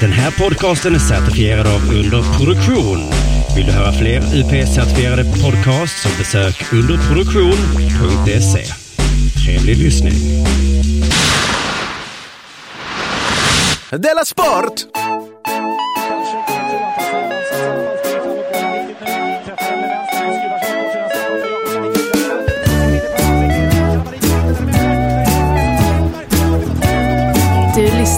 Den 0.00 0.12
här 0.12 0.30
podcasten 0.30 0.94
är 0.94 0.98
certifierad 0.98 1.66
av 1.66 1.94
Underproduktion. 1.94 2.98
Vill 3.56 3.66
du 3.66 3.72
höra 3.72 3.92
fler 3.92 4.20
UP-certifierade 4.20 5.24
podcasts 5.42 6.02
så 6.02 6.08
besök 6.18 6.72
underproduktion.se. 6.72 8.64
Trevlig 9.44 9.76
lyssning. 9.76 10.14
Della 13.90 14.24
Sport! 14.24 14.74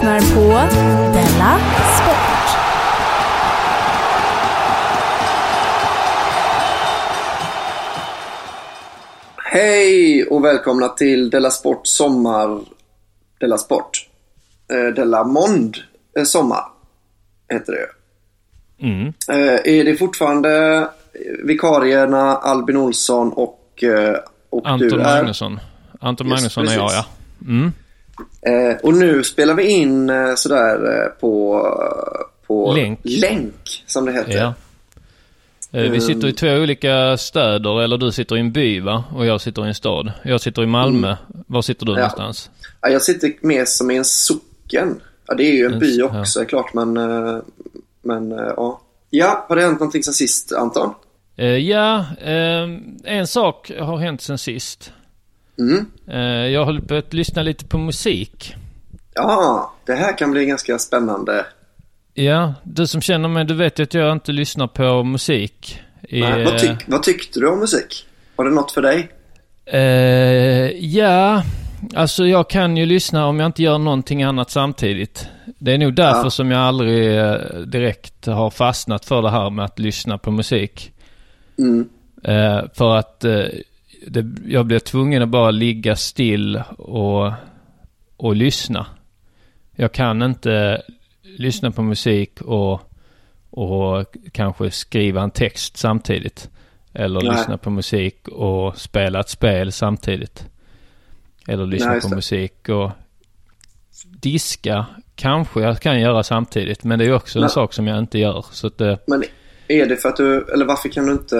Lyssnar 0.08 0.34
på 0.34 0.74
Della 1.12 1.58
Sport. 1.98 2.58
Hej 9.52 10.24
och 10.24 10.44
välkomna 10.44 10.88
till 10.88 11.30
Della 11.30 11.50
Sport 11.50 11.86
Sommar... 11.86 12.60
Della 13.40 13.58
Sport. 13.58 14.08
Eh, 14.72 14.94
Della 14.94 15.24
Mond 15.24 15.76
eh, 16.18 16.24
Sommar 16.24 16.62
heter 17.48 17.72
det 17.72 17.88
Mm. 18.80 19.06
eh, 19.28 19.78
Är 19.78 19.84
det 19.84 19.96
fortfarande 19.96 20.88
vikarierna 21.44 22.36
Albin 22.36 22.76
Olsson 22.76 23.32
och, 23.32 23.84
och 24.50 24.68
Anton 24.68 24.88
du 24.88 25.00
är? 25.00 25.16
Magnusson. 25.16 25.60
Anton 26.00 26.28
Just 26.28 26.40
Magnusson 26.40 26.68
är 26.68 26.72
jag 26.72 26.92
ja. 26.92 27.04
Mm. 27.46 27.72
Eh, 28.42 28.76
och 28.82 28.94
nu 28.94 29.24
spelar 29.24 29.54
vi 29.54 29.68
in 29.70 30.10
eh, 30.10 30.34
sådär 30.34 31.02
eh, 31.02 31.08
på, 31.20 31.62
på 32.46 32.72
Länk. 32.72 33.00
länk, 33.02 33.84
som 33.86 34.04
det 34.04 34.12
heter. 34.12 34.38
ja. 34.38 34.54
Eh, 35.72 35.90
Vi 35.90 36.00
sitter 36.00 36.28
i 36.28 36.32
två 36.32 36.48
olika 36.48 37.16
städer, 37.16 37.82
eller 37.82 37.98
du 37.98 38.12
sitter 38.12 38.36
i 38.36 38.40
en 38.40 38.52
by 38.52 38.80
va? 38.80 39.04
Och 39.14 39.26
jag 39.26 39.40
sitter 39.40 39.64
i 39.64 39.68
en 39.68 39.74
stad. 39.74 40.12
Jag 40.22 40.40
sitter 40.40 40.62
i 40.62 40.66
Malmö. 40.66 41.16
Var 41.46 41.62
sitter 41.62 41.86
du 41.86 41.92
Mm. 41.92 42.00
Ja. 42.00 42.06
någonstans? 42.06 42.50
Ja, 42.80 42.88
jag 42.88 43.02
sitter 43.02 43.32
mer 43.40 43.64
som 43.64 43.90
i 43.90 43.96
en 43.96 44.04
socken. 44.04 45.00
Ja, 45.26 45.34
det 45.34 45.42
är 45.44 45.52
ju 45.52 45.66
en 45.66 45.78
by 45.78 45.96
ja. 45.98 46.20
också, 46.20 46.40
är 46.40 46.44
klart, 46.44 46.74
men... 46.74 46.96
eh, 46.96 47.38
Men 48.02 48.32
eh, 48.32 48.52
ja. 48.56 48.80
Ja, 49.10 49.46
har 49.48 49.56
det 49.56 49.62
hänt 49.62 49.80
någonting 49.80 50.02
sen 50.02 50.14
sist, 50.14 50.52
Anton? 50.52 50.94
Ja, 51.60 52.04
en 53.04 53.26
sak 53.26 53.70
har 53.80 53.96
hänt 53.98 54.20
sen 54.22 54.38
sist. 54.38 54.92
Mm. 55.58 55.86
Eh, 56.06 56.46
jag 56.52 56.64
har 56.64 56.80
börjat 56.80 57.12
lyssna 57.12 57.42
lite 57.42 57.64
på 57.64 57.78
musik. 57.78 58.54
Ja, 59.14 59.72
det 59.86 59.94
här 59.94 60.18
kan 60.18 60.30
bli 60.30 60.46
ganska 60.46 60.78
spännande. 60.78 61.46
Ja, 62.14 62.54
du 62.62 62.86
som 62.86 63.00
känner 63.00 63.28
mig, 63.28 63.44
du 63.44 63.54
vet 63.54 63.78
ju 63.78 63.82
att 63.82 63.94
jag 63.94 64.12
inte 64.12 64.32
lyssnar 64.32 64.66
på 64.66 65.04
musik. 65.04 65.80
I, 66.08 66.20
Nej, 66.20 66.44
vad, 66.44 66.58
tyck, 66.58 66.84
vad 66.86 67.02
tyckte 67.02 67.40
du 67.40 67.48
om 67.48 67.58
musik? 67.58 68.06
Var 68.36 68.44
det 68.44 68.50
något 68.50 68.72
för 68.72 68.82
dig? 68.82 69.08
Eh, 69.66 69.80
ja, 70.86 71.42
alltså 71.94 72.26
jag 72.26 72.50
kan 72.50 72.76
ju 72.76 72.86
lyssna 72.86 73.26
om 73.26 73.40
jag 73.40 73.46
inte 73.46 73.62
gör 73.62 73.78
någonting 73.78 74.22
annat 74.22 74.50
samtidigt. 74.50 75.28
Det 75.58 75.72
är 75.72 75.78
nog 75.78 75.94
därför 75.94 76.24
Ja. 76.24 76.30
som 76.30 76.50
jag 76.50 76.60
aldrig 76.60 77.18
eh, 77.18 77.34
direkt 77.66 78.26
har 78.26 78.50
fastnat 78.50 79.04
för 79.04 79.22
det 79.22 79.30
här 79.30 79.50
med 79.50 79.64
att 79.64 79.78
lyssna 79.78 80.18
på 80.18 80.30
musik. 80.30 80.92
Mm. 81.58 81.88
Eh, 82.24 82.60
för 82.74 82.96
att 82.96 83.24
eh, 83.24 83.44
det, 84.06 84.26
jag 84.46 84.66
blir 84.66 84.78
tvungen 84.78 85.22
att 85.22 85.28
bara 85.28 85.50
ligga 85.50 85.96
still 85.96 86.62
och, 86.78 87.32
och 88.16 88.36
lyssna. 88.36 88.86
Jag 89.76 89.92
kan 89.92 90.22
inte 90.22 90.82
lyssna 91.22 91.70
på 91.70 91.82
musik 91.82 92.40
och, 92.40 92.80
och 93.50 94.16
kanske 94.32 94.70
skriva 94.70 95.22
en 95.22 95.30
text 95.30 95.76
samtidigt. 95.76 96.50
Eller 96.92 97.20
Nej. 97.20 97.30
lyssna 97.30 97.58
på 97.58 97.70
musik 97.70 98.28
och 98.28 98.78
spela 98.78 99.20
ett 99.20 99.28
spel 99.28 99.72
samtidigt. 99.72 100.46
Eller 101.48 101.66
lyssna 101.66 101.90
Nej, 101.90 102.00
på 102.00 102.08
det. 102.08 102.14
musik 102.14 102.68
och 102.68 102.90
diska 104.04 104.86
kanske 105.14 105.60
jag 105.60 105.80
kan 105.80 106.00
göra 106.00 106.22
samtidigt. 106.22 106.84
Men 106.84 106.98
det 106.98 107.04
är 107.04 107.12
också 107.12 107.38
en 107.38 107.42
Nej. 107.42 107.50
sak 107.50 107.72
som 107.72 107.86
jag 107.86 107.98
inte 107.98 108.18
gör. 108.18 108.44
Så 108.50 108.66
att, 108.66 108.80
eh, 108.80 108.98
Men 109.06 109.24
är 109.68 109.86
det 109.86 109.96
för 109.96 110.08
att 110.08 110.16
du, 110.16 110.46
eller 110.52 110.64
varför 110.64 110.88
kan 110.88 111.06
du 111.06 111.12
inte... 111.12 111.36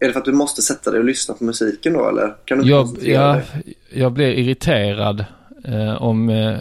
Är 0.00 0.06
det 0.06 0.12
för 0.12 0.20
att 0.20 0.24
du 0.24 0.32
måste 0.32 0.62
sätta 0.62 0.90
dig 0.90 0.98
och 1.00 1.04
lyssna 1.06 1.34
på 1.34 1.44
musiken 1.44 1.92
då, 1.92 2.08
eller? 2.08 2.34
Kan 2.44 2.58
du 2.58 2.68
Jag, 2.70 2.84
koncentrera 2.86 3.22
ja, 3.22 3.32
dig? 3.32 3.74
jag 3.94 4.12
blir 4.12 4.26
irriterad 4.32 5.24
eh, 5.64 6.02
om, 6.02 6.28
eh, 6.28 6.58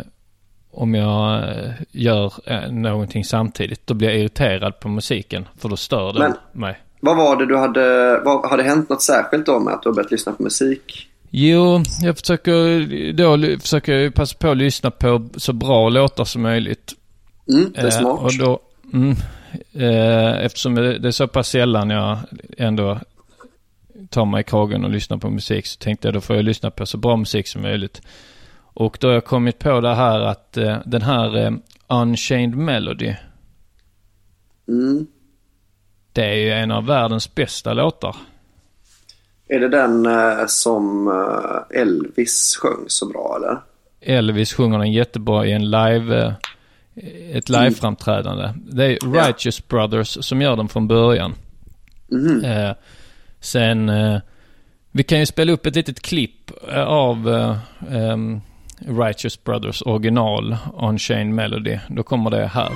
om 0.71 0.95
jag 0.95 1.43
eh, 1.49 1.71
gör 1.91 2.33
eh, 2.45 2.71
någonting 2.71 3.23
samtidigt. 3.25 3.87
Då 3.87 3.93
blir 3.93 4.07
jag 4.09 4.17
irriterad 4.17 4.79
på 4.79 4.89
musiken 4.89 5.47
för 5.57 5.69
då 5.69 5.77
stör 5.77 6.13
den 6.13 6.21
Men- 6.21 6.61
mig. 6.61 6.79
Vad 7.01 7.17
var 7.17 7.35
det 7.35 7.45
du 7.45 7.57
hade... 7.57 8.19
Vad, 8.25 8.49
har 8.49 8.57
det 8.57 8.63
hänt 8.63 8.89
något 8.89 9.01
särskilt 9.01 9.45
då 9.45 9.59
med 9.59 9.73
att 9.73 9.83
du 9.83 9.89
har 9.89 9.95
börjat 9.95 10.11
lyssna 10.11 10.31
på 10.31 10.43
musik? 10.43 11.07
Jo, 11.29 11.83
jag 12.01 12.17
försöker 12.17 13.13
då 13.13 13.59
försöker 13.61 13.93
jag 13.93 14.13
passa 14.13 14.37
på 14.37 14.49
att 14.51 14.57
lyssna 14.57 14.91
på 14.91 15.29
så 15.37 15.53
bra 15.53 15.89
låtar 15.89 16.23
som 16.23 16.41
möjligt. 16.41 16.93
Mm, 17.49 17.71
det 17.75 17.81
är 17.81 17.85
Eh, 17.85 17.91
smart. 17.91 18.19
och 18.21 18.31
då, 18.39 18.59
mm, 18.93 19.15
eh, 19.73 20.45
eftersom 20.45 20.75
det 20.75 20.99
det 20.99 21.07
är 21.07 21.11
så 21.11 21.27
pass 21.27 21.49
sällan 21.49 21.89
jag 21.89 22.17
ändå 22.57 22.99
tar 24.09 24.25
mig 24.25 24.41
i 24.41 24.43
kragen 24.43 24.83
och 24.83 24.89
lyssnar 24.89 25.17
på 25.17 25.29
musik 25.29 25.65
så 25.65 25.77
tänkte 25.77 26.07
jag 26.07 26.13
då 26.15 26.21
får 26.21 26.35
jag 26.35 26.45
lyssna 26.45 26.71
på 26.71 26.85
så 26.85 26.97
bra 26.97 27.15
musik 27.17 27.47
som 27.47 27.61
möjligt. 27.61 28.01
Och 28.73 28.97
då 29.01 29.07
har 29.07 29.13
jag 29.13 29.25
kommit 29.25 29.59
på 29.59 29.81
det 29.81 29.95
här 29.95 30.19
att 30.19 30.57
eh, 30.57 30.77
den 30.85 31.01
här 31.01 31.37
eh, 31.45 31.51
Unchained 31.87 32.55
Melody, 32.55 33.15
Mm. 34.67 35.07
det 36.13 36.25
är 36.25 36.35
ju 36.35 36.51
en 36.51 36.71
av 36.71 36.85
världens 36.85 37.35
bästa 37.35 37.73
låtar. 37.73 38.15
Är 39.47 39.59
det 39.59 39.69
den 39.69 40.05
eh, 40.05 40.45
som 40.47 41.07
eh, 41.07 41.81
Elvis 41.81 42.57
sjöng 42.61 42.85
så 42.87 43.05
bra, 43.09 43.35
eller? 43.37 43.57
Elvis 44.17 44.53
sjunger 44.53 44.79
den 44.79 44.91
jättebra 44.91 45.45
i 45.45 45.51
en 45.51 45.69
live, 45.71 46.25
eh, 46.95 47.37
ett 47.37 47.49
liveframträdande. 47.49 48.53
Det 48.71 48.85
är 48.85 49.11
Righteous 49.13 49.67
Brothers 49.67 50.17
som 50.25 50.41
gör 50.41 50.55
den 50.55 50.67
från 50.67 50.87
början. 50.87 51.33
Mhm. 52.07 52.41
Sen, 53.39 53.89
eh, 53.89 54.19
vi 54.91 55.03
kan 55.03 55.19
ju 55.19 55.25
spela 55.25 55.51
upp 55.51 55.65
ett 55.65 55.75
litet 55.75 56.01
klipp 56.01 56.51
eh, 56.71 56.83
av 56.83 57.29
ehm, 57.91 58.41
Righteous 58.79 59.43
Brothers 59.43 59.81
original 59.81 60.57
Unchained 60.81 61.33
Melody. 61.33 61.79
Då 61.87 62.03
kommer 62.03 62.29
det 62.29 62.47
här. 62.47 62.69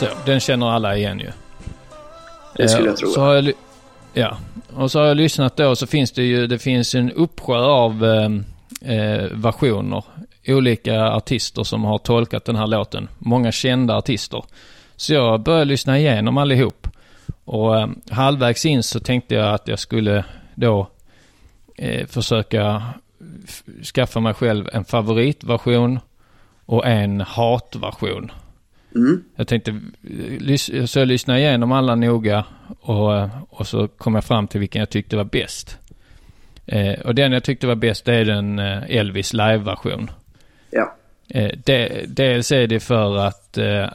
Så, 0.00 0.06
den 0.26 0.40
känner 0.40 0.70
alla 0.70 0.96
igen 0.96 1.20
ju. 1.20 1.30
Det 2.56 2.68
skulle 2.68 2.88
jag 2.88 2.96
tro. 2.96 3.08
Så 3.08 3.20
har 3.20 3.34
jag, 3.34 3.52
ja, 4.12 4.36
och 4.76 4.90
så 4.90 4.98
har 4.98 5.06
jag 5.06 5.16
lyssnat 5.16 5.56
då 5.56 5.76
så 5.76 5.86
finns 5.86 6.12
det 6.12 6.22
ju, 6.22 6.46
det 6.46 6.58
finns 6.58 6.94
en 6.94 7.10
uppsjö 7.12 7.58
av 7.58 8.04
ehm, 8.04 8.44
eh, 8.80 9.24
versioner. 9.32 10.04
Olika 10.48 11.02
artister 11.02 11.62
som 11.62 11.84
har 11.84 11.98
tolkat 11.98 12.44
den 12.44 12.56
här 12.56 12.66
låten. 12.66 13.08
Många 13.18 13.52
kända 13.52 13.96
artister. 13.96 14.44
Så 14.96 15.12
jag 15.12 15.40
började 15.40 15.64
lyssna 15.64 15.98
igenom 15.98 16.38
allihop. 16.38 16.88
Och 17.44 17.80
eh, 17.80 17.88
halvvägs 18.10 18.66
in 18.66 18.82
så 18.82 19.00
tänkte 19.00 19.34
jag 19.34 19.54
att 19.54 19.68
jag 19.68 19.78
skulle 19.78 20.24
då 20.54 20.88
eh, 21.76 22.06
försöka 22.06 22.82
skaffa 23.94 24.20
mig 24.20 24.34
själv 24.34 24.68
en 24.72 24.84
favoritversion 24.84 26.00
och 26.66 26.86
en 26.86 27.20
hatversion. 27.20 28.30
Mm. 28.94 29.24
Jag 29.36 29.48
tänkte, 29.48 29.80
eh, 30.72 30.84
så 30.84 30.98
jag 30.98 31.08
lyssnade 31.08 31.40
igenom 31.40 31.72
alla 31.72 31.94
noga 31.94 32.44
och, 32.80 33.16
eh, 33.16 33.28
och 33.50 33.66
så 33.66 33.88
kom 33.88 34.14
jag 34.14 34.24
fram 34.24 34.48
till 34.48 34.60
vilken 34.60 34.80
jag 34.80 34.90
tyckte 34.90 35.16
var 35.16 35.24
bäst. 35.24 35.78
Eh, 36.66 37.00
och 37.00 37.14
den 37.14 37.32
jag 37.32 37.44
tyckte 37.44 37.66
var 37.66 37.74
bäst 37.74 38.08
är 38.08 38.24
den 38.24 38.58
eh, 38.58 38.96
Elvis 38.96 39.32
live-version. 39.32 40.10
Ja. 40.70 40.96
Eh, 41.28 41.50
de, 41.64 42.04
dels 42.06 42.52
är 42.52 42.66
det 42.66 42.80
för 42.80 43.16
att, 43.16 43.58
eh, 43.58 43.88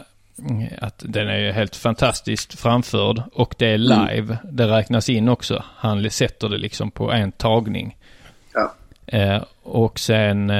att 0.77 1.03
den 1.06 1.27
är 1.27 1.38
ju 1.38 1.51
helt 1.51 1.75
fantastiskt 1.75 2.59
framförd 2.59 3.21
och 3.33 3.56
det 3.57 3.68
är 3.68 3.77
live. 3.77 4.38
Det 4.44 4.68
räknas 4.68 5.09
in 5.09 5.30
också. 5.30 5.63
Han 5.75 6.09
sätter 6.09 6.50
det 6.50 6.57
liksom 6.57 6.92
på 6.92 7.12
en 7.12 7.31
tagning. 7.31 7.97
Ja. 8.53 8.74
Eh, 9.07 9.44
och 9.63 10.00
sen 10.00 10.51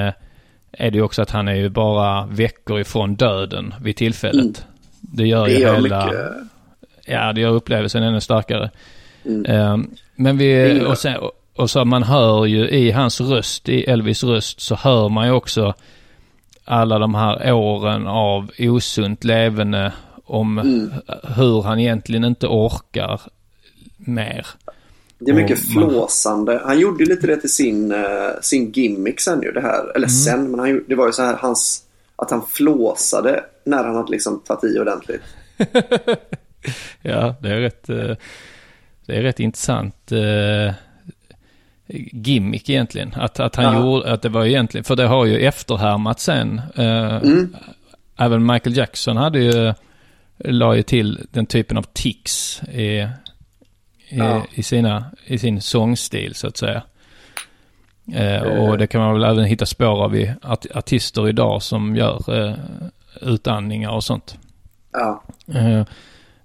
är 0.77 0.92
det 0.92 0.98
ju 0.98 1.04
också 1.04 1.22
att 1.22 1.31
han 1.31 1.48
är 1.48 1.56
ju 1.56 1.69
bara 1.69 2.25
veckor 2.25 2.80
ifrån 2.80 3.16
döden 3.16 3.74
vid 3.81 3.95
tillfället. 3.95 4.66
Det 5.01 5.27
gör 5.27 5.45
Det 5.45 5.54
ju 5.54 5.60
gör 5.60 5.75
hela... 5.75 6.06
mycket. 6.06 6.22
Ja, 7.06 7.33
det 7.33 7.42
gör 7.42 7.50
upplevelsen 7.51 8.04
ännu 8.04 8.22
starkare. 8.22 8.69
Mm. 9.25 9.45
Eh, 9.45 9.77
men 10.16 10.38
vi... 10.38 10.81
Och, 10.86 10.98
sen, 10.98 11.18
och 11.56 11.69
så 11.69 11.86
man 11.86 12.04
hör 12.04 12.45
ju 12.45 12.69
i 12.69 12.92
hans 12.92 13.22
röst, 13.22 13.69
i 13.69 13.83
Elvis 13.83 14.24
röst, 14.24 14.62
så 14.62 14.75
hör 14.75 15.10
man 15.10 15.25
ju 15.27 15.31
också 15.31 15.74
alla 16.66 17.00
de 17.00 17.16
här 17.16 17.51
åren 17.54 18.07
av 18.07 18.51
osunt 18.60 19.24
levande 19.24 19.92
om 20.25 20.60
Mm. 20.60 20.92
hur 21.36 21.62
han 21.62 21.80
egentligen 21.80 22.24
inte 22.25 22.48
orkar 22.48 23.21
mer. 23.98 24.48
Det 25.19 25.31
är 25.31 25.35
mycket 25.35 25.59
flåsande. 25.59 26.62
Han 26.65 26.79
gjorde 26.79 27.03
ju 27.03 27.09
lite 27.09 27.27
det 27.27 27.38
till 27.38 27.53
sin, 27.53 27.91
eh, 27.91 28.01
sin 28.41 28.71
gimmick 28.71 29.19
sen 29.19 29.41
ju 29.41 29.51
det 29.51 29.62
här. 29.62 29.79
Mm. 29.81 29.91
Eller 29.95 30.07
sen, 30.07 30.51
men 30.51 30.59
han, 30.59 30.83
det 30.88 30.95
var 30.95 31.06
ju 31.07 31.12
så 31.13 31.23
här 31.23 31.33
hans... 31.39 31.81
Att 32.15 32.31
han 32.31 32.41
flåsade 32.45 33.44
när 33.63 33.83
han 33.83 33.95
hade 33.95 34.12
liksom 34.12 34.39
tagit 34.39 34.63
i 34.75 34.79
ordentligt. 34.79 35.21
Ja, 37.01 37.35
det 37.41 37.50
är 37.50 37.59
rätt, 37.59 37.89
eh, 37.89 38.15
det 39.06 39.15
är 39.17 39.21
rätt 39.21 39.39
intressant 39.39 40.12
eh, 40.12 40.73
gimmick 42.11 42.69
egentligen. 42.69 43.13
Att, 43.15 43.39
att 43.39 43.56
han 43.56 43.65
Ja. 43.75 43.79
gjorde, 43.79 44.13
att 44.13 44.21
det 44.21 44.29
var 44.29 44.45
egentligen, 44.45 44.83
för 44.83 44.95
det 44.95 45.07
har 45.07 45.25
ju 45.25 45.39
efterhärmat 45.39 46.19
sen. 46.19 46.61
Mm. 46.75 47.56
Även 48.18 48.45
Michael 48.45 48.77
Jackson 48.77 49.18
hade 49.18 49.39
ju, 49.39 49.73
la 50.38 50.75
ju 50.75 50.81
till 50.83 51.27
den 51.31 51.45
typen 51.45 51.77
av 51.77 51.85
tics 51.94 52.63
i, 52.63 53.07
Ja. 54.10 54.44
i, 54.54 54.63
sina, 54.63 55.06
i 55.25 55.38
sin 55.38 55.62
sångstil 55.62 56.36
så 56.36 56.48
att 56.48 56.57
säga. 56.57 56.81
Eh, 58.13 58.42
och 58.42 58.78
det 58.78 58.88
kan 58.88 59.02
man 59.02 59.13
väl 59.13 59.24
även 59.24 59.46
hitta 59.46 59.66
spår 59.66 60.04
av 60.04 60.16
i 60.16 60.34
art, 60.42 60.66
artister 60.75 61.30
idag 61.30 61.62
som 61.62 61.96
gör 61.96 62.48
eh, 62.48 62.54
utandningar 63.22 63.90
och 63.92 64.04
sånt. 64.04 64.38
Ja. 64.94 65.24
Eh, 65.54 65.84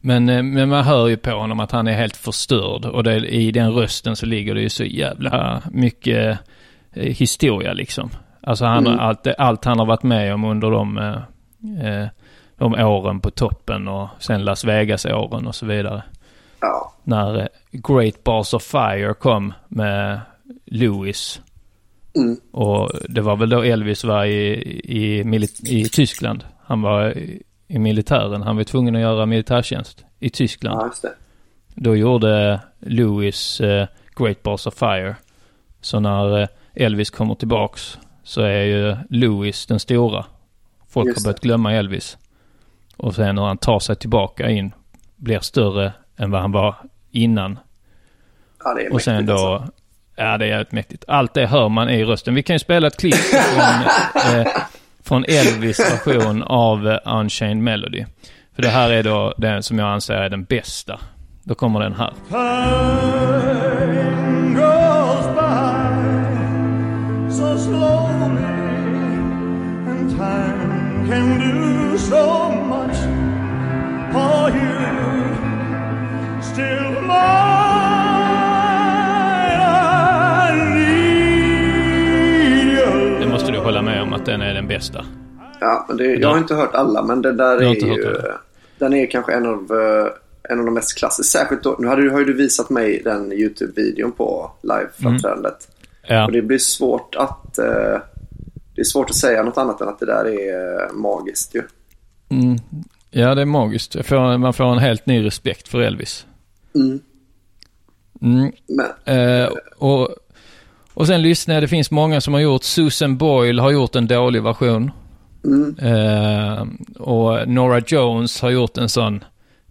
Men, 0.00 0.28
eh, 0.28 0.42
men 0.42 0.68
man 0.68 0.84
hör 0.84 1.08
ju 1.08 1.16
på 1.16 1.30
honom 1.30 1.60
att 1.60 1.72
han 1.72 1.88
är 1.88 1.92
helt 1.92 2.16
förstörd 2.16 2.84
och 2.84 3.04
det, 3.04 3.16
i 3.34 3.50
den 3.52 3.72
rösten 3.72 4.16
så 4.16 4.26
ligger 4.26 4.54
det 4.54 4.60
ju 4.60 4.68
så 4.68 4.84
jävla 4.84 5.62
mycket 5.70 6.38
eh, 6.92 7.02
historia 7.14 7.72
liksom. 7.72 8.10
Alltså 8.42 8.64
han, 8.64 8.86
Mm. 8.86 8.98
allt, 9.00 9.26
allt 9.38 9.64
han 9.64 9.78
har 9.78 9.86
varit 9.86 10.02
med 10.02 10.34
om 10.34 10.44
under 10.44 10.70
de, 10.70 10.98
eh, 10.98 11.92
eh, 12.02 12.08
de 12.58 12.74
åren 12.74 13.20
på 13.20 13.30
toppen 13.30 13.88
och 13.88 14.08
sen 14.18 14.44
Las 14.44 14.64
Vegas-åren 14.64 15.46
och 15.46 15.54
så 15.54 15.66
vidare. 15.66 16.02
Ja. 16.60 16.92
När 17.04 17.38
eh, 17.38 17.46
Great 17.70 18.24
Balls 18.24 18.54
of 18.54 18.62
Fire 18.62 19.14
kom 19.14 19.52
med 19.68 20.20
Lewis. 20.64 21.40
Mm. 22.16 22.36
Och 22.52 22.90
det 23.08 23.20
var 23.20 23.36
väl 23.36 23.50
då 23.50 23.62
Elvis 23.62 24.04
var 24.04 24.24
i, 24.24 24.52
i, 24.84 25.20
i 25.64 25.88
Tyskland. 25.88 26.44
Han 26.62 26.82
var 26.82 27.18
i, 27.18 27.42
i 27.68 27.78
militären. 27.78 28.42
Han 28.42 28.56
var 28.56 28.64
tvungen 28.64 28.94
att 28.94 29.00
göra 29.00 29.26
militärtjänst 29.26 30.04
i 30.18 30.30
Tyskland. 30.30 30.80
ja, 30.80 30.86
just 30.86 31.02
det. 31.02 31.12
Då 31.74 31.96
gjorde 31.96 32.60
Lewis 32.78 33.60
eh, 33.60 33.88
Great 34.16 34.42
Balls 34.42 34.66
of 34.66 34.74
Fire. 34.74 35.16
Så 35.80 36.00
när 36.00 36.40
eh, 36.42 36.48
Elvis 36.74 37.10
kommer 37.10 37.34
tillbaks 37.34 37.98
så 38.22 38.42
är 38.42 38.62
ju 38.62 38.96
Lewis 39.08 39.66
den 39.66 39.80
stora. 39.80 40.24
Folk 40.88 41.16
har 41.16 41.24
börjat 41.24 41.40
glömma 41.40 41.72
Elvis. 41.72 42.18
Och 42.96 43.14
sen 43.14 43.34
när 43.34 43.42
han 43.42 43.58
tar 43.58 43.78
sig 43.78 43.96
tillbaka 43.96 44.50
in 44.50 44.72
blir 45.16 45.38
större 45.38 45.92
än 46.20 46.30
vad 46.30 46.40
han 46.40 46.52
var 46.52 46.74
innan. 47.10 47.58
Ja, 48.64 48.74
det 48.74 48.82
är 48.86 48.92
Och 48.92 49.02
sen 49.02 49.26
då, 49.26 49.32
alltså. 49.32 49.72
ja 50.16 50.38
det 50.38 50.44
är 50.44 50.48
jävligt 50.48 50.72
mäktigt. 50.72 51.04
Allt 51.08 51.34
det 51.34 51.46
hör 51.46 51.68
man 51.68 51.90
i 51.90 52.04
rösten. 52.04 52.34
Vi 52.34 52.42
kan 52.42 52.54
ju 52.54 52.58
spela 52.58 52.86
ett 52.86 52.96
klipp 52.96 53.14
från, 53.14 53.60
eh, 54.38 54.46
från 55.04 55.24
Elvis 55.24 55.80
version 55.80 56.42
av 56.42 56.88
eh, 56.88 56.98
Unchained 57.04 57.62
Melody. 57.62 58.04
För 58.54 58.62
det 58.62 58.68
här 58.68 58.90
är 58.90 59.02
då 59.02 59.34
den 59.36 59.62
som 59.62 59.78
jag 59.78 59.88
anser 59.88 60.14
är 60.14 60.28
den 60.28 60.44
bästa. 60.44 61.00
Då 61.42 61.54
kommer 61.54 61.80
den 61.80 61.94
här. 61.94 62.12
Time 62.30 62.40
goes 64.54 65.26
by 65.34 65.40
so 67.30 67.58
slowly, 67.58 68.44
and 69.88 70.10
time 70.10 71.06
can 71.08 71.38
do 71.38 71.98
so 71.98 72.50
much 72.50 72.96
for 74.12 74.50
you. 74.56 75.29
Det 83.20 83.26
måste 83.28 83.52
du 83.52 83.58
hålla 83.58 83.82
med 83.82 84.02
om 84.02 84.12
att 84.12 84.26
den 84.26 84.40
är 84.42 84.54
den 84.54 84.66
bästa. 84.68 85.04
Ja, 85.60 85.86
det, 85.98 86.04
jag 86.04 86.28
har 86.28 86.38
inte 86.38 86.54
hört 86.54 86.74
alla, 86.74 87.02
men 87.02 87.22
den 87.22 87.36
där 87.36 87.56
är 87.56 87.74
ju... 87.74 88.06
alla? 88.06 88.40
Den 88.78 88.94
är 88.94 89.06
kanske 89.06 89.32
en 89.32 89.46
av, 89.46 89.54
eh, 89.80 90.52
en 90.52 90.58
av 90.58 90.64
de 90.64 90.74
mest 90.74 90.98
klassiska. 90.98 91.38
Särskilt 91.38 91.62
då, 91.62 91.76
nu 91.78 91.86
hade 91.86 92.02
du, 92.02 92.10
har 92.10 92.18
ju 92.18 92.24
du 92.24 92.32
visat 92.32 92.70
mig 92.70 93.00
den 93.04 93.32
YouTube-videon 93.32 94.12
på 94.12 94.50
live-framträdandet. 94.62 95.68
Ja, 96.08 96.26
Och 96.26 96.32
det 96.32 96.42
blir 96.42 96.58
svårt 96.58 97.14
att... 97.14 97.58
eh, 97.58 97.98
det 98.74 98.80
är 98.80 98.84
svårt 98.84 99.10
att 99.10 99.16
säga 99.16 99.42
något 99.42 99.58
annat 99.58 99.80
än 99.80 99.88
att 99.88 99.98
det 99.98 100.06
där 100.06 100.24
är 100.24 100.82
eh, 100.82 100.92
magiskt 100.92 101.54
ju. 101.54 101.62
mm, 102.30 102.58
ja 103.10 103.34
det 103.34 103.42
är 103.42 103.46
magiskt. 103.46 104.06
Får, 104.06 104.38
man 104.38 104.52
får 104.52 104.64
en 104.64 104.78
helt 104.78 105.06
ny 105.06 105.24
respekt 105.24 105.68
för 105.68 105.80
Elvis. 105.80 106.26
Mm. 106.74 107.00
Mm. 108.22 108.52
Men, 108.68 108.86
Eh, 109.16 109.48
och, 109.76 110.08
och 110.94 111.06
sen 111.06 111.22
lyssnar 111.22 111.54
jag, 111.54 111.62
det 111.62 111.68
finns 111.68 111.90
många 111.90 112.20
som 112.20 112.34
har 112.34 112.40
gjort, 112.40 112.64
Susan 112.64 113.16
Boyle 113.16 113.58
har 113.62 113.70
gjort 113.70 113.96
en 113.96 114.06
dålig 114.06 114.42
version. 114.42 114.90
mm, 115.44 115.76
Eh, 115.78 116.64
och 116.98 117.48
Nora 117.48 117.82
Jones 117.86 118.40
har 118.40 118.50
gjort 118.50 118.76
en 118.78 118.88
sån 118.88 119.24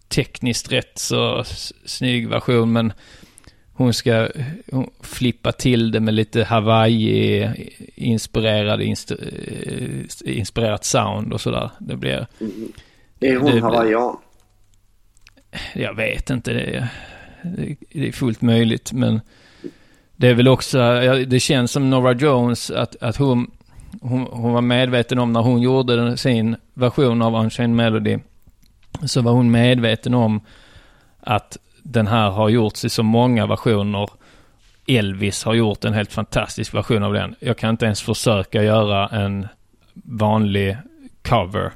tekniskt 0.07 0.71
rätt 0.71 0.97
så 0.99 1.43
snygg 1.85 2.29
version 2.29 2.71
men 2.73 2.93
hon 3.73 3.93
ska 3.93 4.27
hon 4.71 4.89
flippa 5.01 5.51
till 5.51 5.91
det 5.91 5.99
med 5.99 6.13
lite 6.13 6.43
Hawaii-inspirerad 6.43 8.81
eh, 8.81 8.87
inspirerat 10.37 10.85
sound 10.85 11.33
och 11.33 11.41
sådär. 11.41 11.69
Det 11.79 11.95
blir, 11.95 12.27
är 13.19 13.35
hon 13.37 13.51
det- 13.51 13.61
hawaiian? 13.61 14.17
Jag 15.73 15.93
vet 15.93 16.29
inte, 16.29 16.53
det 16.53 16.75
är, 16.75 16.87
det 17.93 18.07
är 18.07 18.11
fullt 18.11 18.41
möjligt 18.41 18.91
men 18.91 19.21
det 20.15 20.27
är 20.27 20.33
väl 20.33 20.47
också, 20.47 20.77
det 21.27 21.39
känns 21.39 21.71
som 21.71 21.89
Nora 21.89 22.13
Jones 22.13 22.71
att, 22.71 22.95
att 23.01 23.17
hon, 23.17 23.51
hon, 24.01 24.27
hon 24.31 24.53
var 24.53 24.61
medveten 24.61 25.19
om 25.19 25.33
när 25.33 25.41
hon 25.41 25.61
gjorde 25.61 26.17
sin 26.17 26.55
version 26.73 27.21
av 27.21 27.35
Unchained 27.35 27.75
Melody 27.75 28.17
så 29.05 29.21
var 29.21 29.31
hon 29.31 29.51
medveten 29.51 30.13
om 30.13 30.41
att 31.19 31.57
den 31.83 32.07
här 32.07 32.29
har 32.29 32.49
gjorts 32.49 32.85
i 32.85 32.89
så 32.89 33.03
många 33.03 33.47
versioner. 33.47 34.09
Elvis 34.87 35.43
har 35.43 35.53
gjort 35.53 35.85
en 35.85 35.93
helt 35.93 36.13
fantastisk 36.13 36.73
version 36.73 37.03
av 37.03 37.13
den. 37.13 37.35
Jag 37.39 37.57
kan 37.57 37.69
inte 37.69 37.85
ens 37.85 38.01
försöka 38.01 38.63
göra 38.63 39.07
en 39.07 39.47
vanlig 39.93 40.77
cover. 41.21 41.71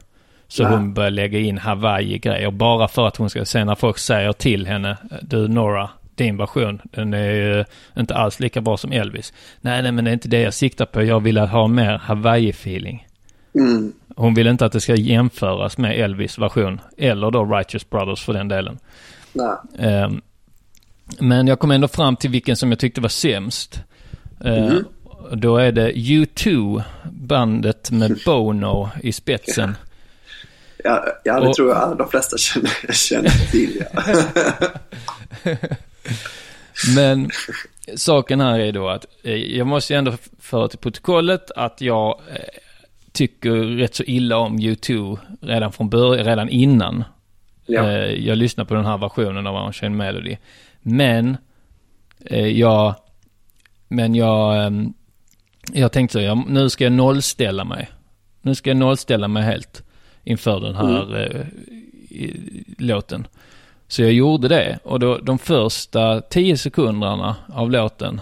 Så 0.54 0.64
Nej. 0.64 0.72
hon 0.72 0.94
börjar 0.94 1.12
lägga 1.12 1.40
in 1.40 1.58
Hawaii-grejer 1.58 2.52
bara 2.52 2.88
för 2.88 3.08
att 3.08 3.18
hon 3.18 3.30
ska 3.30 3.46
se 3.46 3.66
när 3.66 3.76
folk 3.76 3.98
säger 3.98 4.34
till 4.34 4.68
henne, 4.68 4.98
du 5.22 5.48
Nora, 5.48 5.90
din 6.16 6.38
version, 6.38 6.82
den 6.84 7.14
är 7.14 7.32
ju 7.32 7.66
inte 7.98 8.16
alls 8.16 8.40
lika 8.40 8.62
bra 8.62 8.78
som 8.78 8.92
Elvis. 8.92 9.34
Nej, 9.62 9.82
nej, 9.82 9.92
men 9.92 10.06
det 10.06 10.12
är 10.12 10.14
inte 10.14 10.28
det 10.28 10.42
jag 10.42 10.54
siktar 10.54 10.86
på. 10.86 11.04
Jag 11.04 11.20
vill 11.20 11.38
ha 11.38 11.68
mer 11.68 11.98
Hawaii-feeling. 11.98 13.08
Mm. 13.56 13.94
Hon 14.16 14.34
vill 14.34 14.48
inte 14.48 14.66
att 14.66 14.72
det 14.72 14.82
ska 14.82 14.96
jämföras 14.96 15.78
med 15.78 16.00
Elvis 16.00 16.38
version. 16.40 16.82
Eller 16.98 17.32
då 17.32 17.46
Righteous 17.46 17.90
Brothers 17.90 18.24
för 18.26 18.34
den 18.34 18.48
delen. 18.48 18.80
Nej. 19.34 19.56
Ehm, 19.80 20.22
men 21.20 21.48
jag 21.48 21.60
kom 21.60 21.72
ändå 21.72 21.88
fram 21.88 22.16
till 22.16 22.30
vilken 22.30 22.56
som 22.56 22.70
jag 22.70 22.80
tyckte 22.80 23.02
var 23.02 23.10
sämst. 23.10 23.84
Ehm, 24.46 24.64
Mm. 24.64 24.84
Då 25.32 25.58
är 25.58 25.72
det 25.72 25.92
U2, 25.92 26.84
bandet 27.12 27.92
med 27.92 28.20
Bono 28.26 28.90
i 29.04 29.12
spetsen. 29.12 29.76
Ja, 30.84 31.06
ja 31.24 31.40
det 31.40 31.48
Och- 31.48 31.56
tror 31.56 31.70
jag 31.70 31.98
de 31.98 32.10
flesta 32.10 32.38
känner, 32.38 32.72
känner 32.94 33.52
till. 33.52 33.84
Ja. 33.94 34.04
Men 36.96 37.30
saken 37.96 38.42
här 38.42 38.60
är 38.60 38.72
då 38.72 38.90
att 38.90 39.06
eh, 39.24 39.34
jag 39.36 39.68
måste 39.68 39.96
ändå 39.96 40.14
föra 40.40 40.68
till 40.68 40.80
protokollet 40.80 41.52
att 41.52 41.82
jag 41.82 42.20
eh, 42.32 42.36
tycker 43.12 43.52
rätt 43.52 43.96
så 43.96 44.04
illa 44.04 44.38
om 44.38 44.60
U2 44.60 45.18
redan 45.42 45.72
från 45.72 45.90
början, 45.90 46.26
redan 46.26 46.50
innan. 46.50 47.04
Ja. 47.66 47.92
Eh, 47.92 48.12
jag 48.28 48.38
lyssnade 48.38 48.68
på 48.68 48.74
den 48.74 48.86
här 48.86 48.98
versionen 48.98 49.48
av 49.48 49.66
Unchained 49.66 49.98
Melody. 49.98 50.38
Men 50.82 51.38
jag, 52.54 52.96
men 53.88 54.16
jag, 54.16 54.66
ehm, 54.66 54.94
jag 55.74 55.92
tänkte 55.92 56.14
så, 56.14 56.20
jag, 56.20 56.50
nu 56.50 56.70
ska 56.70 56.84
jag 56.84 56.94
nollställa 56.94 57.64
mig. 57.64 57.90
Nu 58.42 58.56
ska 58.56 58.70
jag 58.70 58.78
nollställa 58.78 59.28
mig 59.28 59.44
helt 59.44 59.84
inför 60.24 60.60
den 60.60 60.76
här 60.76 61.22
eh, 61.22 61.42
i, 62.10 62.40
låten. 62.78 63.28
Så 63.88 64.02
jag 64.02 64.12
gjorde 64.14 64.48
det 64.48 64.80
och 64.84 65.00
då 65.00 65.18
de 65.18 65.40
första 65.40 66.22
tio 66.22 66.58
sekunderna 66.58 67.36
av 67.54 67.72
låten 67.72 68.22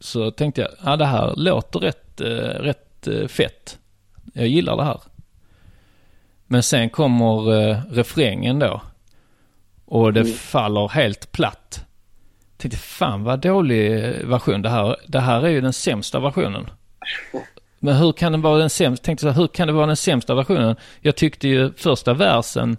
så 0.00 0.30
tänkte 0.30 0.60
jag, 0.60 0.70
ja 0.84 0.96
det 0.96 1.04
här 1.06 1.34
låter 1.36 1.78
rätt, 1.80 2.20
eh, 2.20 2.26
rätt 2.62 3.06
eh, 3.06 3.26
fett. 3.28 3.78
Jag 4.34 4.46
gillar 4.46 4.76
det 4.76 4.84
här. 4.84 5.00
Men 6.46 6.62
sen 6.62 6.90
kommer 6.90 7.54
eh, 7.70 7.78
refrängen 7.90 8.58
då. 8.58 8.80
Och 9.84 10.12
det 10.12 10.20
Mm. 10.20 10.32
faller 10.32 10.88
helt 10.88 11.32
platt. 11.32 11.84
Tänkte 12.56 12.78
fan 12.78 13.24
vad 13.24 13.40
dålig 13.40 13.90
version 14.26 14.62
det 14.62 14.68
här. 14.68 14.96
Det 15.06 15.20
här 15.20 15.42
är 15.42 15.48
ju 15.48 15.60
den 15.60 15.72
sämsta 15.72 16.20
versionen. 16.20 16.70
Men 17.84 17.96
hur 17.96 18.12
kan 18.12 18.32
den 18.32 18.42
vara 18.42 18.58
den 18.58 18.70
sämsta? 18.70 19.04
Tänkte 19.04 19.22
så 19.22 19.28
här, 19.28 19.36
hur 19.40 19.46
kan 19.46 19.66
det 19.66 19.72
vara 19.72 19.86
den 19.86 19.96
sämsta 19.96 20.34
versionen? 20.34 20.76
Jag 21.00 21.16
tyckte 21.16 21.48
ju 21.48 21.72
första 21.76 22.14
versen 22.14 22.76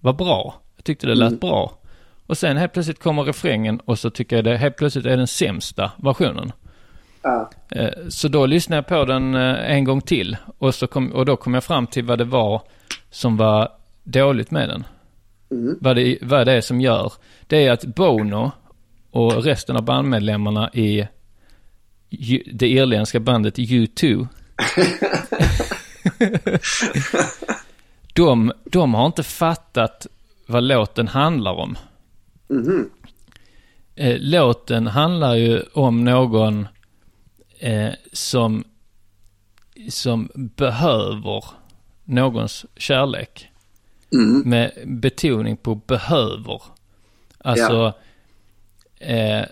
var 0.00 0.12
bra. 0.12 0.54
Jag 0.76 0.84
tyckte 0.84 1.06
det 1.06 1.14
lät 1.14 1.28
Mm. 1.28 1.38
bra. 1.38 1.76
Och 2.26 2.38
sen 2.38 2.56
helt 2.56 2.72
plötsligt 2.72 3.02
kommer 3.02 3.22
refrängen 3.22 3.80
och 3.84 3.98
så 3.98 4.10
tycker 4.10 4.36
jag 4.36 4.44
det 4.44 4.56
helt 4.56 4.76
plötsligt 4.76 5.06
är 5.06 5.16
den 5.16 5.26
sämsta 5.26 5.90
versionen. 5.96 6.52
Ja. 7.22 7.50
Eh, 7.68 7.88
Så 8.08 8.28
då 8.28 8.46
lyssnade 8.46 8.76
jag 8.78 8.86
på 8.86 9.04
den 9.04 9.34
eh, 9.34 9.70
en 9.70 9.84
gång 9.84 10.00
till 10.00 10.36
och, 10.58 10.74
så 10.74 10.86
kom, 10.86 11.12
och 11.12 11.26
då 11.26 11.36
kom 11.36 11.54
jag 11.54 11.64
fram 11.64 11.86
till 11.86 12.04
vad 12.04 12.18
det 12.18 12.24
var 12.24 12.62
som 13.10 13.36
var 13.36 13.68
dåligt 14.04 14.50
med 14.50 14.68
den. 14.68 14.84
Mm. 15.50 15.78
Vad, 15.80 15.96
det, 15.96 16.18
vad 16.22 16.46
det 16.46 16.52
är 16.52 16.60
som 16.60 16.80
gör. 16.80 17.12
Det 17.46 17.66
är 17.66 17.72
att 17.72 17.84
Bono 17.84 18.52
och 19.10 19.44
resten 19.44 19.76
av 19.76 19.82
bandmedlemmarna 19.82 20.70
i 20.72 21.06
det 22.52 22.68
irländska 22.68 23.20
bandet 23.20 23.58
U2 23.58 24.26
de, 28.14 28.52
de 28.64 28.94
har 28.94 29.06
inte 29.06 29.22
fattat 29.22 30.06
vad 30.46 30.62
låten 30.62 31.08
handlar 31.08 31.52
om. 31.52 31.78
Eh, 33.96 34.16
låten 34.20 34.86
handlar 34.86 35.34
ju 35.34 35.62
om 35.72 36.04
någon 36.04 36.68
eh, 37.58 37.90
som, 38.12 38.64
som 39.88 40.30
behöver 40.34 41.44
någons 42.04 42.66
kärlek. 42.76 43.50
Mm. 44.12 44.40
Med 44.40 44.72
betoning 44.86 45.56
på 45.56 45.74
behöver. 45.74 46.62
Alltså, 47.38 47.92
eh, 48.98 49.44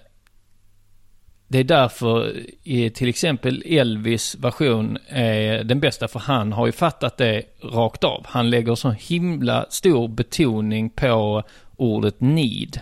det 1.48 1.58
är 1.58 1.64
därför 1.64 2.36
i 2.62 2.90
till 2.90 3.08
exempel 3.08 3.62
Elvis 3.66 4.34
version 4.40 4.98
är 5.08 5.64
den 5.64 5.80
bästa 5.80 6.08
för 6.08 6.18
han 6.20 6.52
har 6.52 6.66
ju 6.66 6.72
fattat 6.72 7.16
det 7.16 7.42
rakt 7.62 8.04
av. 8.04 8.26
Han 8.28 8.50
lägger 8.50 8.74
så 8.74 8.90
himla 8.90 9.66
stor 9.70 10.08
betoning 10.08 10.90
på 10.90 11.42
ordet 11.76 12.20
need 12.20 12.80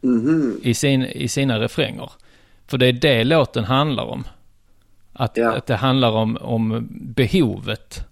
Mhm. 0.00 0.60
i, 0.62 0.74
sin, 0.74 1.02
i 1.04 1.28
sina 1.28 1.60
refränger. 1.60 2.10
För 2.66 2.78
det 2.78 2.86
är 2.86 2.92
det 2.92 3.24
låten 3.24 3.64
handlar 3.64 4.04
om. 4.04 4.24
Att, 5.12 5.36
Ja. 5.36 5.52
att 5.52 5.66
det 5.66 5.76
handlar 5.76 6.10
om, 6.10 6.36
om 6.40 6.88
behovet. 6.90 8.06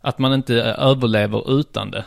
Att 0.00 0.18
man 0.18 0.32
inte 0.34 0.54
överlever 0.62 1.58
utan 1.60 1.90
det. 1.90 2.04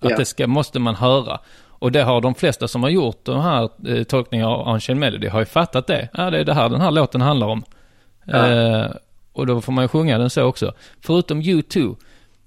Att 0.00 0.10
Ja. 0.10 0.16
det 0.16 0.24
ska, 0.24 0.46
måste 0.46 0.78
man 0.78 0.94
höra. 0.94 1.40
Och 1.78 1.92
det 1.92 2.02
har 2.02 2.20
de 2.20 2.34
flesta 2.34 2.68
som 2.68 2.82
har 2.82 2.90
gjort 2.90 3.24
de 3.24 3.40
här 3.40 3.68
eh, 3.88 4.02
tolkningarna 4.02 4.50
av 4.50 4.74
Unchained 4.74 5.00
Melody 5.00 5.28
har 5.28 5.38
ju 5.40 5.44
fattat 5.46 5.86
det. 5.86 6.08
Ja, 6.14 6.30
det 6.30 6.38
är 6.38 6.44
det 6.44 6.54
här 6.54 6.68
den 6.68 6.80
här 6.80 6.90
låten 6.90 7.20
handlar 7.20 7.46
om. 7.46 7.62
Ja. 8.24 8.46
Eh, 8.52 8.90
och 9.32 9.46
då 9.46 9.60
får 9.60 9.72
man 9.72 9.84
ju 9.84 9.88
sjunga 9.88 10.18
den 10.18 10.30
så 10.30 10.42
också. 10.42 10.72
Förutom 11.00 11.42
U2, 11.42 11.96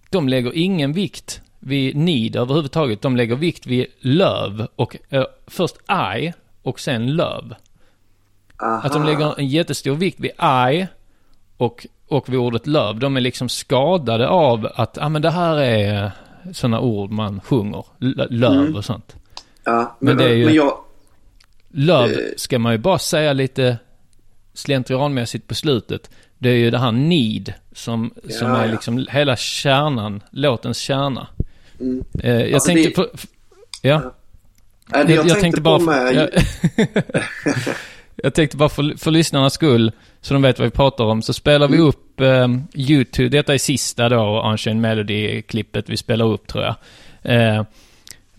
de 0.09 0.29
lägger 0.29 0.51
ingen 0.57 0.93
vikt 0.93 1.41
vid 1.59 1.95
need 1.95 2.36
överhuvudtaget. 2.36 3.01
De 3.01 3.17
lägger 3.17 3.36
vikt 3.36 3.67
vid 3.67 3.86
love 4.00 4.67
och 4.75 4.98
eh, 5.09 5.24
först 5.48 5.75
I 6.17 6.33
och 6.63 6.79
sen 6.79 7.15
love. 7.15 7.55
Aha. 8.63 8.81
Att 8.83 8.93
de 8.93 9.03
lägger 9.03 9.39
en 9.39 9.48
jättestor 9.48 9.95
vikt 9.95 10.19
vid 10.19 10.31
I 10.71 10.88
och, 11.57 11.88
och 12.07 12.29
vid 12.29 12.39
ordet 12.39 12.67
love. 12.67 13.00
De 13.00 13.17
är 13.17 13.21
liksom 13.21 13.50
skadade 13.50 14.27
av 14.27 14.67
att, 14.75 14.98
ja 14.98 15.05
ah, 15.05 15.09
men 15.09 15.21
det 15.21 15.29
här 15.29 15.57
är 15.57 16.12
sådana 16.53 16.79
ord 16.79 17.12
man 17.12 17.41
sjunger. 17.41 17.86
L- 18.01 18.27
love 18.29 18.55
Mm. 18.59 18.75
och 18.75 18.86
sånt. 18.86 19.15
Ja, 19.69 19.95
Men 19.99 20.15
men, 20.15 20.25
det 20.25 20.31
är 20.31 20.35
ju- 20.35 20.45
men 20.45 20.53
jag... 20.53 20.77
Love 21.71 22.13
Eh. 22.13 22.17
ska 22.38 22.59
man 22.59 22.71
ju 22.71 22.77
bara 22.77 22.99
säga 22.99 23.33
lite 23.33 23.77
slentrianmässigt 24.53 25.47
på 25.47 25.55
slutet. 25.55 26.09
Det 26.38 26.49
är 26.49 26.53
ju 26.55 26.71
det 26.71 26.77
här 26.77 26.91
need 26.91 27.53
som, 27.71 28.13
som 28.29 28.47
Ja, 28.47 28.57
är 28.57 28.65
ja. 28.65 28.71
liksom 28.71 29.07
hela 29.09 29.35
kärnan, 29.35 30.21
låtens 30.31 30.77
kärna. 30.77 31.27
Mm. 31.79 32.03
Eh, 32.23 32.33
jag 32.35 32.53
Alltså, 32.53 32.67
tänkte 32.67 32.89
det- 32.89 32.95
på... 32.95 33.07
Ja. 33.81 34.13
Nej, 34.85 35.05
det 35.05 35.13
jag, 35.13 35.39
tänkte, 35.39 35.61
på 35.61 35.79
för- 35.79 35.85
med... 35.85 36.13
jag, 36.15 36.29
jag 38.15 38.33
tänkte 38.33 38.57
bara 38.57 38.69
för, 38.69 38.97
för 38.97 39.11
lyssnarnas 39.11 39.53
skull, 39.53 39.91
så 40.21 40.33
de 40.33 40.41
vet 40.43 40.59
vad 40.59 40.65
vi 40.65 40.71
pratar 40.71 41.03
om, 41.03 41.21
så 41.21 41.33
spelar 41.33 41.67
vi 41.67 41.75
Mm. 41.75 41.88
upp 41.88 42.19
eh, 42.21 42.47
YouTube. 42.75 43.29
Detta 43.29 43.53
är 43.53 43.57
sista 43.57 44.09
då, 44.09 44.49
Unchained 44.51 44.81
Melody-klippet 44.81 45.89
vi 45.89 45.97
spelar 45.97 46.25
upp 46.25 46.47
tror 46.47 46.63
jag. 46.63 46.75
Eh, 47.21 47.63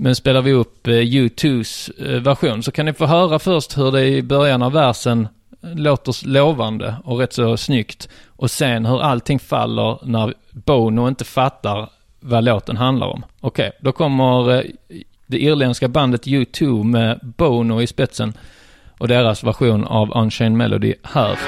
men 0.01 0.17
spelar 0.17 0.43
vi 0.43 0.53
upp 0.53 0.87
eh, 0.87 0.93
U2s 0.93 1.91
eh, 1.99 2.23
version 2.23 2.63
så 2.63 2.73
kan 2.73 2.87
ni 2.87 2.93
få 2.93 3.07
höra 3.07 3.39
först 3.39 3.79
hur 3.79 3.93
det 3.93 4.07
i 4.07 4.23
början 4.23 4.63
av 4.63 4.73
versen 4.73 5.29
låter 5.61 6.27
lovande 6.27 6.95
och 7.05 7.19
rätt 7.19 7.33
så 7.33 7.57
snyggt. 7.57 8.09
Och 8.27 8.51
sen 8.51 8.87
hur 8.87 9.03
allting 9.03 9.39
faller 9.39 9.99
när 10.03 10.35
Bono 10.51 11.09
inte 11.09 11.25
fattar 11.25 11.91
vad 12.21 12.45
låten 12.45 12.77
handlar 12.77 13.07
om. 13.07 13.25
Okej, 13.41 13.73
då 13.81 13.93
kommer 13.93 14.55
eh, 14.55 14.63
det 15.27 15.39
irländska 15.39 15.89
bandet 15.89 16.27
U2 16.27 16.85
med 16.85 17.21
Bono 17.23 17.83
i 17.83 17.87
spetsen 17.87 18.33
och 18.99 19.09
deras 19.09 19.45
version 19.45 19.85
av 19.85 20.13
Unchained 20.19 20.59
Melody 20.59 20.95
här. 21.03 21.39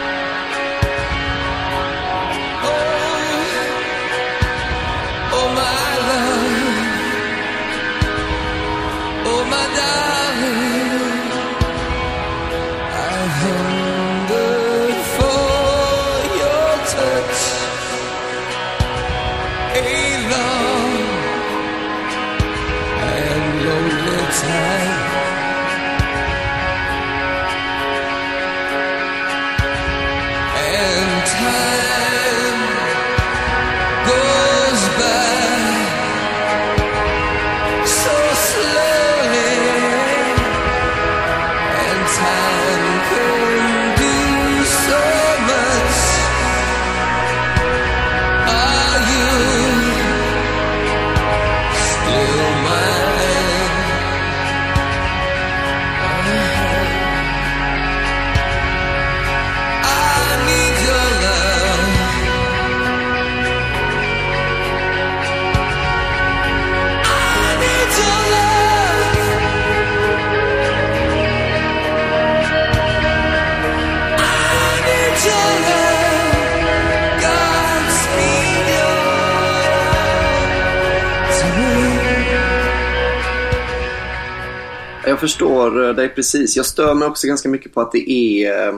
Förstår 85.23 85.93
dig 85.95 86.09
precis. 86.09 86.57
Jag 86.57 86.67
stör 86.67 86.95
mig 86.95 87.09
också 87.09 87.27
ganska 87.27 87.49
mycket 87.49 87.75
på 87.75 87.81
att 87.81 87.93
det 87.93 88.11
är... 88.11 88.69
eh, 88.69 88.75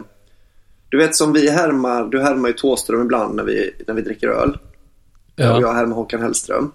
Du 0.89 0.99
vet 0.99 1.17
som 1.17 1.33
vi 1.33 1.51
härmar, 1.51 2.05
du 2.05 2.23
härmar 2.23 2.49
ju 2.49 2.55
Thåström 2.55 3.01
ibland 3.01 3.35
när 3.35 3.45
vi, 3.45 3.71
när 3.87 3.95
vi 3.95 4.03
dricker 4.03 4.29
öl. 4.29 4.51
Och 4.51 4.61
Ja. 5.37 5.61
jag 5.61 5.73
härmar 5.73 5.97
Håkan 5.97 6.23
Hellström. 6.23 6.73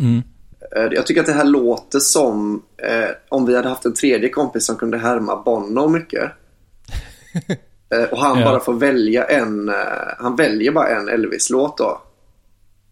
Mm. 0.00 0.22
Eh, 0.76 0.92
Jag 0.92 1.06
tycker 1.06 1.20
att 1.20 1.26
det 1.26 1.32
här 1.32 1.44
låter 1.44 1.98
som 1.98 2.62
eh, 2.76 3.08
om 3.28 3.46
vi 3.46 3.56
hade 3.56 3.68
haft 3.68 3.84
en 3.84 3.94
tredje 3.94 4.28
kompis 4.28 4.66
som 4.66 4.76
kunde 4.76 4.98
härma 4.98 5.42
Bono 5.42 5.88
mycket. 5.88 6.30
Eh, 7.94 8.04
och 8.04 8.18
han 8.18 8.38
Ja. 8.38 8.44
bara 8.44 8.60
får 8.60 8.74
välja 8.74 9.24
en, 9.24 9.68
eh, 9.68 9.74
han 10.18 10.36
väljer 10.36 10.72
bara 10.72 10.88
en 10.88 11.08
Elvis-låt 11.08 11.78
då. 11.78 12.02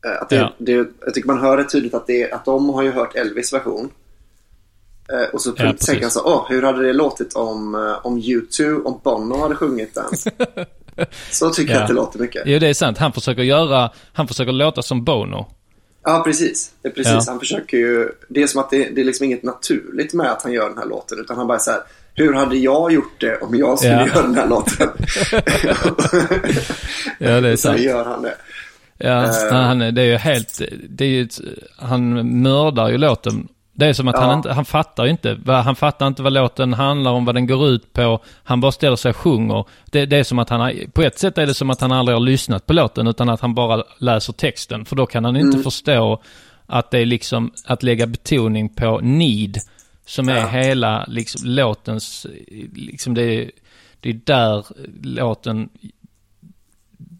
Eh, 0.06 0.22
att 0.22 0.28
det, 0.28 0.36
Ja. 0.36 0.54
det, 0.58 0.72
jag 0.72 1.14
tycker 1.14 1.26
man 1.26 1.38
hör 1.40 1.56
det 1.56 1.64
tydligt 1.64 1.94
att, 1.94 2.06
det, 2.06 2.32
att 2.32 2.44
de 2.44 2.68
har 2.68 2.82
ju 2.82 2.90
hört 2.90 3.14
Elvis 3.14 3.52
version. 3.52 3.90
Eh, 5.12 5.34
och 5.34 5.40
så 5.42 5.52
Ja, 5.56 5.72
tänker 5.86 6.02
han 6.02 6.10
så, 6.10 6.20
åh, 6.24 6.46
hur 6.48 6.62
hade 6.62 6.86
det 6.86 6.92
låtit 6.92 7.34
om, 7.34 7.74
eh, 7.74 8.06
om 8.06 8.18
U2, 8.22 8.82
om 8.84 9.00
Bono 9.04 9.42
hade 9.42 9.54
sjungit 9.54 9.94
den? 9.94 10.04
så 11.30 11.50
tycker 11.50 11.72
jag 11.72 11.78
Ja. 11.80 11.82
att 11.82 11.88
det 11.88 11.94
låter 11.94 12.18
mycket. 12.18 12.42
Jo, 12.46 12.58
det 12.58 12.68
är 12.68 12.74
sant. 12.74 12.98
Han 12.98 13.12
försöker 13.12 13.42
göra, 13.42 13.90
han 14.12 14.28
försöker 14.28 14.52
låta 14.52 14.82
som 14.82 15.04
Bono. 15.04 15.46
Ja, 16.04 16.22
precis. 16.24 16.70
Det 16.82 16.88
är 16.88 16.92
precis. 16.92 17.12
Ja. 17.12 17.22
Han 17.28 17.38
försöker 17.40 17.76
ju... 17.76 18.08
Det 18.28 18.42
är 18.42 18.46
som 18.46 18.60
att 18.60 18.70
det, 18.70 18.88
det 18.94 19.00
är 19.00 19.04
liksom 19.04 19.26
inget 19.26 19.42
naturligt 19.42 20.14
med 20.14 20.30
att 20.30 20.42
han 20.42 20.52
gör 20.52 20.68
den 20.68 20.78
här 20.78 20.86
låten. 20.86 21.18
Utan 21.20 21.36
han 21.36 21.46
bara 21.46 21.58
så 21.58 21.70
här, 21.70 21.80
hur 22.14 22.32
hade 22.32 22.56
jag 22.56 22.92
gjort 22.92 23.20
det 23.20 23.36
om 23.38 23.54
jag 23.54 23.78
skulle 23.78 23.92
göra 24.06 24.22
den 24.22 24.34
här 24.34 24.48
låten? 24.48 24.88
Ja, 27.18 27.40
det 27.40 27.48
är 27.48 27.56
så 27.56 27.62
sant. 27.68 27.80
gör 27.80 28.04
han 28.04 28.22
det. 28.22 28.34
Ja, 28.98 29.24
Eh. 29.24 29.52
han, 29.52 29.78
det 29.78 30.02
är 30.02 30.06
ju 30.06 30.16
helt, 30.16 30.60
det 30.88 31.04
är 31.04 31.08
ju 31.08 31.28
han 31.78 32.28
mördar 32.42 32.88
ju 32.90 32.98
låten. 32.98 33.48
Det 33.72 33.86
är 33.86 33.92
som 33.92 34.08
att 34.08 34.14
Ja. 34.18 34.20
han 34.22 34.36
inte, 34.36 34.52
han 34.52 34.64
fattar 34.64 35.06
inte, 35.06 35.38
han 35.46 35.76
fattar 35.76 36.06
inte 36.06 36.22
vad 36.22 36.32
låten 36.32 36.72
handlar 36.74 37.10
om, 37.10 37.24
vad 37.24 37.34
den 37.34 37.46
går 37.46 37.68
ut 37.68 37.92
på. 37.92 38.20
Han 38.44 38.60
bara 38.60 38.72
ställer 38.72 38.96
sig 38.96 39.10
och 39.10 39.16
sjunger. 39.16 39.64
Det, 39.90 40.06
det 40.06 40.16
är 40.16 40.24
som 40.24 40.38
att 40.38 40.48
han, 40.50 40.72
på 40.92 41.02
ett 41.02 41.18
sätt 41.18 41.38
är 41.38 41.46
det 41.46 41.54
som 41.54 41.70
att 41.70 41.80
han 41.80 41.92
aldrig 41.92 42.16
har 42.16 42.20
lyssnat 42.20 42.66
på 42.66 42.72
låten, 42.72 43.06
utan 43.06 43.28
att 43.28 43.40
han 43.40 43.54
bara 43.54 43.84
läser 43.98 44.32
texten. 44.32 44.84
För 44.84 44.96
då 44.96 45.06
kan 45.06 45.24
han 45.24 45.36
inte 45.36 45.58
förstå 45.58 46.22
att 46.66 46.90
det 46.90 46.98
är 46.98 47.06
liksom, 47.06 47.52
att 47.66 47.82
lägga 47.82 48.06
betoning 48.06 48.68
på 48.68 49.00
need, 49.02 49.58
som 50.06 50.28
är 50.28 50.36
Ja. 50.38 50.46
hela 50.46 51.04
liksom 51.08 51.50
låtens, 51.50 52.26
liksom 52.74 53.14
det 53.14 53.22
är, 53.22 53.50
det 54.00 54.08
är 54.10 54.20
där 54.24 54.64
låten 55.02 55.68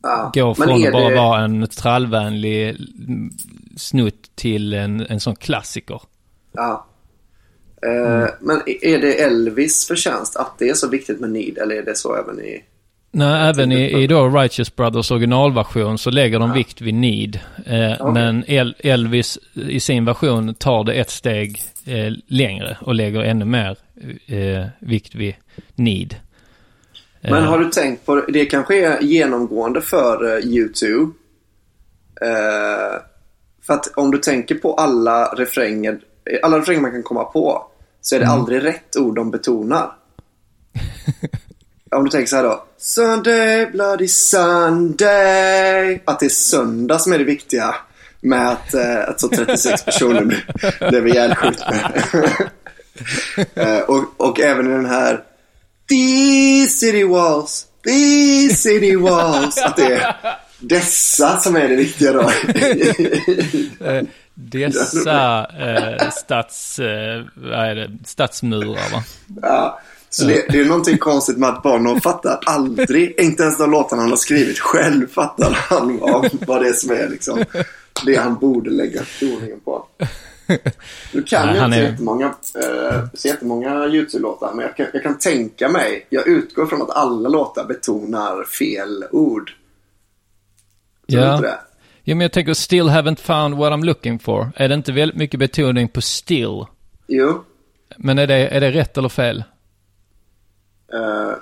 Ja. 0.02 0.30
går 0.34 0.54
från 0.54 0.86
att 0.86 0.92
bara 0.92 1.08
det- 1.10 1.16
vara 1.16 1.40
en 1.44 1.66
trallvänlig 1.66 2.68
mm, 2.68 3.30
snutt 3.76 4.30
till 4.36 4.72
en, 4.74 5.00
en 5.00 5.20
sån 5.20 5.36
klassiker. 5.36 6.00
Ja. 6.52 6.86
Eh, 7.82 8.28
Men 8.40 8.62
är 8.66 8.98
det 8.98 9.14
Elvis 9.22 9.86
förtjänst 9.86 10.36
att 10.36 10.58
det 10.58 10.68
är 10.68 10.74
så 10.74 10.88
viktigt 10.88 11.20
med 11.20 11.30
need 11.30 11.58
eller 11.58 11.74
är 11.76 11.82
det 11.82 11.96
så 11.96 12.16
även 12.16 12.40
i... 12.40 12.64
Nej, 13.12 13.48
även 13.48 13.72
i, 13.72 14.02
i 14.02 14.06
då 14.06 14.28
Righteous 14.28 14.76
Brothers 14.76 15.10
originalversion 15.10 15.98
så 15.98 16.10
lägger 16.10 16.38
de 16.38 16.52
vikt 16.52 16.80
vid 16.80 16.94
need. 16.94 17.40
Eh, 17.66 17.92
Okej. 18.00 18.12
Men 18.12 18.44
El, 18.46 18.74
Elvis 18.78 19.38
i 19.54 19.80
sin 19.80 20.04
version 20.04 20.54
tar 20.54 20.84
det 20.84 20.92
ett 20.92 21.10
steg 21.10 21.60
eh, 21.84 22.12
längre 22.26 22.76
och 22.80 22.94
lägger 22.94 23.20
ännu 23.20 23.44
mer 23.44 23.76
eh, 24.26 24.66
vikt 24.78 25.14
vid 25.14 25.34
need. 25.74 26.16
Men 27.20 27.34
Eh, 27.34 27.42
har 27.42 27.58
du 27.58 27.70
tänkt 27.70 28.06
på, 28.06 28.16
det 28.28 28.44
kanske 28.44 28.86
är 28.86 29.00
genomgående 29.00 29.80
för 29.80 30.36
eh, 30.36 30.44
YouTube. 30.44 31.12
För 33.66 33.74
att 33.74 33.96
om 33.96 34.10
du 34.10 34.18
tänker 34.18 34.54
på 34.54 34.74
alla 34.74 35.24
refränger, 35.24 36.00
alla 36.42 36.58
refränger 36.58 36.80
man 36.80 36.90
kan 36.92 37.02
komma 37.02 37.24
på, 37.24 37.66
så 38.00 38.16
är 38.16 38.20
det 38.20 38.26
aldrig 38.26 38.64
rätt 38.64 38.96
ord 38.96 39.14
de 39.16 39.30
betonar. 39.30 39.92
om 41.96 42.04
du 42.04 42.10
tänker 42.10 42.26
så 42.26 42.36
här 42.36 42.42
då. 42.42 42.64
Sunday, 42.78 43.66
bloody 43.66 44.08
Sunday. 44.08 46.02
Att 46.04 46.20
det 46.20 46.26
är 46.26 46.30
söndag 46.30 46.98
som 46.98 47.12
är 47.12 47.18
det 47.18 47.24
viktiga. 47.24 47.74
Med 48.20 48.48
att, 48.48 48.74
eh, 48.74 49.08
att 49.08 49.20
så 49.20 49.28
36 49.28 49.84
personer 49.84 50.24
blev- 50.24 50.42
blev 50.90 51.08
ihjälskjutna. 51.08 51.92
Eh, 53.54 53.78
och, 53.78 54.04
och 54.16 54.40
även 54.40 54.66
i 54.66 54.70
den 54.70 54.86
här 54.86 55.24
These 55.88 56.68
city 56.78 57.04
walls, 57.04 57.66
these 57.84 58.56
city 58.56 58.96
walls. 58.96 59.58
Att 59.58 59.76
det 59.76 59.94
är 59.94 60.16
dessa 60.58 61.36
som 61.40 61.56
är 61.56 61.68
det 61.68 61.76
viktiga 61.76 62.12
då. 62.12 62.30
Dessa 64.40 65.46
eh, 65.46 66.10
stats, 66.10 66.78
eh, 66.78 67.24
vad 67.34 67.52
är 67.66 67.74
det, 67.74 67.90
stadsmurar 68.04 68.92
va? 68.92 69.04
ja. 69.42 69.80
Så 70.12 70.24
det, 70.24 70.44
det 70.48 70.60
är 70.60 70.64
någonting 70.64 70.98
konstigt 70.98 71.36
med 71.38 71.48
att 71.48 71.62
Bono 71.62 72.00
fattar 72.00 72.38
aldrig, 72.46 73.20
inte 73.20 73.42
ens 73.42 73.58
de 73.58 73.70
låtarna 73.70 74.02
han 74.02 74.10
har 74.10 74.16
skrivit 74.16 74.58
själv 74.58 75.06
fattar 75.08 75.50
han 75.68 75.98
vad, 75.98 76.28
vad 76.46 76.62
det 76.62 76.68
är 76.68 76.72
som 76.72 76.90
är 76.90 77.08
liksom 77.08 77.44
det 78.06 78.16
han 78.16 78.34
borde 78.38 78.70
lägga 78.70 79.00
toningen 79.20 79.60
på. 79.60 79.86
Nu 81.12 81.22
kan 81.22 81.46
Nej, 81.46 81.56
jag 81.56 81.64
inte 81.66 81.78
är- 81.78 81.90
jättemånga, 81.90 82.26
eh, 82.54 83.04
så 83.14 83.28
jättemånga 83.28 83.86
YouTube-låtar, 83.86 84.52
men 84.54 84.64
jag 84.64 84.76
kan, 84.76 84.86
jag 84.92 85.02
kan 85.02 85.18
tänka 85.18 85.68
mig, 85.68 86.06
jag 86.10 86.28
utgår 86.28 86.66
från 86.66 86.82
att 86.82 86.90
alla 86.90 87.28
låtar 87.28 87.64
betonar 87.64 88.44
fel 88.44 89.04
ord. 89.10 89.50
Tror 91.10 91.20
du 91.20 91.26
Ja. 91.26 91.36
inte 91.36 91.46
det? 91.48 91.58
Ja, 92.04 92.14
men 92.14 92.20
jag 92.20 92.32
tänker 92.32 92.54
still 92.54 92.88
haven't 92.88 93.20
found 93.20 93.54
what 93.54 93.72
I'm 93.72 93.84
looking 93.84 94.18
for. 94.18 94.52
Är 94.56 94.68
det 94.68 94.74
inte 94.74 94.92
väldigt 94.92 95.16
mycket 95.16 95.40
betoning 95.40 95.88
på 95.88 96.00
still? 96.00 96.64
Jo. 97.06 97.44
Men 97.96 98.18
är 98.18 98.26
det, 98.26 98.34
är 98.48 98.60
det 98.60 98.70
rätt 98.70 98.98
eller 98.98 99.08
fel? 99.08 99.44
Eh, 100.92 101.32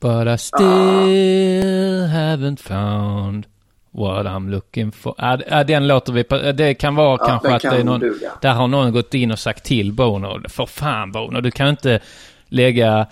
But 0.00 0.26
I 0.28 0.38
still 0.38 2.06
haven't 2.06 2.56
found 2.62 3.46
what 3.90 4.26
I'm 4.26 4.50
looking 4.50 4.92
for. 4.92 5.14
Ja, 5.18 5.36
d- 5.36 5.44
ja, 5.50 5.64
den 5.64 5.86
låter 5.86 6.12
vi. 6.12 6.52
Det 6.52 6.74
kan 6.74 6.94
vara 6.94 7.18
Ja, 7.20 7.26
kanske 7.26 7.54
att 7.54 7.62
det 7.62 7.68
är 7.68 7.72
kan 7.76 7.86
någon... 7.86 8.00
duga. 8.00 8.30
Där 8.42 8.52
har 8.54 8.68
någon 8.68 8.92
gått 8.92 9.14
in 9.14 9.30
och 9.30 9.38
sagt 9.38 9.64
till 9.64 9.92
Bono. 9.92 10.48
För 10.48 10.66
fan 10.66 11.12
Bono, 11.12 11.40
du 11.40 11.50
kan 11.50 11.68
inte 11.68 12.00
lägga 12.48 13.06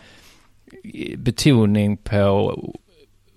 betoning 1.17 1.97
på 1.97 2.55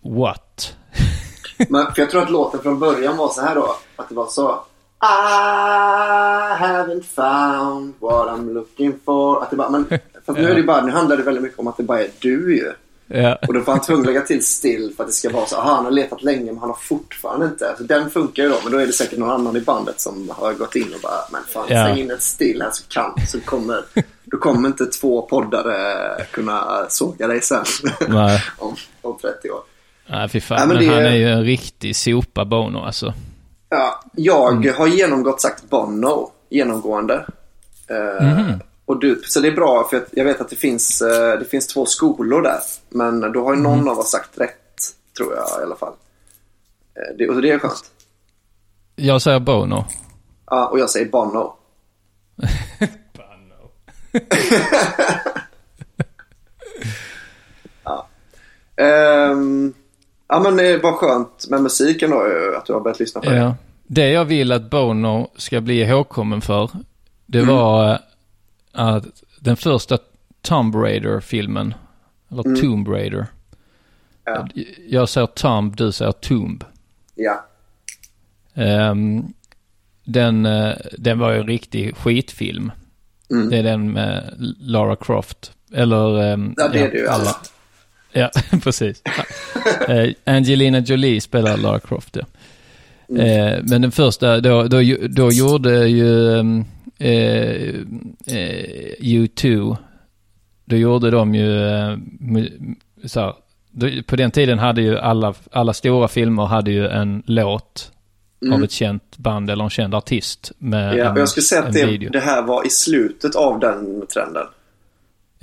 what. 0.03 0.77
men, 1.69 1.93
för 1.93 2.01
jag 2.01 2.09
tror 2.09 2.21
att 2.21 2.29
låten 2.29 2.59
från 2.61 2.79
början 2.79 3.17
var 3.17 3.29
så 3.29 3.41
här 3.41 3.55
då. 3.55 3.75
Att 3.95 4.09
det 4.09 4.15
var 4.15 4.27
så. 4.27 4.59
I 5.03 6.63
haven't 6.63 7.03
found 7.15 7.93
what 7.99 8.27
I'm 8.27 8.53
looking 8.53 8.93
for. 9.05 9.43
Att 9.43 9.49
det 9.49 9.55
bara, 9.55 9.69
men, 9.69 9.85
för 10.25 10.33
nu, 10.33 10.49
är 10.51 10.55
det 10.55 10.63
bara, 10.63 10.85
nu 10.85 10.91
handlar 10.91 11.17
det 11.17 11.23
väldigt 11.23 11.43
mycket 11.43 11.59
om 11.59 11.67
att 11.67 11.77
det 11.77 11.83
bara 11.83 11.99
är 12.01 12.09
du 12.19 12.55
ju. 12.55 12.71
Ja. 13.13 13.37
Och 13.47 13.53
då 13.53 13.61
får 13.61 13.71
han 13.71 13.81
tvungen 13.81 14.05
lägga 14.05 14.21
till 14.21 14.45
still 14.45 14.93
för 14.97 15.03
att 15.03 15.09
det 15.09 15.13
ska 15.13 15.29
vara 15.29 15.45
så. 15.45 15.55
Aha, 15.55 15.73
han 15.75 15.85
har 15.85 15.91
letat 15.91 16.23
länge 16.23 16.45
men 16.45 16.57
han 16.57 16.69
har 16.69 16.77
fortfarande 16.77 17.45
inte. 17.45 17.75
Så 17.77 17.83
den 17.83 18.09
funkar 18.09 18.43
ju 18.43 18.49
då. 18.49 18.55
Men 18.63 18.71
då 18.71 18.77
är 18.77 18.87
det 18.87 18.93
säkert 18.93 19.19
någon 19.19 19.29
annan 19.29 19.57
i 19.57 19.61
bandet 19.61 19.99
som 20.01 20.29
har 20.37 20.53
gått 20.53 20.75
in 20.75 20.93
och 20.95 21.01
bara. 21.01 21.19
Men 21.31 21.41
fan, 21.43 21.65
Ja. 21.69 21.85
släng 21.85 21.97
in 21.97 22.11
ett 22.11 22.21
still 22.21 22.61
här 22.61 22.69
så 22.71 22.83
kan. 22.87 23.13
Så 23.27 23.39
kommer, 23.39 23.83
då 24.23 24.37
kommer 24.37 24.67
inte 24.67 24.85
två 24.85 25.21
poddare 25.21 26.25
kunna 26.31 26.85
såga 26.89 27.27
dig 27.27 27.41
sen. 27.41 27.63
Om, 28.57 28.75
om 29.01 29.17
30 29.21 29.49
år. 29.51 29.59
Nej, 30.11 30.29
fy 30.29 30.41
fan. 30.41 30.57
Nej, 30.57 30.67
men 30.67 30.77
men 30.77 30.85
det- 30.87 30.93
han 30.93 31.05
är 31.05 31.15
ju 31.15 31.27
en 31.29 31.43
riktig 31.43 31.95
sopa 31.95 32.45
Bono 32.45 32.79
alltså. 32.79 33.13
Ja, 33.69 34.03
jag 34.15 34.53
Mm. 34.57 34.75
har 34.77 34.87
genomgått 34.87 35.41
sagt 35.41 35.69
Bono 35.69 36.31
genomgående. 36.49 37.25
Mhm. 38.21 38.59
och 38.85 38.99
du, 38.99 39.21
så 39.25 39.39
det 39.39 39.47
är 39.47 39.51
bra 39.51 39.87
för 39.89 39.97
att 39.97 40.07
jag 40.11 40.25
vet 40.25 40.41
att 40.41 40.49
det 40.49 40.55
finns, 40.55 41.01
eh, 41.01 41.39
det 41.39 41.45
finns 41.45 41.67
två 41.67 41.85
skolor 41.85 42.41
där. 42.41 42.59
Men 42.89 43.19
då 43.31 43.43
har 43.43 43.55
ju 43.55 43.61
någon 43.61 43.79
Mhm. 43.79 43.87
av 43.87 43.99
oss 43.99 44.11
sagt 44.11 44.37
rätt, 44.37 44.55
tror 45.17 45.35
jag 45.35 45.61
i 45.61 45.63
alla 45.63 45.75
fall. 45.75 45.93
Eh, 46.95 47.15
det, 47.17 47.29
och 47.29 47.41
det 47.41 47.51
är 47.51 47.59
skönt. 47.59 47.83
Jag 48.95 49.21
säger 49.21 49.39
Bono. 49.39 49.85
Ja, 50.49 50.67
och 50.67 50.79
jag 50.79 50.89
säger 50.89 51.09
Bono. 51.09 51.53
ja. 57.83 58.07
Ehm, 58.75 59.73
ja, 60.31 60.39
men 60.39 60.55
det 60.57 60.77
var 60.77 60.91
skönt 60.93 61.47
med 61.49 61.61
musiken 61.61 62.09
då, 62.11 62.15
eh, 62.17 62.57
att 62.57 62.65
du 62.65 62.73
har 62.73 62.79
börjat 62.81 62.99
lyssna 62.99 63.21
på 63.21 63.29
det. 63.29 63.35
Ja. 63.35 63.55
Det 63.87 64.09
jag 64.09 64.25
vill 64.25 64.51
att 64.51 64.69
Bono 64.69 65.31
ska 65.37 65.61
bli 65.61 65.81
ihågkommen 65.81 66.41
för, 66.41 66.69
det 67.25 67.39
Mm. 67.39 67.55
var 67.55 67.89
eh, 67.91 67.97
att 68.71 69.05
den 69.39 69.55
första 69.57 69.97
Tomb 70.41 70.75
Raider-filmen, 70.75 71.73
eller 72.31 72.61
Tomb 72.61 72.87
Raider. 72.87 73.17
Mm. 73.17 73.27
Ja. 74.55 74.63
Jag 74.89 75.09
säger 75.09 75.27
Tomb, 75.27 75.75
du 75.75 75.91
säger 75.91 76.11
Tomb. 76.11 76.63
Ja. 77.15 77.45
Ehm, 78.53 79.33
den, 80.03 80.45
eh, 80.45 80.73
den 80.97 81.19
var 81.19 81.31
ju 81.31 81.39
en 81.39 81.47
riktig 81.47 81.97
skitfilm. 81.97 82.71
Mm. 83.31 83.49
Det 83.49 83.57
är 83.57 83.63
den 83.63 83.91
med 83.91 84.33
Lara 84.59 84.95
Croft. 84.95 85.51
Eller... 85.73 86.21
ehm, 86.33 86.53
Ja, 86.57 86.67
det 86.67 86.79
är 86.79 86.91
det 86.91 86.97
ju. 86.97 87.07
alla. 87.07 87.35
Ja, 88.11 88.29
precis. 88.63 89.01
Eh, 89.87 90.09
Angelina 90.23 90.79
Jolie 90.79 91.21
spelar 91.21 91.57
Lara 91.57 91.79
Croft, 91.79 92.15
ja. 92.15 92.25
Mm. 93.09 93.21
Eh, 93.21 93.59
men 93.63 93.81
den 93.81 93.91
första, 93.91 94.39
då, 94.39 94.63
då, 94.63 94.81
då 95.09 95.31
gjorde 95.31 95.87
ju 95.87 96.39
ehm, 96.39 96.65
eh, 96.97 97.09
eh, 98.27 98.95
U2, 98.99 99.77
då 100.65 100.75
gjorde 100.75 101.11
de 101.11 101.35
ju 101.35 101.59
så 103.05 103.19
här, 103.19 103.33
på 104.01 104.15
den 104.15 104.31
tiden 104.31 104.59
hade 104.59 104.81
ju 104.81 104.97
alla, 104.97 105.33
alla 105.51 105.73
stora 105.73 106.07
filmer 106.07 106.45
hade 106.45 106.71
ju 106.71 106.87
en 106.87 107.23
låt 107.25 107.91
av 108.53 108.63
ett 108.63 108.71
känt 108.71 109.17
band 109.17 109.49
eller 109.49 109.63
en 109.63 109.69
känd 109.69 109.95
artist 109.95 110.51
med 110.57 110.87
Mm. 110.87 110.97
Ja, 110.97 111.05
en, 111.05 111.11
och 111.11 111.19
jag 111.19 111.29
skulle 111.29 111.43
säga 111.43 111.63
att 111.63 111.73
det, 111.73 112.09
det 112.09 112.19
här 112.19 112.41
var 112.41 112.67
i 112.67 112.69
slutet 112.69 113.35
av 113.35 113.59
den 113.59 114.07
trenden. 114.13 114.45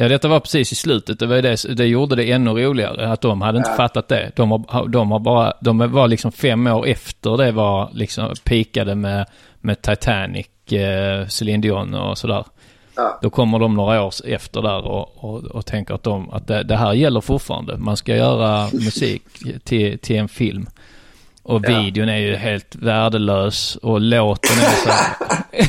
Ja, 0.00 0.08
detta 0.08 0.28
var 0.28 0.40
precis 0.40 0.72
i 0.72 0.74
slutet. 0.74 1.18
Det, 1.18 1.26
var 1.26 1.42
det, 1.42 1.74
det 1.76 1.86
gjorde 1.86 2.16
det 2.16 2.30
ännu 2.32 2.50
roligare 2.50 3.12
att 3.12 3.20
de 3.20 3.42
hade 3.42 3.58
inte 3.58 3.70
Ja. 3.70 3.76
fattat 3.76 4.08
det. 4.08 4.30
De, 4.36 4.64
har, 4.68 4.88
de, 4.88 5.10
har 5.10 5.18
bara, 5.18 5.52
de 5.60 5.92
var 5.92 6.08
liksom 6.08 6.32
fem 6.32 6.66
år 6.66 6.86
efter 6.86 7.36
det 7.36 7.52
var 7.52 7.90
liksom 7.92 8.34
pikade 8.44 8.94
med, 8.94 9.26
med 9.60 9.82
Titanic, 9.82 10.46
eh, 10.72 11.26
Celine 11.26 11.60
Dion 11.60 11.94
och 11.94 12.18
sådär. 12.18 12.44
Ja. 12.96 13.18
Då 13.22 13.30
kommer 13.30 13.58
de 13.58 13.74
några 13.74 14.02
år 14.04 14.12
efter 14.26 14.62
där 14.62 14.86
och, 14.86 15.24
och, 15.24 15.44
och 15.44 15.66
tänker 15.66 15.94
att, 15.94 16.02
de, 16.02 16.30
att 16.30 16.46
det, 16.46 16.62
det 16.62 16.76
här 16.76 16.92
gäller 16.92 17.20
fortfarande. 17.20 17.76
Man 17.76 17.96
ska 17.96 18.16
göra 18.16 18.68
musik 18.72 19.22
till, 19.64 19.98
till 19.98 20.16
en 20.16 20.28
film. 20.28 20.66
Och 21.42 21.62
Ja. 21.66 21.80
videon 21.80 22.08
är 22.08 22.16
ju 22.18 22.34
helt 22.36 22.76
värdelös 22.76 23.76
och 23.76 24.00
låten 24.00 24.56
är 24.56 24.84
så 24.84 24.90
här, 24.90 25.14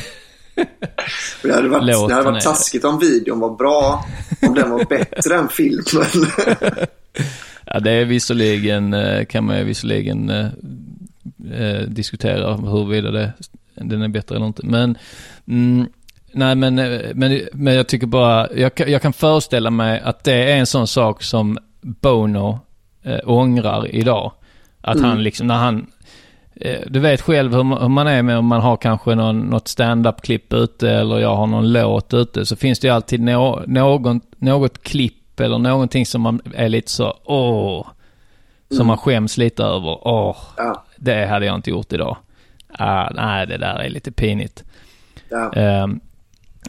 Det 1.42 1.52
hade 1.54 1.68
varit, 1.68 1.86
det 2.08 2.14
hade 2.14 2.24
varit 2.30 2.42
taskigt 2.44 2.84
om 2.84 2.98
videon 2.98 3.40
var 3.40 3.56
bra, 3.56 4.04
om 4.42 4.54
den 4.54 4.70
var 4.70 4.84
bättre 4.84 5.34
än 5.36 5.48
filmen. 5.48 5.84
Ja, 7.72 7.80
det 7.80 7.90
är 7.90 8.04
visserligen, 8.04 8.94
eh, 8.94 9.24
kan 9.24 9.44
man 9.44 9.58
ju 9.58 9.64
visserligen 9.64 10.30
eh, 10.30 10.46
eh, 11.62 11.80
diskutera 11.88 12.56
huruvida 12.56 13.10
det, 13.10 13.32
den 13.74 14.02
är 14.02 14.08
bättre 14.08 14.36
eller 14.36 14.46
inte. 14.46 14.66
Men, 14.66 14.98
mm, 15.48 15.86
nej 16.32 16.54
men, 16.54 16.78
eh, 16.78 17.00
men, 17.14 17.40
men 17.52 17.74
jag 17.74 17.86
tycker 17.88 18.06
bara, 18.06 18.48
jag, 18.56 18.74
kan- 18.74 18.90
jag 18.92 19.02
kan 19.02 19.12
föreställa 19.12 19.70
mig 19.70 20.00
att 20.00 20.24
det 20.24 20.52
är 20.52 20.56
en 20.56 20.66
sån 20.66 20.86
sak 20.86 21.22
som 21.22 21.58
Bono 21.80 22.60
eh, 23.02 23.18
ångrar 23.24 23.94
idag. 23.94 24.32
Att 24.80 25.00
han 25.00 25.22
liksom, 25.22 25.46
när 25.46 25.54
han, 25.58 25.86
du 26.86 27.00
vet 27.00 27.20
själv 27.20 27.54
hur 27.54 27.88
man, 27.88 28.06
är 28.06 28.22
med 28.22 28.38
om 28.38 28.46
man 28.46 28.60
har 28.60 28.76
kanske 28.76 29.14
någon, 29.14 29.40
något 29.40 29.68
stand-up-klipp 29.68 30.52
ute 30.52 30.90
eller 30.90 31.18
jag 31.18 31.36
har 31.36 31.46
någon 31.46 31.72
låt 31.72 32.14
ute 32.14 32.46
så 32.46 32.56
finns 32.56 32.78
det 32.78 32.86
ju 32.88 32.94
alltid 32.94 33.20
nå, 33.20 33.62
någon, 33.66 34.20
något 34.38 34.82
klipp 34.82 35.40
eller 35.40 35.58
någonting 35.58 36.06
som 36.06 36.22
man 36.22 36.40
är 36.54 36.68
lite 36.68 36.90
så, 36.90 37.14
åh, 37.24 37.86
som 38.76 38.86
man 38.86 38.98
skäms 38.98 39.36
lite 39.38 39.62
över. 39.62 40.08
Åh, 40.08 40.36
Ja, 40.56 40.84
det 40.96 41.26
hade 41.26 41.46
jag 41.46 41.54
inte 41.54 41.70
gjort 41.70 41.92
idag. 41.92 42.16
Ah, 42.72 43.10
nej, 43.14 43.46
det 43.46 43.56
där 43.58 43.78
är 43.78 43.88
lite 43.88 44.12
pinigt. 44.12 44.64
ja. 45.28 45.52
Ehm, 45.52 46.00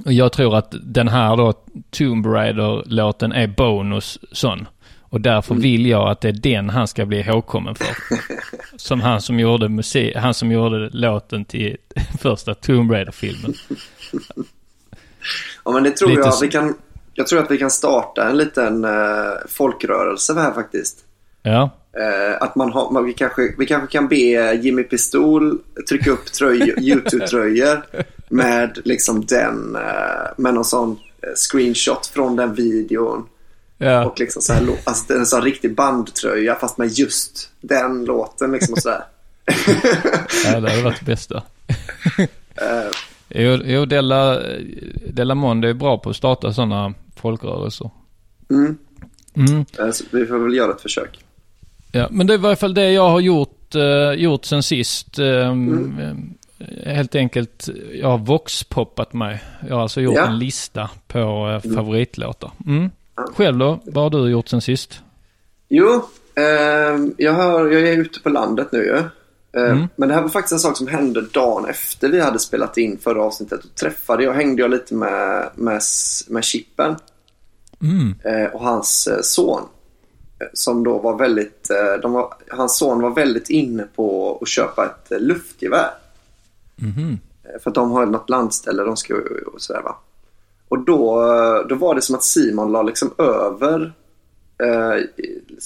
och 0.05 0.13
jag 0.13 0.31
tror 0.31 0.55
att 0.55 0.75
den 0.83 1.07
här 1.07 1.37
då, 1.37 1.53
Tomb 1.89 2.25
Raider-låten 2.25 3.31
är 3.31 3.47
bonus 3.47 4.19
sån. 4.31 4.67
Och 5.11 5.21
därför 5.21 5.55
vill 5.55 5.85
jag 5.85 6.09
att 6.09 6.21
det 6.21 6.27
är 6.27 6.33
den 6.33 6.69
han 6.69 6.87
ska 6.87 7.05
bli 7.05 7.19
ihågkommen 7.19 7.75
för. 7.75 7.95
som 8.77 9.01
han 9.01 9.21
som 9.21 9.39
gjorde 9.39 9.69
musik, 9.69 10.15
han 10.15 10.33
som 10.33 10.51
gjorde 10.51 10.89
låten 10.89 11.45
till 11.45 11.77
första 12.21 12.53
Tomb 12.53 12.91
Raider-filmen. 12.91 13.53
ja 15.65 15.71
men 15.71 15.83
det 15.83 15.91
tror 15.91 16.09
Lite 16.09 16.21
jag. 16.21 16.39
Vi 16.41 16.47
kan, 16.47 16.75
jag 17.13 17.27
tror 17.27 17.39
att 17.39 17.51
vi 17.51 17.57
kan 17.57 17.71
starta 17.71 18.29
en 18.29 18.37
liten 18.37 18.83
eh, 18.83 18.91
folkrörelse 19.49 20.33
här 20.33 20.53
faktiskt. 20.53 20.97
Ja, 21.43 21.69
Eh, 21.97 22.41
att 22.41 22.55
man 22.55 22.71
har, 22.71 22.91
man, 22.91 23.05
vi, 23.05 23.13
kanske, 23.13 23.55
vi 23.57 23.65
kanske 23.65 23.91
kan 23.91 24.07
be 24.07 24.53
Jimmy 24.53 24.83
Pistol 24.83 25.59
trycka 25.89 26.11
upp 26.11 26.25
tröj, 26.25 26.59
YouTube-tröjor 26.77 27.81
med 28.29 28.79
liksom 28.83 29.25
den, 29.25 29.75
eh, 29.75 30.31
med 30.37 30.53
någon 30.53 30.65
sån 30.65 30.91
eh, 31.21 31.33
screenshot 31.35 32.07
från 32.07 32.35
den 32.35 32.53
videon. 32.53 33.25
Ja. 33.81 34.05
Och 34.05 34.19
liksom 34.19 34.41
så 34.41 34.53
här, 34.53 34.67
alltså 34.83 35.13
en 35.13 35.25
sån 35.25 35.41
riktig 35.41 35.75
bandtröja 35.75 36.55
fast 36.55 36.77
med 36.77 36.87
just 36.87 37.49
den 37.61 38.05
låten 38.05 38.51
liksom 38.51 38.73
och 38.73 38.79
sådär. 38.81 39.03
ja 40.45 40.59
det 40.59 40.69
hade 40.69 40.81
varit 40.83 40.99
det 40.99 41.05
bästa. 41.05 41.43
Eh, 42.17 42.91
Jo, 43.35 43.57
jo 43.65 43.85
Della, 43.85 44.39
Della 45.07 45.35
Monde 45.35 45.69
är 45.69 45.73
bra 45.73 45.97
på 45.97 46.09
att 46.09 46.15
starta 46.15 46.53
sådana 46.53 46.93
folkrörelser. 47.15 47.89
mm. 48.49 48.77
Mm. 49.35 49.65
Eh, 49.79 49.91
så 49.91 50.03
vi 50.11 50.25
får 50.25 50.37
väl 50.39 50.53
göra 50.55 50.71
ett 50.71 50.81
försök. 50.81 51.19
Ja, 51.91 52.07
men 52.11 52.27
det 52.27 52.33
är 52.33 52.37
i 52.37 52.41
varje 52.41 52.55
fall 52.55 52.73
det 52.73 52.91
jag 52.91 53.09
har 53.09 53.19
gjort, 53.19 53.75
eh, 53.75 54.11
gjort 54.11 54.45
sen 54.45 54.63
sist. 54.63 55.19
Eh, 55.19 55.27
eh, 55.49 55.53
Helt 56.85 57.15
enkelt, 57.15 57.69
jag 57.93 58.07
har 58.07 58.17
voxpoppat 58.17 59.13
mig. 59.13 59.43
Jag 59.67 59.75
har 59.75 59.81
alltså 59.81 60.01
gjort 60.01 60.15
Ja. 60.17 60.27
en 60.27 60.39
lista 60.39 60.89
på 61.07 61.19
eh, 61.65 61.71
favoritlåtar. 61.75 62.51
Mm. 62.65 62.89
Själv 63.15 63.57
då? 63.57 63.79
Vad 63.85 64.03
har 64.13 64.21
du 64.21 64.29
gjort 64.31 64.47
sen 64.49 64.61
sist? 64.61 64.99
Jo, 65.69 66.01
ehm, 66.35 67.13
jag, 67.17 67.33
hör, 67.33 67.71
jag 67.71 67.81
är 67.81 67.97
ute 67.97 68.19
på 68.19 68.29
landet 68.29 68.67
nu 68.71 68.79
ju. 68.83 68.95
Eh, 68.97 69.03
Mm. 69.53 69.87
Men 69.95 70.09
det 70.09 70.15
här 70.15 70.21
var 70.21 70.29
faktiskt 70.29 70.51
en 70.53 70.59
sak 70.59 70.77
som 70.77 70.87
hände 70.87 71.21
dagen 71.21 71.65
efter 71.65 72.09
vi 72.09 72.19
hade 72.19 72.39
spelat 72.39 72.77
in 72.77 72.97
förra 72.97 73.23
avsnittet. 73.23 73.59
Då 73.63 73.69
träffade 73.79 74.23
jag, 74.23 74.33
hängde 74.33 74.61
jag 74.61 74.71
lite 74.71 74.93
med, 74.93 75.49
med, 75.55 75.81
med 76.29 76.43
Chippen 76.43 76.95
Mm. 77.81 78.15
eh, 78.23 78.45
och 78.53 78.61
hans 78.63 79.07
eh, 79.07 79.21
son. 79.21 79.61
Eh, 80.39 80.47
Som 80.53 80.83
då 80.83 80.99
var 80.99 81.17
väldigt, 81.17 81.69
eh, 82.03 82.09
var, 82.11 82.33
hans 82.49 82.77
son 82.77 83.01
var 83.01 83.09
väldigt 83.09 83.49
inne 83.49 83.83
på 83.95 84.37
att 84.41 84.47
köpa 84.47 84.85
ett 84.85 85.11
eh, 85.11 85.19
luftgevär. 85.19 85.89
Eh, 87.43 87.61
För 87.63 87.69
att 87.71 87.75
de 87.75 87.91
har 87.91 88.05
något 88.05 88.29
landställe 88.29 88.83
de 88.83 88.97
ska 88.97 89.13
och 89.53 89.61
sådär 89.61 89.81
va. 89.81 89.95
Och 90.71 90.79
då, 90.79 91.15
då 91.69 91.75
var 91.75 91.95
det 91.95 92.01
som 92.01 92.15
att 92.15 92.23
Simon 92.23 92.71
la 92.71 92.81
liksom 92.81 93.13
över 93.17 93.93
eh, 94.63 95.03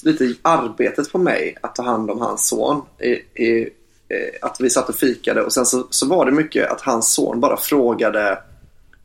lite 0.03 0.33
arbetet 0.41 1.11
på 1.11 1.17
mig 1.17 1.57
att 1.61 1.75
ta 1.75 1.83
hand 1.83 2.11
om 2.11 2.21
hans 2.21 2.47
son. 2.47 2.81
I, 2.99 3.09
i, 3.43 3.69
eh, 4.09 4.47
att 4.47 4.61
vi 4.61 4.69
satt 4.69 4.89
och 4.89 4.95
fikade 4.95 5.41
och 5.41 5.53
sen 5.53 5.65
så, 5.65 5.87
så 5.89 6.07
var 6.07 6.25
det 6.25 6.31
mycket 6.31 6.71
att 6.71 6.81
hans 6.81 7.13
son 7.13 7.39
bara 7.39 7.57
frågade 7.57 8.39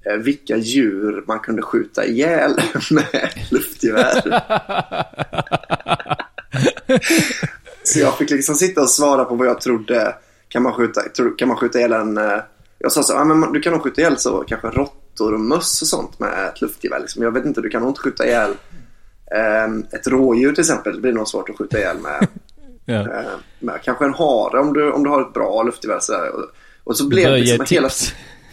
eh, 0.07 0.15
vilka 0.17 0.57
djur 0.57 1.25
man 1.27 1.39
kunde 1.39 1.63
skjuta 1.63 2.07
ihjäl 2.07 2.55
med 2.91 3.31
luftgevär. 3.51 4.43
så 7.85 8.01
jag 8.01 8.19
fick 8.19 8.31
liksom 8.31 8.55
sitta 8.55 8.83
och 8.83 8.91
svara 8.91 9.25
på 9.25 9.35
vad 9.35 9.47
jag 9.47 9.61
trodde. 9.61 10.15
Kan 10.49 10.63
man 10.63 10.73
skjuta, 10.73 11.01
kan 11.39 11.49
man 11.49 11.57
skjuta 11.57 11.79
ihjäl 11.79 11.93
en... 11.93 12.19
eh, 12.19 12.39
Jag 12.79 12.93
sa 12.93 13.03
så, 13.03 13.15
ah, 13.17 13.25
men 13.25 13.53
du 13.53 13.61
kan 13.61 13.73
nog 13.73 13.83
skjuta 13.83 14.01
ihjäl 14.01 14.19
så 14.19 14.45
kanske 14.47 14.71
råttor 15.11 15.35
och 15.35 15.41
möss 15.41 15.83
och 15.83 15.89
sånt 15.89 16.19
med 16.21 16.47
ett 16.55 16.61
luftgevär. 16.61 17.01
Liksom. 17.01 17.23
Jag 17.23 17.31
vet 17.33 17.45
inte, 17.45 17.61
du 17.61 17.69
kan 17.71 17.81
nog 17.81 17.91
inte 17.91 18.01
skjuta 18.01 18.27
ihjäl 18.27 18.51
ehm, 19.37 19.85
ett 19.93 20.07
rådjur 20.07 20.53
till 20.53 20.61
exempel. 20.61 20.95
Det 20.95 21.01
blir 21.01 21.13
nog 21.13 21.29
svårt 21.29 21.51
att 21.51 21.57
skjuta 21.59 21.79
ihjäl 21.79 21.97
med, 21.99 22.27
Ja. 22.85 22.95
eh, 23.01 23.31
med 23.59 23.81
kanske 23.85 24.05
en 24.05 24.15
hare 24.15 24.61
om 24.61 24.73
du, 24.73 24.93
om 24.93 25.05
du 25.05 25.11
har 25.11 25.21
ett 25.23 25.33
bra 25.33 25.63
luftgevär. 25.63 25.99
Sådär. 26.01 26.31
Och, 26.35 26.45
och 26.85 26.97
så 26.97 27.09
blev 27.09 27.31
det 27.31 27.39
liksom 27.39 27.67
hela... 27.69 27.89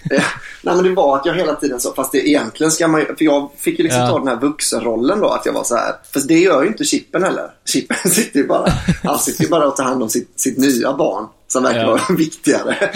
Ja, 0.10 0.22
Nej 0.62 0.76
men 0.76 0.84
det 0.84 0.90
var 0.94 1.18
att 1.18 1.26
jag 1.26 1.34
hela 1.36 1.56
tiden 1.56 1.80
så, 1.80 1.94
fast 1.94 2.12
det 2.12 2.30
egentligen 2.30 2.72
ska 2.72 2.88
man 2.88 3.06
för 3.06 3.26
jag 3.26 3.52
fick 3.58 3.80
ju 3.80 3.84
liksom 3.84 4.02
Ja. 4.02 4.08
ta 4.08 4.20
den 4.20 4.28
här 4.28 4.36
vuxenrollen 4.40 5.20
då, 5.20 5.28
att 5.28 5.46
jag 5.46 5.54
var 5.54 5.64
så 5.64 5.76
här. 5.76 5.96
För 6.14 6.20
det 6.28 6.40
gör 6.40 6.62
ju 6.62 6.68
inte 6.68 6.84
Chippen 6.84 7.24
heller. 7.24 7.52
Chippen 7.66 7.98
sitter 8.12 8.40
ju 8.40 8.48
bara, 8.48 8.70
han 9.04 9.20
sitter 9.20 9.44
ju 9.44 9.50
bara 9.50 9.68
och 9.68 9.76
tar 9.76 9.84
hand 9.84 10.04
om 10.04 10.10
sitt, 10.10 10.40
sitt 10.40 10.58
nya 10.58 10.94
barn, 10.94 11.26
som 11.48 11.64
verkar 11.64 11.80
Ja. 11.80 11.88
vara 11.88 12.16
viktigare. 12.18 12.92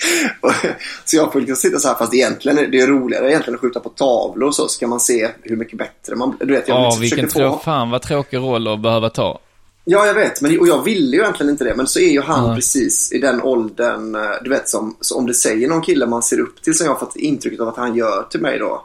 Så 1.04 1.16
jag 1.16 1.32
får 1.32 1.40
liksom 1.40 1.56
sitta 1.56 1.78
så 1.78 1.88
här, 1.88 1.94
fast 1.94 2.14
egentligen 2.14 2.58
är 2.58 2.66
det 2.66 2.80
är 2.80 2.86
roligare 2.86 3.28
egentligen 3.30 3.54
att 3.54 3.60
skjuta 3.60 3.80
på 3.80 3.88
tavlor 3.88 4.48
och 4.48 4.54
så, 4.54 4.68
så 4.68 4.80
kan 4.80 4.88
man 4.90 5.00
se 5.00 5.28
hur 5.42 5.56
mycket 5.56 5.78
bättre 5.78 6.16
man 6.16 6.36
Du 6.40 6.52
vet, 6.54 6.68
jag 6.68 6.76
Ja, 6.80 6.84
liksom 6.84 7.00
vilken 7.00 7.28
trå- 7.28 7.50
få... 7.50 7.58
fan 7.58 7.90
vad 7.90 8.02
tråkig 8.02 8.36
roll 8.36 8.68
att 8.68 8.80
behöva 8.80 9.10
ta. 9.10 9.38
Ja, 9.84 10.06
jag 10.06 10.14
vet. 10.14 10.40
Men, 10.40 10.60
och 10.60 10.68
jag 10.68 10.82
ville 10.84 11.16
ju 11.16 11.22
egentligen 11.22 11.50
inte 11.50 11.64
det. 11.64 11.74
Men 11.76 11.86
så 11.86 11.98
är 12.00 12.10
ju 12.10 12.20
han 12.20 12.46
Nej. 12.46 12.54
precis 12.56 13.12
i 13.12 13.18
den 13.18 13.42
åldern. 13.42 14.14
eh, 14.14 14.20
Du 14.44 14.50
vet, 14.50 14.68
som, 14.68 14.96
så 15.00 15.18
om 15.18 15.26
det 15.26 15.34
säger 15.34 15.68
någon 15.68 15.82
kille 15.82 16.06
man 16.06 16.22
ser 16.22 16.40
upp 16.40 16.62
till 16.62 16.74
som 16.74 16.86
jag 16.86 16.92
har 16.92 16.98
fått 17.00 17.16
intrycket 17.16 17.60
av 17.60 17.68
att 17.68 17.76
han 17.76 17.96
gör 17.96 18.26
till 18.30 18.40
mig 18.40 18.58
då. 18.58 18.84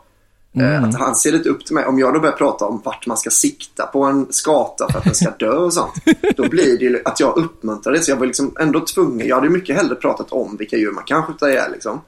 Eh, 0.60 0.84
Att 0.84 0.96
han 0.96 1.16
ser 1.16 1.32
lite 1.32 1.50
upp 1.50 1.66
till 1.66 1.76
mig. 1.76 1.86
Om 1.86 2.00
jag 2.00 2.14
då 2.14 2.20
börjar 2.20 2.36
prata 2.36 2.66
om 2.66 2.82
vart 2.86 3.08
man 3.08 3.18
ska 3.18 3.30
sikta 3.30 3.86
på 3.86 4.04
en 4.04 4.28
skata 4.34 4.88
för 4.92 4.98
att 5.00 5.06
den 5.06 5.16
ska 5.16 5.30
dö 5.30 5.50
och 5.52 5.74
sånt. 5.74 5.94
Då 6.38 6.50
blir 6.50 6.80
det 6.80 6.86
ju 6.86 7.02
att 7.06 7.20
jag 7.20 7.38
uppmuntrar 7.38 7.94
det. 7.94 8.00
Så 8.00 8.12
jag 8.12 8.18
var 8.18 8.26
liksom 8.26 8.56
ändå 8.60 8.80
tvungen. 8.86 9.28
Jag 9.28 9.36
hade 9.36 9.50
mycket 9.50 9.76
hellre 9.76 9.96
pratat 9.96 10.32
om 10.32 10.58
vilka 10.58 10.78
djur 10.78 10.92
man 10.92 11.04
kan 11.04 11.24
skjuta 11.24 11.50
ihjäl 11.50 11.72
liksom. 11.72 12.02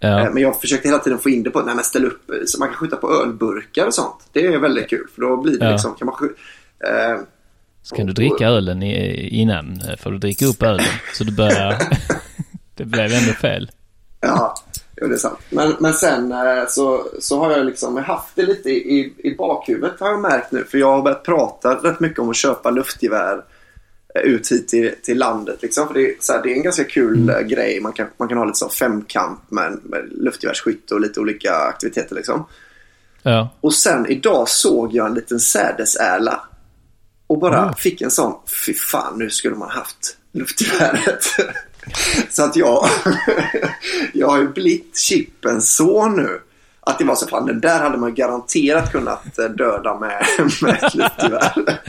Ja. 0.00 0.20
Eh, 0.26 0.32
Men 0.32 0.42
jag 0.42 0.60
försökte 0.60 0.88
hela 0.88 0.98
tiden 0.98 1.18
få 1.18 1.30
in 1.30 1.42
det 1.42 1.50
på, 1.50 1.62
nej 1.62 1.74
men 1.74 1.84
ställ 1.84 2.04
upp, 2.04 2.30
eh, 2.30 2.36
så 2.46 2.58
man 2.58 2.68
kan 2.68 2.76
skjuta 2.76 2.96
på 2.96 3.10
ölburkar 3.12 3.86
och 3.86 3.94
sånt. 3.94 4.16
Det 4.32 4.46
är 4.46 4.58
väldigt 4.58 4.90
kul. 4.90 5.06
För 5.14 5.22
då 5.22 5.36
blir 5.42 5.58
det 5.58 5.64
Ja. 5.64 5.72
liksom, 5.72 5.94
kan 5.94 6.06
man 6.06 6.14
skjuta... 6.14 6.34
Eh, 6.84 7.18
Så 7.82 7.96
kan 7.96 8.06
du 8.06 8.12
dricka 8.12 8.48
ölen 8.48 8.82
i, 8.82 9.28
innan, 9.28 9.82
får 10.02 10.10
du 10.10 10.18
dricka 10.18 10.46
upp 10.46 10.62
ölen. 10.62 10.84
Så 11.14 11.24
du 11.24 11.32
börjar... 11.32 11.76
det 12.74 12.84
blev 12.84 13.12
ändå 13.12 13.32
fel. 13.32 13.70
Ja, 14.20 14.54
jo, 15.02 15.08
det 15.08 15.14
är 15.14 15.18
sant. 15.18 15.38
Men, 15.50 15.74
men 15.80 15.94
sen 15.94 16.32
eh, 16.32 16.66
så, 16.68 17.06
så 17.20 17.38
har 17.38 17.50
jag 17.50 17.66
liksom 17.66 17.96
haft 17.96 18.36
det 18.36 18.42
lite 18.42 18.70
i, 18.70 19.14
i, 19.18 19.34
bakhuvudet 19.34 20.00
har 20.00 20.08
jag 20.10 20.20
märkt 20.20 20.52
nu. 20.52 20.64
För 20.64 20.78
jag 20.78 20.92
har 20.92 21.02
börjat 21.02 21.24
prata 21.24 21.74
rätt 21.74 22.00
mycket 22.00 22.18
om 22.18 22.30
att 22.30 22.36
köpa 22.36 22.70
luftgevär 22.70 23.44
eh, 24.14 24.22
ut 24.22 24.52
hit 24.52 24.68
till, 24.68 24.94
till 25.02 25.18
landet. 25.18 25.58
Liksom. 25.62 25.86
För 25.86 25.94
det, 25.94 26.10
är, 26.10 26.14
så 26.20 26.32
här, 26.32 26.42
det 26.42 26.52
är 26.52 26.56
en 26.56 26.62
ganska 26.62 26.84
kul 26.84 27.28
eh, 27.28 27.40
grej. 27.40 27.80
Man 27.80 27.92
kan, 27.92 28.06
man 28.16 28.28
kan 28.28 28.38
ha 28.38 28.44
lite 28.44 28.58
så 28.58 28.68
femkamp 28.68 29.50
med, 29.50 29.78
med 29.82 30.08
luftgevärsskytte 30.10 30.94
och 30.94 31.00
lite 31.00 31.20
olika 31.20 31.54
aktiviteter. 31.54 32.14
Liksom. 32.14 32.46
Ja. 33.22 33.48
Och 33.60 33.74
sen 33.74 34.06
idag 34.06 34.48
såg 34.48 34.94
jag 34.94 35.06
en 35.06 35.14
liten 35.14 35.40
sädesärla. 35.40 36.40
Och 37.26 37.38
bara 37.38 37.62
Mm. 37.62 37.74
fick 37.74 38.00
en 38.00 38.10
sån, 38.10 38.34
fy 38.66 38.74
fan 38.74 39.18
nu 39.18 39.30
skulle 39.30 39.56
man 39.56 39.70
haft 39.70 40.16
luftgeväret. 40.32 41.24
så 42.30 42.44
att 42.44 42.56
jag, 42.56 42.84
jag 44.12 44.28
har 44.28 44.38
ju 44.38 44.48
blivit 44.48 44.98
Chippens 44.98 45.74
son 45.76 46.16
nu. 46.16 46.40
Att 46.80 46.98
det 46.98 47.04
var 47.04 47.14
så 47.14 47.26
fan, 47.26 47.46
den 47.46 47.60
där 47.60 47.80
hade 47.80 47.98
man 47.98 48.14
garanterat 48.14 48.92
kunnat 48.92 49.38
eh, 49.38 49.44
döda 49.44 49.98
med, 49.98 50.26
med 50.62 50.82
ett 50.82 50.94
luftgevär. 50.94 51.80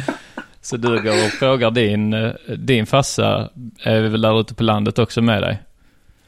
Så 0.62 0.78
du 0.78 1.02
går 1.02 1.26
och 1.26 1.32
frågar 1.32 1.72
din, 1.72 2.14
eh, 2.14 2.32
din 2.58 2.86
farsa, 2.86 3.50
är 3.84 4.02
väl 4.02 4.22
där 4.22 4.40
ute 4.42 4.54
på 4.56 4.64
landet 4.64 5.00
också 5.00 5.22
med 5.22 5.42
dig? 5.44 5.62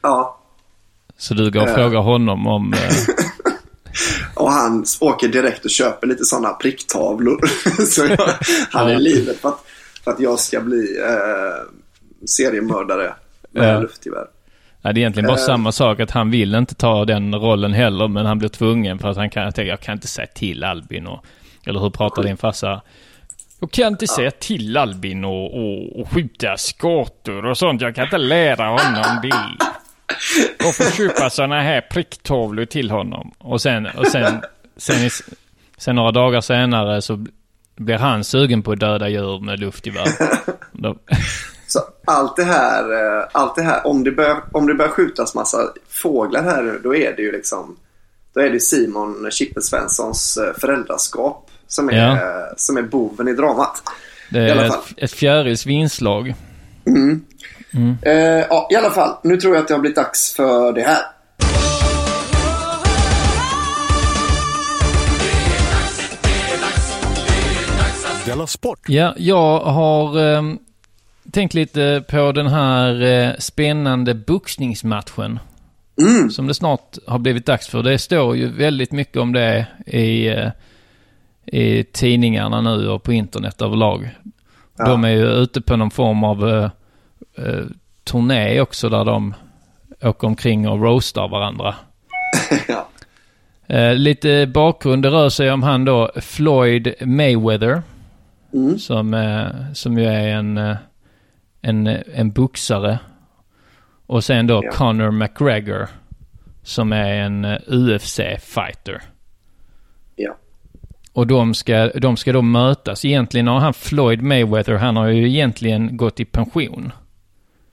ja, 0.02 0.38
Så 1.18 1.34
du 1.34 1.50
går 1.50 1.62
och 1.62 1.68
Ja. 1.68 1.74
frågar 1.74 2.00
honom 2.00 2.46
om... 2.46 2.72
eh, 2.74 3.14
och 4.34 4.52
han 4.52 4.84
åker 5.00 5.28
direkt 5.28 5.64
och 5.64 5.70
köper 5.70 6.06
lite 6.06 6.24
sådana 6.24 6.48
pricktavlor. 6.52 7.46
så 7.86 8.04
jag, 8.04 8.28
han 8.70 8.88
är 8.90 8.98
livet 8.98 9.40
för 9.40 9.48
att, 9.48 9.64
för 10.04 10.10
att 10.10 10.20
jag 10.20 10.38
ska 10.40 10.60
bli 10.60 10.98
eh, 11.00 11.70
seriemördare 12.26 13.14
med 13.56 13.74
Ja. 13.74 13.80
luftgevär. 13.80 14.24
Nej, 14.82 14.94
det 14.94 14.98
är 14.98 15.02
egentligen 15.02 15.26
bara 15.26 15.36
Eh. 15.38 15.44
samma 15.44 15.72
sak 15.72 16.00
att 16.00 16.10
han 16.10 16.30
vill 16.30 16.54
inte 16.54 16.74
ta 16.74 17.04
den 17.04 17.34
rollen 17.34 17.72
heller, 17.72 18.08
men 18.08 18.26
han 18.26 18.38
blir 18.38 18.48
tvungen 18.48 18.98
för 18.98 19.08
att 19.08 19.16
han 19.16 19.30
kan, 19.30 19.42
jag 19.42 19.54
tänker, 19.54 19.70
jag 19.70 19.80
kan 19.80 19.92
inte 19.92 20.06
säga 20.08 20.26
till 20.26 20.64
Albin 20.64 21.06
och... 21.06 21.24
Eller 21.66 21.80
hur 21.80 21.90
pratar 21.90 22.22
din 22.22 22.36
farsa? 22.36 22.82
Jag 23.60 23.70
kan 23.70 23.86
inte 23.86 24.06
säga 24.06 24.30
till 24.30 24.76
Albin 24.76 25.24
och, 25.24 25.54
och, 25.54 26.00
och 26.00 26.10
skjuta 26.12 26.56
skottor 26.56 27.44
och 27.46 27.58
sånt. 27.58 27.80
Jag 27.80 27.94
kan 27.94 28.04
inte 28.04 28.18
lära 28.18 28.64
honom 28.66 29.20
det. 29.22 29.64
Och 30.68 30.74
få 30.74 30.90
köpa 30.96 31.30
såna 31.30 31.60
här 31.62 31.80
pricktavlor 31.80 32.64
till 32.64 32.90
honom. 32.90 33.32
Och 33.38 33.60
sen, 33.60 33.86
och 33.86 34.06
sen, 34.06 34.40
sen, 34.76 35.10
sen 35.76 35.96
några 35.96 36.10
dagar 36.12 36.40
senare 36.40 37.02
så 37.02 37.26
blir 37.76 37.98
han 37.98 38.24
sugen 38.24 38.62
på 38.62 38.72
att 38.72 38.80
döda 38.80 39.08
djur 39.08 39.40
med 39.40 39.60
luftgevär. 39.60 40.06
Så 41.68 41.80
allt 42.04 42.36
det 42.36 42.44
här, 42.44 42.92
eh, 42.92 43.24
allt 43.32 43.56
det 43.56 43.62
här 43.62 43.86
om, 43.86 44.04
det 44.04 44.12
börjar, 44.12 44.42
om 44.52 44.66
det 44.66 44.74
börjar 44.74 44.90
skjutas 44.92 45.34
massa 45.34 45.58
fåglar 45.88 46.42
här 46.42 46.62
nu, 46.62 46.80
då 46.82 46.96
är 46.96 47.16
det 47.16 47.22
ju 47.22 47.32
liksom 47.32 47.76
då 48.34 48.40
är 48.40 48.50
det 48.50 48.60
Simon 48.60 49.28
Chippen 49.30 49.62
Svenssons 49.62 50.36
eh, 50.36 50.54
föräldraskap 50.60 51.50
som 51.66 51.88
är, 51.88 51.92
Ja. 51.96 52.12
eh, 52.12 52.52
som 52.56 52.76
är 52.76 52.82
boven 52.82 53.28
i 53.28 53.32
dramat. 53.32 53.82
det 54.30 54.48
I 54.48 54.50
alla 54.50 54.64
är 54.64 54.68
fall. 54.68 54.78
ett, 54.96 55.02
ett 55.04 55.12
fjärilskt 55.12 55.66
vingslag. 55.66 56.34
Eh, 58.02 58.12
ja, 58.50 58.68
i 58.70 58.76
alla 58.76 58.90
fall. 58.90 59.16
Nu 59.22 59.36
tror 59.36 59.54
jag 59.54 59.62
att 59.62 59.68
det 59.68 59.74
har 59.74 59.80
blivit 59.80 59.96
dags 59.96 60.34
för 60.34 60.72
det 60.72 60.82
här. 60.82 61.02
Sport! 68.46 68.78
Ja, 68.88 69.14
jag 69.16 69.60
har 69.60 70.18
ehm, 70.20 70.58
tänkt 71.32 71.54
lite 71.54 72.04
på 72.08 72.32
den 72.32 72.46
här 72.46 73.02
eh, 73.02 73.34
spännande 73.38 74.14
boxningsmatchen. 74.14 75.38
Som 76.30 76.46
det 76.46 76.54
snart 76.54 76.98
har 77.06 77.18
blivit 77.18 77.46
dags 77.46 77.68
för. 77.68 77.82
Det 77.82 77.98
står 77.98 78.36
ju 78.36 78.52
väldigt 78.52 78.92
mycket 78.92 79.16
om 79.16 79.32
det 79.32 79.66
i, 79.86 80.28
eh, 80.28 80.50
i 81.46 81.84
tidningarna 81.84 82.60
nu 82.60 82.88
och 82.88 83.02
på 83.02 83.12
internet 83.12 83.62
överlag. 83.62 84.10
De 84.76 85.04
är 85.04 85.10
ju 85.10 85.26
ute 85.26 85.60
på 85.60 85.76
någon 85.76 85.90
form 85.90 86.24
av 86.24 86.48
eh, 87.36 87.64
turné 88.04 88.60
också 88.60 88.88
där 88.88 89.04
de 89.04 89.34
åker 90.02 90.26
omkring 90.26 90.68
och 90.68 90.82
roastar 90.82 91.28
varandra. 91.28 91.74
ja. 92.68 92.88
Eh, 93.66 93.94
lite 93.94 94.46
bakgrund, 94.46 95.02
det 95.02 95.10
rör 95.10 95.28
sig 95.28 95.52
om 95.52 95.62
han 95.62 95.84
då, 95.84 96.10
Floyd 96.16 96.94
Mayweather. 97.00 97.82
Som, 98.78 99.14
eh, 99.14 99.72
som 99.74 99.98
ju 99.98 100.04
är 100.04 100.28
en, 100.28 100.76
en, 101.68 101.86
en 102.14 102.30
boxare. 102.30 102.98
Och 104.06 104.24
sen 104.24 104.46
då 104.46 104.60
Ja. 104.64 104.70
Conor 104.72 105.10
McGregor. 105.10 105.88
Som 106.62 106.92
är 106.92 107.12
en 107.12 107.44
eh, 107.44 107.58
UFC-fighter. 107.68 109.02
ja. 110.16 110.36
Och 111.12 111.26
de 111.26 111.54
ska, 111.54 111.86
de 111.88 112.16
ska 112.16 112.32
då 112.32 112.42
mötas. 112.42 113.04
Egentligen 113.04 113.46
har 113.46 113.58
han 113.60 113.74
Floyd 113.74 114.22
Mayweather, 114.22 114.74
han 114.74 114.96
har 114.96 115.06
ju 115.08 115.28
egentligen 115.28 115.96
gått 115.96 116.20
i 116.20 116.24
pension. 116.24 116.92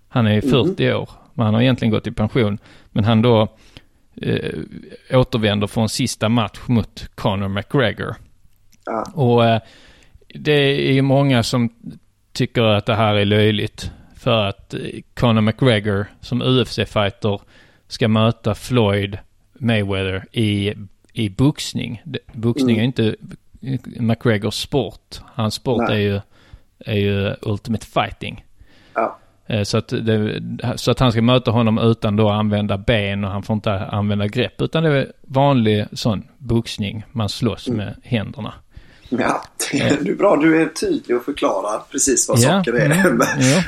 Han 0.08 0.28
är 0.28 0.34
ju 0.34 0.42
40 0.42 0.94
år, 0.94 1.10
men 1.34 1.46
han 1.46 1.54
har 1.54 1.62
egentligen 1.62 1.92
gått 1.92 2.08
i 2.08 2.12
pension. 2.12 2.58
Men 2.92 3.04
han 3.04 3.22
då 3.22 3.48
eh, 4.22 4.60
återvänder 5.12 5.68
för 5.68 5.82
en 5.82 5.90
sista 5.90 6.30
match 6.30 6.60
mot 6.68 7.10
Conor 7.16 7.48
McGregor. 7.48 8.16
Ja. 8.86 9.06
Och 9.14 9.46
eh, 9.46 9.62
det 10.36 10.52
är 10.90 10.94
ju 10.94 11.02
många 11.02 11.44
som 11.44 11.70
tycker 12.34 12.62
att 12.62 12.86
det 12.86 12.96
här 12.96 13.16
är 13.16 13.26
löjligt. 13.26 13.92
För 14.16 14.44
att 14.46 14.74
eh, 14.74 14.80
Conor 15.14 15.42
McGregor 15.42 16.06
som 16.22 16.42
UFC-fighter 16.42 17.42
ska 17.88 18.08
möta 18.08 18.56
Floyd 18.56 19.18
Mayweather 19.54 20.26
i, 20.32 20.74
i 21.14 21.30
boxning. 21.30 22.02
Boxning 22.34 22.78
är 22.78 22.84
inte 22.84 23.16
McGregors 24.00 24.56
sport. 24.56 25.20
Hans 25.26 25.54
sport 25.54 25.84
Nej. 25.88 25.96
är 25.98 26.12
ju, 26.12 26.22
är 26.86 26.98
ju 26.98 27.36
Ultimate 27.42 27.86
Fighting. 27.86 28.46
Ja. 28.94 29.18
Eh, 29.48 29.64
Så 29.64 29.78
att, 29.78 29.88
det, 29.88 30.42
så 30.76 30.92
att 30.92 31.00
han 31.00 31.12
ska 31.12 31.22
möta 31.22 31.52
honom 31.52 31.78
utan 31.78 32.16
då 32.16 32.30
att 32.30 32.40
använda 32.40 32.78
ben 32.78 33.24
och 33.24 33.32
han 33.32 33.44
får 33.44 33.54
inte 33.54 33.86
använda 33.86 34.28
grepp. 34.28 34.62
Utan 34.62 34.84
det 34.84 34.90
är 34.90 35.14
vanlig 35.22 35.86
sån 35.92 36.28
boxning. 36.38 37.04
Man 37.12 37.30
slåss 37.30 37.68
med 37.68 37.96
händerna. 38.04 38.54
Ja, 39.20 39.44
det 39.72 40.10
är 40.10 40.16
bra. 40.16 40.36
Du 40.36 40.62
är 40.62 40.66
tydlig 40.66 41.18
och 41.18 41.26
förklarar 41.26 41.82
precis 41.92 42.30
vad 42.30 42.40
Ja, 42.40 42.50
saker 42.50 42.74
är 42.74 42.86
mm, 42.86 43.18
med 43.18 43.28
ja. 43.40 43.62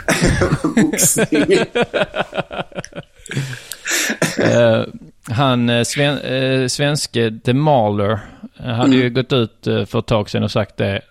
boxning. 0.82 1.58
Eh, 4.38 4.84
han, 5.30 5.70
eh, 5.70 5.84
sven, 5.84 6.18
eh, 6.18 6.68
svenske 6.68 7.40
The 7.46 7.54
Mahler, 7.54 8.20
eh, 8.60 8.66
hade 8.66 8.96
ju 8.96 9.10
gått 9.10 9.34
ut 9.34 9.68
eh, 9.68 9.86
för 9.86 10.00
ett 10.00 10.06
tag 10.06 10.30
sedan 10.30 10.44
och 10.44 10.52
sagt 10.52 10.78
det. 10.78 11.02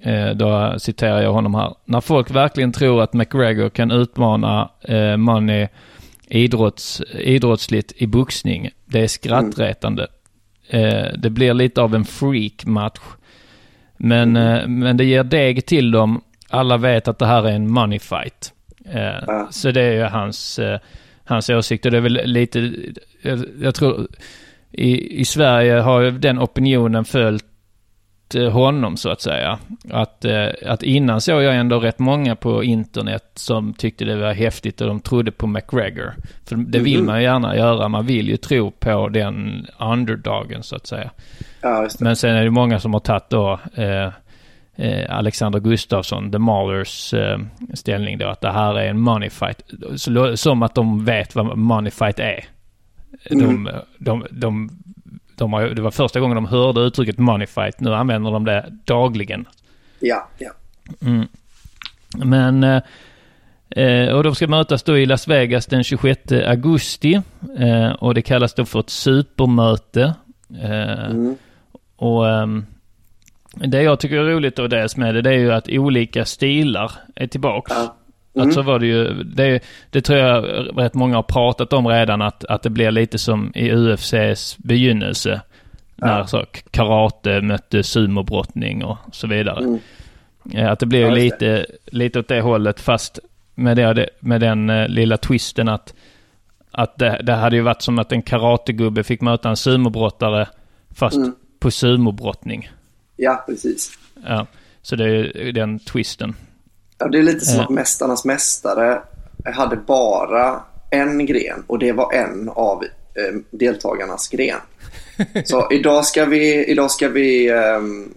Eh, 0.00 0.30
då 0.30 0.74
citerar 0.78 1.22
jag 1.22 1.32
honom 1.32 1.54
här. 1.54 1.74
När 1.84 2.00
folk 2.00 2.30
verkligen 2.30 2.72
tror 2.72 3.02
att 3.02 3.12
McGregor 3.12 3.68
kan 3.68 3.90
utmana 3.90 4.70
eh, 4.80 5.16
Money 5.16 5.68
idrotts, 6.28 7.02
idrottsligt 7.14 7.92
i 7.96 8.06
boxning, 8.06 8.70
det 8.84 9.00
är 9.00 9.08
skrattretande. 9.08 10.06
Eh, 10.68 11.06
det 11.18 11.30
blir 11.30 11.54
lite 11.54 11.82
av 11.82 11.94
en 11.94 12.04
freak-match. 12.04 13.00
Men, 13.98 14.36
eh, 14.36 14.66
men 14.66 14.96
det 14.96 15.04
ger 15.04 15.24
deg 15.24 15.66
till 15.66 15.90
dem. 15.90 16.20
Alla 16.48 16.76
vet 16.76 17.08
att 17.08 17.18
det 17.18 17.26
här 17.26 17.42
är 17.48 17.52
en 17.52 17.70
money 17.70 17.98
fight. 17.98 18.52
Eh, 18.84 19.24
Ja. 19.26 19.48
Så 19.50 19.70
det 19.70 19.82
är 19.82 19.92
ju 19.92 20.02
hans, 20.02 20.58
eh, 20.58 20.78
hans 21.24 21.50
åsikt. 21.50 21.84
Och 21.86 21.90
det 21.92 21.96
är 21.96 22.00
väl 22.00 22.20
lite, 22.24 22.72
jag, 23.22 23.44
jag 23.62 23.74
tror, 23.74 24.08
i, 24.72 25.20
i 25.20 25.24
Sverige 25.24 25.74
har 25.74 26.00
ju 26.00 26.10
den 26.10 26.38
opinionen 26.38 27.04
följt 27.04 27.44
honom 28.34 28.96
så 28.96 29.10
att 29.10 29.20
säga. 29.20 29.58
Att, 29.90 30.24
eh, 30.24 30.48
att 30.66 30.82
innan 30.82 31.20
såg 31.20 31.42
jag 31.42 31.56
ändå 31.56 31.78
rätt 31.78 31.98
många 31.98 32.36
på 32.36 32.64
internet 32.64 33.24
som 33.34 33.74
tyckte 33.74 34.04
det 34.04 34.16
var 34.16 34.32
häftigt 34.32 34.80
och 34.80 34.86
de 34.86 35.00
trodde 35.00 35.32
på 35.32 35.46
McGregor. 35.46 36.14
För 36.44 36.56
det 36.56 36.78
vill 36.78 37.02
man 37.02 37.18
ju 37.18 37.22
gärna 37.22 37.56
göra. 37.56 37.88
Man 37.88 38.06
vill 38.06 38.28
ju 38.28 38.36
tro 38.36 38.70
på 38.70 39.08
den 39.08 39.66
underdogen 39.78 40.62
så 40.62 40.76
att 40.76 40.86
säga. 40.86 41.10
Ja. 41.60 41.88
Men 42.00 42.16
sen 42.16 42.34
är 42.34 42.44
det 42.44 42.50
många 42.50 42.80
som 42.80 42.92
har 42.92 43.00
tagit 43.00 43.30
då 43.30 43.60
eh, 43.74 44.12
eh, 44.76 45.16
Alexander 45.16 45.60
Gustafsson, 45.60 46.32
The 46.32 46.38
Maulers 46.38 47.14
eh, 47.14 47.38
ställning 47.74 48.18
då. 48.18 48.26
Att 48.26 48.40
det 48.40 48.52
här 48.52 48.74
är 48.74 48.88
en 48.88 49.00
money 49.00 49.30
fight. 49.30 49.62
Så, 49.96 50.36
som 50.36 50.62
att 50.62 50.74
de 50.74 51.04
vet 51.04 51.34
vad 51.34 51.58
money 51.58 51.90
fight 51.90 52.18
är. 52.18 52.44
De, 53.30 53.70
de, 53.98 54.26
de, 54.30 54.70
de 55.38 55.52
har, 55.52 55.62
det 55.68 55.82
var 55.82 55.90
första 55.90 56.20
gången 56.20 56.34
de 56.34 56.46
hörde 56.46 56.80
uttrycket 56.80 57.18
money 57.18 57.46
fight. 57.46 57.80
Nu 57.80 57.94
använder 57.94 58.30
de 58.30 58.44
det 58.44 58.72
dagligen. 58.84 59.48
Ja, 60.00 60.28
ja. 60.38 60.50
Men, 62.24 62.64
eh, 62.64 62.82
eh, 63.70 64.14
och 64.14 64.22
de 64.22 64.34
ska 64.34 64.48
mötas 64.48 64.82
då 64.82 64.98
i 64.98 65.06
Las 65.06 65.28
Vegas 65.28 65.66
den 65.66 65.84
26 65.84 66.32
augusti. 66.32 67.20
Eh, 67.58 67.90
och 67.90 68.14
det 68.14 68.22
kallas 68.22 68.54
då 68.54 68.64
för 68.64 68.80
ett 68.80 68.90
supermöte. 68.90 70.14
Eh, 70.62 71.14
Och 71.96 72.28
ehm, 72.28 72.66
det 73.54 73.82
jag 73.82 74.00
tycker 74.00 74.16
är 74.16 74.24
roligt 74.24 74.58
och 74.58 74.68
dels 74.68 74.96
med 74.96 75.14
det, 75.14 75.22
det 75.22 75.30
är 75.30 75.38
ju 75.38 75.52
att 75.52 75.68
olika 75.68 76.24
stilar 76.24 76.92
är 77.14 77.26
tillbaks. 77.26 77.72
Ja. 77.74 77.94
Att 78.40 78.54
så 78.54 78.62
var 78.62 78.78
det 78.78 78.86
ju, 78.86 79.22
det, 79.22 79.60
det 79.90 80.00
tror 80.00 80.18
jag 80.18 80.44
rätt 80.76 80.94
många 80.94 81.16
har 81.16 81.22
pratat 81.22 81.72
om 81.72 81.86
redan, 81.86 82.22
att, 82.22 82.44
att 82.44 82.62
det 82.62 82.70
blir 82.70 82.90
lite 82.90 83.18
som 83.18 83.52
i 83.54 83.70
UFCs 83.70 84.58
begynnelse. 84.58 85.40
När 86.00 86.24
så 86.24 86.44
karate 86.70 87.40
mötte 87.40 87.82
sumobrottning 87.82 88.84
och 88.84 88.96
så 89.12 89.26
vidare. 89.26 89.78
Eh, 90.54 90.70
Att 90.70 90.78
det 90.78 90.86
blir 90.86 91.00
Ja, 91.00 91.10
lite, 91.10 91.66
lite 91.86 92.18
åt 92.18 92.28
det 92.28 92.40
hållet 92.40 92.80
fast 92.80 93.18
med, 93.54 93.76
det, 93.76 94.08
med 94.20 94.40
den 94.40 94.70
eh, 94.70 94.88
lilla 94.88 95.16
twisten 95.16 95.68
att, 95.68 95.94
att 96.70 96.98
det, 96.98 97.20
det 97.22 97.32
hade 97.32 97.56
ju 97.56 97.62
varit 97.62 97.82
som 97.82 97.98
att 97.98 98.12
en 98.12 98.22
karategubbe 98.22 99.04
fick 99.04 99.20
möta 99.20 99.48
en 99.48 99.56
sumobrottare 99.56 100.46
fast 100.94 101.18
på 101.60 101.70
sumobrottning. 101.70 102.70
ja, 103.16 103.44
precis. 103.48 103.98
Ja, 104.26 104.46
så 104.82 104.96
det 104.96 105.04
är 105.04 105.52
den 105.52 105.78
twisten. 105.78 106.34
Ja, 106.98 107.08
det 107.08 107.18
är 107.18 107.22
lite 107.22 107.44
som 107.44 107.56
Ja. 107.56 107.62
att 107.62 107.70
Mästarnas 107.70 108.24
Mästare 108.24 109.00
hade 109.54 109.76
bara 109.76 110.60
en 110.90 111.26
gren 111.26 111.64
och 111.66 111.78
det 111.78 111.92
var 111.92 112.12
en 112.12 112.48
av 112.48 112.82
eh, 113.14 113.34
deltagarnas 113.50 114.28
gren. 114.28 114.58
Så 115.44 115.68
idag 115.72 116.04
ska 116.04 116.24
vi, 116.24 116.64
idag 116.64 116.90
ska 116.90 117.08
vi 117.08 117.50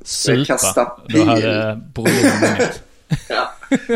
Supa. 0.03 0.45
kasta 0.45 0.85
pil. 0.85 1.27
hade. 1.27 1.79
Ja. 3.29 3.51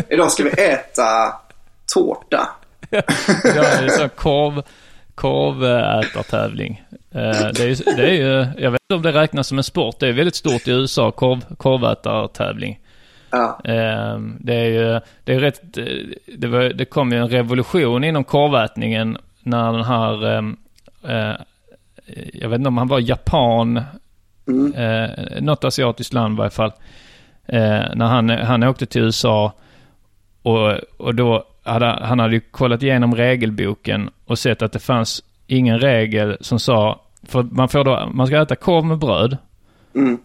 Idag 0.09 0.31
ska 0.31 0.43
vi 0.43 0.49
äta 0.49 1.33
tårta. 1.93 2.49
Ja, 2.89 3.01
det 3.43 3.59
är 3.85 3.89
sån 3.89 4.09
korv, 4.09 4.61
korvätartävling. 5.15 6.83
Eh, 7.11 7.19
Det 7.53 7.59
är, 7.63 7.67
ju- 7.67 7.75
det 7.95 8.03
är 8.09 8.13
ju, 8.13 8.47
jag 8.57 8.71
vet 8.71 8.81
inte 8.89 8.95
om 8.95 9.01
det 9.01 9.11
räknas 9.21 9.47
som 9.47 9.57
en 9.57 9.63
sport. 9.63 9.95
Det 9.99 10.07
är 10.07 10.13
väldigt 10.13 10.35
stort 10.35 10.67
i 10.67 10.71
USA, 10.71 11.11
korv, 11.11 11.55
korvätartävling. 11.57 12.79
Ja, 13.31 13.59
Eh, 13.63 14.19
Det 14.39 14.53
är 14.53 14.65
ju, 14.65 14.99
det 15.23 15.33
är 15.33 15.39
rätt, 15.39 15.77
eh, 15.77 15.83
det, 16.37 16.47
var, 16.47 16.63
det 16.63 16.85
kom 16.85 17.11
ju 17.11 17.17
en 17.17 17.29
revolution 17.29 18.03
inom 18.03 18.23
korvätningen 18.23 19.17
när 19.43 19.73
den 19.73 19.83
här, 19.83 20.25
ehm, 20.27 20.57
eh, 21.03 21.33
jag 22.33 22.49
vet 22.49 22.57
inte 22.59 22.67
om 22.67 22.77
han 22.77 22.87
var 22.87 22.99
japan, 22.99 23.77
eh, 24.75 25.41
något 25.41 25.63
asiatiskt 25.63 26.13
land 26.13 26.33
i 26.33 26.37
varje 26.37 26.49
fall. 26.51 26.71
Eh, 27.47 27.83
när 27.95 28.05
han, 28.05 28.29
han 28.29 28.63
åkte 28.63 28.85
till 28.85 29.01
USA 29.01 29.53
och, 30.41 30.71
och 30.97 31.15
då 31.15 31.43
hade 31.63 31.85
han 31.85 32.19
hade 32.19 32.33
ju 32.33 32.39
kollat 32.39 32.83
igenom 32.83 33.15
regelboken 33.15 34.09
och 34.25 34.39
sett 34.39 34.61
att 34.61 34.71
det 34.71 34.79
fanns 34.79 35.23
ingen 35.47 35.79
regel 35.79 36.37
som 36.41 36.59
sa, 36.59 37.01
för 37.23 37.43
man 37.43 37.69
får 37.69 37.83
då, 37.83 38.09
man 38.13 38.27
ska 38.27 38.41
äta 38.41 38.55
korv 38.55 38.85
med 38.85 38.97
bröd 38.97 39.37
Mm. 39.95 40.19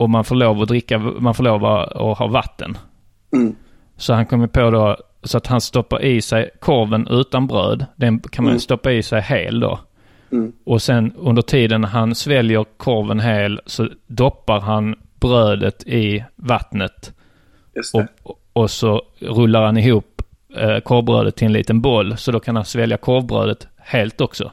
Och 0.00 0.10
man 0.10 0.24
får 0.24 0.36
lov 0.36 0.62
att 0.62 0.68
dricka, 0.68 0.98
man 0.98 1.34
får 1.34 1.44
lov 1.44 1.64
att, 1.64 2.18
ha 2.18 2.26
vatten. 2.26 2.78
Mm. 3.32 3.56
Så 3.96 4.14
han 4.14 4.26
kom 4.26 4.40
ju 4.40 4.48
på 4.48 4.70
då, 4.70 4.96
så 5.22 5.36
att 5.38 5.46
han 5.46 5.60
stoppar 5.60 6.02
i 6.02 6.22
sig 6.22 6.50
korven 6.60 7.06
utan 7.10 7.46
bröd, 7.46 7.86
den 7.96 8.20
kan 8.20 8.44
man 8.44 8.52
Mm. 8.52 8.60
stoppa 8.60 8.92
i 8.92 9.02
sig 9.02 9.20
hel 9.22 9.60
då. 9.60 9.80
Mm. 10.32 10.52
Och 10.64 10.82
sen 10.82 11.12
under 11.16 11.42
tiden 11.42 11.84
han 11.84 12.14
sväljer 12.14 12.64
korven 12.76 13.20
hel 13.20 13.60
så 13.66 13.88
doppar 14.06 14.60
han 14.60 14.94
brödet 15.20 15.82
i 15.86 16.24
vattnet 16.36 17.12
och, 18.22 18.38
och 18.52 18.70
så 18.70 19.02
rullar 19.18 19.64
han 19.66 19.76
ihop 19.76 20.22
eh, 20.56 20.78
korvbrödet 20.78 21.36
till 21.36 21.46
en 21.46 21.52
liten 21.52 21.80
boll. 21.80 22.16
Så 22.16 22.32
då 22.32 22.40
kan 22.40 22.56
han 22.56 22.64
svälja 22.64 22.96
korvbrödet 22.96 23.68
helt 23.76 24.20
också. 24.20 24.52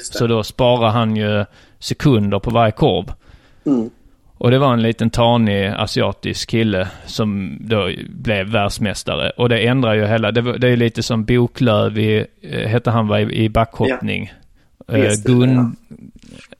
Så 0.00 0.26
då 0.26 0.42
sparar 0.42 0.90
han 0.90 1.16
ju 1.16 1.44
sekunder 1.78 2.38
på 2.38 2.50
varje 2.50 2.72
korv. 2.72 3.12
Mm. 3.66 3.90
Och 4.40 4.50
det 4.50 4.58
var 4.58 4.72
en 4.72 4.82
liten 4.82 5.10
tanig 5.10 5.66
asiatisk 5.66 6.50
kille 6.50 6.88
som 7.06 7.56
då 7.60 7.90
blev 8.08 8.46
världsmästare. 8.46 9.30
Och 9.30 9.48
det 9.48 9.58
ändrar 9.66 9.94
ju 9.94 10.06
hela, 10.06 10.32
det, 10.32 10.40
var, 10.40 10.58
det 10.58 10.68
är 10.68 10.76
lite 10.76 11.02
som 11.02 11.24
Boklöv 11.24 11.98
i, 11.98 12.26
eh, 12.42 12.68
hette 12.68 12.90
han 12.90 13.08
var 13.08 13.18
i, 13.18 13.44
i 13.44 13.48
backhoppning. 13.48 14.32
Eh, 14.88 14.94
Restilen, 14.94 15.76
Gun, 15.88 16.10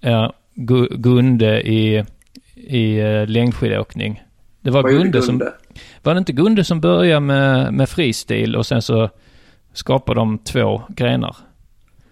ja, 0.01 0.33
Gu- 0.55 0.97
Gunde 0.97 1.61
i, 1.69 2.05
i 2.55 2.99
eh, 2.99 3.27
längdskidåkning. 3.27 4.23
Det 4.61 4.71
var 4.71 4.83
Vad 4.83 4.93
gjorde 4.93 5.05
Gunde 5.05 5.23
som, 5.23 5.39
Gunde? 5.39 5.53
var 6.03 6.15
det 6.15 6.19
inte 6.19 6.33
Gunde 6.33 6.65
som 6.65 6.81
började 6.81 7.21
med, 7.21 7.75
med 7.75 7.89
freestil 7.89 8.57
och 8.57 8.67
sen 8.67 8.83
så 8.83 9.11
skapade 9.73 10.21
de 10.21 10.39
två 10.39 10.83
grenar? 10.89 11.37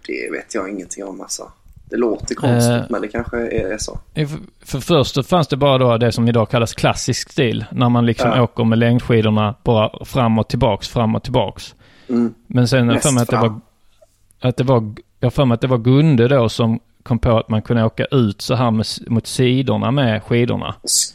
Det 0.07 0.31
vet 0.33 0.55
jag 0.55 0.71
ingenting 0.71 1.05
om 1.05 1.21
alltså. 1.21 1.43
Det 1.91 1.97
låter 1.97 2.35
konstigt 2.35 2.73
Eh. 2.73 2.83
men 2.91 3.01
det 3.01 3.09
kanske 3.09 3.37
är, 3.37 3.73
är 3.73 3.79
så. 3.79 3.99
För, 4.15 4.39
för 4.67 4.81
först 4.81 5.27
fanns 5.29 5.49
det 5.49 5.57
bara 5.57 5.79
då 5.79 5.97
det 5.97 6.13
som 6.13 6.29
idag 6.29 6.51
kallas 6.51 6.75
klassisk 6.75 7.31
stil. 7.33 7.65
När 7.71 7.89
man 7.89 8.07
liksom 8.07 8.31
Ja. 8.31 8.43
åker 8.43 8.65
med 8.65 8.79
längdskidorna 8.79 9.55
bara 9.65 10.05
fram 10.05 10.39
och 10.39 10.49
tillbaks, 10.49 10.89
fram 10.89 11.15
och 11.15 11.23
tillbaks. 11.23 11.75
Mm. 12.09 12.35
Men 12.47 12.69
sen 12.69 12.89
jag 12.89 13.03
för 13.03 13.13
mig 13.13 13.23
att 13.23 13.29
det 13.31 13.37
var, 13.37 13.61
att 14.41 14.57
det 14.57 14.65
var, 14.65 14.95
jag 15.21 15.33
för 15.35 15.45
mig 15.45 15.55
att 15.55 15.61
det 15.61 15.67
var 15.67 15.79
Gunde 15.79 16.29
då 16.29 16.49
som 16.49 16.81
kom 17.03 17.19
på 17.19 17.39
att 17.39 17.49
man 17.49 17.63
kunde 17.63 17.85
åka 17.85 18.05
ut 18.05 18.43
så 18.43 18.55
här 18.55 18.71
med, 18.71 18.87
mot 19.07 19.27
sidorna 19.27 19.91
med 19.91 20.23
skidorna. 20.23 20.75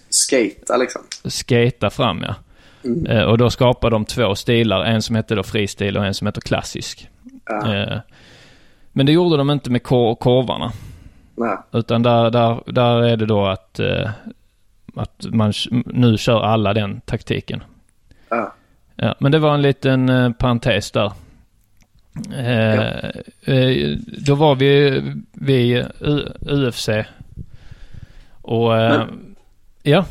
Skata 0.10 0.78
liksom. 0.78 1.02
Skata 1.26 1.90
fram 1.90 2.24
ja. 2.28 2.36
Mm. 2.84 3.06
Eh, 3.06 3.24
och 3.24 3.38
då 3.38 3.50
skapade 3.50 3.96
de 3.96 4.06
två 4.06 4.36
stilar, 4.36 4.84
en 4.84 5.02
som 5.02 5.16
hette 5.16 5.36
då 5.36 5.44
fristil 5.44 5.98
och 5.98 6.06
en 6.06 6.14
som 6.14 6.28
heter 6.28 6.42
klassisk. 6.42 7.08
Ja. 7.46 7.76
Eh, 7.76 7.98
men 8.92 9.06
det 9.06 9.12
gjorde 9.12 9.38
de 9.38 9.52
inte 9.52 9.72
med 9.72 9.84
kor- 9.84 10.16
korvarna. 10.16 10.72
Nej. 11.36 11.58
Utan 11.72 12.04
där, 12.04 12.30
där, 12.32 12.64
där 12.72 13.04
är 13.04 13.18
det 13.18 13.26
då 13.26 13.46
att, 13.46 13.80
eh, 13.80 14.10
att 14.96 15.26
man 15.32 15.54
nu 15.86 16.18
kör 16.18 16.42
alla 16.42 16.74
den 16.74 17.02
taktiken. 17.02 17.64
Ja. 18.30 18.54
Ja, 18.96 19.16
men 19.20 19.32
det 19.32 19.40
var 19.40 19.54
en 19.54 19.62
liten 19.62 20.10
eh, 20.10 20.32
parentes 20.32 20.92
där. 20.92 21.12
Eh, 22.34 22.80
eh, 23.56 23.98
då 24.26 24.36
var 24.36 24.56
vi 24.56 25.02
vid 25.34 25.86
U- 26.00 26.30
UFC. 26.42 26.90
Och 28.42 28.78
eh, 28.78 28.98
Men- 28.98 29.36
ja, 29.84 30.06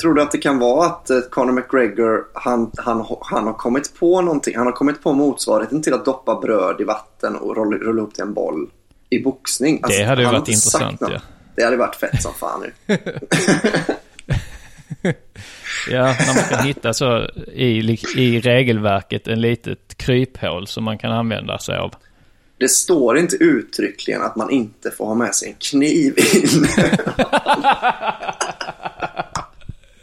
Tror 0.00 0.14
du 0.14 0.22
att 0.22 0.30
det 0.30 0.38
kan 0.38 0.58
vara 0.58 0.86
att 0.86 1.10
eh, 1.10 1.20
Conor 1.30 1.52
McGregor, 1.52 2.24
han, 2.34 2.70
han, 2.76 3.06
han 3.20 3.46
har 3.46 3.52
kommit 3.52 3.98
på 3.98 4.20
någonting. 4.20 4.56
Han 4.56 4.66
har 4.66 4.72
kommit 4.72 5.02
på 5.02 5.12
motsvarigheten 5.12 5.82
till 5.82 5.94
att 5.94 6.04
doppa 6.04 6.40
bröd 6.40 6.80
i 6.80 6.84
vatten 6.84 7.36
och 7.36 7.56
rulla, 7.56 7.76
rulla 7.76 8.02
upp 8.02 8.14
till 8.14 8.22
en 8.22 8.34
boll 8.34 8.70
i 9.10 9.22
boxning. 9.22 9.80
Alltså, 9.82 10.00
det 10.00 10.06
hade 10.06 10.22
ju 10.22 10.28
varit 10.28 10.48
intressant. 10.48 11.00
Ja. 11.00 11.20
Det 11.56 11.64
hade 11.64 11.76
varit 11.76 11.96
fett 11.96 12.22
som 12.22 12.34
fan 12.34 12.60
nu. 12.60 12.72
ja, 15.90 16.02
när 16.02 16.34
man 16.34 16.44
kan 16.50 16.66
hitta 16.66 16.92
så 16.92 17.30
i, 17.52 17.98
i 18.16 18.40
regelverket 18.40 19.28
en 19.28 19.40
litet 19.40 19.94
kryphål 19.96 20.66
som 20.66 20.84
man 20.84 20.98
kan 20.98 21.12
använda 21.12 21.58
sig 21.58 21.76
av. 21.76 21.94
Det 22.58 22.68
står 22.68 23.18
inte 23.18 23.36
uttryckligen 23.36 24.22
att 24.22 24.36
man 24.36 24.50
inte 24.50 24.90
får 24.90 25.06
ha 25.06 25.14
med 25.14 25.34
sig 25.34 25.48
en 25.48 25.54
kniv 25.58 26.18
in. 26.18 26.66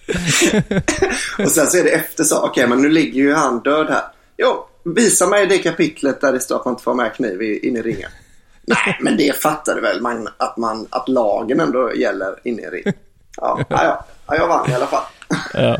och 1.39 1.52
sen 1.52 1.67
så 1.67 1.78
är 1.78 1.84
det 1.84 1.89
efter 1.89 2.24
så, 2.24 2.45
okej 2.45 2.67
men 2.67 2.82
nu 2.82 2.89
ligger 2.89 3.22
ju 3.22 3.34
han 3.34 3.60
död 3.60 3.88
här. 3.89 4.04
Jo, 4.38 4.65
visa 4.84 5.28
mig 5.28 5.48
det 5.48 5.58
kapitlet 5.58 6.22
där 6.22 6.34
det 6.34 6.39
står 6.39 6.56
att 6.56 6.65
man 6.65 6.74
inte 6.74 6.84
får 6.84 6.93
med 6.93 7.13
kniv 7.13 7.41
in 7.41 7.78
i 7.78 7.82
ringen. 7.82 8.10
Nej, 8.62 8.98
men 9.02 9.17
det 9.17 9.36
fattar 9.36 9.82
väl 9.82 10.02
man, 10.02 10.30
att, 10.38 10.58
man, 10.58 10.88
att 10.89 11.10
lagen 11.10 11.60
ändå 11.60 11.95
gäller 11.95 12.36
inne 12.43 12.62
i 12.62 12.65
ringen. 12.65 12.93
Ja, 13.38 13.60
ja, 13.69 13.84
ja, 13.84 14.06
ja, 14.28 14.36
jag 14.36 14.48
vann 14.48 14.72
i 14.72 14.74
alla 14.74 14.88
fall. 14.88 15.04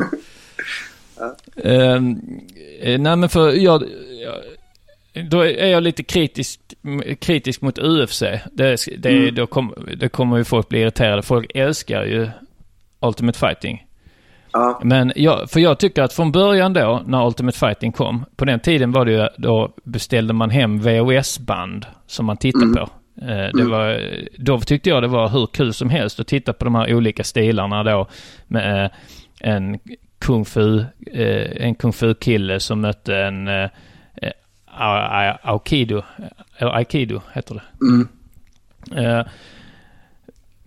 Ja. 1.22 1.36
Ehm, 1.64 2.20
eh, 2.82 3.00
nej 3.00 3.16
men 3.16 3.30
för 3.30 3.52
jag, 3.52 3.84
jag, 5.14 5.30
då 5.30 5.42
är 5.42 5.68
jag 5.68 5.84
lite 5.84 6.04
kritisk, 6.04 6.60
kritisk 7.20 7.62
mot 7.62 7.80
UFC. 7.80 8.20
Det, 8.52 8.76
det, 8.98 9.10
Mm. 9.10 9.36
då 9.36 9.48
kom, 9.48 9.74
det 9.98 10.10
kommer 10.10 10.38
ju 10.38 10.44
folk 10.44 10.70
bli 10.70 10.80
irriterade. 10.82 11.22
Folk 11.22 11.52
älskar 11.56 12.04
ju 12.06 12.30
Ultimate 13.02 13.40
Fighting. 13.40 13.86
Ja, 14.54 14.80
Men 14.84 15.14
jag, 15.16 15.50
för 15.50 15.60
jag 15.60 15.80
tycker 15.80 16.04
att 16.04 16.14
från 16.14 16.32
början 16.32 16.74
då, 16.74 17.02
när 17.06 17.28
Ultimate 17.28 17.58
Fighting 17.58 17.92
kom, 17.92 18.26
på 18.36 18.46
den 18.46 18.60
tiden 18.60 18.92
var 18.92 19.06
det 19.06 19.12
ju, 19.12 19.28
då 19.38 19.74
beställde 19.84 20.34
man 20.34 20.50
hem 20.50 20.80
VHS-band 20.80 21.86
som 22.08 22.26
man 22.26 22.38
tittade 22.38 22.66
Mm. 22.66 22.76
på. 22.76 22.90
Eh, 23.22 23.50
Det 23.54 23.64
var, 23.64 24.00
då 24.38 24.60
tyckte 24.60 24.90
jag 24.90 25.04
det 25.04 25.08
var 25.08 25.30
hur 25.30 25.46
kul 25.48 25.74
som 25.74 25.90
helst 25.90 26.20
att 26.20 26.28
titta 26.28 26.54
på 26.54 26.66
de 26.66 26.76
här 26.76 26.94
olika 26.96 27.24
stilarna 27.24 27.84
då 27.84 28.08
med 28.48 28.86
eh, 28.86 28.92
en 29.40 29.80
kung 30.20 30.46
fu, 30.46 30.80
eh, 31.14 31.66
en 31.66 31.76
kung 31.76 31.94
fu-kille 31.94 32.60
som 32.60 32.82
mötte 32.82 33.18
en 33.18 33.50
aikido, 35.44 36.02
aikido 36.60 37.22
heter 37.34 37.56
det. 37.56 37.62
mm, 37.86 38.08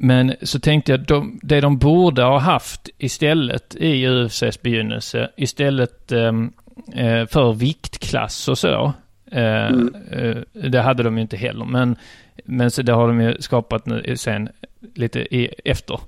Men 0.05 0.35
så 0.43 0.61
tänkte 0.61 0.93
jag, 0.93 1.07
de, 1.07 1.41
det 1.43 1.61
de 1.61 1.79
borde 1.79 2.23
ha 2.23 2.39
haft 2.39 2.89
istället 2.99 3.75
i 3.77 4.03
UFCs 4.07 4.63
begynnelse, 4.63 5.31
istället 5.37 6.13
ehm, 6.13 6.53
eh, 6.95 7.27
för 7.27 7.53
viktklass 7.53 8.49
och 8.49 8.59
så. 8.59 8.93
eh, 9.33 9.67
Mm. 9.67 9.95
eh, 10.11 10.37
det 10.71 10.81
hade 10.81 11.03
de 11.03 11.17
ju 11.17 11.23
inte 11.23 11.37
heller, 11.37 11.65
men, 11.65 11.97
men 12.45 12.71
så 12.71 12.83
det 12.83 12.93
har 12.93 13.09
de 13.09 13.21
ju 13.21 13.37
skapat 13.41 13.87
nu 13.87 14.17
sen 14.17 14.49
lite 14.95 15.21
i, 15.37 15.55
efter. 15.65 16.01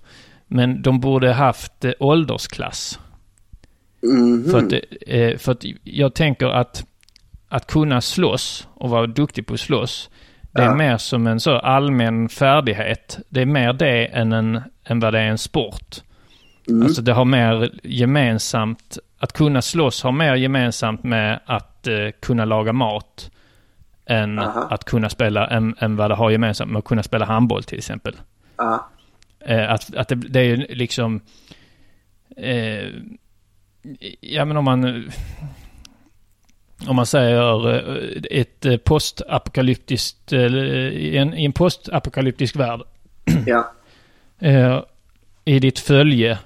Men 0.46 0.82
de 0.82 1.00
borde 1.00 1.32
haft 1.32 1.84
eh, 1.84 1.92
åldersklass. 1.98 2.98
mhm. 4.02 4.44
För, 4.50 4.58
att, 4.58 4.72
eh, 5.06 5.36
för 5.38 5.52
att 5.52 5.64
jag 5.84 6.14
tänker 6.14 6.46
att 6.46 6.84
att 7.48 7.66
kunna 7.66 8.00
slåss 8.00 8.68
och 8.74 8.90
vara 8.90 9.06
duktig 9.06 9.46
på 9.46 9.54
att 9.54 9.60
slåss, 9.60 10.10
det 10.54 10.62
är 10.62 10.66
Ja. 10.66 10.74
mer 10.74 10.96
som 10.96 11.26
en 11.26 11.40
så 11.40 11.58
allmän 11.58 12.28
färdighet. 12.28 13.18
Det 13.28 13.40
är 13.42 13.46
mer 13.46 13.72
det 13.72 14.06
än, 14.06 14.32
en, 14.32 14.60
än 14.84 15.00
vad 15.00 15.12
det 15.14 15.20
är 15.20 15.26
en 15.26 15.38
sport. 15.38 15.96
Mm. 16.68 16.82
Alltså 16.82 17.02
det 17.02 17.12
har 17.12 17.24
mer 17.24 17.70
gemensamt, 17.82 18.98
att 19.18 19.32
kunna 19.32 19.62
slåss 19.62 20.02
har 20.02 20.12
mer 20.12 20.34
gemensamt 20.34 21.02
med 21.04 21.40
att 21.46 21.86
eh, 21.86 22.08
kunna 22.20 22.44
laga 22.44 22.72
mat 22.72 23.30
än 24.06 24.38
Aha. 24.38 24.66
att 24.70 24.84
kunna 24.84 25.08
spela, 25.08 25.46
än, 25.46 25.76
än 25.78 25.96
vad 25.96 26.10
det 26.10 26.14
har 26.14 26.30
gemensamt 26.30 26.70
med 26.72 26.78
att 26.78 26.84
kunna 26.84 27.02
spela 27.02 27.24
handboll 27.24 27.62
till 27.62 27.78
exempel. 27.78 28.16
Eh, 29.46 29.70
att 29.72 29.96
att 29.96 30.08
det, 30.08 30.14
det 30.14 30.40
är 30.40 30.56
liksom... 30.56 31.20
Eh, 32.36 32.88
ja 34.20 34.44
men 34.44 34.56
om 34.56 34.64
man... 34.64 35.10
Om 36.88 36.96
man 36.96 37.06
säger 37.06 37.74
eh, 37.74 38.22
ett 38.30 38.66
eh, 38.66 38.76
postapokalyptiskt... 38.76 40.32
eh, 40.32 40.40
I 40.46 41.16
en, 41.16 41.34
i 41.34 41.44
en 41.44 41.52
postapokalyptisk 41.52 42.56
värld. 42.56 42.80
ja, 43.46 43.72
I 45.44 45.58
ditt 45.58 45.78
följe. 45.78 46.38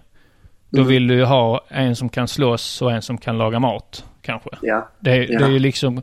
Då 0.70 0.79
Mm. 0.81 0.89
vill 0.93 1.07
du 1.07 1.14
ju 1.14 1.24
ha 1.24 1.64
en 1.68 1.97
som 1.97 2.09
kan 2.09 2.29
slåss 2.29 2.83
och 2.83 2.93
en 2.93 3.03
som 3.03 3.18
kan 3.18 3.39
laga 3.39 3.59
mat. 3.59 4.05
Kanske. 4.22 4.51
ja. 4.62 4.89
Det, 5.01 5.11
är- 5.11 5.33
Ja. 5.33 5.39
det 5.39 5.45
är 5.45 5.51
ju 5.51 5.59
liksom... 5.59 6.03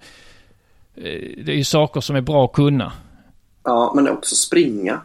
Det 1.38 1.52
är 1.52 1.56
ju 1.56 1.64
saker 1.64 2.02
som 2.02 2.16
är 2.16 2.22
bra 2.22 2.46
att 2.46 2.54
kunna. 2.54 2.92
Ja, 3.64 3.94
men 3.96 4.10
också 4.10 4.36
springa. 4.36 5.02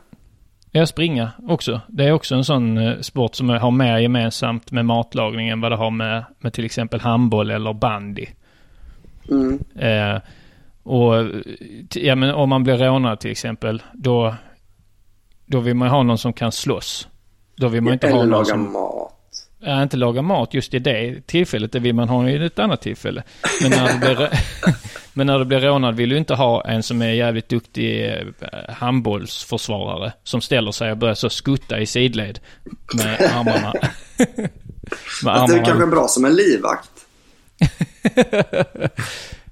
Ja, 0.71 0.87
springa 0.87 1.31
också. 1.49 1.81
Det 1.89 2.05
är 2.05 2.13
också 2.13 2.35
en 2.35 2.45
sån 2.45 2.79
sport 3.05 3.35
som 3.35 3.49
har 3.49 3.71
mer 3.71 3.99
gemensamt 3.99 4.71
med 4.73 4.85
matlagning 4.87 5.49
än 5.49 5.61
vad 5.61 5.73
det 5.73 5.77
har 5.77 5.91
med, 5.91 6.25
med 6.39 6.53
till 6.53 6.65
exempel 6.65 7.01
handboll 7.01 7.51
eller 7.51 7.73
bandy. 7.73 8.27
Mm. 9.31 9.59
Eh, 9.75 10.21
och 10.83 11.15
ja, 11.95 12.15
men 12.15 12.35
om 12.35 12.49
man 12.49 12.65
blir 12.65 12.77
rånad 12.77 13.21
till 13.21 13.31
exempel, 13.31 13.83
då, 13.93 14.35
då 15.47 15.61
vill 15.61 15.75
man 15.77 15.89
ha 15.89 16.03
någon 16.03 16.19
som 16.19 16.33
kan 16.33 16.53
slåss. 16.53 17.09
Då 17.57 17.69
vill 17.69 17.83
man 17.83 17.93
inte 17.93 18.09
ha 18.09 18.17
någon 18.17 18.29
laga 18.29 18.45
som... 18.45 18.73
mat. 18.73 19.13
ja, 19.59 19.83
inte 19.83 19.97
laga 19.97 20.23
mat 20.23 20.55
just 20.55 20.75
i 20.75 20.79
det 20.79 21.27
tillfället, 21.27 21.73
det 21.73 21.79
vill 21.79 21.95
man 21.95 22.09
ha 22.09 22.29
i 22.29 22.47
ett 22.47 22.59
annat 22.59 22.81
tillfälle. 22.81 23.23
Men 23.63 23.71
när 23.71 23.93
du 23.93 23.99
blir, 23.99 24.29
men 25.13 25.27
när 25.27 25.39
du 25.39 25.45
blir 25.45 25.61
rånad 25.61 25.97
vill 25.97 26.09
du 26.09 26.17
inte 26.17 26.35
ha 26.35 26.65
en 26.65 26.83
som 26.83 27.03
är 27.03 27.13
jävligt 27.13 27.49
duktig 27.49 28.07
eh, 28.11 28.75
handbollsförsvarare 28.75 30.13
som 30.25 30.41
ställer 30.41 30.73
sig 30.73 30.91
och 30.91 30.97
börjar 30.97 31.15
så 31.15 31.31
skutta 31.31 31.79
i 31.81 31.87
sidled 31.87 32.39
med 32.95 33.21
armarna. 33.21 33.73
med 34.19 34.51
Fast 35.25 35.53
det 35.53 35.61
är 35.61 35.65
kanske 35.65 35.87
bra 35.87 36.09
som 36.09 36.25
en 36.25 36.35
livvakt. 36.35 36.91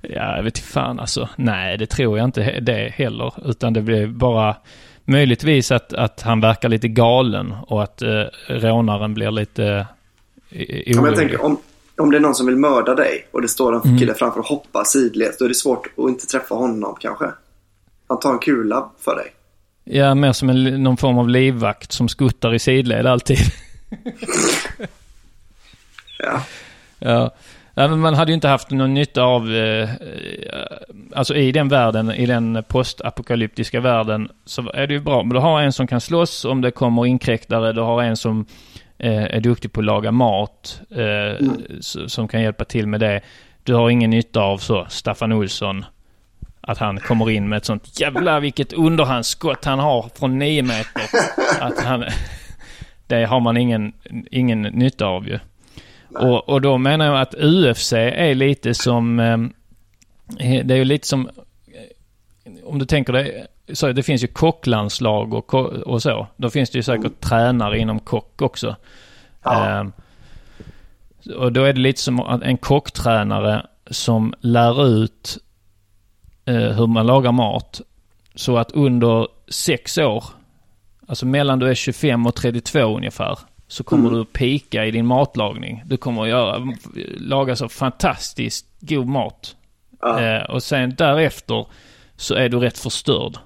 Ja, 0.01 0.36
jag 0.36 0.42
vet 0.42 0.59
inte 0.59 0.68
fan 0.68 1.01
alltså. 1.01 1.28
Nej, 1.36 1.78
det 1.78 1.86
tror 1.86 2.18
jag 2.18 2.24
inte 2.24 2.61
det 2.61 2.92
heller. 2.96 3.32
Utan 3.51 3.72
det 3.72 3.82
blir 3.82 4.07
bara 4.07 4.57
möjligtvis 5.05 5.72
att, 5.72 5.92
att 5.92 6.22
han 6.22 6.40
verkar 6.40 6.68
lite 6.68 6.88
galen 6.88 7.55
och 7.66 7.82
att 7.82 8.03
eh, 8.03 8.22
rånaren 8.49 9.14
blir 9.14 9.30
lite 9.30 9.64
eh, 10.51 10.62
Ja, 10.68 10.82
men 10.86 10.99
orolig. 10.99 11.11
jag 11.12 11.16
tänker, 11.18 11.44
om, 11.44 11.59
om 11.96 12.11
det 12.11 12.16
är 12.16 12.20
någon 12.20 12.34
som 12.34 12.46
vill 12.46 12.57
mörda 12.57 12.94
dig 12.94 13.26
och 13.30 13.42
det 13.42 13.49
står 13.49 13.74
en 13.74 13.80
Mm. 13.84 13.99
kille 13.99 14.14
framför 14.14 14.40
och 14.40 14.46
hoppar 14.46 14.84
sidleds, 14.84 15.38
då 15.38 15.44
är 15.44 15.49
det 15.49 15.55
svårt 15.55 15.86
att 15.96 16.09
inte 16.09 16.26
träffa 16.26 16.55
honom 16.55 16.96
kanske. 17.01 17.24
Han 18.09 18.20
tar 18.20 18.32
en 18.32 18.38
kula 18.38 18.88
för 19.05 19.16
dig. 19.16 19.26
Ja, 19.84 20.14
mer 20.14 20.32
som 20.32 20.49
en, 20.51 20.82
någon 20.82 20.96
form 20.96 21.18
av 21.18 21.28
livvakt 21.28 21.92
som 21.92 22.09
skuttar 22.09 22.55
i 22.55 22.59
sidled 22.59 23.07
alltid. 23.07 23.38
Ja. 26.18 26.42
Ja. 26.99 27.30
Ja, 27.78 27.88
men 27.88 27.98
man 28.00 28.14
hade 28.14 28.30
ju 28.30 28.34
inte 28.34 28.48
haft 28.48 28.70
någon 28.70 28.94
nytta 28.94 29.22
av, 29.22 29.54
eh, 29.54 29.82
eh, 29.82 29.88
alltså 31.14 31.34
i 31.36 31.52
den 31.52 31.68
världen, 31.68 32.10
i 32.10 32.26
den 32.26 32.64
postapokalyptiska 32.68 33.80
världen, 33.80 34.28
så 34.44 34.70
är 34.74 34.86
det 34.86 34.94
ju 34.94 35.00
bra. 35.00 35.22
Men 35.22 35.34
du 35.34 35.38
har 35.40 35.60
en 35.62 35.72
som 35.72 35.86
kan 35.86 36.00
slåss 36.00 36.44
om 36.44 36.60
det 36.60 36.70
kommer 36.70 37.06
inkräktare, 37.06 37.72
du 37.72 37.80
har 37.80 38.02
en 38.02 38.16
som 38.16 38.46
eh, 38.98 39.22
är 39.24 39.40
duktig 39.40 39.72
på 39.72 39.80
att 39.80 39.86
laga 39.86 40.12
mat, 40.12 40.80
eh, 40.90 41.46
s- 41.78 42.12
som 42.12 42.28
kan 42.28 42.42
hjälpa 42.42 42.64
till 42.64 42.86
med 42.86 43.00
det. 43.00 43.20
Du 43.64 43.74
har 43.74 43.90
ingen 43.90 44.10
nytta 44.10 44.40
av 44.40 44.58
så, 44.58 44.86
Staffan 44.88 45.32
Olsson, 45.32 45.84
att 46.60 46.78
han 46.78 47.00
kommer 47.00 47.30
in 47.30 47.48
med 47.48 47.56
ett 47.56 47.64
sånt 47.64 48.00
jävla 48.00 48.40
vilket 48.40 48.72
underhandsskott 48.72 49.64
han 49.64 49.78
har 49.78 50.10
från 50.18 50.38
nio 50.38 50.62
meter. 50.62 51.02
Att 51.60 51.84
han, 51.84 52.04
det 53.06 53.24
har 53.24 53.40
man 53.40 53.56
ingen, 53.56 53.92
ingen 54.30 54.62
nytta 54.62 55.06
av 55.06 55.28
ju. 55.28 55.38
Och, 56.14 56.48
och 56.48 56.61
då 56.61 56.78
menar 56.78 57.06
jag 57.06 57.20
att 57.20 57.34
UFC 57.34 57.92
är 57.92 58.34
lite 58.34 58.74
som... 58.74 59.20
eh, 59.20 59.38
Det 60.64 60.74
är 60.74 60.78
ju 60.78 60.84
lite 60.84 61.06
som... 61.09 61.28
eh, 61.28 62.52
Om 62.64 62.78
du 62.78 62.84
tänker 62.86 63.12
dig... 63.12 63.46
Så 63.72 63.92
det 63.92 64.02
finns 64.02 64.22
ju 64.22 64.26
kocklandslag 64.26 65.34
och, 65.34 65.54
och 65.54 66.02
så. 66.02 66.26
Då 66.36 66.50
finns 66.50 66.70
det 66.70 66.78
ju 66.78 66.82
säkert 66.82 67.20
tränare 67.20 67.78
inom 67.78 67.98
kock 68.00 68.42
också. 68.42 68.76
Ja. 69.42 69.80
Eh, 69.80 69.84
och 71.36 71.52
då 71.52 71.64
är 71.64 71.72
det 71.72 71.80
lite 71.80 72.00
som 72.00 72.40
en 72.44 72.56
kocktränare 72.56 73.66
som 73.90 74.34
lär 74.40 74.86
ut 74.86 75.38
eh, 76.44 76.54
hur 76.54 76.86
man 76.86 77.06
lagar 77.06 77.32
mat. 77.32 77.80
Så 78.34 78.56
att 78.59 78.72
under 78.72 79.28
sex 79.48 79.98
år, 79.98 80.24
alltså 81.06 81.26
mellan 81.26 81.59
du 81.59 81.68
är 81.70 81.74
25 81.74 82.26
och 82.26 82.34
32 82.34 82.96
ungefär, 82.96 83.38
så 83.68 83.84
kommer 83.84 84.10
du 84.10 84.20
att 84.20 84.32
pika 84.32 84.86
i 84.86 84.90
din 84.90 85.06
matlagning. 85.06 85.82
Du 85.86 85.96
kommer 85.96 86.22
att 86.22 86.28
göra, 86.28 86.72
laga 87.16 87.56
så 87.56 87.68
fantastiskt 87.68 88.66
god 88.80 89.06
mat. 89.06 89.56
Ja. 90.00 90.20
Eh, 90.20 90.42
och 90.42 90.62
sen 90.62 90.94
därefter 90.94 91.66
så 92.16 92.34
är 92.34 92.48
du 92.48 92.58
rätt 92.58 92.78
förstörd. 92.78 93.36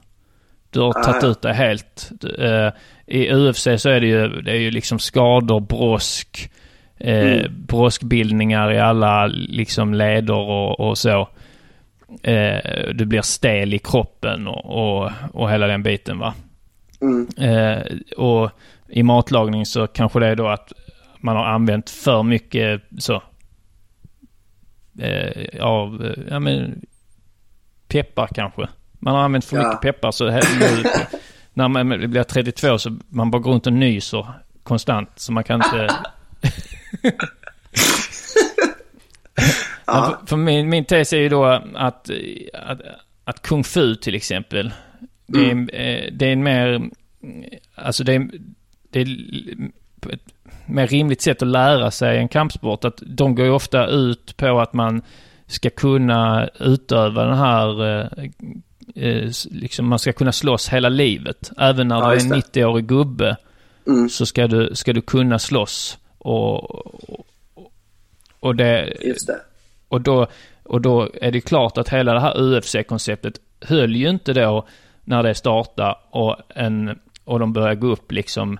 Du 0.70 0.80
har 0.80 0.88
Ah, 0.88 1.02
tagit 1.02 1.22
ja. 1.22 1.28
ut 1.28 1.42
det 1.42 1.52
helt. 1.52 2.10
Du, 2.20 2.34
eh, 2.34 2.72
I 3.06 3.32
UFC 3.32 3.62
så 3.76 3.88
är 3.90 4.00
det 4.00 4.06
ju, 4.06 4.28
det 4.42 4.50
är 4.50 4.60
ju 4.60 4.70
liksom 4.70 4.98
skador, 4.98 5.60
brosk, 5.60 6.50
eh, 6.98 7.48
broskbildningar 7.50 8.72
i 8.72 8.78
alla 8.78 9.26
liksom 9.26 9.94
leder 9.94 10.34
och, 10.34 10.80
och 10.80 10.98
så. 10.98 11.28
Eh, 12.22 12.88
du 12.94 13.04
blir 13.04 13.22
stel 13.22 13.74
i 13.74 13.78
kroppen 13.78 14.46
och, 14.46 14.64
och, 15.04 15.10
och 15.32 15.50
hela 15.50 15.66
den 15.66 15.82
biten 15.82 16.18
va. 16.18 16.34
Mm. 17.00 17.28
Eh, 17.38 17.82
och 18.16 18.50
i 18.93 19.03
matlagning 19.03 19.66
så 19.66 19.86
kanske 19.86 20.20
det 20.20 20.26
är 20.26 20.36
då 20.36 20.49
att 20.49 20.72
man 21.20 21.36
har 21.36 21.45
använt 21.45 21.90
för 21.90 22.22
mycket 22.22 22.82
så 22.99 23.22
eh, 24.99 25.62
av, 25.64 26.05
eh, 26.05 26.22
ja 26.30 26.38
men 26.40 26.80
peppar 27.88 28.26
kanske. 28.34 28.68
Man 28.99 29.14
har 29.14 29.22
använt 29.22 29.45
för 29.45 29.57
Ja. 29.57 29.68
mycket 29.68 29.80
peppar 29.80 30.11
så 30.11 30.28
här, 30.28 30.43
nu, 30.61 30.90
när 31.55 31.68
man 31.68 32.11
blir 32.11 32.22
32 32.22 32.78
så 32.78 32.97
man 33.09 33.30
bara 33.30 33.43
går 33.43 33.53
runt 33.53 33.66
och 33.66 33.72
nyser 33.72 34.26
konstant 34.62 35.11
så 35.16 35.32
man 35.32 35.45
kan 35.45 35.62
inte... 35.64 35.88
Ja, 39.86 40.18
för, 40.20 40.26
för 40.26 40.36
min, 40.36 40.68
min 40.68 40.84
tes 40.84 41.12
är 41.12 41.18
ju 41.18 41.28
då 41.28 41.45
att, 41.45 42.11
att, 42.55 42.80
att 43.24 43.43
kung 43.43 43.64
fu 43.64 43.95
till 43.95 44.14
exempel, 44.14 44.72
det 45.26 45.51
är, 45.51 45.51
eh, 45.74 46.12
det 46.12 46.26
är 46.26 46.32
en 46.32 46.43
mer, 46.43 46.90
alltså 47.74 48.05
det 48.05 48.14
är, 48.14 48.28
det 48.93 49.01
är 49.01 49.07
ett 50.12 50.20
mer 50.66 50.86
rimligt 50.86 51.22
sätt 51.22 51.43
att 51.43 51.49
lära 51.49 51.90
sig 51.90 52.18
en 52.18 52.28
kampsport. 52.28 52.84
Att 52.84 53.03
de 53.07 53.34
går 53.34 53.47
ju 53.47 53.53
ofta 53.53 53.86
ut 53.86 54.36
på 54.36 54.61
att 54.61 54.72
man 54.72 55.03
ska 55.47 55.70
kunna 55.70 56.49
utöva 56.61 57.24
den 57.24 57.38
här, 57.38 57.84
eh, 58.01 58.07
eh, 58.95 59.30
liksom 59.51 59.88
man 59.88 59.99
ska 59.99 60.12
kunna 60.12 60.32
slåss 60.32 60.68
hela 60.68 60.88
livet. 60.88 61.51
Även 61.59 61.88
när 61.88 61.97
Ja, 62.01 62.11
du 62.11 62.16
är 62.16 62.20
en 62.20 62.28
det. 62.28 62.36
90-årig 62.36 62.86
gubbe 62.86 63.36
Mm. 63.86 64.09
så 64.09 64.26
ska 64.26 64.47
du, 64.47 64.70
ska 64.74 64.93
du 64.93 65.01
kunna 65.01 65.38
slåss. 65.38 65.99
Och, 66.18 66.74
och, 67.11 67.26
och 68.40 68.57
det, 68.57 68.97
Just 69.01 69.26
det. 69.26 69.40
och 69.88 70.01
då, 70.01 70.26
och 70.62 70.80
då 70.80 71.11
är 71.22 71.30
det 71.30 71.40
klart 71.40 71.78
att 71.78 71.88
hela 71.88 72.12
det 72.14 72.20
här 72.20 72.40
UFC-konceptet 72.40 73.34
höll 73.61 73.97
ju 73.97 74.09
inte 74.09 74.32
då 74.32 74.66
när 75.05 75.22
det 75.22 75.34
startade 75.34 75.95
och, 76.11 76.36
en, 76.49 76.99
och 77.24 77.38
de 77.38 77.53
började 77.53 77.74
gå 77.74 77.86
upp 77.86 78.12
liksom 78.12 78.59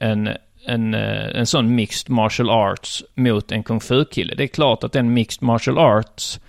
en, 0.00 0.28
en, 0.66 0.94
eh, 0.94 1.38
en 1.38 1.46
sån 1.46 1.74
mixed 1.74 2.10
martial 2.10 2.50
arts 2.50 3.04
mot 3.14 3.52
en 3.52 3.62
kung 3.62 3.80
fu-kille. 3.80 4.34
Det 4.34 4.42
är 4.42 4.46
klart 4.48 4.84
att 4.84 4.92
den 4.92 5.12
mixed 5.14 5.42
martial 5.42 5.78
arts 5.78 6.40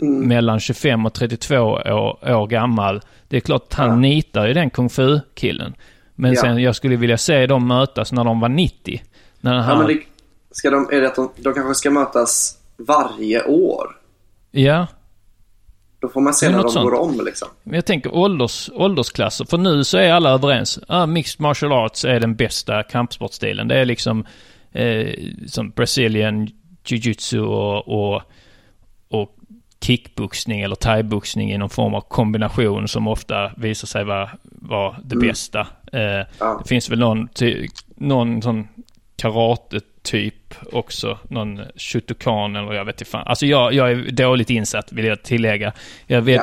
mellan 0.00 0.60
25 0.60 1.06
och 1.06 1.12
32 1.14 1.56
år, 1.58 2.30
år 2.32 2.46
gammal, 2.46 3.00
det 3.28 3.36
är 3.36 3.40
klart 3.40 3.62
att 3.62 3.74
han 3.74 3.88
Ja. 3.88 3.96
nitar 3.96 4.46
ju 4.46 4.52
den 4.54 4.70
kung 4.70 4.90
fu-killen. 4.90 5.74
Men 6.14 6.32
Ja. 6.32 6.40
sen 6.40 6.58
jag 6.62 6.76
skulle 6.76 6.96
vilja 6.96 7.18
se 7.18 7.46
dem 7.46 7.68
mötas 7.68 8.12
när 8.12 8.24
de 8.24 8.40
var 8.40 8.48
90. 8.48 9.02
När 9.40 9.60
här, 9.60 9.72
Ja, 9.72 9.78
men 9.78 9.86
det, 9.86 9.98
ska 10.50 10.70
de, 10.70 10.88
är 10.92 11.00
det 11.00 11.06
att 11.06 11.16
de, 11.16 11.30
de 11.36 11.54
kanske 11.54 11.74
ska 11.74 11.90
mötas 11.90 12.58
varje 12.76 13.44
år? 13.44 13.96
ja. 14.50 14.86
Då 16.02 16.08
får 16.08 16.20
man 16.20 16.34
se 16.34 16.50
när 16.50 16.62
de 16.62 16.68
sånt. 16.70 16.90
går 16.90 17.00
om 17.00 17.20
liksom. 17.24 17.48
Men 17.62 17.74
jag 17.74 17.86
tänker 17.86 18.14
ålders, 18.14 18.70
åldersklasser. 18.74 19.44
För 19.44 19.58
nu 19.58 19.84
så 19.84 19.98
är 19.98 20.12
alla 20.12 20.30
överens. 20.30 20.78
Ah, 20.88 21.06
mixed 21.06 21.40
martial 21.40 21.72
arts 21.72 22.04
är 22.04 22.20
den 22.20 22.34
bästa 22.36 22.82
kampsportstilen. 22.82 23.68
Det 23.68 23.74
är 23.80 23.84
liksom 23.84 24.26
eh, 24.72 25.08
som 25.46 25.70
Brazilian 25.70 26.48
jiu-jitsu 26.84 27.38
och, 27.38 27.88
och, 28.14 28.22
och 29.08 29.36
kickboxning 29.80 30.60
eller 30.60 30.76
thaiboxning 30.76 31.52
i 31.52 31.58
någon 31.58 31.70
form 31.70 31.94
av 31.94 32.00
kombination 32.00 32.88
som 32.88 33.08
ofta 33.08 33.52
visar 33.56 33.86
sig 33.86 34.04
vara, 34.04 34.30
vara 34.42 34.96
det 35.04 35.16
bästa. 35.16 35.60
Eh, 35.92 36.00
Ja. 36.38 36.58
Det 36.62 36.68
finns 36.68 36.90
väl 36.90 36.98
någon, 36.98 37.28
någon 37.96 38.42
sån 38.42 38.68
karate-typ 40.02 40.54
också. 40.72 41.18
Någon 41.28 41.60
shotokan 41.76 42.56
eller 42.56 42.72
jag 42.72 42.84
vet 42.84 43.00
inte 43.00 43.10
fan. 43.10 43.26
Alltså 43.26 43.46
jag, 43.46 43.74
jag 43.74 43.90
är 43.90 44.10
dåligt 44.10 44.50
insatt 44.50 44.92
vill 44.92 45.04
jag 45.04 45.22
tillägga. 45.22 45.72
Jag 46.06 46.22
vet, 46.22 46.42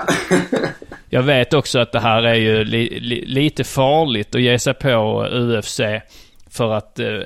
jag 1.09 1.23
vet 1.23 1.53
också 1.53 1.79
att 1.79 1.91
det 1.91 1.99
här 1.99 2.23
är 2.23 2.35
ju 2.35 2.63
li, 2.63 2.99
li, 2.99 3.25
lite 3.25 3.63
farligt 3.63 4.35
att 4.35 4.41
ge 4.41 4.59
sig 4.59 4.73
på 4.73 5.27
UFC. 5.31 5.81
För 6.51 6.73
att 6.73 6.99
uh, 6.99 7.21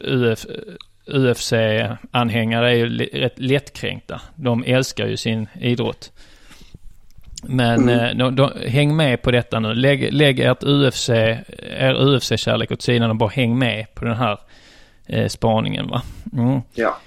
Uf, 0.00 0.46
UFC-anhängare 1.06 2.70
är 2.70 2.74
ju 2.74 2.98
rätt 2.98 3.38
lättkränkta. 3.38 4.20
De 4.36 4.64
älskar 4.66 5.06
ju 5.06 5.16
sin 5.16 5.48
idrott. 5.60 6.12
Men 7.42 7.88
eh, 7.88 8.10
de, 8.16 8.36
de, 8.36 8.50
häng 8.66 8.96
med 8.96 9.22
på 9.22 9.30
detta 9.30 9.60
nu. 9.60 9.74
Lägg, 9.74 10.12
lägg 10.12 10.40
ert 10.40 10.62
UFC, 10.62 11.08
er 11.08 11.94
UFC-kärlek 11.94 12.72
åt 12.72 12.82
sidan 12.82 13.10
och 13.10 13.16
bara 13.16 13.30
häng 13.30 13.58
med 13.58 13.94
på 13.94 14.04
den 14.04 14.16
här 14.16 14.38
eh, 15.06 15.28
spaningen 15.28 15.88
va. 15.88 16.02
Mm. 16.32 16.60
Ja. 16.74 16.98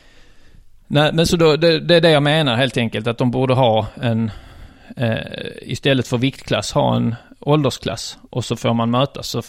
Nej, 0.87 1.13
men 1.13 1.27
så 1.27 1.37
då, 1.37 1.55
det, 1.55 1.79
det 1.79 1.95
är 1.95 2.01
det 2.01 2.11
jag 2.11 2.23
menar 2.23 2.55
helt 2.55 2.77
enkelt. 2.77 3.07
Att 3.07 3.17
de 3.17 3.31
borde 3.31 3.53
ha 3.53 3.85
en, 4.01 4.31
eh, 4.97 5.17
istället 5.61 6.07
för 6.07 6.17
viktklass, 6.17 6.71
ha 6.71 6.95
en 6.95 7.15
åldersklass. 7.39 8.17
Och 8.29 8.45
så 8.45 8.55
får 8.55 8.73
man 8.73 8.91
mötas. 8.91 9.27
Så, 9.27 9.41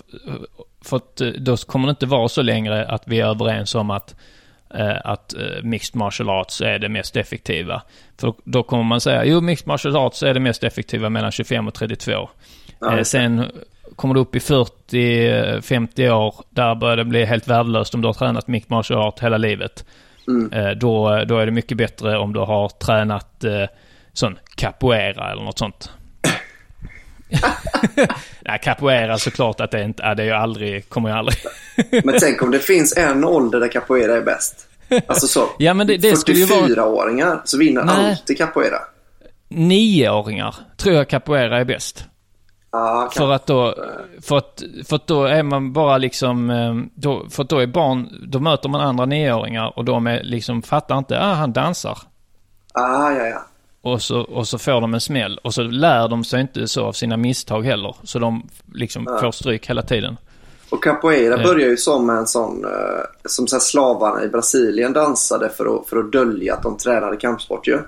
för 0.84 0.96
att 0.96 1.20
eh, 1.20 1.28
då 1.28 1.57
kommer 1.57 1.86
det 1.86 1.90
inte 1.90 2.07
vara 2.07 2.28
så 2.28 2.42
längre 2.42 2.86
att 2.86 3.03
vi 3.07 3.20
är 3.20 3.26
överens 3.26 3.74
om 3.74 3.90
att, 3.90 4.16
eh, 4.74 4.96
att 5.05 5.34
eh, 5.34 5.62
mixed 5.62 5.96
martial 5.96 6.30
arts 6.30 6.61
är 6.61 6.78
det 6.78 6.88
mest 6.88 7.16
effektiva. 7.16 7.82
För 8.20 8.34
då 8.44 8.62
kommer 8.62 8.84
man 8.84 9.01
säga, 9.01 9.24
jo 9.24 9.40
mixed 9.40 9.66
martial 9.66 9.96
arts 9.96 10.22
är 10.22 10.34
det 10.34 10.40
mest 10.40 10.64
effektiva 10.64 11.09
mellan 11.09 11.32
25 11.32 11.68
och 11.68 11.74
32. 11.74 12.28
Ja, 12.80 12.98
eh, 12.98 13.03
sen 13.03 13.51
kommer 14.01 14.14
du 14.14 14.20
upp 14.20 14.36
i 14.36 14.38
40-50 14.38 16.11
år, 16.11 16.34
där 16.51 16.74
börjar 16.74 16.96
det 16.96 17.05
bli 17.05 17.24
helt 17.24 17.48
värdelöst 17.48 17.94
om 17.94 18.01
du 18.03 18.09
har 18.09 18.12
tränat 18.14 18.48
mixed 18.48 18.70
martial 18.70 18.98
art 19.03 19.20
hela 19.20 19.36
livet. 19.36 19.84
Mm. 20.28 20.53
Eh, 20.53 20.70
då, 20.70 21.24
då 21.24 21.38
är 21.38 21.46
det 21.46 21.53
mycket 21.53 21.76
bättre 21.76 22.18
om 22.18 22.32
du 22.32 22.40
har 22.40 22.68
tränat 22.68 23.44
eh, 23.44 23.64
sån 24.12 24.38
capoeira 24.57 25.32
eller 25.32 25.42
något 25.42 25.59
sånt. 25.59 25.90
Nej, 28.40 28.59
capoeira 28.62 29.18
såklart 29.18 29.61
att 29.61 29.70
det 29.70 29.82
inte 29.82 30.03
är. 30.03 30.14
Det 30.14 30.22
är 30.22 30.26
ju 30.26 30.32
aldrig, 30.32 30.88
kommer 30.88 31.09
ju 31.09 31.14
aldrig. 31.14 31.38
Men 32.05 32.14
tänk 32.20 32.42
om 32.42 32.51
det 32.51 32.59
finns 32.59 32.96
en 32.96 33.24
ålder 33.24 33.61
där 33.61 33.68
capoeira 33.68 34.16
är 34.16 34.22
bäst. 34.22 34.66
Alltså 35.07 35.26
så. 35.26 35.48
Ja, 35.59 35.74
men 35.74 35.86
det- 35.86 35.96
det 35.96 36.16
skulle 36.16 36.38
ju 36.38 36.46
vara- 36.46 36.66
44-åringar 36.66 37.40
så 37.44 37.59
vinner 37.59 37.84
Nej. 37.84 38.11
alltid 38.11 38.38
capoeira. 38.38 38.78
Nioåringar 39.48 40.55
tror 40.76 40.94
jag 40.94 41.09
capoeira 41.09 41.59
är 41.61 41.64
bäst. 41.64 42.05
Kan... 42.73 43.11
För 43.11 43.31
att 43.31 43.47
då, 43.47 43.75
för 44.23 44.37
att, 44.39 44.62
för 44.87 44.97
att 44.97 45.07
då 45.07 45.25
är 45.25 45.43
man 45.43 45.73
bara 45.73 45.99
liksom, 45.99 46.51
eh, 46.51 46.75
då, 46.95 47.27
för 47.31 47.43
att 47.43 47.49
då 47.49 47.59
är 47.59 47.66
barn, 47.66 48.09
då 48.29 48.41
möter 48.41 48.68
man 48.68 48.81
andra 48.81 49.07
nioåringar 49.07 49.79
och 49.79 49.85
de 49.85 50.07
är 50.07 50.23
liksom, 50.23 50.62
fattar 50.62 50.99
inte, 50.99 51.21
ah 51.21 51.35
han 51.35 51.53
dansar. 51.53 51.99
ah, 52.75 53.11
ja, 53.11 53.27
ja. 53.27 53.43
Och 53.83 54.03
så, 54.03 54.21
och 54.21 54.49
så 54.49 54.59
får 54.59 54.81
de 54.81 54.95
en 54.95 55.01
smäll. 55.01 55.39
Och 55.45 55.55
så 55.55 55.62
lär 55.62 56.09
de 56.09 56.25
sig 56.25 56.41
inte 56.41 56.68
så 56.68 56.85
av 56.85 56.93
sina 56.93 57.16
misstag 57.16 57.62
heller. 57.62 57.97
Så 58.03 58.18
de 58.18 58.49
liksom 58.75 59.05
får 59.21 59.31
stryk 59.31 59.71
hela 59.71 59.83
tiden. 59.83 60.16
Och 60.71 60.83
capoeira 60.85 61.37
Ja. 61.37 61.43
börjar 61.47 61.68
ju 61.68 61.77
som 61.77 62.11
en 62.11 62.27
sån, 62.27 62.64
eh, 62.64 62.71
som 63.25 63.47
så 63.47 63.57
här 63.57 63.61
slavarna 63.61 64.25
i 64.25 64.29
Brasilien 64.29 64.93
dansade 64.93 65.49
för 65.49 65.77
att, 65.77 65.89
för 65.89 65.97
att 65.97 66.12
dölja 66.12 66.55
att 66.55 66.62
de 66.62 66.77
tränade 66.77 67.16
kampsport 67.16 67.68
ju. 67.68 67.79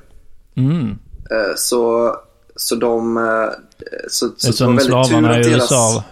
Mm. 0.54 0.98
Eh, 1.30 1.54
så, 1.56 2.12
så 2.56 2.74
de, 2.74 3.16
eh, 3.16 3.22
så, 4.08 4.28
så 4.36 4.64
det 4.66 4.72
var 4.72 4.80
slavarna 4.80 5.40
i 5.40 5.42
deras, 5.42 5.54
USA 5.62 6.04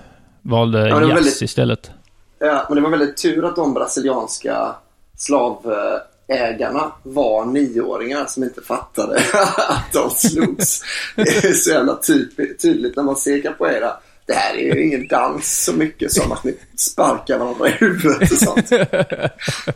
valde 0.43 0.89
Ja, 0.89 1.01
jazz 1.03 1.11
väldigt- 1.17 1.43
istället. 1.43 1.91
Ja, 2.39 2.65
men 2.69 2.77
det 2.77 2.83
var 2.83 2.91
väldigt 2.91 3.17
tur 3.17 3.45
att 3.45 3.57
de 3.57 3.75
brasilianska 3.75 4.75
slavägarna 5.17 6.93
var 7.03 7.45
nioåringar 7.45 8.27
som 8.27 8.43
inte 8.43 8.61
fattade 8.63 9.17
att 9.69 9.93
de 9.93 10.11
slogs. 10.11 10.83
Det 11.17 11.45
är 11.45 11.53
så 11.53 11.71
jävla 11.71 11.95
typ, 11.97 12.61
tydligt 12.63 12.97
när 12.97 13.03
man 13.03 13.17
ser 13.17 13.43
capoeira. 13.43 13.93
Det 14.31 14.37
här 14.37 14.55
är 14.55 14.75
ju 14.75 14.85
ingen 14.87 15.07
dans 15.09 15.65
så 15.65 15.73
mycket 15.73 16.13
som 16.13 16.33
att 16.33 16.45
ni 16.45 16.57
sparkar 16.77 17.39
varandra 17.39 17.69
i 17.69 17.71
huvudet 17.71 18.33
och 18.33 18.39
sånt. 18.39 18.71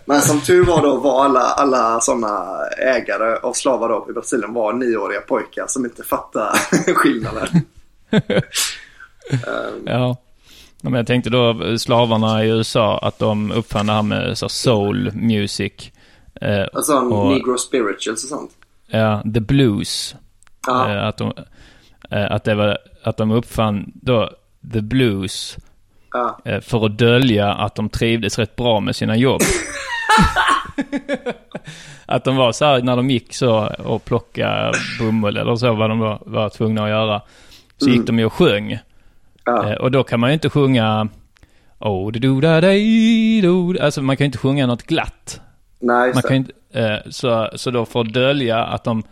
Men 0.04 0.20
som 0.20 0.40
tur 0.40 0.64
var 0.64 0.82
då 0.82 0.96
var 0.96 1.24
alla, 1.24 1.40
alla 1.40 2.00
sådana 2.00 2.58
ägare 2.78 3.36
av 3.42 3.52
slavar 3.52 3.88
då 3.88 4.06
i 4.10 4.12
Brasilien 4.12 4.52
var 4.54 4.72
nioåriga 4.72 5.20
pojkar 5.20 5.64
som 5.68 5.84
inte 5.84 6.02
fattade 6.02 6.52
skillnaden. 6.94 7.46
Ehm, 9.30 9.86
Ja. 9.86 10.16
Men 10.82 10.92
jag 10.94 11.06
tänkte 11.06 11.30
då 11.30 11.56
slavarna 11.78 12.44
i 12.44 12.48
USA 12.48 12.98
att 12.98 13.18
de 13.18 13.52
uppfann 13.52 13.86
det 13.86 13.92
här 13.92 14.02
med 14.02 14.38
så 14.38 14.48
soul 14.48 15.10
music. 15.14 15.72
Eh, 16.40 16.66
Alltså 16.72 16.92
och, 16.98 17.28
negro 17.32 17.58
spirituals 17.58 18.24
och 18.24 18.28
sånt. 18.38 18.50
ja, 18.86 19.22
the 19.34 19.40
blues. 19.40 20.14
Ja. 20.66 20.90
Eh, 20.90 21.06
att, 21.06 21.16
de, 21.16 21.32
eh, 22.10 22.32
att, 22.32 22.44
det 22.44 22.54
var, 22.54 22.78
att 23.02 23.16
de 23.16 23.30
uppfann 23.30 23.92
då 23.94 24.30
the 24.72 24.80
blues 24.80 25.56
Ja. 26.12 26.38
eh, 26.44 26.60
för 26.60 26.86
att 26.86 26.98
dölja 26.98 27.52
att 27.52 27.74
de 27.74 27.88
trivdes 27.88 28.38
rätt 28.38 28.56
bra 28.56 28.80
med 28.80 28.96
sina 28.96 29.16
jobb. 29.16 29.40
att 32.06 32.24
de 32.24 32.36
var 32.36 32.52
så 32.52 32.64
här 32.64 32.82
när 32.82 32.96
de 32.96 33.10
gick 33.10 33.34
så 33.34 33.66
och 33.66 34.04
plockade 34.04 34.72
bomull 34.98 35.36
eller 35.36 35.56
så 35.56 35.74
vad 35.74 35.90
de 35.90 35.98
var, 35.98 36.18
var 36.26 36.48
tvungna 36.48 36.84
att 36.84 36.90
göra. 36.90 37.22
Så 37.78 37.88
gick 37.90 38.06
de 38.06 38.18
ju 38.18 38.24
och 38.24 38.32
sjöng. 38.32 38.78
Ja. 39.44 39.70
Eh, 39.70 39.76
och 39.76 39.90
då 39.90 40.04
kan 40.04 40.20
man 40.20 40.30
ju 40.30 40.34
inte 40.34 40.50
sjunga 40.50 41.08
Oh, 41.78 42.12
do 42.12 42.40
da 42.40 42.60
dej, 42.60 43.40
do. 43.42 43.74
Alltså 43.80 44.02
man 44.02 44.16
kan 44.16 44.24
ju 44.24 44.26
inte 44.26 44.38
sjunga 44.38 44.66
något 44.66 44.82
glatt. 44.82 45.40
Nej, 45.80 46.12
Man 46.14 46.22
kan 46.22 46.36
inte, 46.36 46.52
eh, 46.72 46.96
så, 47.10 47.50
så 47.54 47.70
då 47.70 47.84
för 47.84 48.00
att 48.00 48.12
dölja 48.12 48.64
att 48.64 48.84
de, 48.84 49.02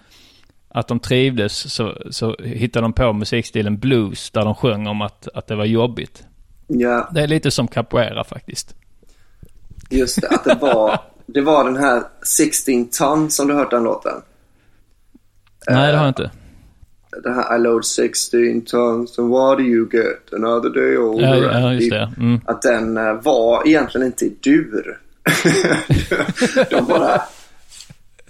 att 0.75 0.89
de 0.89 1.01
trivdes 1.01 1.75
så, 1.75 1.97
så 2.11 2.37
hittade 2.43 2.85
de 2.85 2.93
på 2.93 3.13
musikstilen 3.13 3.79
blues 3.79 4.31
där 4.31 4.45
de 4.45 4.55
sjöng 4.55 4.87
om 4.87 5.03
att, 5.03 5.29
att 5.35 5.47
det 5.47 5.57
var 5.57 5.65
jobbigt. 5.65 6.25
Ja, 6.67 7.11
Det 7.15 7.21
är 7.21 7.27
lite 7.27 7.51
som 7.51 7.69
capoeira 7.69 8.25
faktiskt. 8.25 8.75
just 9.91 10.21
det. 10.21 10.29
Att 10.29 10.45
det 10.45 10.55
var, 10.55 11.01
det 11.27 11.41
var 11.41 11.65
den 11.65 11.77
här 11.77 12.03
16 12.27 12.89
ton 12.89 13.31
som 13.31 13.49
du 13.49 13.55
hört 13.55 13.71
den 13.71 13.83
låten. 13.83 14.23
Nej, 15.71 15.93
det 15.93 15.99
har 15.99 16.05
jag 16.05 16.11
inte. 16.11 16.31
Den 17.23 17.35
här 17.35 17.57
I 17.57 17.59
load 17.59 17.85
16 17.85 18.61
tons 18.67 19.19
and 19.19 19.31
what 19.31 19.59
do 19.59 19.65
you 19.65 19.89
get 19.93 20.33
another 20.33 20.71
day 20.71 20.99
older. 20.99 21.43
Ja, 21.43 21.61
ja 21.61 21.75
just 21.75 21.91
det. 21.91 22.13
Mm. 22.19 22.41
Att 22.45 22.63
den 22.63 22.97
eh, 22.97 23.13
var 23.13 23.69
egentligen 23.69 24.07
inte 24.07 24.25
i 24.25 24.37
dur. 24.41 25.01
de 26.71 26.85
bara... 26.85 27.23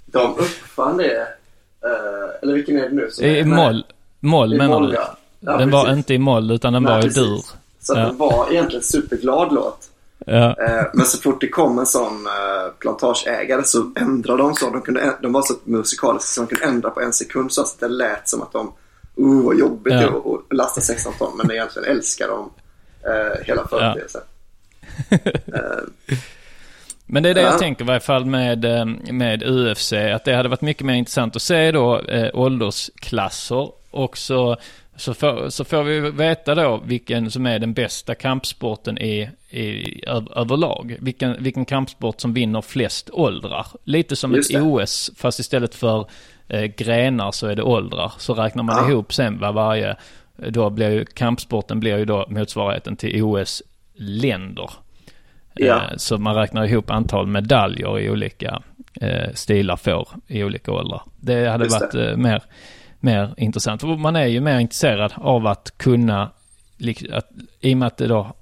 De 0.05 0.35
uppfann 0.37 0.97
det. 0.97 1.27
Eh, 1.85 2.29
eller 2.41 2.53
vilken 2.53 2.77
är 2.77 2.89
det 2.89 2.95
nu? 2.95 3.09
som 3.11 3.25
I 3.25 3.39
är- 3.39 3.45
moll. 3.45 3.85
Moll 4.19 4.53
I 4.53 4.57
menar 4.57 4.79
moll, 4.79 4.89
du? 4.89 4.95
ja. 4.95 5.17
Ja, 5.39 5.57
den 5.57 5.71
var 5.71 5.83
precis. 5.83 5.97
inte 5.97 6.13
i 6.13 6.17
moll 6.17 6.51
utan 6.51 6.73
den 6.73 6.83
Nej, 6.83 6.91
var 6.91 6.99
i 6.99 7.01
precis. 7.03 7.17
dur. 7.23 7.41
Så 7.81 7.93
Ja. 7.95 7.99
den 7.99 8.17
var 8.17 8.47
egentligen 8.51 8.79
en 8.79 8.83
superglad 8.83 9.53
låt. 9.53 9.89
Ja. 10.25 10.55
Eh, 10.61 10.83
Men 10.93 11.05
så 11.05 11.17
fort 11.21 11.41
det 11.41 11.47
kom 11.49 11.79
en 11.79 11.85
sån 11.85 12.27
eh, 12.27 12.71
plantageägare 12.79 13.63
så 13.63 13.91
ändrade 13.95 14.43
de 14.43 14.55
så. 14.55 14.69
De, 14.69 14.81
kunde, 14.81 15.17
de 15.21 15.33
var 15.33 15.41
så 15.41 15.53
musikaliska 15.63 16.27
så 16.27 16.41
de 16.41 16.47
kunde 16.47 16.65
ändra 16.65 16.89
på 16.89 17.01
en 17.01 17.13
sekund 17.13 17.51
så 17.51 17.61
att 17.61 17.79
det 17.79 17.87
lät 17.87 18.29
som 18.29 18.41
att 18.41 18.51
de 18.51 18.71
Oh, 19.15 19.45
vad 19.45 19.57
jobbigt 19.59 19.93
Ja. 19.93 20.07
att 20.49 20.57
lasta 20.57 20.81
16 20.81 21.13
ton. 21.19 21.37
Men 21.37 21.51
egentligen 21.51 21.89
älskar 21.89 22.27
de 22.27 22.49
eh, 23.09 23.45
hela 23.45 23.67
företeelsen. 23.67 24.21
Eh, 25.53 26.15
Men 27.05 27.23
det 27.23 27.29
är 27.29 27.33
det 27.33 27.41
Ja. 27.41 27.47
jag 27.47 27.59
tänker 27.59 27.83
i 27.83 27.87
varje 27.87 27.99
fall 27.99 28.25
med, 28.25 28.65
eh, 28.65 28.85
med 29.11 29.43
UFC. 29.43 29.93
Att 29.93 30.25
det 30.25 30.35
hade 30.35 30.49
varit 30.49 30.61
mycket 30.61 30.85
mer 30.85 30.93
intressant 30.93 31.35
att 31.35 31.41
se 31.41 31.71
då 31.71 31.99
eh, 31.99 32.29
åldersklasser. 32.33 33.69
Och 33.91 34.17
så, 34.17 34.57
så, 34.95 35.13
får, 35.13 35.49
så 35.49 35.63
får 35.63 35.83
vi 35.83 35.99
veta 35.99 36.55
då 36.55 36.81
vilken 36.85 37.31
som 37.31 37.45
är 37.45 37.59
den 37.59 37.73
bästa 37.73 38.15
kampsporten 38.15 38.97
i, 38.97 39.29
i, 39.49 40.03
överlag. 40.35 40.95
Vilken, 40.99 41.43
vilken 41.43 41.65
kampsport 41.65 42.21
som 42.21 42.33
vinner 42.33 42.61
flest 42.61 43.09
åldrar. 43.13 43.65
Lite 43.83 44.15
som 44.15 44.33
Just 44.33 44.51
ett 44.51 44.57
det. 44.57 44.61
OS 44.67 45.11
fast 45.17 45.39
istället 45.39 45.75
för 45.75 46.05
eh, 46.47 46.63
grenar 46.63 47.31
så 47.31 47.47
är 47.47 47.55
det 47.55 47.63
åldrar. 47.63 48.11
Så 48.17 48.33
räknar 48.33 48.63
man 48.63 48.75
Ja. 48.85 48.89
ihop 48.91 49.13
sen 49.13 49.39
vad 49.39 49.53
varje... 49.53 49.95
Då 50.49 50.69
blir 50.69 50.89
ju 50.89 51.05
kampsporten 51.05 51.79
blir 51.79 51.97
ju 51.97 52.05
då 52.05 52.25
motsvarigheten 52.29 52.95
till 52.95 53.23
OS-länder. 53.23 54.69
Ja. 55.55 55.75
Eh, 55.75 55.97
Så 55.97 56.17
man 56.17 56.35
räknar 56.35 56.65
ihop 56.65 56.89
antal 56.91 57.27
medaljer 57.27 57.99
i 57.99 58.09
olika 58.09 58.61
eh, 59.01 59.33
stilar 59.33 59.75
får 59.75 60.07
i 60.27 60.43
olika 60.43 60.71
åldrar. 60.71 61.01
Det 61.19 61.47
hade 61.49 61.63
Just 61.63 61.81
varit 61.81 61.91
det. 61.91 62.11
eh, 62.11 62.17
mer, 62.17 62.43
mer 62.99 63.33
intressant. 63.37 63.81
För 63.81 63.87
man 63.87 64.15
är 64.15 64.25
ju 64.25 64.39
mer 64.41 64.59
intresserad 64.59 65.13
av 65.15 65.47
att 65.47 65.77
kunna, 65.77 66.29
att, 67.11 67.29
i 67.61 67.73
och 67.73 67.77
med 67.77 67.87
att 67.87 67.97
det 67.97 68.07
då 68.07 68.33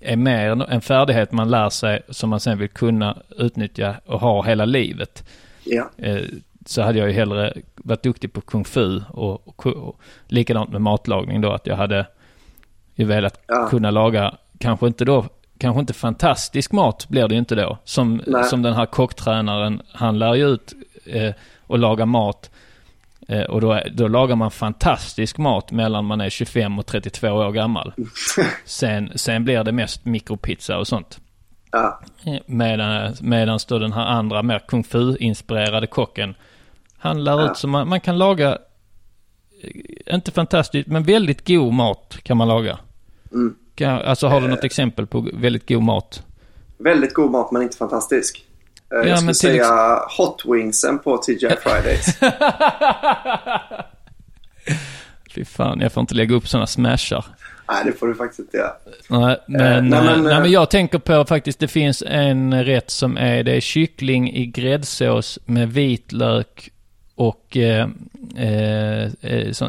är 0.00 0.16
mer 0.16 0.70
en 0.70 0.80
färdighet 0.80 1.32
man 1.32 1.50
lär 1.50 1.68
sig 1.70 2.02
som 2.08 2.30
man 2.30 2.40
sen 2.40 2.58
vill 2.58 2.68
kunna 2.68 3.16
utnyttja 3.38 3.94
och 4.06 4.20
ha 4.20 4.42
hela 4.42 4.64
livet. 4.64 5.24
ja. 5.64 5.90
Så 6.66 6.82
hade 6.82 6.98
jag 6.98 7.08
ju 7.08 7.14
hellre 7.14 7.54
varit 7.76 8.02
duktig 8.02 8.32
på 8.32 8.40
kung 8.40 8.64
fu 8.64 9.00
och, 9.10 9.48
och, 9.48 9.66
och 9.66 10.00
likadant 10.26 10.70
med 10.70 10.80
matlagning 10.80 11.40
då 11.40 11.52
att 11.52 11.66
jag 11.66 11.76
hade 11.76 12.06
ju 12.94 13.04
velat 13.04 13.40
Ja. 13.46 13.66
kunna 13.70 13.90
laga, 13.90 14.34
kanske 14.58 14.86
inte 14.86 15.04
då, 15.04 15.24
kanske 15.58 15.80
inte 15.80 15.92
fantastisk 15.92 16.72
mat 16.72 17.08
blir 17.08 17.28
det 17.28 17.34
ju 17.34 17.38
inte 17.38 17.54
då. 17.54 17.78
Som, 17.84 18.22
Nej. 18.26 18.44
som 18.44 18.62
den 18.62 18.74
här 18.74 18.86
kocktränaren, 18.86 19.82
han 19.92 20.18
lär 20.18 20.34
ju 20.34 20.48
ut 20.48 20.72
eh, 21.06 21.32
och 21.60 21.78
laga 21.78 22.06
mat. 22.06 22.50
Eh, 23.28 23.42
och 23.42 23.60
då, 23.60 23.80
då 23.92 24.08
lagar 24.08 24.36
man 24.36 24.50
fantastisk 24.50 25.38
mat 25.38 25.70
mellan 25.70 26.04
man 26.04 26.20
är 26.20 26.30
25 26.30 26.78
och 26.78 26.86
32 26.86 27.28
år 27.28 27.52
gammal. 27.52 27.92
sen, 28.64 29.12
sen 29.14 29.44
blir 29.44 29.64
det 29.64 29.72
mest 29.72 30.04
mikropizza 30.04 30.78
och 30.78 30.88
sånt. 30.88 31.20
Ja. 31.72 32.00
Medan, 32.46 33.14
medans 33.20 33.64
då 33.64 33.78
den 33.78 33.92
här 33.92 34.06
andra 34.06 34.42
mer 34.42 34.58
kung 34.58 34.84
fu-inspirerade 34.84 35.86
kocken, 35.86 36.34
han 36.98 37.24
lär 37.24 37.40
Ja. 37.40 37.50
ut 37.50 37.56
så 37.56 37.68
man, 37.68 37.88
man 37.88 38.00
kan 38.00 38.18
laga, 38.18 38.58
eh, 39.62 40.14
inte 40.14 40.30
fantastiskt, 40.30 40.88
men 40.88 41.02
väldigt 41.02 41.46
god 41.46 41.72
mat 41.72 42.18
kan 42.22 42.36
man 42.36 42.48
laga. 42.48 42.78
Mm. 43.32 43.54
Alltså 43.82 44.26
har 44.26 44.40
du 44.40 44.48
något 44.48 44.64
exempel 44.64 45.06
på 45.06 45.28
väldigt 45.32 45.68
god 45.68 45.82
mat? 45.82 46.22
Väldigt 46.78 47.14
god 47.14 47.30
mat 47.30 47.52
men 47.52 47.62
inte 47.62 47.76
fantastisk. 47.76 48.44
Eh, 48.92 48.98
Ja, 48.98 49.06
jag 49.08 49.18
skulle 49.18 49.26
men 49.26 49.34
till 49.34 49.34
säga 49.34 50.00
hot 50.18 50.42
wingsen 50.46 50.98
på 50.98 51.16
TGI 51.18 51.48
Fridays. 51.62 52.18
Fy 55.34 55.44
fan, 55.44 55.80
jag 55.80 55.92
får 55.92 56.00
inte 56.00 56.14
lägga 56.14 56.34
upp 56.34 56.48
sådana 56.48 56.66
smashar. 56.66 57.24
Nej, 57.68 57.84
det 57.84 57.92
får 57.92 58.06
du 58.06 58.14
faktiskt 58.14 58.38
inte 58.38 58.56
göra. 58.56 58.72
Nej, 59.08 59.36
men, 59.46 59.88
nej, 59.88 60.04
men, 60.04 60.08
eh, 60.08 60.22
nej, 60.22 60.32
eh, 60.32 60.40
men 60.40 60.50
jag 60.50 60.70
tänker 60.70 60.98
på 60.98 61.24
faktiskt, 61.24 61.58
det 61.58 61.68
finns 61.68 62.02
en 62.06 62.64
rätt 62.64 62.90
som 62.90 63.16
är, 63.16 63.42
det 63.42 63.52
är 63.52 63.60
kyckling 63.60 64.32
i 64.32 64.46
gräddsås 64.46 65.38
med 65.44 65.72
vitlök 65.72 66.70
och 67.14 67.56
eh, 67.56 67.88
eh, 68.36 69.02
eh, 69.04 69.68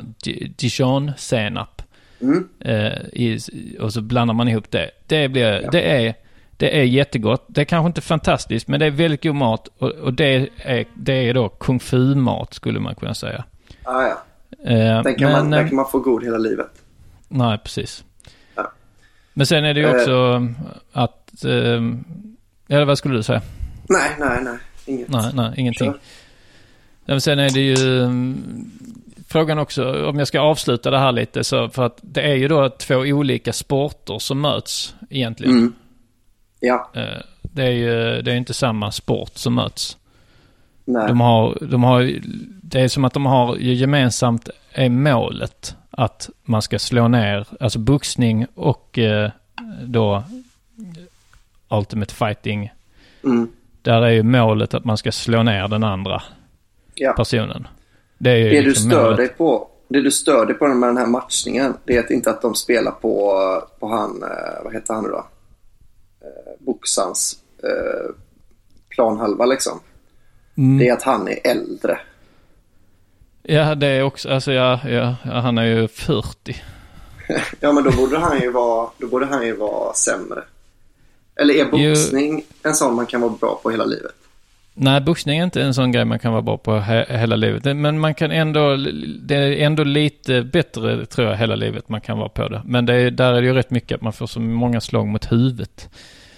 Dijon-senap. 0.57 1.78
Mm. 2.21 2.49
Eh, 2.59 2.91
i, 3.13 3.39
och 3.79 3.93
så 3.93 4.01
blandar 4.01 4.33
man 4.33 4.47
ihop 4.47 4.71
det. 4.71 4.91
Det, 5.07 5.27
blir, 5.29 5.69
det, 5.71 5.81
är, 5.81 6.13
det 6.57 6.79
är 6.79 6.83
jättegott. 6.83 7.45
Det 7.47 7.61
är 7.61 7.65
kanske 7.65 7.87
inte 7.87 8.01
fantastiskt, 8.01 8.67
men 8.67 8.79
det 8.79 8.85
är 8.85 8.91
väldigt 8.91 9.23
god 9.23 9.35
mat. 9.35 9.67
Och, 9.77 9.89
och 9.89 10.13
det, 10.13 10.49
är, 10.57 10.85
det 10.93 11.13
är 11.29 11.33
då 11.33 11.49
kung 11.49 11.79
fu-mat, 11.79 12.53
skulle 12.53 12.79
man 12.79 12.95
kunna 12.95 13.13
säga. 13.13 13.43
Ah, 13.83 14.01
ja. 14.03 14.23
Eh, 14.65 15.03
Den, 15.03 15.15
kan 15.15 15.23
men, 15.23 15.31
man, 15.31 15.49
den 15.51 15.59
eh, 15.59 15.67
kan 15.67 15.75
man 15.75 15.89
få 15.91 15.99
god 15.99 16.23
hela 16.23 16.37
livet. 16.37 16.71
Nej, 17.27 17.57
precis. 17.57 18.03
Ja. 18.55 18.71
Men 19.33 19.45
sen 19.45 19.65
är 19.65 19.73
det 19.73 19.79
ju 19.79 19.85
Eh. 19.85 19.95
också 19.95 20.47
att... 20.91 21.45
Eh, 21.45 21.83
eller 22.71 22.85
vad 22.85 22.97
skulle 22.97 23.15
du 23.15 23.23
säga? 23.23 23.41
Nej, 23.89 24.11
nej, 24.19 24.39
nej. 24.43 24.57
Inget. 24.85 25.09
Nej, 25.09 25.31
nej, 25.33 25.53
ingenting. 25.57 25.93
Ja, 27.05 27.13
men 27.13 27.21
sen 27.21 27.39
är 27.39 27.49
det 27.49 27.59
ju 27.61 28.03
mm, 28.03 28.71
frågan 29.29 29.59
också, 29.59 30.09
om 30.09 30.19
jag 30.19 30.27
ska 30.27 30.39
avsluta 30.39 30.91
det 30.91 30.97
här 30.99 31.11
lite, 31.11 31.43
så 31.43 31.69
för 31.69 31.83
att 31.85 31.97
det 32.01 32.21
är 32.21 32.35
ju 32.35 32.47
då 32.47 32.69
två 32.69 32.95
olika 32.95 33.53
sporter 33.53 34.19
som 34.19 34.41
möts 34.41 34.95
egentligen. 35.09 35.57
Mm. 35.57 35.73
Ja, 36.59 36.89
Eh, 36.93 37.21
Det 37.41 37.63
är 37.63 37.71
ju 37.71 38.21
det 38.21 38.31
är 38.31 38.35
inte 38.35 38.53
samma 38.53 38.91
sport 38.91 39.31
som 39.33 39.55
möts. 39.55 39.97
nej. 40.85 41.07
De 41.07 41.21
har, 41.21 41.57
de 41.61 41.83
har, 41.83 42.13
det 42.61 42.81
är 42.81 42.87
som 42.87 43.05
att 43.05 43.13
de 43.13 43.25
har 43.25 43.55
gemensamt 43.55 44.49
är 44.73 44.89
målet 44.89 45.75
att 45.91 46.29
man 46.43 46.61
ska 46.61 46.79
slå 46.79 47.07
ner, 47.07 47.45
alltså 47.59 47.79
boxning 47.79 48.45
och 48.55 48.99
eh, 48.99 49.31
då 49.83 50.23
Ultimate 51.69 52.13
Fighting. 52.15 52.71
Mm. 53.23 53.49
Där 53.81 54.01
är 54.01 54.09
ju 54.09 54.23
målet 54.23 54.73
att 54.73 54.85
man 54.85 54.97
ska 54.97 55.11
slå 55.11 55.43
ner 55.43 55.67
den 55.67 55.83
andra 55.83 56.21
Ja. 56.93 57.13
personen. 57.13 57.67
Det 58.19 58.29
är 58.29 58.49
Det 58.49 58.61
du 58.61 58.69
liksom 58.69 58.89
stör 58.89 59.03
målet. 59.03 59.17
dig 59.17 59.27
på, 59.27 59.67
det 59.87 60.01
du 60.01 60.11
stör 60.11 60.45
dig 60.45 60.55
på 60.55 60.67
med 60.67 60.89
den 60.89 60.97
här 60.97 61.05
matchningen, 61.07 61.73
det 61.85 61.97
är 61.97 62.11
inte 62.11 62.29
att 62.29 62.41
de 62.41 62.55
spelar 62.55 62.91
på, 62.91 63.33
på 63.79 63.87
han, 63.87 64.23
eh, 64.23 64.63
vad 64.63 64.73
heter 64.73 64.93
han 64.93 65.03
nu 65.03 65.09
då? 65.09 65.27
Eh, 66.21 66.53
Boxans 66.59 67.39
eh, 67.63 68.15
planhalva 68.89 69.45
liksom. 69.45 69.79
Mm. 70.57 70.77
Det 70.77 70.87
är 70.87 70.93
att 70.93 71.03
han 71.03 71.27
är 71.27 71.39
äldre. 71.43 71.99
Ja, 73.43 73.75
det 73.75 73.87
är 73.87 74.03
också, 74.03 74.29
alltså 74.29 74.51
ja, 74.51 74.79
ja, 74.89 75.15
han 75.23 75.57
är 75.57 75.65
ju 75.65 75.87
40. 75.87 76.55
Ja, 77.59 77.71
men 77.71 77.83
då 77.83 77.91
borde 77.91 78.17
han 78.17 78.41
ju 78.41 78.51
vara, 78.51 78.89
då 78.97 79.07
borde 79.07 79.25
han 79.25 79.45
ju 79.45 79.55
vara 79.55 79.93
sämre. 79.93 80.43
Eller 81.35 81.53
är 81.53 81.65
boxning 81.65 82.45
en 82.63 82.75
sån 82.75 82.95
man 82.95 83.05
kan 83.05 83.21
vara 83.21 83.33
bra 83.41 83.59
på 83.63 83.71
hela 83.71 83.85
livet? 83.85 84.15
Nej, 84.81 85.01
boxning 85.01 85.39
är 85.39 85.43
inte 85.43 85.61
en 85.61 85.73
sån 85.73 85.91
grej 85.91 86.05
man 86.05 86.19
kan 86.19 86.31
vara 86.31 86.41
bra 86.41 86.57
på 86.57 86.71
he- 86.75 87.17
hela 87.17 87.35
livet. 87.35 87.77
Men 87.77 87.99
man 87.99 88.13
kan 88.13 88.31
ändå, 88.31 88.75
det 89.21 89.35
är 89.35 89.65
ändå 89.65 89.83
lite 89.83 90.41
bättre 90.43 91.05
tror 91.05 91.27
jag 91.27 91.37
hela 91.37 91.55
livet 91.55 91.89
man 91.89 92.01
kan 92.01 92.17
vara 92.17 92.29
på 92.29 92.47
det. 92.47 92.61
Men 92.65 92.85
det 92.85 92.93
är, 92.95 93.11
där 93.11 93.33
är 93.33 93.41
det 93.41 93.47
ju 93.47 93.53
rätt 93.53 93.69
mycket 93.71 93.95
att 93.95 94.01
man 94.01 94.13
får 94.13 94.27
så 94.27 94.39
många 94.39 94.81
slag 94.81 95.07
mot 95.07 95.31
huvudet. 95.31 95.89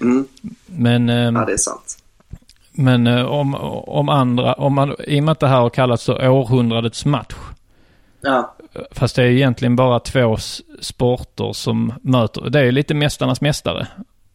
Mm. 0.02 0.26
Men, 0.66 1.10
ehm, 1.10 1.36
Ja, 1.36 1.46
det 1.46 1.54
är 1.54 1.58
sant. 1.58 1.98
men 2.72 3.08
eh, 3.08 3.26
om, 3.26 3.56
om 3.88 4.10
andra, 4.10 4.54
om 4.54 4.74
man, 4.74 4.96
i 5.08 5.20
och 5.20 5.24
med 5.24 5.32
att 5.32 5.40
det 5.40 5.48
här 5.48 5.60
har 5.62 5.70
kallats 5.70 6.04
så 6.04 6.30
århundradets 6.30 7.06
match. 7.06 7.36
Ja, 8.22 8.56
Fast 8.92 9.16
det 9.16 9.24
är 9.24 9.28
egentligen 9.28 9.76
bara 9.76 10.00
två 10.00 10.38
sporter 10.82 11.54
som 11.54 11.94
möter. 12.02 12.50
Det 12.50 12.60
är 12.60 12.72
lite 12.72 12.94
Mästarnas 12.94 13.42
Mästare. 13.42 13.88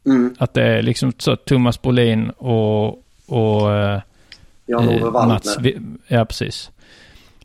mm. 0.06 0.34
Att 0.38 0.54
det 0.54 0.62
är 0.62 0.82
liksom 0.82 1.12
så 1.18 1.36
Thomas 1.36 1.82
Brolin 1.82 2.30
och, 2.30 3.02
och 3.26 3.72
eh. 3.74 4.00
Vi- 5.60 5.78
Ja, 6.08 6.24
precis. 6.24 6.70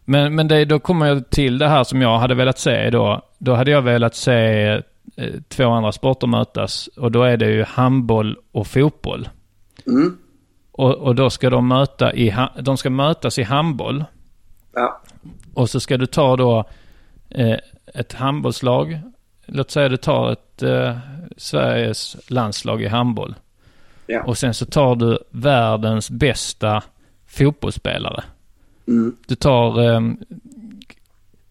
Men, 0.06 0.36
men 0.36 0.48
det, 0.48 0.66
då 0.66 0.80
kommer 0.80 1.06
jag 1.08 1.30
till 1.30 1.58
det 1.58 1.68
här 1.68 1.84
som 1.84 2.02
jag 2.02 2.20
hade 2.20 2.36
velat 2.36 2.60
se 2.60 2.90
då. 2.90 3.22
Då 3.38 3.54
hade 3.54 3.72
jag 3.72 3.82
velat 3.82 4.16
se 4.16 4.68
eh, 5.16 5.34
två 5.50 5.70
andra 5.70 5.92
sporter 5.92 6.28
mötas. 6.28 6.88
Och 6.98 7.12
då 7.12 7.24
är 7.24 7.38
det 7.38 7.52
ju 7.52 7.64
handboll 7.64 8.38
och 8.52 8.68
fotboll. 8.68 9.30
Mm. 9.88 10.18
Och, 10.72 10.96
och 10.96 11.16
då 11.16 11.30
ska 11.30 11.50
de 11.50 11.68
möta 11.68 12.14
i, 12.14 12.36
de 12.62 12.78
ska 12.78 12.90
mötas 12.90 13.40
i 13.40 13.44
handboll. 13.44 14.04
Ja, 14.74 15.02
Och 15.54 15.70
så 15.70 15.80
ska 15.80 15.98
du 15.98 16.06
ta 16.06 16.36
då 16.36 16.64
eh, 17.30 17.58
ett 17.94 18.14
handbollslag. 18.14 19.00
Låt 19.46 19.72
säga 19.72 19.90
du 19.90 19.98
tar 19.98 20.32
ett 20.32 20.64
eh, 20.64 20.98
Sveriges 21.38 22.18
landslag 22.30 22.82
i 22.82 22.88
handboll. 22.88 23.36
Ja. 24.12 24.24
Och 24.24 24.38
sen 24.38 24.54
så 24.54 24.66
tar 24.66 24.96
du 24.96 25.20
världens 25.32 26.10
bästa 26.12 26.84
fotbollsspelare. 27.28 28.24
Mm. 28.88 29.16
Du 29.28 29.36
tar, 29.36 29.82
eh, 29.84 30.02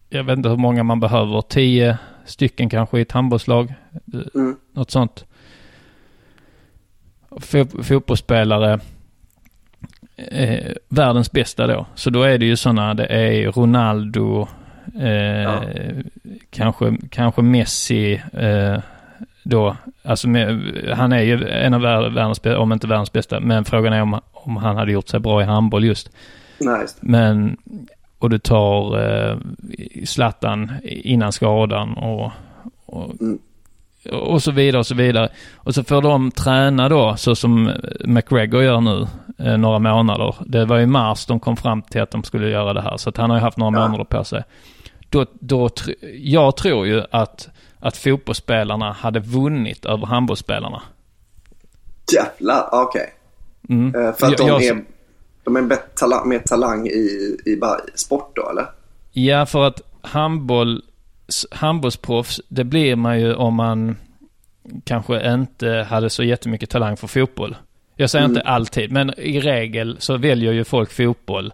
jag 0.09 0.23
vet 0.23 0.37
inte 0.37 0.49
hur 0.49 0.57
många 0.57 0.83
man 0.83 0.99
behöver, 0.99 1.41
tio 1.41 1.97
stycken 2.25 2.69
kanske 2.69 2.97
i 2.99 3.01
ett 3.01 3.11
handbollslag. 3.11 3.73
Mm. 4.35 4.55
Något 4.73 4.91
sånt. 4.91 5.25
Fo- 7.29 7.83
fotbollsspelare, 7.83 8.79
eh, 10.17 10.71
världens 10.89 11.31
bästa 11.31 11.67
då. 11.67 11.85
Så 11.95 12.09
då 12.09 12.23
är 12.23 12.37
det 12.37 12.45
ju 12.45 12.55
sådana, 12.55 12.93
det 12.93 13.05
är 13.05 13.51
Ronaldo, 13.51 14.47
eh, 14.99 15.09
Ja. 15.41 15.61
kanske, 16.49 16.97
kanske 17.09 17.41
Messi, 17.41 18.21
eh, 18.33 18.79
då. 19.43 19.75
Alltså 20.03 20.29
med, 20.29 20.73
han 20.97 21.11
är 21.11 21.21
ju 21.21 21.47
en 21.49 21.73
av 21.73 21.81
vär- 21.81 22.09
världens 22.13 22.41
bästa, 22.41 22.59
om 22.59 22.73
inte 22.73 22.87
världens 22.87 23.11
bästa. 23.11 23.39
Men 23.39 23.65
frågan 23.65 23.93
är 23.93 24.01
om, 24.01 24.19
om 24.31 24.57
han 24.57 24.77
hade 24.77 24.91
gjort 24.91 25.07
sig 25.09 25.19
bra 25.19 25.41
i 25.41 25.45
handboll 25.45 25.83
just. 25.85 26.09
Nej, 26.59 26.81
just. 26.81 26.97
Men, 27.01 27.57
och 28.19 28.29
du 28.29 28.39
tar 28.39 28.99
eh, 29.29 29.37
Zlatan 30.05 30.71
innan 30.83 31.31
skadan 31.31 31.93
och, 31.93 32.31
och, 32.85 33.11
Mm. 33.21 33.39
och 34.11 34.43
så 34.43 34.51
vidare 34.51 34.79
och 34.79 34.87
så 34.87 34.95
vidare. 34.95 35.29
Och 35.55 35.75
så 35.75 35.83
får 35.83 36.01
de 36.01 36.31
träna 36.31 36.89
då, 36.89 37.15
så 37.17 37.35
som 37.35 37.71
McGregor 38.05 38.63
gör 38.63 38.81
nu, 38.81 39.07
eh, 39.37 39.57
några 39.57 39.79
månader. 39.79 40.35
Det 40.45 40.65
var 40.65 40.79
i 40.79 40.85
mars 40.85 41.25
de 41.25 41.39
kom 41.39 41.57
fram 41.57 41.81
till 41.81 42.01
att 42.01 42.11
de 42.11 42.23
skulle 42.23 42.49
göra 42.49 42.73
det 42.73 42.81
här, 42.81 42.97
så 42.97 43.09
att 43.09 43.17
han 43.17 43.29
har 43.29 43.37
ju 43.37 43.43
haft 43.43 43.57
några 43.57 43.79
Ja. 43.79 43.87
månader 43.87 44.03
på 44.03 44.23
sig. 44.23 44.43
Då, 45.09 45.25
då, 45.39 45.69
jag 46.17 46.57
tror 46.57 46.87
ju 46.87 47.03
att, 47.11 47.49
att 47.81 47.97
fotbollsspelarna 47.97 48.91
hade 48.91 49.19
vunnit 49.19 49.85
över 49.85 50.05
handbollsspelarna. 50.07 50.81
Jävlar, 52.15 52.69
okej. 52.71 53.13
Mm. 53.69 53.95
Eh, 53.95 54.13
För 54.13 54.27
att 54.27 54.37
de 54.37 54.47
Jag- 54.47 54.61
jag- 54.63 54.77
är, 54.77 54.83
de 55.43 55.55
är 55.55 55.75
talang, 55.95 56.29
mer 56.29 56.39
talang 56.39 56.87
i, 56.87 57.37
i 57.45 57.57
bara 57.61 57.79
sport 57.95 58.31
då, 58.35 58.49
eller? 58.49 58.65
Ja, 59.11 59.45
för 59.45 59.63
att 59.63 59.81
handboll, 60.01 60.81
handbollsproffs, 61.51 62.41
det 62.47 62.63
blir 62.63 62.95
man 62.95 63.19
ju 63.19 63.33
om 63.33 63.53
man 63.55 63.95
kanske 64.83 65.33
inte 65.33 65.85
hade 65.89 66.09
så 66.09 66.23
jättemycket 66.23 66.69
talang 66.69 66.97
för 66.97 67.07
fotboll. 67.07 67.55
Jag 67.95 68.09
säger 68.09 68.25
Mm. 68.25 68.37
inte 68.37 68.49
alltid, 68.49 68.91
men 68.91 69.19
i 69.19 69.39
regel 69.39 69.95
så 69.99 70.17
väljer 70.17 70.51
ju 70.53 70.63
folk 70.63 70.91
fotboll. 70.91 71.53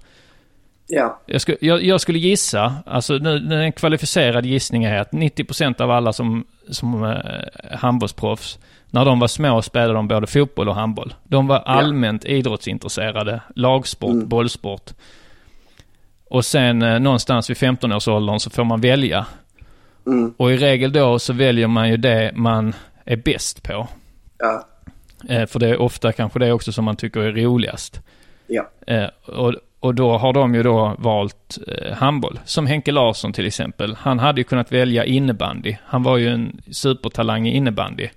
Ja. 0.88 1.20
Jag, 1.26 1.42
sku, 1.42 1.56
jag, 1.62 1.84
jag 1.84 2.02
skulle 2.02 2.20
gissa, 2.20 2.76
alltså 2.86 3.14
nu, 3.14 3.64
en 3.64 3.72
kvalificerad 3.72 4.46
gissning 4.46 4.84
är 4.84 5.00
att 5.00 5.12
90% 5.12 5.82
av 5.82 5.92
alla 5.92 6.14
som, 6.14 6.46
som 6.70 7.04
eh, 7.04 7.78
handbollsproffs, 7.78 8.60
när 8.90 9.06
de 9.06 9.20
var 9.20 9.28
små 9.28 9.62
spelade 9.62 9.94
de 9.94 10.08
både 10.08 10.28
fotboll 10.28 10.70
och 10.70 10.76
handboll. 10.76 11.14
De 11.24 11.48
var 11.48 11.60
allmänt 11.60 12.26
idrottsintresserade, 12.26 13.42
lagsport, 13.56 14.12
Mm. 14.12 14.28
bollsport. 14.28 14.92
Och 16.30 16.46
sen 16.46 16.82
eh, 16.82 17.00
någonstans 17.00 17.50
vid 17.50 17.58
15-årsåldern 17.58 18.40
så 18.40 18.50
får 18.50 18.64
man 18.64 18.82
välja. 18.82 19.26
Mm. 20.08 20.34
Och 20.38 20.52
i 20.54 20.58
regel 20.58 20.92
då 20.94 21.20
så 21.20 21.34
väljer 21.34 21.68
man 21.68 21.90
ju 21.90 21.98
det 21.98 22.32
man 22.36 22.76
är 23.06 23.16
bäst 23.18 23.64
på. 23.64 23.88
Ja. 24.40 24.68
Eh, 25.30 25.46
för 25.46 25.60
det 25.60 25.70
är 25.70 25.82
ofta 25.82 26.12
kanske 26.12 26.40
det 26.40 26.52
också 26.52 26.72
som 26.72 26.86
man 26.86 26.96
tycker 26.96 27.20
är 27.20 27.32
roligast. 27.32 28.02
Ja. 28.48 28.70
Eh, 28.88 29.08
och, 29.26 29.54
och 29.80 29.96
då 29.96 30.18
har 30.18 30.34
de 30.34 30.56
ju 30.56 30.64
då 30.64 30.96
valt 30.98 31.58
eh, 31.68 31.94
handboll. 31.94 32.40
Som 32.46 32.68
Henke 32.68 32.92
Larsson 32.92 33.34
till 33.34 33.46
exempel. 33.46 33.96
Han 33.96 34.20
hade 34.20 34.42
ju 34.42 34.44
kunnat 34.44 34.72
välja 34.72 35.06
innebandy. 35.06 35.76
Han 35.86 36.04
var 36.04 36.18
ju 36.18 36.30
en 36.30 36.62
supertalang 36.72 37.48
i 37.48 37.56
innebandy. 37.56 38.10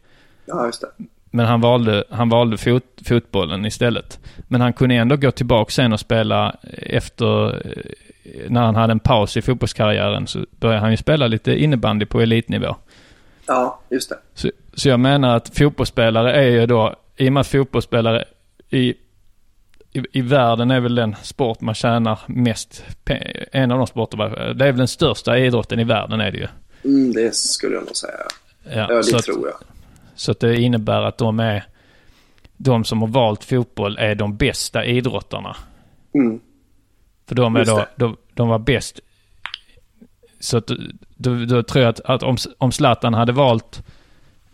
Ja, 0.46 0.66
just 0.66 0.80
det. 0.80 1.04
Men 1.30 1.46
han 1.46 1.60
valde, 1.60 2.04
han 2.10 2.28
valde 2.28 2.58
fot, 2.58 2.84
fotbollen 3.08 3.66
istället. 3.66 4.18
Men 4.48 4.60
han 4.60 4.72
kunde 4.72 4.94
ändå 4.94 5.16
gå 5.16 5.30
tillbaka 5.30 5.70
sen 5.70 5.92
och 5.92 6.00
spela 6.00 6.56
efter, 6.72 7.48
eh, 7.48 7.82
när 8.48 8.62
han 8.62 8.74
hade 8.74 8.90
en 8.92 9.00
paus 9.00 9.36
i 9.36 9.42
fotbollskarriären 9.42 10.26
så 10.26 10.46
började 10.50 10.80
han 10.80 10.90
ju 10.90 10.96
spela 10.96 11.26
lite 11.26 11.62
innebandy 11.62 12.06
på 12.06 12.20
elitnivå. 12.20 12.76
Ja, 13.46 13.80
just 13.90 14.08
det. 14.08 14.16
Så, 14.34 14.50
så 14.74 14.88
jag 14.88 15.00
menar 15.00 15.36
att 15.36 15.58
fotbollsspelare 15.58 16.32
är 16.32 16.48
ju 16.48 16.66
då, 16.66 16.94
i 17.16 17.28
och 17.28 17.32
med 17.32 17.40
att 17.40 17.46
fotbollsspelare 17.46 18.24
i, 18.70 18.94
i, 19.92 20.18
i 20.18 20.20
världen 20.22 20.70
är 20.70 20.80
väl 20.80 20.94
den 20.94 21.16
sport 21.22 21.60
man 21.60 21.74
tjänar 21.74 22.18
mest, 22.26 22.84
en 23.52 23.70
av 23.70 23.78
de 23.78 23.86
sporter, 23.86 24.16
det 24.54 24.64
är 24.64 24.72
väl 24.72 24.78
den 24.78 24.88
största 24.88 25.38
idrotten 25.38 25.80
i 25.80 25.84
världen 25.84 26.20
är 26.20 26.30
det 26.32 26.38
ju. 26.38 26.48
Mm, 26.84 27.12
det 27.12 27.34
skulle 27.34 27.74
jag 27.74 27.84
nog 27.84 27.96
säga. 27.96 28.12
Ja, 28.64 28.86
Ja, 28.88 28.96
det 28.96 29.04
så, 29.04 29.18
tror 29.18 29.48
jag. 29.48 29.56
så 30.14 30.30
att 30.30 30.40
det 30.40 30.60
innebär 30.60 31.02
att 31.02 31.18
de 31.18 31.40
är, 31.40 31.64
de 32.56 32.84
som 32.84 33.00
har 33.00 33.08
valt 33.08 33.44
fotboll 33.44 33.98
är 33.98 34.14
de 34.14 34.36
bästa 34.36 34.84
idrottarna. 34.84 35.56
Mm. 36.14 36.40
För 37.28 37.34
de, 37.34 37.56
är 37.56 37.64
då, 37.64 37.86
de, 37.96 38.16
de 38.34 38.48
var 38.48 38.58
bäst 38.58 39.00
Så 40.40 40.56
att, 40.56 40.70
då, 41.16 41.44
då 41.44 41.62
tror 41.62 41.84
jag 41.84 41.90
att, 41.90 42.00
att 42.00 42.22
om, 42.22 42.36
om 42.58 42.72
Zlatan 42.72 43.14
hade 43.14 43.32
valt 43.32 43.82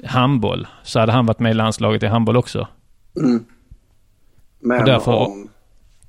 handboll 0.05 0.67
så 0.83 1.01
hade 1.01 1.13
han 1.13 1.27
varit 1.27 1.39
med 1.39 1.51
i 1.51 1.55
landslaget 1.55 2.03
i 2.03 2.07
handboll 2.07 2.37
också. 2.37 2.69
Men 4.67 4.85
därför- 4.85 5.13
om... 5.13 5.49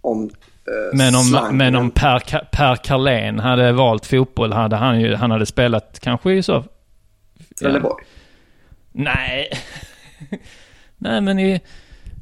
om 0.02 0.24
eh, 0.24 0.98
Men 0.98 1.16
om, 1.16 1.22
slangen- 1.24 1.58
men 1.58 1.76
om 1.76 1.92
Per, 1.92 2.20
per 2.52 2.76
Carlén 2.76 3.40
hade 3.40 3.72
valt 3.72 4.06
fotboll 4.06 4.54
hade 4.54 4.76
han 4.76 5.02
ju, 5.02 5.16
han 5.16 5.32
hade 5.32 5.46
spelat 5.46 6.00
kanske 6.00 6.34
i 6.34 6.44
så... 6.44 6.64
Trelleborg. 7.60 8.04
Nej. 8.92 9.50
Nej, 10.98 11.22
men 11.22 11.40
i, 11.40 11.62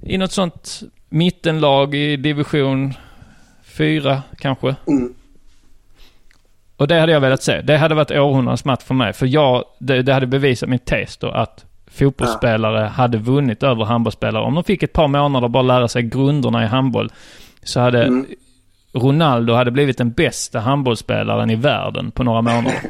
i 0.02 0.18
något 0.18 0.32
sånt 0.32 0.82
mittenlag 1.10 1.96
i 1.96 2.18
division 2.18 2.94
4 3.64 4.24
kanske. 4.38 4.76
Mm. 4.88 5.14
Och 6.78 6.88
det 6.88 7.00
hade 7.00 7.12
jag 7.12 7.20
velat 7.22 7.44
se. 7.44 7.62
Det 7.62 7.78
hade 7.78 7.96
varit 7.96 8.12
århundradets 8.12 8.66
match 8.66 8.84
för 8.84 8.94
mig. 8.94 9.14
För 9.14 9.26
jag, 9.26 9.64
det, 9.80 10.02
det 10.02 10.14
hade 10.14 10.28
bevisat 10.28 10.70
min 10.70 10.80
tes 10.80 11.18
då 11.18 11.30
att 11.32 11.66
fotbollsspelare 11.88 12.80
hade 12.86 13.18
vunnit 13.18 13.64
över 13.64 13.86
handbollsspelare. 13.86 14.44
Om 14.44 14.56
de 14.56 14.64
fick 14.64 14.84
ett 14.84 14.94
par 14.94 15.08
månader 15.08 15.48
bara 15.48 15.64
lära 15.64 15.88
sig 15.88 16.04
grunderna 16.04 16.64
i 16.64 16.68
handboll 16.68 17.12
så 17.64 17.80
hade 17.80 18.04
Mm. 18.04 18.26
Ronaldo 18.94 19.54
hade 19.54 19.72
blivit 19.72 19.98
den 19.98 20.12
bästa 20.12 20.60
handbollsspelaren 20.60 21.50
i 21.50 21.56
världen 21.56 22.12
på 22.12 22.24
några 22.24 22.42
månader. 22.42 22.74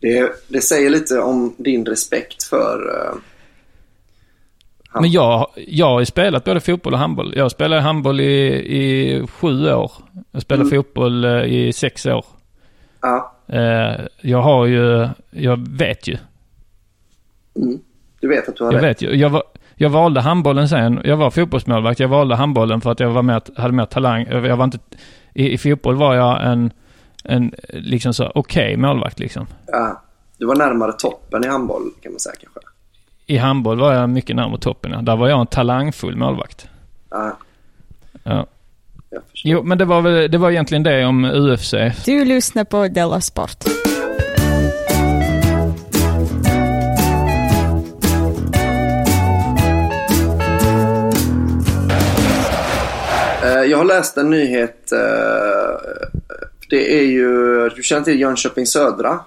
Det, 0.00 0.32
det 0.48 0.60
säger 0.60 0.90
lite 0.90 1.18
om 1.20 1.54
din 1.58 1.86
respekt 1.86 2.42
för... 2.42 2.78
han- 4.88 5.02
Men 5.02 5.10
jag, 5.10 5.46
jag 5.56 5.86
har 5.86 6.00
ju 6.00 6.06
spelat 6.06 6.44
både 6.44 6.60
fotboll 6.60 6.92
och 6.92 6.98
handboll. 6.98 7.32
Jag 7.36 7.50
spelade 7.50 7.82
handboll 7.82 8.20
i, 8.20 8.46
i 8.76 9.26
sju 9.26 9.72
år. 9.72 9.92
Jag 10.32 10.42
spelade 10.42 10.70
fotboll 10.70 11.24
eh, 11.24 11.42
i 11.44 11.72
sex 11.72 12.06
år. 12.06 12.24
Ja, 13.00 13.34
Eh, 13.52 14.00
Jag 14.20 14.42
har 14.42 14.66
ju, 14.66 15.08
jag 15.30 15.68
vet 15.68 16.08
ju. 16.08 16.16
Du 18.20 18.28
vet 18.28 18.48
att 18.48 18.56
du 18.56 18.64
har 18.64 18.72
Jag 18.72 18.82
rätt. 18.82 19.02
vet. 19.02 19.12
Jag, 19.14 19.30
var, 19.30 19.42
jag 19.74 19.90
valde 19.90 20.20
handbollen 20.20 20.68
sen. 20.68 21.00
Jag 21.04 21.16
var 21.16 21.30
fotbollsmålvakt. 21.30 22.00
Jag 22.00 22.08
valde 22.08 22.36
handbollen 22.36 22.80
för 22.80 22.90
att 22.92 23.00
jag 23.00 23.10
var 23.10 23.22
mer, 23.22 23.42
hade 23.60 23.72
mer 23.74 23.84
talang. 23.84 24.26
Jag 24.30 24.56
var 24.56 24.64
inte, 24.64 24.78
i, 25.34 25.52
I 25.52 25.58
fotboll 25.58 25.94
var 25.96 26.14
jag 26.14 26.46
en, 26.52 26.70
en 27.24 27.52
liksom 27.70 28.14
så 28.14 28.32
okej 28.34 28.76
målvakt 28.76 29.18
liksom. 29.18 29.46
Ja, 29.66 30.02
du 30.38 30.46
var 30.46 30.56
närmare 30.56 30.92
toppen 30.92 31.44
i 31.44 31.48
handboll 31.48 31.82
kan 32.02 32.12
man 32.12 32.18
säga 32.20 32.34
kanske. 32.42 32.60
I 33.26 33.36
handboll 33.36 33.78
var 33.78 33.92
jag 33.94 34.10
mycket 34.10 34.36
närmare 34.36 34.60
toppen. 34.60 34.90
Ja. 34.92 35.00
Där 35.02 35.16
var 35.16 35.28
jag 35.28 35.40
en 35.40 35.46
talangfull 35.46 36.16
målvakt. 36.16 36.68
Ja, 37.10 37.36
Ja. 38.22 38.46
Jo, 39.44 39.62
men 39.62 39.78
det 39.78 39.84
var, 39.84 40.00
väl, 40.02 40.30
det 40.30 40.38
var 40.38 40.50
egentligen 40.50 40.82
det 40.82 41.04
om 41.04 41.24
UFC. 41.24 41.74
Du 42.04 42.24
lyssnar 42.24 42.64
på 42.64 42.88
Della 42.88 43.20
Sport. 43.20 43.64
Jag 53.78 53.84
har 53.84 53.88
läst 53.88 54.16
en 54.16 54.30
nyhet. 54.30 54.92
eh, 54.92 54.98
Det 56.70 56.98
är 57.00 57.04
ju, 57.04 57.68
du 57.68 57.82
känner 57.82 58.04
till 58.04 58.20
Jönköping 58.20 58.66
Södra, 58.66 59.20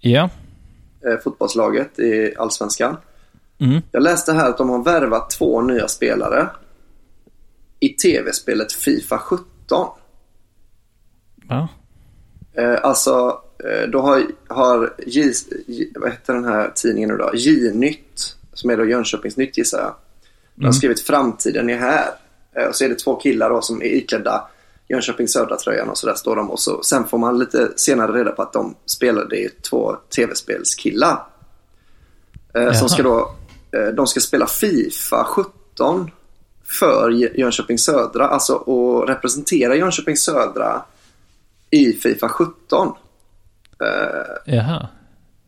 Ja. 0.00 0.30
eh, 1.06 1.18
fotbollslaget 1.24 1.98
i 1.98 2.34
Allsvenskan. 2.38 2.96
Mm. 3.60 3.80
Jag 3.92 4.02
läste 4.02 4.32
här 4.32 4.48
att 4.48 4.58
de 4.58 4.68
har 4.70 4.82
värvat 4.84 5.30
två 5.30 5.62
nya 5.62 5.88
spelare 5.88 6.46
i 7.80 7.88
tv-spelet 7.88 8.72
Fifa 8.72 9.18
17. 9.18 9.86
ja. 11.48 11.68
Eh, 12.52 12.78
alltså, 12.82 13.40
då 13.92 14.00
har, 14.00 14.22
har 14.48 14.94
J, 15.06 15.32
vad 15.94 16.10
heter 16.10 16.34
den 16.34 16.44
här 16.44 16.72
tidningen 16.74 17.10
nu 17.10 17.16
då? 17.16 17.30
J-nytt, 17.34 18.36
som 18.52 18.70
är 18.70 18.76
då 18.76 18.84
Jönköpings 18.84 19.36
Nytt 19.36 19.58
gissar 19.58 19.78
jag. 19.80 19.94
De 20.54 20.64
har 20.64 20.72
skrivit 20.72 21.00
Framtiden 21.00 21.70
är 21.70 21.76
här. 21.78 22.08
Eh, 22.58 22.68
och 22.68 22.74
så 22.74 22.84
är 22.84 22.88
det 22.88 22.94
två 22.94 23.16
killar 23.16 23.50
då 23.50 23.62
som 23.62 23.82
är 23.82 23.86
iklädda 23.86 24.48
Jönköping 24.88 25.28
Södra-tröjan 25.28 25.88
och 25.88 25.98
så 25.98 26.06
där 26.06 26.14
står 26.14 26.36
de. 26.36 26.50
Och 26.50 26.60
så, 26.60 26.82
sen 26.82 27.04
får 27.04 27.18
man 27.18 27.38
lite 27.38 27.72
senare 27.76 28.12
reda 28.12 28.30
på 28.30 28.42
att 28.42 28.52
de 28.52 28.74
spelade 28.86 29.36
i 29.36 29.48
två 29.70 29.96
tv-spelskillar. 30.16 31.26
Eh, 32.54 32.72
som 32.72 32.88
ska 32.88 33.02
då, 33.02 33.34
eh, 33.72 33.94
de 33.94 34.06
ska 34.06 34.20
spela 34.20 34.46
Fifa 34.46 35.24
17 35.24 36.10
för 36.80 37.10
Jönköping 37.10 37.78
Södra. 37.78 38.28
Alltså 38.28 38.54
och 38.54 39.08
representera 39.08 39.76
Jönköping 39.76 40.16
Södra 40.16 40.82
i 41.70 41.92
Fifa 41.92 42.28
17. 42.28 42.92
Eh, 43.82 44.54
Jaha. 44.54 44.88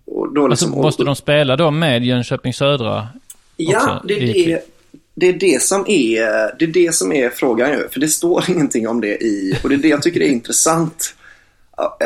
och 0.07 0.35
då 0.35 0.45
Alltså, 0.45 0.67
liksom, 0.67 0.83
måste 0.83 1.05
de 1.05 1.17
spela 1.17 1.57
då 1.57 1.71
med 1.71 2.05
Jönköping 2.05 2.55
Södra? 2.55 3.09
Ja, 3.57 3.77
också 3.79 4.07
det 4.07 4.15
är 4.15 4.35
det, 4.35 4.63
det 5.15 5.29
är 5.29 5.33
det 5.33 5.63
som 5.63 5.85
är, 5.89 6.59
det 6.59 6.65
är 6.65 6.73
det 6.73 6.95
som 6.95 7.13
är 7.13 7.31
frågan 7.31 7.71
ju. 7.71 7.89
För 7.89 8.01
det 8.01 8.09
står 8.09 8.45
ingenting 8.51 8.89
om 8.89 9.01
det 9.01 9.25
i, 9.25 9.59
och 9.63 9.69
det 9.69 9.75
är 9.75 9.79
det 9.79 9.89
jag 9.89 10.03
tycker 10.03 10.21
är 10.21 10.29
intressant. 10.33 11.15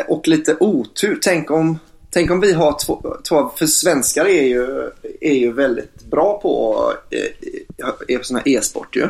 Och 0.07 0.27
lite 0.27 0.57
otur. 0.59 1.19
Tänk 1.21 1.51
om, 1.51 1.79
tänk 2.09 2.31
om 2.31 2.39
vi 2.39 2.53
har 2.53 2.79
två, 2.85 3.17
två 3.29 3.51
för 3.57 3.65
svenskar 3.65 4.25
är 4.25 4.43
ju, 4.43 4.91
är 5.21 5.33
ju 5.33 5.51
väldigt 5.51 6.05
bra 6.05 6.39
på, 6.41 6.83
eh, 7.09 8.15
är 8.15 8.17
på 8.17 8.23
sån 8.23 8.37
här 8.37 8.47
e-sport 8.47 8.95
ju. 8.95 9.07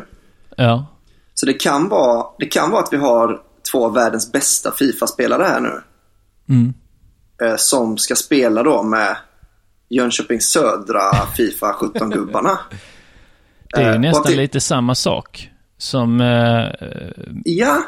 Ja. 0.58 0.86
Så 1.34 1.46
det 1.46 1.54
kan, 1.54 1.90
vara, 1.90 2.26
det 2.40 2.46
kan 2.46 2.72
vara 2.72 2.84
att 2.84 2.94
vi 2.94 2.98
har 2.98 3.42
två 3.72 3.86
av 3.86 3.94
världens 3.94 4.32
bästa 4.32 4.72
Fifa-spelare 4.72 5.44
här 5.44 5.60
nu. 5.60 5.82
Mm. 6.50 6.74
Eh, 7.42 7.58
som 7.58 7.98
ska 7.98 8.16
spela 8.16 8.64
då 8.64 8.84
med 8.84 9.18
Jönköping 9.90 10.42
Södra 10.42 11.12
Fifa 11.38 11.72
17-gubbarna. 11.72 12.58
Det 13.74 13.82
är 13.82 13.90
ju 13.90 13.94
Eh, 13.96 14.00
nästan 14.00 14.32
det- 14.32 14.38
lite 14.38 14.60
samma 14.60 14.96
sak 14.96 15.50
som 15.78 16.22
eh, 16.22 16.88
Ja, 17.46 17.84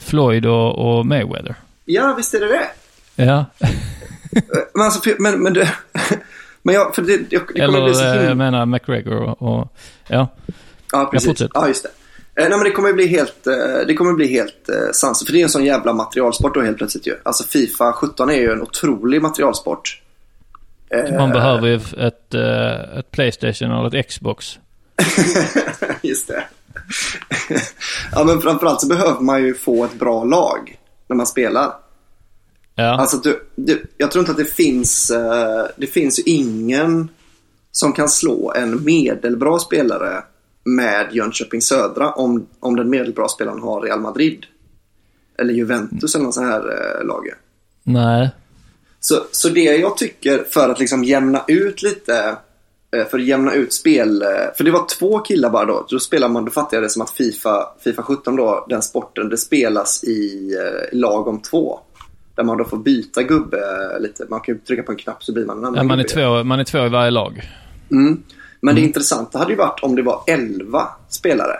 Floyd 0.00 0.46
och, 0.46 0.78
och 0.98 1.06
Mayweather. 1.06 1.54
ja 1.84 2.14
visst 2.16 2.34
är 2.34 2.40
det 2.40 2.46
det. 2.46 2.68
Ja. 3.24 3.44
Men 4.74 4.84
alltså, 4.84 5.10
men, 5.18 5.42
men 5.42 5.52
det... 5.54 5.68
Men 6.62 6.74
jag, 6.74 6.94
för 6.94 7.02
det, 7.02 7.16
det, 7.16 7.24
det 7.30 7.38
kommer 7.38 7.64
Eller 7.64 7.84
bli 7.84 7.94
så 7.94 8.00
eh, 8.02 8.06
jag 8.08 8.18
himla... 8.18 8.34
menar 8.34 8.66
McGregor 8.66 9.16
och, 9.22 9.42
och 9.42 9.76
ja. 10.08 10.28
Ja, 10.92 11.08
precis. 11.12 11.42
Ja, 11.54 11.68
just 11.68 11.82
det. 11.82 11.88
Eh, 12.42 12.48
nej, 12.48 12.58
men 12.58 12.64
det 12.64 12.70
kommer 12.70 12.92
bli 12.92 13.06
helt, 13.06 13.46
eh, 13.46 13.54
det 13.86 13.94
kommer 13.94 14.12
bli 14.12 14.26
helt 14.26 14.68
eh, 14.68 14.92
sans. 14.92 15.24
För 15.26 15.32
det 15.32 15.38
är 15.40 15.42
en 15.42 15.48
sån 15.48 15.64
jävla 15.64 15.92
materialsport 15.92 16.54
då 16.54 16.60
helt 16.62 16.78
plötsligt 16.78 17.06
ju. 17.06 17.14
Alltså 17.22 17.44
Fifa 17.44 17.92
17 17.92 18.30
är 18.30 18.34
ju 18.34 18.52
en 18.52 18.62
otrolig 18.62 19.22
materialsport. 19.22 20.00
Eh, 20.90 21.16
Man 21.18 21.30
behöver 21.30 21.68
ju 21.68 21.74
ett, 22.06 22.34
eh, 22.34 22.98
ett 22.98 23.10
Playstation 23.10 23.70
eller 23.70 23.96
ett 23.98 24.08
Xbox. 24.08 24.58
Just 26.02 26.28
det. 26.28 26.44
ja, 28.12 28.24
men 28.24 28.40
framförallt 28.40 28.80
så 28.80 28.86
behöver 28.86 29.20
man 29.20 29.42
ju 29.42 29.54
få 29.54 29.84
ett 29.84 29.94
bra 29.94 30.24
lag 30.24 30.78
när 31.08 31.16
man 31.16 31.26
spelar. 31.26 31.74
Ja. 32.74 33.00
Alltså, 33.00 33.16
du, 33.16 33.46
du, 33.54 33.86
jag 33.96 34.10
tror 34.10 34.22
inte 34.22 34.32
att 34.32 34.38
det 34.38 34.54
finns, 34.54 35.10
eh, 35.10 35.66
det 35.76 35.86
finns 35.86 36.18
ju 36.18 36.22
ingen 36.22 37.08
som 37.72 37.92
kan 37.92 38.08
slå 38.08 38.52
en 38.52 38.84
medelbra 38.84 39.58
spelare 39.58 40.22
med 40.64 41.08
Jönköping 41.12 41.62
Södra 41.62 42.12
om, 42.12 42.46
om 42.60 42.76
den 42.76 42.90
medelbra 42.90 43.28
spelaren 43.28 43.60
har 43.60 43.80
Real 43.80 44.00
Madrid. 44.00 44.46
Eller 45.38 45.54
Juventus 45.54 46.14
eller 46.14 46.22
någon 46.22 46.32
sån 46.32 46.46
här 46.46 46.60
eh, 46.60 47.06
lag. 47.06 47.28
Nej. 47.82 48.30
Så, 49.00 49.22
så 49.32 49.48
det 49.48 49.60
jag 49.60 49.96
tycker 49.96 50.44
för 50.50 50.68
att 50.68 50.80
liksom 50.80 51.04
jämna 51.04 51.44
ut 51.48 51.82
lite, 51.82 52.36
för 53.10 53.18
att 53.18 53.24
jämna 53.24 53.54
ut 53.54 53.72
spel, 53.72 54.22
eh, 54.22 54.28
för 54.56 54.64
det 54.64 54.70
var 54.70 54.86
två 54.98 55.18
killar 55.18 55.50
bara 55.50 55.64
då. 55.64 55.86
Då 55.90 55.98
spelar 55.98 56.28
man, 56.28 56.44
då 56.44 56.50
fattar 56.50 56.76
jag 56.76 56.84
det 56.84 56.90
som 56.90 57.02
att 57.02 57.10
Fifa, 57.10 57.68
Fifa 57.84 58.02
17 58.02 58.36
då, 58.36 58.66
den 58.68 58.82
sporten, 58.82 59.28
det 59.28 59.36
spelas 59.36 60.04
i 60.04 60.52
eh, 60.54 60.98
lag 60.98 61.28
om 61.28 61.42
två. 61.42 61.80
Där 62.34 62.44
man 62.44 62.58
då 62.58 62.64
får 62.64 62.76
byta 62.76 63.22
gubbe 63.22 63.58
eh, 63.58 64.00
lite. 64.00 64.26
Man 64.28 64.40
kan 64.40 64.54
ju 64.54 64.60
trycka 64.60 64.82
på 64.82 64.92
en 64.92 64.98
knapp 64.98 65.24
så 65.24 65.32
blir 65.32 65.46
man 65.46 65.58
en 65.58 65.64
annan 65.64 65.76
Ja, 65.76 65.82
man, 65.82 66.00
är 66.00 66.04
två, 66.04 66.44
man 66.44 66.60
är 66.60 66.64
två 66.64 66.86
i 66.86 66.88
varje 66.88 67.10
lag. 67.10 67.42
Mm. 67.90 68.22
Men 68.60 68.74
det 68.74 68.80
intressanta 68.80 69.38
hade 69.38 69.50
ju 69.50 69.56
varit 69.56 69.80
om 69.82 69.96
det 69.96 70.02
var 70.02 70.22
11 70.26 70.88
spelare. 71.08 71.56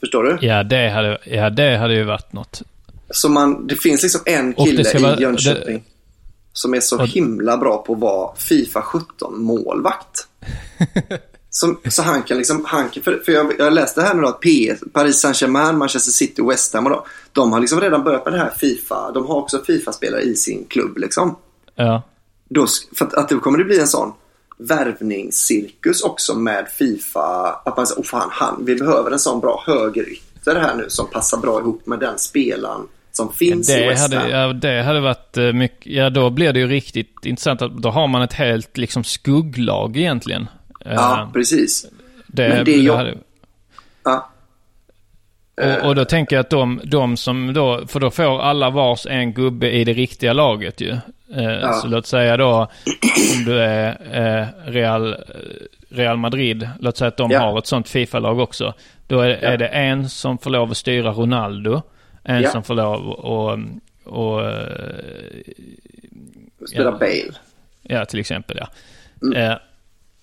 Förstår 0.00 0.22
du? 0.24 0.46
Ja, 0.46 0.62
det 0.62 0.88
hade, 0.88 1.18
ja, 1.24 1.50
det 1.50 1.76
hade 1.76 1.94
ju 1.94 2.04
varit 2.04 2.32
något. 2.32 2.62
Så 3.10 3.28
man, 3.28 3.66
det 3.66 3.76
finns 3.76 4.02
liksom 4.02 4.20
en 4.26 4.52
kille 4.52 4.98
i 4.98 5.02
vara- 5.02 5.20
Jönköping 5.20 5.76
det- 5.76 5.89
som 6.52 6.74
är 6.74 6.80
så 6.80 6.98
Och- 7.00 7.06
himla 7.06 7.56
bra 7.56 7.82
på 7.82 7.92
att 7.92 7.98
vara 8.00 8.36
Fifa 8.36 8.80
17-målvakt. 8.80 10.26
så, 11.50 11.74
så 11.90 12.02
han 12.02 12.22
kan 12.22 12.38
liksom, 12.38 12.64
han 12.64 12.88
kan, 12.88 13.02
för, 13.02 13.22
för 13.24 13.32
jag, 13.32 13.52
jag 13.58 13.72
läste 13.72 14.02
här 14.02 14.14
nu 14.14 14.22
då 14.22 14.28
att 14.28 14.40
PS, 14.40 14.84
Paris 14.92 15.20
Saint-Germain, 15.20 15.78
Manchester 15.78 16.12
City, 16.12 16.42
West 16.42 16.74
Ham 16.74 16.84
och 16.86 16.90
då, 16.90 17.06
de 17.32 17.52
har 17.52 17.60
liksom 17.60 17.80
redan 17.80 18.04
börjat 18.04 18.24
med 18.24 18.34
det 18.34 18.38
här 18.38 18.50
Fifa. 18.58 19.10
De 19.12 19.26
har 19.26 19.34
också 19.36 19.62
Fifa-spelare 19.66 20.20
i 20.22 20.36
sin 20.36 20.64
klubb 20.64 20.98
liksom. 20.98 21.36
Ja. 21.74 22.02
Då, 22.48 22.66
för 22.94 23.04
att, 23.04 23.14
att 23.14 23.28
det 23.28 23.34
kommer 23.34 23.58
det 23.58 23.64
bli 23.64 23.80
en 23.80 23.88
sån 23.88 24.12
värvningscirkus 24.58 26.02
också 26.02 26.34
med 26.34 26.68
Fifa. 26.68 27.60
Att 27.64 27.76
man 27.76 27.86
säger, 27.86 28.00
oh 28.00 28.04
fan, 28.04 28.28
han, 28.32 28.64
vi 28.64 28.74
behöver 28.76 29.10
en 29.10 29.18
sån 29.18 29.40
bra 29.40 29.62
högerytter 29.66 30.54
här 30.56 30.74
nu 30.76 30.84
som 30.88 31.06
passar 31.10 31.38
bra 31.38 31.60
ihop 31.60 31.86
med 31.86 31.98
den 32.00 32.18
spelaren 32.18 32.80
som 33.26 33.32
finns 33.32 33.70
i 33.70 33.72
Det 33.80 33.88
West 33.88 34.12
Ham. 34.14 34.22
hade, 34.22 34.30
ja, 34.38 34.52
det 34.52 34.82
hade 34.82 35.00
varit 35.00 35.36
eh, 35.36 35.52
mycket, 35.52 35.92
ja 35.92 36.10
då 36.10 36.30
blir 36.30 36.52
det 36.52 36.60
ju 36.60 36.66
riktigt 36.68 37.26
intressant. 37.26 37.62
Att, 37.62 37.76
då 37.76 37.90
har 37.90 38.06
man 38.08 38.22
ett 38.22 38.32
helt 38.32 38.76
liksom 38.76 39.04
skugglag 39.04 39.96
egentligen. 39.96 40.48
Eh, 40.86 40.92
Ja, 40.92 41.30
precis. 41.32 41.86
det, 42.26 42.48
men 42.48 42.64
det 42.64 42.74
är 42.74 42.78
ju- 42.80 42.92
hade, 42.92 43.14
Ja. 44.04 44.30
och, 45.82 45.88
och 45.88 45.94
då 45.94 46.04
tänker 46.04 46.36
jag 46.36 46.40
att 46.40 46.50
de, 46.50 46.80
de 46.84 47.16
som 47.16 47.52
då, 47.54 47.80
för 47.86 48.00
då 48.00 48.10
får 48.10 48.40
alla 48.40 48.70
vars 48.70 49.06
en 49.06 49.32
gubbe 49.32 49.70
i 49.70 49.84
det 49.84 49.92
riktiga 49.92 50.32
laget 50.32 50.80
ju. 50.80 50.90
Eh, 51.36 51.72
Så 51.72 51.86
låt 51.88 52.06
säga 52.06 52.36
då 52.36 52.68
om 53.38 53.44
du 53.44 53.58
är 53.60 53.88
eh, 54.12 54.70
Real, 54.70 55.12
eh, 55.12 55.16
Real 55.90 56.16
Madrid, 56.16 56.68
låt 56.80 56.96
säga 56.96 57.08
att 57.08 57.16
de 57.16 57.30
Ja. 57.30 57.40
har 57.40 57.58
ett 57.58 57.66
sånt 57.66 57.88
Fifa-lag 57.88 58.38
också. 58.38 58.74
Då 59.06 59.20
är, 59.20 59.28
är 59.30 59.56
det 59.58 59.66
en 59.68 60.08
som 60.08 60.38
får 60.38 60.50
lov 60.50 60.70
att 60.70 60.76
styra 60.76 61.10
Ronaldo, 61.12 61.82
en 62.22 62.42
Ja. 62.42 62.50
som 62.50 62.62
får 62.62 62.74
lov 62.74 63.10
att 63.10 63.58
och, 64.04 64.44
eh, 64.50 65.40
Spela 66.68 66.84
Ja. 66.84 66.90
Bale. 66.98 67.32
Ja, 67.82 68.04
till 68.04 68.18
exempel 68.20 68.56
ja. 68.60 68.68
Mm. 69.22 69.50
Eh, 69.52 69.58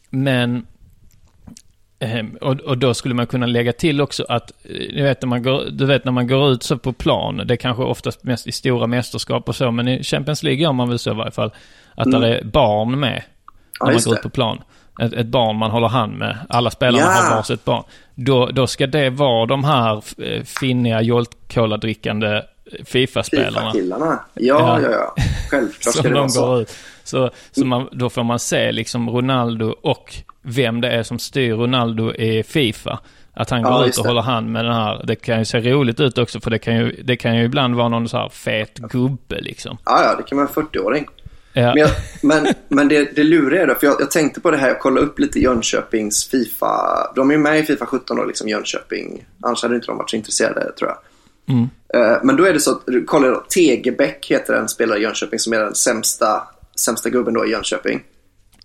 men... 0.09 0.65
Eh, 1.99 2.25
och, 2.41 2.59
och 2.59 2.77
då 2.77 2.93
skulle 2.93 3.13
man 3.15 3.27
kunna 3.27 3.45
lägga 3.45 3.73
till 3.73 4.01
också 4.01 4.25
att, 4.29 4.51
eh, 4.63 4.71
du 4.95 5.03
vet, 5.03 5.21
när 5.21 5.27
man 5.29 5.43
går, 5.43 5.63
du 5.71 5.85
vet 5.85 6.05
när 6.05 6.11
man 6.11 6.27
går 6.27 6.51
ut 6.51 6.63
så 6.63 6.77
på 6.77 6.93
plan, 6.93 7.41
det 7.45 7.53
är 7.53 7.55
kanske 7.57 7.83
oftast 7.83 8.23
mest 8.23 8.47
i 8.47 8.51
stora 8.51 8.87
mästerskap 8.87 9.49
och 9.49 9.55
så, 9.55 9.71
men 9.71 9.87
i 9.87 10.03
Champions 10.03 10.43
League 10.43 10.61
gör 10.63 10.73
man 10.73 10.89
väl 10.89 10.99
så 10.99 11.11
i 11.11 11.15
varje 11.15 11.31
fall, 11.31 11.51
att 11.95 12.11
där 12.11 12.21
är 12.21 12.43
barn 12.43 12.99
med 12.99 13.09
Mm. 13.09 13.21
Ja, 13.79 13.85
när 13.85 13.93
man 13.93 14.01
går 14.03 14.11
det. 14.13 14.17
ut 14.17 14.23
på 14.23 14.29
plan. 14.29 14.61
Ett, 15.01 15.13
ett 15.13 15.27
barn 15.27 15.55
man 15.55 15.71
håller 15.71 15.87
hand 15.87 16.17
med, 16.17 16.37
alla 16.49 16.69
spelarna 16.71 17.03
Ja. 17.05 17.09
har 17.11 17.35
varsitt 17.35 17.65
barn. 17.65 17.83
Då, 18.15 18.45
då 18.45 18.67
ska 18.67 18.87
det 18.87 19.09
vara 19.09 19.45
de 19.45 19.63
här 19.63 20.03
eh, 20.17 20.43
finniga 20.43 21.01
Jolt-Cola-drickande 21.01 22.27
eh, 22.35 22.41
Fifa-spelarna. 22.85 23.71
Fifa-killarna. 23.71 24.19
Ja, 24.33 24.79
Ja. 24.81 24.89
ja. 24.91 25.15
Självklart 25.51 25.93
ska 25.95 26.01
det 26.07 26.09
vara 26.13 26.21
de 26.23 26.29
så. 26.29 26.59
ut. 26.61 26.75
Så, 27.03 27.29
så 27.51 27.65
man, 27.65 27.89
då 27.91 28.09
får 28.09 28.23
man 28.23 28.39
se 28.39 28.71
liksom 28.71 29.09
Ronaldo 29.09 29.75
och 29.81 30.13
vem 30.41 30.81
det 30.81 30.89
är 30.91 31.03
som 31.03 31.19
styr 31.19 31.53
Ronaldo 31.53 32.13
i 32.13 32.43
Fifa. 32.43 32.99
Att 33.33 33.49
han 33.49 33.61
Ja, 33.61 33.69
går 33.77 33.85
ut 33.87 33.97
och 33.97 34.03
det. 34.03 34.09
håller 34.09 34.21
hand 34.21 34.51
med 34.51 34.65
den 34.65 34.73
här. 34.73 35.01
Det 35.03 35.15
kan 35.15 35.39
ju 35.39 35.45
se 35.45 35.59
roligt 35.59 35.99
ut 35.99 36.17
också 36.17 36.39
för 36.39 36.49
det 36.49 36.59
kan 36.59 36.75
ju, 36.75 37.01
det 37.03 37.15
kan 37.15 37.35
ju 37.37 37.43
ibland 37.43 37.75
vara 37.75 37.87
någon 37.89 38.09
så 38.09 38.17
här 38.17 38.29
fet 38.29 38.77
gubbe 38.77 39.41
liksom. 39.41 39.77
Ja, 39.85 40.03
ja, 40.03 40.15
det 40.15 40.23
kan 40.23 40.37
vara 40.37 40.47
en 40.47 40.53
40-åring. 40.53 41.05
Ja, 41.57 41.73
Men, 41.73 41.77
jag, 41.77 41.89
men, 42.21 42.53
men 42.67 42.87
det, 42.87 43.15
det 43.15 43.23
luriga 43.23 43.61
är 43.61 43.67
då, 43.67 43.75
för 43.75 43.87
jag, 43.87 44.01
jag 44.01 44.11
tänkte 44.11 44.41
på 44.41 44.51
det 44.51 44.57
här, 44.57 44.67
jag 44.67 44.79
kollade 44.79 45.05
upp 45.05 45.19
lite 45.19 45.39
Jönköpings 45.39 46.29
Fifa. 46.29 47.11
De 47.15 47.29
är 47.29 47.33
ju 47.33 47.39
med 47.39 47.59
i 47.59 47.63
Fifa 47.63 47.85
17 47.85 48.19
och 48.19 48.27
liksom 48.27 48.49
Jönköping. 48.49 49.25
Annars 49.41 49.63
hade 49.63 49.75
inte 49.75 49.87
de 49.87 49.97
varit 49.97 50.09
så 50.09 50.15
intresserade 50.15 50.71
tror 50.71 50.89
jag. 50.89 50.97
Mm. 51.55 51.69
Eh, 51.93 52.19
men 52.23 52.35
då 52.35 52.43
är 52.43 52.53
det 52.53 52.59
så 52.59 52.71
att, 52.71 52.83
kolla 53.05 53.27
då, 53.27 53.43
Tegebäck 53.49 54.25
heter 54.25 54.53
en 54.53 54.67
spelare 54.67 54.99
i 54.99 55.01
Jönköping 55.01 55.39
som 55.39 55.53
är 55.53 55.59
den 55.59 55.75
sämsta, 55.75 56.47
sämsta 56.75 57.09
gubben 57.09 57.33
då 57.33 57.45
i 57.45 57.51
Jönköping. 57.51 58.03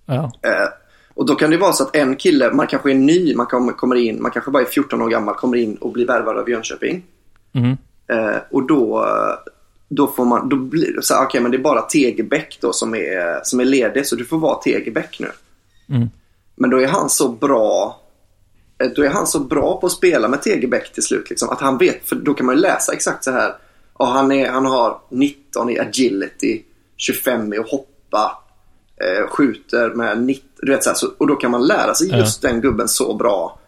ja. 0.06 0.32
Eh, 0.42 0.68
och 1.14 1.26
då 1.26 1.34
kan 1.34 1.50
det 1.50 1.56
vara 1.56 1.72
så 1.72 1.84
att 1.84 1.96
en 1.96 2.16
kille, 2.16 2.52
man 2.52 2.66
kanske 2.66 2.90
är 2.90 2.94
ny, 2.94 3.34
man 3.34 3.46
kom, 3.46 3.72
kommer 3.72 3.96
in, 3.96 4.22
man 4.22 4.30
kanske 4.30 4.50
bara 4.50 4.62
är 4.62 4.66
14 4.66 5.02
år 5.02 5.08
gammal, 5.08 5.34
kommer 5.34 5.56
in 5.56 5.76
och 5.76 5.92
blir 5.92 6.06
värvad 6.06 6.38
av 6.38 6.50
Jönköping. 6.50 7.02
Mm. 7.52 7.76
Eh, 8.12 8.36
och 8.50 8.66
då, 8.66 9.06
då 9.94 10.06
får 10.06 10.24
man, 10.24 10.48
då 10.48 10.56
blir 10.56 10.92
det 10.96 11.02
så 11.02 11.14
här, 11.14 11.24
okej 11.24 11.40
men 11.40 11.50
det 11.50 11.56
är 11.56 11.62
bara 11.62 11.82
Tegebäck 11.82 12.58
då 12.60 12.72
som 12.72 12.94
är, 12.94 13.40
som 13.44 13.60
är 13.60 13.64
ledig 13.64 14.06
så 14.06 14.16
du 14.16 14.24
får 14.24 14.38
vara 14.38 14.54
Tegebäck 14.54 15.20
nu. 15.20 15.30
Mm. 15.96 16.08
Men 16.54 16.70
då 16.70 16.82
är 16.82 16.86
han 16.86 17.10
så 17.10 17.28
bra 17.28 18.00
eh, 18.82 18.90
då 18.96 19.02
är 19.02 19.08
han 19.08 19.26
så 19.26 19.40
bra 19.40 19.80
på 19.80 19.86
att 19.86 19.92
spela 19.92 20.28
med 20.28 20.42
Tegebäck 20.42 20.92
till 20.92 21.02
slut. 21.02 21.30
Liksom, 21.30 21.48
att 21.48 21.60
han 21.60 21.78
vet, 21.78 22.08
för 22.08 22.16
då 22.16 22.34
kan 22.34 22.46
man 22.46 22.54
ju 22.54 22.60
läsa 22.60 22.92
exakt 22.92 23.24
så 23.24 23.30
här. 23.30 23.54
Ja, 23.98 24.04
han, 24.04 24.32
är, 24.32 24.50
han 24.50 24.66
har 24.66 25.00
19 25.10 25.70
i 25.70 25.78
agility, 25.78 26.62
25 26.96 27.52
i 27.52 27.58
att 27.58 27.70
hoppa, 27.70 28.38
eh, 28.96 29.28
skjuter 29.28 29.90
med 29.90 30.22
90, 30.22 30.44
du 30.56 30.72
vet 30.72 30.84
så 30.84 30.90
här, 30.90 30.96
så, 30.96 31.08
Och 31.18 31.26
då 31.26 31.34
kan 31.34 31.50
man 31.50 31.66
lära 31.66 31.94
sig 31.94 32.18
just 32.18 32.42
den 32.42 32.60
gubben 32.60 32.88
så 32.88 33.14
bra. 33.14 33.58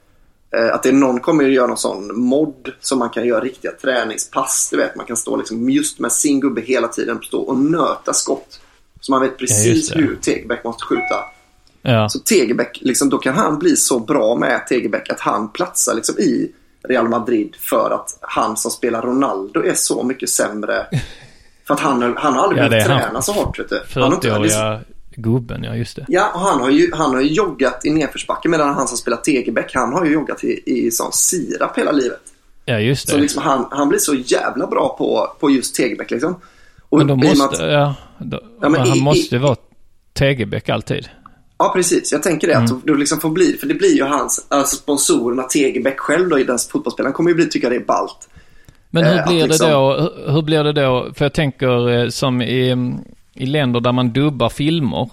Eh, 0.57 0.75
att 0.75 0.83
det 0.83 0.89
är 0.89 0.93
någon 0.93 1.21
kommer 1.21 1.45
att 1.45 1.53
göra 1.53 1.67
någon 1.67 1.77
sån 1.77 2.21
mod 2.21 2.73
som 2.81 2.99
man 2.99 3.11
kan 3.11 3.27
göra 3.27 3.41
riktiga 3.41 3.73
träningspass. 3.73 4.69
Du 4.71 4.77
vet, 4.77 4.97
man 4.97 5.07
kan 5.07 5.17
stå 5.17 5.37
liksom 5.37 5.71
just 5.71 5.99
med 5.99 6.13
sin 6.13 6.41
gubbe 6.41 6.61
hela 6.61 6.89
tiden 6.89 7.19
stå 7.23 7.41
och 7.41 7.59
nöta 7.59 8.13
skott. 8.13 8.61
Så 9.01 9.13
man 9.13 9.21
vet 9.21 9.31
Ja, 9.31 9.37
precis 9.39 9.89
det. 9.89 9.99
hur 9.99 10.17
Tegebäck 10.17 10.65
måste 10.65 10.85
skjuta. 10.85 11.15
ja. 11.83 12.09
Så 12.09 12.19
Tegebäck, 12.19 12.79
liksom, 12.83 13.09
då 13.09 13.19
kan 13.19 13.35
han 13.35 13.59
bli 13.59 13.77
så 13.77 13.99
bra 13.99 14.37
med 14.37 14.67
Tegebäck 14.67 15.11
att 15.11 15.21
han 15.21 15.49
platsar 15.53 15.95
liksom 15.95 16.19
i 16.19 16.53
Real 16.89 17.09
Madrid 17.09 17.57
för 17.61 17.91
att 17.91 18.19
han 18.21 18.57
som 18.57 18.71
spelar 18.71 19.03
Ronaldo 19.03 19.63
är 19.65 19.75
så 19.75 20.03
mycket 20.03 20.31
sämre. 20.31 20.87
För 21.67 21.75
att 21.75 21.81
han, 21.81 22.03
har- 22.03 22.15
han 22.17 22.35
har 22.35 22.43
aldrig 22.43 22.65
Ja, 22.65 22.89
han. 22.89 23.01
träna 23.01 23.23
så 23.23 23.33
hårt. 23.33 23.59
Vet 23.59 23.69
du. 23.69 23.83
Han 23.95 24.03
har 24.03 24.15
inte- 24.15 24.39
liksom- 24.39 24.61
40-åriga 24.63 24.81
gubben, 25.17 25.65
ja 25.65 25.75
just 25.77 25.97
det. 25.97 26.05
Ja, 26.09 26.31
och 26.35 26.41
han 26.41 26.61
har 26.61 26.71
ju, 26.71 26.91
han 26.95 27.15
har 27.15 27.21
ju 27.21 27.29
joggat 27.29 27.85
i 27.85 27.91
nedförsbacke 27.91 28.49
medan 28.49 28.75
han 28.75 28.89
som 28.89 28.97
spelar 28.99 29.17
Tegebäck, 29.19 29.71
han 29.75 29.93
har 29.93 30.05
ju 30.05 30.13
joggat 30.13 30.45
i, 30.45 30.63
i 30.67 30.91
sån 30.91 31.13
sirap 31.13 31.79
hela 31.79 31.93
livet. 31.93 32.21
Ja 32.65 32.79
just 32.79 33.09
Så 33.09 33.17
det. 33.17 33.23
liksom 33.23 33.43
han, 33.43 33.67
han 33.71 33.89
blir 33.89 33.99
så 33.99 34.15
jävla 34.15 34.67
bra 34.67 34.95
på, 34.99 35.29
på 35.41 35.51
just 35.51 35.75
Tegebäck 35.77 36.11
liksom. 36.11 36.37
Och 36.89 36.99
Men 36.99 37.07
då 37.07 37.17
måste, 37.17 37.45
att- 37.45 37.73
ja, 37.73 37.95
då, 38.19 38.41
Ja, 38.61 38.69
men 38.69 38.81
han 38.81 38.97
i- 38.99 39.01
måste 39.03 39.35
i- 39.37 39.39
vara 39.39 39.57
Tegebäck 40.13 40.69
alltid. 40.69 41.09
Ja, 41.59 41.73
precis. 41.75 42.13
Jag 42.13 42.23
tänker 42.23 42.49
det. 42.49 42.59
Att 42.59 42.71
Mm. 42.71 42.83
du 42.85 42.97
liksom 42.97 43.21
får 43.21 43.31
bli, 43.31 43.53
för 43.61 43.67
det 43.67 43.75
blir 43.75 43.97
ju 43.97 44.03
hans, 44.05 44.47
alltså 44.49 44.77
sponsorerna 44.77 45.43
Tegebäck 45.43 45.99
själv 46.01 46.29
då 46.29 46.39
i 46.39 46.45
den 46.45 46.59
fotbollsspelaren 46.59 47.13
kommer 47.15 47.31
ju 47.31 47.37
bli, 47.37 47.47
tycka 47.49 47.69
det 47.69 47.77
är 47.77 47.81
ballt. 47.85 48.29
Men 48.91 49.05
hur 49.05 49.19
Eh, 49.19 49.27
blir 49.27 49.47
liksom- 49.47 49.67
det 49.69 49.73
då? 49.75 49.93
Hur, 50.27 50.33
hur 50.33 50.43
blir 50.43 50.65
det 50.65 50.73
då? 50.73 51.09
För 51.15 51.25
jag 51.25 51.33
tänker 51.35 51.91
eh, 51.91 52.09
som 52.09 52.43
i, 52.43 52.77
i 53.35 53.47
länder 53.47 53.81
där 53.81 53.93
man 53.93 54.13
dubbar 54.13 54.49
filmer. 54.49 55.11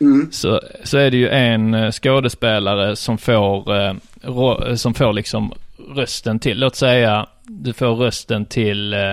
Mm. 0.00 0.28
Så, 0.32 0.60
så 0.84 0.98
är 0.98 1.10
det 1.10 1.16
ju 1.16 1.28
en 1.28 1.74
eh, 1.74 1.90
skådespelare 1.90 2.96
som 2.96 3.18
får, 3.18 3.76
eh, 3.76 3.94
rå, 4.22 4.64
eh, 4.66 4.74
som 4.74 4.94
får 4.94 5.12
liksom 5.12 5.52
rösten 5.94 6.38
till, 6.38 6.60
låt 6.60 6.76
säga 6.76 7.26
du 7.42 7.72
får 7.72 7.94
rösten 7.94 8.44
till 8.46 8.92
eh, 8.94 9.12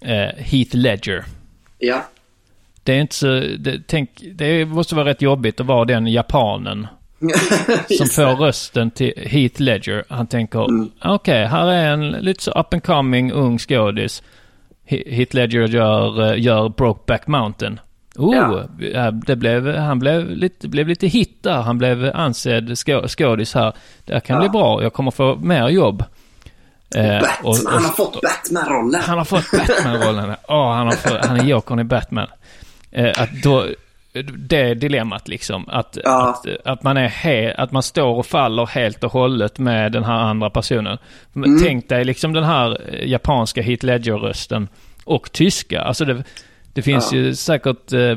eh, 0.00 0.30
Heath 0.36 0.76
Ledger. 0.76 1.24
Ja. 1.78 2.04
Det 2.82 2.92
är 2.92 3.00
inte 3.00 3.14
så, 3.14 3.26
det, 3.58 3.80
tänk, 3.86 4.10
det 4.34 4.64
måste 4.64 4.94
vara 4.94 5.08
rätt 5.08 5.22
jobbigt 5.22 5.60
att 5.60 5.66
vara 5.66 5.84
den 5.84 6.06
japanen 6.06 6.86
som 7.98 8.06
får 8.06 8.36
rösten 8.36 8.90
till 8.90 9.12
Heath 9.16 9.60
Ledger. 9.62 10.04
Han 10.08 10.26
tänker, 10.26 10.64
Mm. 10.68 10.90
okej, 11.02 11.46
här 11.46 11.66
är 11.66 11.92
en 11.92 12.10
lite 12.10 12.42
så 12.42 12.50
up 12.50 12.74
and 12.74 12.82
coming 12.82 13.32
ung 13.32 13.58
skådis. 13.58 14.22
He- 14.88 15.10
Heath 15.14 15.34
Ledger 15.34 15.68
gör, 15.68 16.32
eh, 16.32 16.40
gör 16.42 16.68
Brokeback 16.68 17.26
Mountain. 17.26 17.80
Oh, 18.16 18.36
Ja. 18.36 18.64
ja, 18.94 19.10
det 19.10 19.36
blev, 19.36 19.76
han 19.76 19.98
blev 19.98 20.30
lite, 20.30 20.68
blev 20.68 20.88
lite 20.88 21.06
hit 21.06 21.38
där. 21.42 21.62
Han 21.62 21.78
blev 21.78 22.10
ansedd 22.14 22.78
skå, 22.78 23.08
skådis 23.08 23.54
här. 23.54 23.72
Det 24.04 24.12
här 24.12 24.20
kan 24.20 24.34
Ja. 24.36 24.40
bli 24.40 24.48
bra. 24.48 24.82
Jag 24.82 24.92
kommer 24.92 25.10
få 25.10 25.36
mer 25.36 25.68
jobb. 25.68 26.04
Eh, 26.96 27.02
Batman, 27.04 27.30
och- 27.42 27.48
och- 27.50 27.70
han 27.72 27.84
har 27.84 27.90
fått 27.92 28.20
Batman-rollen. 28.22 29.00
han 29.04 29.18
har 29.18 29.24
fått 29.24 29.50
Batman-rollen. 29.50 30.34
Åh, 30.48 30.72
han, 30.72 30.86
har 30.86 30.92
fått, 30.92 31.24
han 31.26 31.40
är 31.40 31.44
Jokern 31.44 31.80
i 31.80 31.84
Batman. 31.84 32.26
Eh, 32.90 33.22
att 33.22 33.42
då, 33.42 33.66
det 34.22 34.74
dilemmat 34.74 35.28
liksom. 35.28 35.68
Att, 35.68 35.98
Ja. 36.04 36.28
att, 36.30 36.66
att, 36.66 36.82
man 36.82 36.96
är 36.96 37.08
he, 37.08 37.54
att 37.54 37.72
man 37.72 37.82
står 37.82 38.14
och 38.18 38.26
faller 38.26 38.66
helt 38.66 39.04
och 39.04 39.12
hållet 39.12 39.58
med 39.58 39.92
den 39.92 40.04
här 40.04 40.18
andra 40.18 40.50
personen. 40.50 40.98
Mm. 41.36 41.58
Tänk 41.62 41.88
dig 41.88 42.04
liksom 42.04 42.32
den 42.32 42.44
här 42.44 42.80
eh, 42.94 43.08
japanska 43.08 43.62
Heath 43.62 43.84
Ledger-rösten 43.84 44.68
och 45.04 45.32
tyska. 45.32 45.80
Alltså 45.82 46.04
det, 46.04 46.24
det 46.72 46.82
finns 46.82 47.12
Ja. 47.12 47.18
ju 47.18 47.34
säkert 47.34 47.92
eh, 47.92 48.16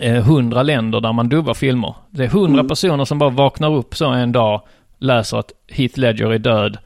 eh, 0.00 0.24
hundra 0.24 0.62
länder 0.62 1.00
där 1.00 1.12
man 1.12 1.28
dubbar 1.28 1.54
filmer. 1.54 1.94
Det 2.10 2.24
är 2.24 2.28
hundra 2.28 2.60
Mm. 2.60 2.68
personer 2.68 3.04
som 3.04 3.18
bara 3.18 3.30
vaknar 3.30 3.74
upp 3.74 3.96
så 3.96 4.06
en 4.10 4.32
dag, 4.32 4.62
läser 4.98 5.36
att 5.38 5.52
Heath 5.68 5.98
Ledger 5.98 6.32
är 6.32 6.38
död 6.38 6.78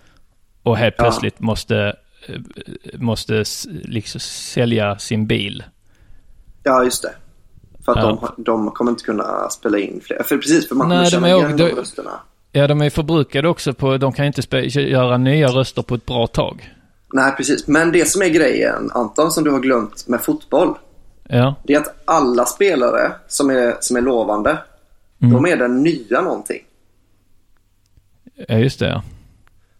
och 0.62 0.76
helt 0.76 0.95
Ja. 0.99 1.05
plötsligt 1.05 1.41
måste, 1.41 1.97
eh, 2.28 2.35
måste 2.95 3.45
liksom 3.85 4.20
sälja 4.20 4.99
sin 4.99 5.26
bil. 5.26 5.64
Ja, 6.62 6.85
just 6.85 7.03
det. 7.03 7.12
För 7.85 7.93
att 7.93 7.99
Ja. 7.99 8.33
de, 8.37 8.43
de 8.43 8.70
kommer 8.70 8.91
inte 8.91 9.05
kunna 9.05 9.51
spela 9.51 9.78
in 9.78 10.01
fler. 10.05 10.22
För 10.22 10.37
precis, 10.37 10.68
för 10.68 10.74
man 10.74 10.85
kommer 10.85 10.97
Nej, 10.97 11.05
de 11.05 11.11
känna 11.11 11.28
är- 11.28 11.37
igen 11.37 11.57
de- 11.57 11.68
de 11.70 11.76
rösterna. 11.76 12.11
Ja, 12.53 12.66
de 12.66 12.81
är 12.83 12.91
förbrukade 12.91 13.49
också 13.49 13.74
på, 13.74 13.97
de 13.97 14.12
kan 14.12 14.24
inte 14.26 14.57
göra 14.81 15.16
nya 15.16 15.49
röster 15.49 15.83
på 15.83 15.95
ett 15.95 16.07
bra 16.07 16.26
tag. 16.26 16.74
Nej, 17.12 17.33
precis. 17.37 17.66
Men 17.66 17.93
det 17.93 18.05
som 18.09 18.22
är 18.22 18.28
grejen, 18.28 18.91
Anton, 18.95 19.31
som 19.33 19.45
du 19.45 19.51
har 19.51 19.61
glömt 19.61 20.09
med 20.09 20.20
fotboll. 20.20 20.74
Ja, 21.28 21.55
Det 21.64 21.74
är 21.74 21.81
att 21.81 21.95
alla 22.05 22.45
spelare 22.45 23.12
som 23.28 23.51
är, 23.51 23.76
som 23.81 23.97
är 23.97 24.01
lovande, 24.01 24.59
Mm. 25.22 25.35
de 25.35 25.47
är 25.53 25.57
den 25.57 25.83
nya 25.83 26.20
någonting. 26.20 26.62
ja 28.49 28.55
just 28.59 28.78
det 28.78 28.89
ja. 28.89 29.03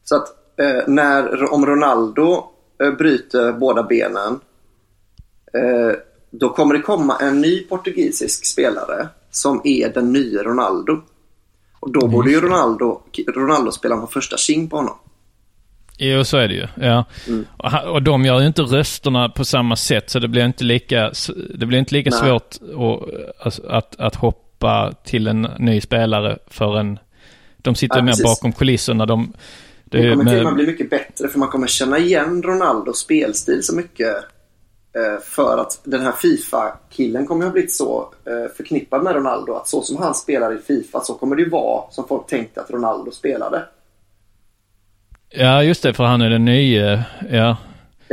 Så 0.05 0.17
att 0.17 0.29
eh, 0.61 0.83
när, 0.89 1.53
om 1.53 1.67
Ronaldo 1.67 2.45
eh, 2.83 2.91
bryter 2.91 3.53
båda 3.53 3.83
benen, 3.83 4.41
eh, 5.55 5.97
då 6.31 6.49
kommer 6.49 6.75
det 6.75 6.81
komma 6.81 7.17
en 7.21 7.41
ny 7.41 7.63
portugisisk 7.63 8.47
spelare 8.47 9.09
som 9.31 9.61
är 9.65 9.89
den 9.89 10.13
nya 10.13 10.43
Ronaldo. 10.43 11.03
Och 11.81 11.93
då 11.93 12.07
borde 12.09 12.31
ju 12.31 12.41
Ronaldo, 12.41 13.01
Ronaldo 13.35 13.73
spela 13.73 13.97
på 13.97 14.07
första 14.07 14.37
tjing 14.37 14.69
på 14.69 14.77
honom. 14.77 14.95
Jo, 15.99 16.25
så 16.25 16.37
är 16.37 16.49
det 16.49 16.55
ju. 16.55 16.67
Ja. 16.75 17.05
Mm. 17.29 17.47
Och, 17.57 17.71
ha- 17.71 18.01
de 18.01 18.25
gör 18.25 18.41
ju 18.41 18.47
inte 18.47 18.63
rösterna 18.63 19.29
på 19.29 19.45
samma 19.45 19.77
sätt, 19.77 20.11
så 20.11 20.19
det 20.19 20.29
blir 20.29 20.45
inte 20.45 20.65
lika, 20.65 21.13
det 21.55 21.67
blir 21.67 21.79
inte 21.79 21.95
lika 21.95 22.11
Nej. 22.11 22.19
svårt 22.21 22.55
att, 22.55 23.45
alltså, 23.45 23.67
att, 23.67 24.01
att 24.01 24.15
hoppa 24.15 24.93
till 25.05 25.27
en 25.27 25.43
ny 25.59 25.81
spelare 25.81 26.39
för 26.47 26.79
en... 26.79 26.99
De 27.57 27.75
sitter 27.75 27.97
Ja, 27.97 28.03
mer 28.03 28.13
precis. 28.13 28.25
bakom 28.25 28.53
kulisserna. 28.53 29.07
De, 29.07 29.33
det 29.85 30.03
Det 30.03 30.11
kommer 30.11 30.25
till 30.25 30.39
och 30.39 30.45
med, 30.45 30.45
med 30.45 30.55
bli 30.55 30.67
mycket 30.67 30.91
bättre 30.91 31.29
för 31.29 31.39
man 31.39 31.49
kommer 31.49 31.67
känna 31.67 31.99
igen 31.99 32.43
Ronaldos 32.43 32.99
spelstil 32.99 33.63
så 33.63 33.75
mycket. 33.77 34.17
Eh, 34.97 35.23
För 35.23 35.59
att 35.59 35.81
den 35.85 36.01
här 36.01 36.13
Fifa-killen 36.13 37.27
kommer 37.27 37.45
ha 37.45 37.53
blivit 37.53 37.73
så 37.73 38.15
eh, 38.25 38.57
förknippad 38.57 39.03
med 39.03 39.15
Ronaldo 39.15 39.53
att 39.55 39.69
så 39.69 39.83
som 39.83 39.97
han 39.97 40.15
spelar 40.15 40.55
i 40.55 40.59
Fifa 40.59 41.01
så 41.01 41.15
kommer 41.15 41.37
det 41.37 41.43
ju 41.43 41.49
vara 41.49 41.91
som 41.91 42.09
folk 42.09 42.27
tänkte 42.27 42.61
att 42.61 42.71
Ronaldo 42.71 43.11
spelade. 43.11 43.65
ja, 45.29 45.63
just 45.63 45.83
det, 45.83 45.95
för 45.95 46.05
han 46.05 46.23
är 46.23 46.31
den 46.31 46.45
nya. 46.45 47.05
Ja, 47.31 47.57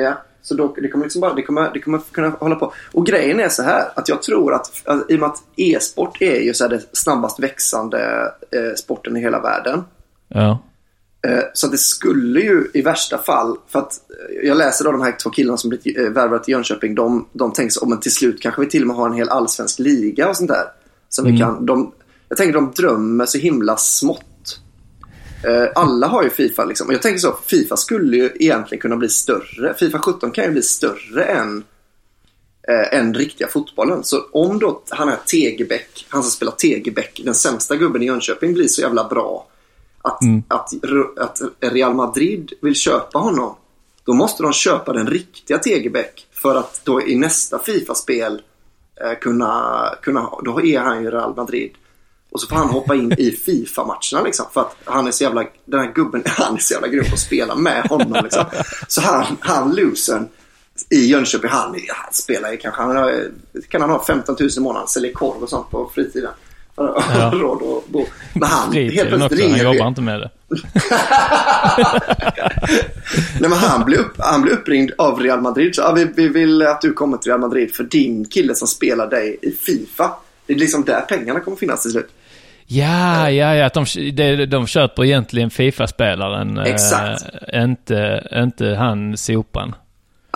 Ja, 0.01 0.13
så 0.41 0.55
då, 0.55 0.75
det 0.82 0.88
kommer 0.88 1.05
liksom 1.05 1.21
bara, 1.21 1.34
det 1.34 1.41
kommer, 1.41 1.71
det 1.73 1.80
kommer 1.80 1.99
kunna 2.11 2.30
hålla 2.30 2.55
på. 2.55 2.73
Och 2.93 3.05
grejen 3.05 3.39
är 3.39 3.49
så 3.49 3.63
här 3.63 3.86
att 3.95 4.09
jag 4.09 4.21
tror 4.21 4.53
att, 4.53 4.71
att 4.86 5.11
i 5.11 5.15
och 5.15 5.19
med 5.19 5.30
att 5.30 5.43
e-sport 5.55 6.21
är 6.21 6.39
ju 6.39 6.53
så 6.53 6.63
här 6.63 6.69
det 6.69 6.82
snabbast 6.93 7.39
växande 7.39 8.32
eh, 8.51 8.75
sporten 8.75 9.17
i 9.17 9.19
hela 9.19 9.39
världen. 9.39 9.84
ja, 10.28 10.59
Så 11.53 11.65
att 11.65 11.72
det 11.72 11.78
skulle 11.78 12.39
ju 12.41 12.68
i 12.74 12.82
värsta 12.82 13.18
fall, 13.18 13.57
för 13.68 13.80
att 13.80 13.91
eh, 13.93 14.47
jag 14.47 14.57
läser 14.57 14.86
då 14.86 14.91
de 14.91 15.01
här 15.01 15.15
två 15.24 15.30
killarna 15.30 15.57
som 15.57 15.70
blivit 15.70 15.97
eh, 15.97 16.03
värvade 16.03 16.43
till 16.43 16.51
Jönköping, 16.51 16.95
de, 16.95 17.28
de 17.34 17.53
tänker 17.53 17.72
så, 17.72 17.82
"Åh, 17.84 17.89
men 17.89 17.99
till 17.99 18.13
slut 18.13 18.41
kanske 18.41 18.61
vi 18.61 18.68
till 18.68 18.82
och 18.82 18.88
med 18.88 18.95
har 18.97 19.07
en 19.09 19.15
hel 19.15 19.30
allsvensk 19.30 19.80
liga 19.80 20.30
och 20.30 20.38
sånt 20.38 20.49
där. 20.49 20.65
Som 21.09 21.26
vi 21.26 21.38
kan, 21.38 21.65
de, 21.65 21.91
jag 22.30 22.38
tänker 22.38 22.53
de 22.53 22.72
drömmer 22.72 23.26
så 23.26 23.38
himla 23.38 23.78
smått. 23.78 24.59
Eh, 25.43 25.68
Alla 25.76 26.07
har 26.07 26.24
ju 26.24 26.30
Fifa 26.30 26.65
liksom. 26.65 26.88
Och 26.88 26.93
jag 26.93 27.01
tänker 27.01 27.20
så, 27.20 27.36
Fifa 27.45 27.78
skulle 27.78 28.18
ju 28.18 28.30
egentligen 28.39 28.82
kunna 28.82 28.95
bli 28.97 29.09
större. 29.09 29.74
Fifa 29.80 29.99
17 29.99 30.32
kan 30.32 30.43
ju 30.45 30.51
bli 30.51 30.61
större 30.61 31.24
än 31.24 31.63
eh, 32.68 32.99
än 32.99 33.13
riktiga 33.13 33.47
fotbollen. 33.47 34.03
Så 34.03 34.22
om 34.32 34.59
då 34.59 34.84
han 34.89 35.09
är 35.09 35.18
Tegebäck, 35.26 36.05
han 36.09 36.24
som 36.24 36.32
spelar 36.32 36.51
Tegebäck, 36.51 37.22
den 37.26 37.36
sämsta 37.36 37.76
gubben 37.76 38.03
i 38.03 38.05
Jönköping, 38.05 38.53
blir 38.53 38.68
så 38.68 38.82
jävla 38.82 39.07
bra 39.07 39.47
att, 40.01 40.19
att, 40.47 40.73
att 41.19 41.41
Real 41.59 41.93
Madrid 41.93 42.53
vill 42.61 42.75
köpa 42.75 43.19
honom, 43.19 43.55
då 44.05 44.13
måste 44.13 44.43
de 44.43 44.53
köpa 44.53 44.93
den 44.93 45.07
riktiga 45.07 45.57
Tegebäck 45.57 46.27
för 46.31 46.55
att 46.55 46.81
då 46.83 47.01
i 47.01 47.15
nästa 47.15 47.59
Fifa-spel 47.59 48.41
eh, 49.01 49.19
kunna, 49.19 49.89
kunna, 50.01 50.29
då 50.43 50.61
är 50.61 50.79
han 50.79 51.03
ju 51.03 51.11
Real 51.11 51.35
Madrid. 51.35 51.71
Och 52.29 52.41
så 52.41 52.47
får 52.47 52.55
han 52.55 52.69
hoppa 52.69 52.95
in 52.95 53.11
i 53.11 53.31
Fifa-matcherna 53.45 54.23
liksom. 54.23 54.45
För 54.53 54.61
att 54.61 54.75
han 54.83 55.07
är 55.07 55.11
så 55.11 55.23
jävla, 55.23 55.45
den 55.65 55.79
här 55.79 55.93
gubben, 55.93 56.23
han 56.25 56.55
är 56.55 56.59
så 56.59 56.73
jävla 56.73 56.87
grym 56.87 57.05
på 57.05 57.13
att 57.13 57.19
spela 57.19 57.55
med 57.55 57.87
honom 57.87 58.23
liksom. 58.23 58.45
Så 58.87 59.01
han, 59.01 59.37
han 59.39 59.75
losern 59.75 60.27
i 60.89 61.05
Jönköping, 61.05 61.49
han, 61.49 61.75
han 61.89 62.13
spelar 62.13 62.51
ju 62.51 62.57
kanske, 62.57 62.81
han 62.81 62.95
har, 62.95 63.31
kan 63.69 63.81
han 63.81 63.89
ha 63.89 64.05
15 64.05 64.35
000 64.39 64.49
i 64.57 64.59
månaden, 64.59 64.87
säljer 64.87 65.13
korv 65.13 65.43
och 65.43 65.49
sånt 65.49 65.69
på 65.69 65.91
fritiden. 65.95 66.31
Har 66.78 67.32
råd 67.32 67.78
att 67.78 67.88
bo. 67.91 68.05
Men 68.34 68.49
han, 68.49 68.73
helt 68.73 68.89
fritiden 68.89 69.07
plötsligt 69.19 69.32
också. 69.32 69.43
Han 69.43 69.53
ringer 69.53 69.73
jobbar 69.73 69.88
inte 69.88 70.01
med 70.01 70.19
det. 70.19 70.30
Nej, 73.39 73.49
men 73.49 73.53
han 73.59 73.86
blev, 73.86 73.99
upp, 73.99 74.15
han 74.17 74.41
blev 74.41 74.53
uppringd 74.53 74.91
av 74.97 75.19
Real 75.19 75.41
Madrid. 75.41 75.75
Så, 75.75 75.84
ah, 75.84 75.91
vi, 75.93 76.07
vi 76.15 76.28
vill 76.28 76.61
att 76.61 76.82
du 76.82 76.93
kommer 76.93 77.17
till 77.17 77.32
Real 77.32 77.41
Madrid 77.41 77.75
för 77.75 77.84
din 77.84 78.25
kille 78.25 78.55
som 78.55 78.67
spelar 78.67 79.09
dig 79.09 79.38
i 79.41 79.51
Fifa. 79.51 80.11
Det 80.45 80.53
är 80.53 80.57
liksom 80.57 80.84
där 80.84 81.01
pengarna 81.01 81.39
kommer 81.39 81.57
finnas 81.57 81.82
till 81.82 81.91
slut. 81.91 82.09
Ja, 82.65 83.30
ja, 83.32 83.55
ja. 83.55 83.65
Att 83.65 83.73
de, 83.73 83.86
de, 84.15 84.45
de 84.45 84.67
köper 84.67 85.05
egentligen 85.05 85.49
Fifa-spelaren. 85.49 86.57
eh, 86.57 86.63
Exakt. 86.63 87.23
inte, 87.53 88.28
inte 88.34 88.65
han 88.65 89.17
sopan. 89.17 89.75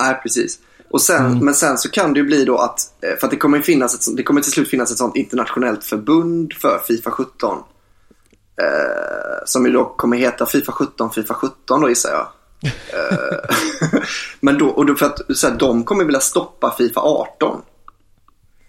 Nej, 0.02 0.20
precis. 0.24 0.60
Och 0.92 1.02
sen, 1.02 1.46
Men 1.46 1.54
sen 1.54 1.78
så 1.78 1.90
kan 1.90 2.14
det 2.14 2.20
ju 2.20 2.26
bli 2.26 2.46
då 2.46 2.58
att, 2.58 2.80
eh, 3.02 3.20
för 3.20 3.28
att 3.28 3.32
det 3.32 3.38
kommer, 3.38 3.62
finnas 3.62 3.96
ett, 3.96 4.18
det 4.18 4.24
kommer 4.24 4.42
till 4.42 4.52
slut 4.52 4.70
finnas 4.70 4.92
ett 4.92 4.98
sånt 4.98 5.16
internationellt 5.16 5.84
förbund 5.84 6.54
för 6.54 6.80
Fifa 6.88 7.12
17. 7.12 7.58
Eh, 8.62 9.46
som 9.46 9.66
ju 9.66 9.72
då 9.72 9.86
kommer 9.86 10.18
heta 10.18 10.46
Fifa 10.46 10.72
17, 10.72 11.12
Fifa 11.12 11.34
17 11.34 11.82
då 11.82 11.90
gissar 11.90 12.10
jag. 12.10 12.28
Eh, 12.64 13.38
men 14.40 14.58
då, 14.58 14.68
och 14.68 14.86
då 14.86 14.96
för 14.96 15.06
att 15.06 15.20
så 15.38 15.48
här, 15.48 15.56
de 15.56 15.84
kommer 15.84 16.06
vilja 16.06 16.20
stoppa 16.20 16.76
Fifa 16.78 17.02
18. 17.02 17.62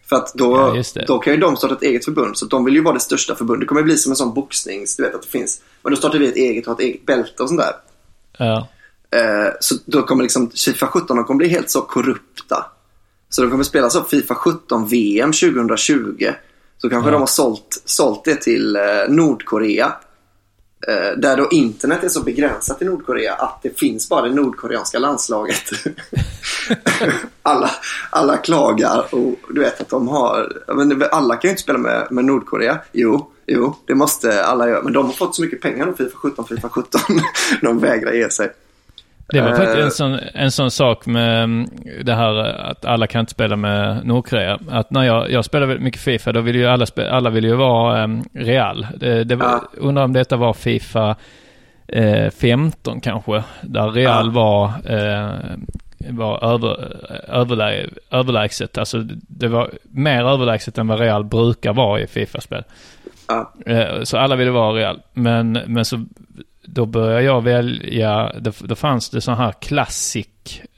För 0.09 0.17
att 0.17 0.35
då, 0.35 0.75
Ja, 0.95 1.05
då 1.07 1.19
kan 1.19 1.33
ju 1.33 1.41
de 1.41 1.57
starta 1.57 1.75
ett 1.75 1.83
eget 1.83 2.05
förbund. 2.05 2.39
Så 2.39 2.47
de 2.47 2.65
vill 2.65 2.75
ju 2.75 2.83
vara 2.83 2.95
det 2.95 3.01
största 3.01 3.35
förbundet. 3.35 3.61
Det 3.61 3.67
kommer 3.67 3.83
bli 3.83 3.97
som 3.97 4.13
en 4.13 4.17
sån 4.17 4.35
boxnings, 4.35 4.97
du 4.97 5.03
vet 5.03 5.15
att 5.15 5.23
det 5.23 5.29
finns. 5.29 5.63
Men 5.83 5.91
då 5.91 5.97
startar 5.97 6.19
vi 6.19 6.29
ett 6.29 6.37
eget 6.37 6.67
och 6.67 6.73
har 6.73 6.75
ett 6.75 6.89
eget 6.89 7.07
bälte 7.07 7.43
och 7.43 7.49
sånt 7.49 7.61
där. 7.61 7.73
Ja. 8.39 8.69
Eh, 9.13 9.53
så 9.61 9.75
då 9.87 10.03
kommer 10.03 10.23
liksom 10.23 10.51
Fifa 10.51 10.87
17 10.87 11.17
de 11.17 11.25
kommer 11.25 11.39
bli 11.39 11.49
helt 11.49 11.71
så 11.71 11.83
korrupta. 11.83 12.67
Så 13.29 13.43
de 13.43 13.51
kommer 13.51 13.65
spela 13.65 13.91
så 13.91 14.05
Fifa 14.05 14.35
17 14.35 14.89
VM 14.89 15.33
2020. 15.33 16.31
Så 16.79 16.91
kanske 16.91 17.11
de 17.11 17.21
har 17.21 17.27
sålt, 17.27 17.83
sålt 17.85 18.25
det 18.25 18.35
till 18.35 18.77
eh, 18.77 18.83
Nordkorea. 19.09 19.93
Eh, 20.89 21.19
där 21.19 21.37
då 21.37 21.49
internet 21.51 22.05
är 22.05 22.09
så 22.09 22.23
begränsat 22.23 22.83
i 22.83 22.85
Nordkorea 22.85 23.35
att 23.35 23.63
det 23.63 23.79
finns 23.79 24.09
bara 24.09 24.29
det 24.29 24.35
nordkoreanska 24.35 24.99
landslaget. 24.99 25.63
alla, 27.43 27.71
alla 28.11 28.37
klagar 28.37 29.15
och 29.15 29.35
du 29.51 29.61
vet 29.61 29.81
att 29.81 29.89
de 29.89 30.09
har... 30.09 30.63
Men 30.75 31.05
alla 31.11 31.37
kan 31.37 31.49
ju 31.49 31.51
inte 31.51 31.63
spela 31.63 31.79
med, 31.79 32.09
med 32.11 32.25
Nordkorea. 32.25 32.79
Jo, 32.93 33.31
jo, 33.47 33.77
det 33.87 33.95
måste 33.95 34.45
alla 34.45 34.69
göra. 34.69 34.83
Men 34.83 34.93
de 34.93 35.07
har 35.07 35.13
fått 35.13 35.35
så 35.35 35.43
mycket 35.43 35.61
pengar 35.61 35.87
då, 35.87 35.93
Fifa 35.93 36.17
17, 36.17 36.45
Fifa 36.47 36.69
17. 36.69 37.01
de 37.63 37.79
vägrar 37.79 38.13
ge 38.13 38.31
sig. 38.31 38.53
Det 39.33 39.41
var 39.41 39.49
faktiskt 39.51 39.77
Eh. 39.79 39.85
en 39.85 39.91
sån, 39.91 40.19
en 40.35 40.51
sån 40.51 40.71
sak 40.71 41.07
med 41.07 41.43
mm, 41.45 41.69
det 42.05 42.15
här 42.15 42.35
att 42.71 42.85
alla 42.85 43.07
kan 43.07 43.21
inte 43.21 43.33
spela 43.33 43.57
med 43.57 44.07
Nordkorea. 44.07 44.59
Att 44.71 44.91
när 44.91 45.03
jag, 45.03 45.31
jag 45.31 45.45
spelar 45.45 45.67
väldigt 45.67 45.85
mycket 45.85 46.01
Fifa, 46.01 46.33
då 46.33 46.41
vill 46.41 46.57
ju 46.57 46.67
alla, 46.67 46.87
spe, 46.87 47.11
alla 47.11 47.31
vill 47.31 47.45
ju 47.45 47.55
vara 47.55 48.05
um, 48.05 48.25
Real. 48.35 48.87
Det, 48.97 49.25
det 49.25 49.37
var, 49.37 49.47
Ja. 49.47 49.63
Undrar 49.77 50.05
om 50.05 50.13
detta 50.13 50.37
var 50.37 50.53
Fifa 50.53 51.17
eh, 51.89 52.31
15 52.31 53.01
kanske, 53.01 53.45
där 53.63 53.91
Real 53.91 54.27
Ja. 54.27 54.33
var, 54.33 54.65
eh, 54.97 55.31
var 56.11 56.45
över, 56.55 56.97
överlä, 57.29 57.87
överlägset. 58.11 58.79
Alltså 58.79 58.99
det 59.29 59.49
var 59.49 59.71
mer 59.83 60.25
överlägset 60.25 60.79
än 60.79 60.87
vad 60.89 61.01
Real 61.01 61.25
brukar 61.25 61.73
vara 61.73 62.01
i 62.01 62.07
Fifa-spel. 62.07 62.65
Ja. 63.29 63.53
Eh, 63.67 64.03
Så 64.03 64.19
alla 64.19 64.37
ville 64.37 64.51
vara 64.51 64.73
Real. 64.79 65.01
Men, 65.15 65.53
men 65.67 65.85
så 65.85 66.05
då 66.63 66.87
började 66.87 67.23
jag 67.23 67.43
välja, 67.45 68.33
då, 68.41 68.53
då 68.61 68.75
fanns 68.75 69.11
det 69.11 69.21
så 69.21 69.33
här 69.33 69.53
classic 69.61 70.27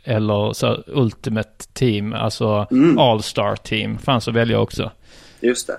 eller 0.05 0.53
så 0.53 0.83
ultimate 0.87 1.65
team, 1.73 2.13
alltså 2.13 2.67
Mm. 2.71 2.99
all-star 2.99 3.57
team 3.57 3.99
fanns 3.99 4.29
att 4.29 4.35
välja 4.35 4.59
också. 4.61 4.91
Just 5.41 5.67
det. 5.67 5.79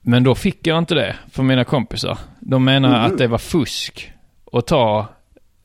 Men 0.00 0.24
då 0.24 0.34
fick 0.34 0.66
jag 0.66 0.78
inte 0.78 0.94
det 0.94 1.16
för 1.32 1.42
mina 1.42 1.64
kompisar. 1.64 2.18
De 2.40 2.64
menade 2.64 2.98
Mhm. 2.98 3.12
att 3.12 3.18
det 3.18 3.26
var 3.26 3.38
fusk 3.38 4.12
att 4.52 4.66
ta, 4.66 5.06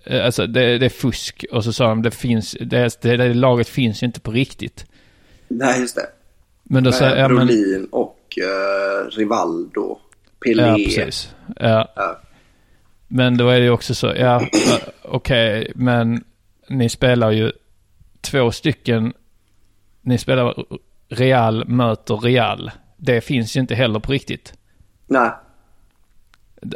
eh, 0.04 0.26
alltså 0.26 0.48
det, 0.48 0.78
det 0.78 0.86
är 0.86 0.90
fusk. 0.90 1.46
Och 1.52 1.64
så 1.64 1.74
sa 1.74 1.88
de 1.88 2.02
det 2.02 2.12
finns, 2.12 2.56
det, 2.62 3.02
det, 3.02 3.18
det 3.18 3.34
laget 3.34 3.70
finns 3.70 4.04
ju 4.04 4.06
inte 4.08 4.20
på 4.20 4.32
riktigt. 4.32 4.86
Nej, 5.48 5.80
just 5.82 5.96
det. 5.96 6.06
Men 6.64 6.84
då 6.84 6.92
sa 6.92 7.06
jag, 7.16 7.32
men, 7.32 7.50
och 7.92 8.20
uh, 8.42 9.10
Rivaldo. 9.18 9.98
Pelé. 10.46 10.64
ja 10.64 10.76
precis. 10.76 11.34
Ja. 11.60 11.94
Ja. 11.96 12.20
Men 13.08 13.38
då 13.38 13.50
är 13.50 13.60
det 13.60 13.66
ju 13.66 13.72
också 13.72 13.96
så, 13.96 14.08
ja, 14.08 14.42
eh, 14.42 14.50
okej, 15.04 15.72
men 15.76 16.24
ni 16.70 16.90
spelar 16.90 17.32
ju 17.32 17.52
två 18.22 18.52
stycken, 18.52 19.14
ni 20.02 20.18
spelar 20.18 20.56
Real 21.10 21.68
möter 21.68 22.18
Real. 22.18 22.72
Det 22.98 23.22
finns 23.22 23.56
ju 23.56 23.60
inte 23.62 23.76
heller 23.76 24.00
på 24.00 24.12
riktigt. 24.12 24.54
Nej, 25.08 25.32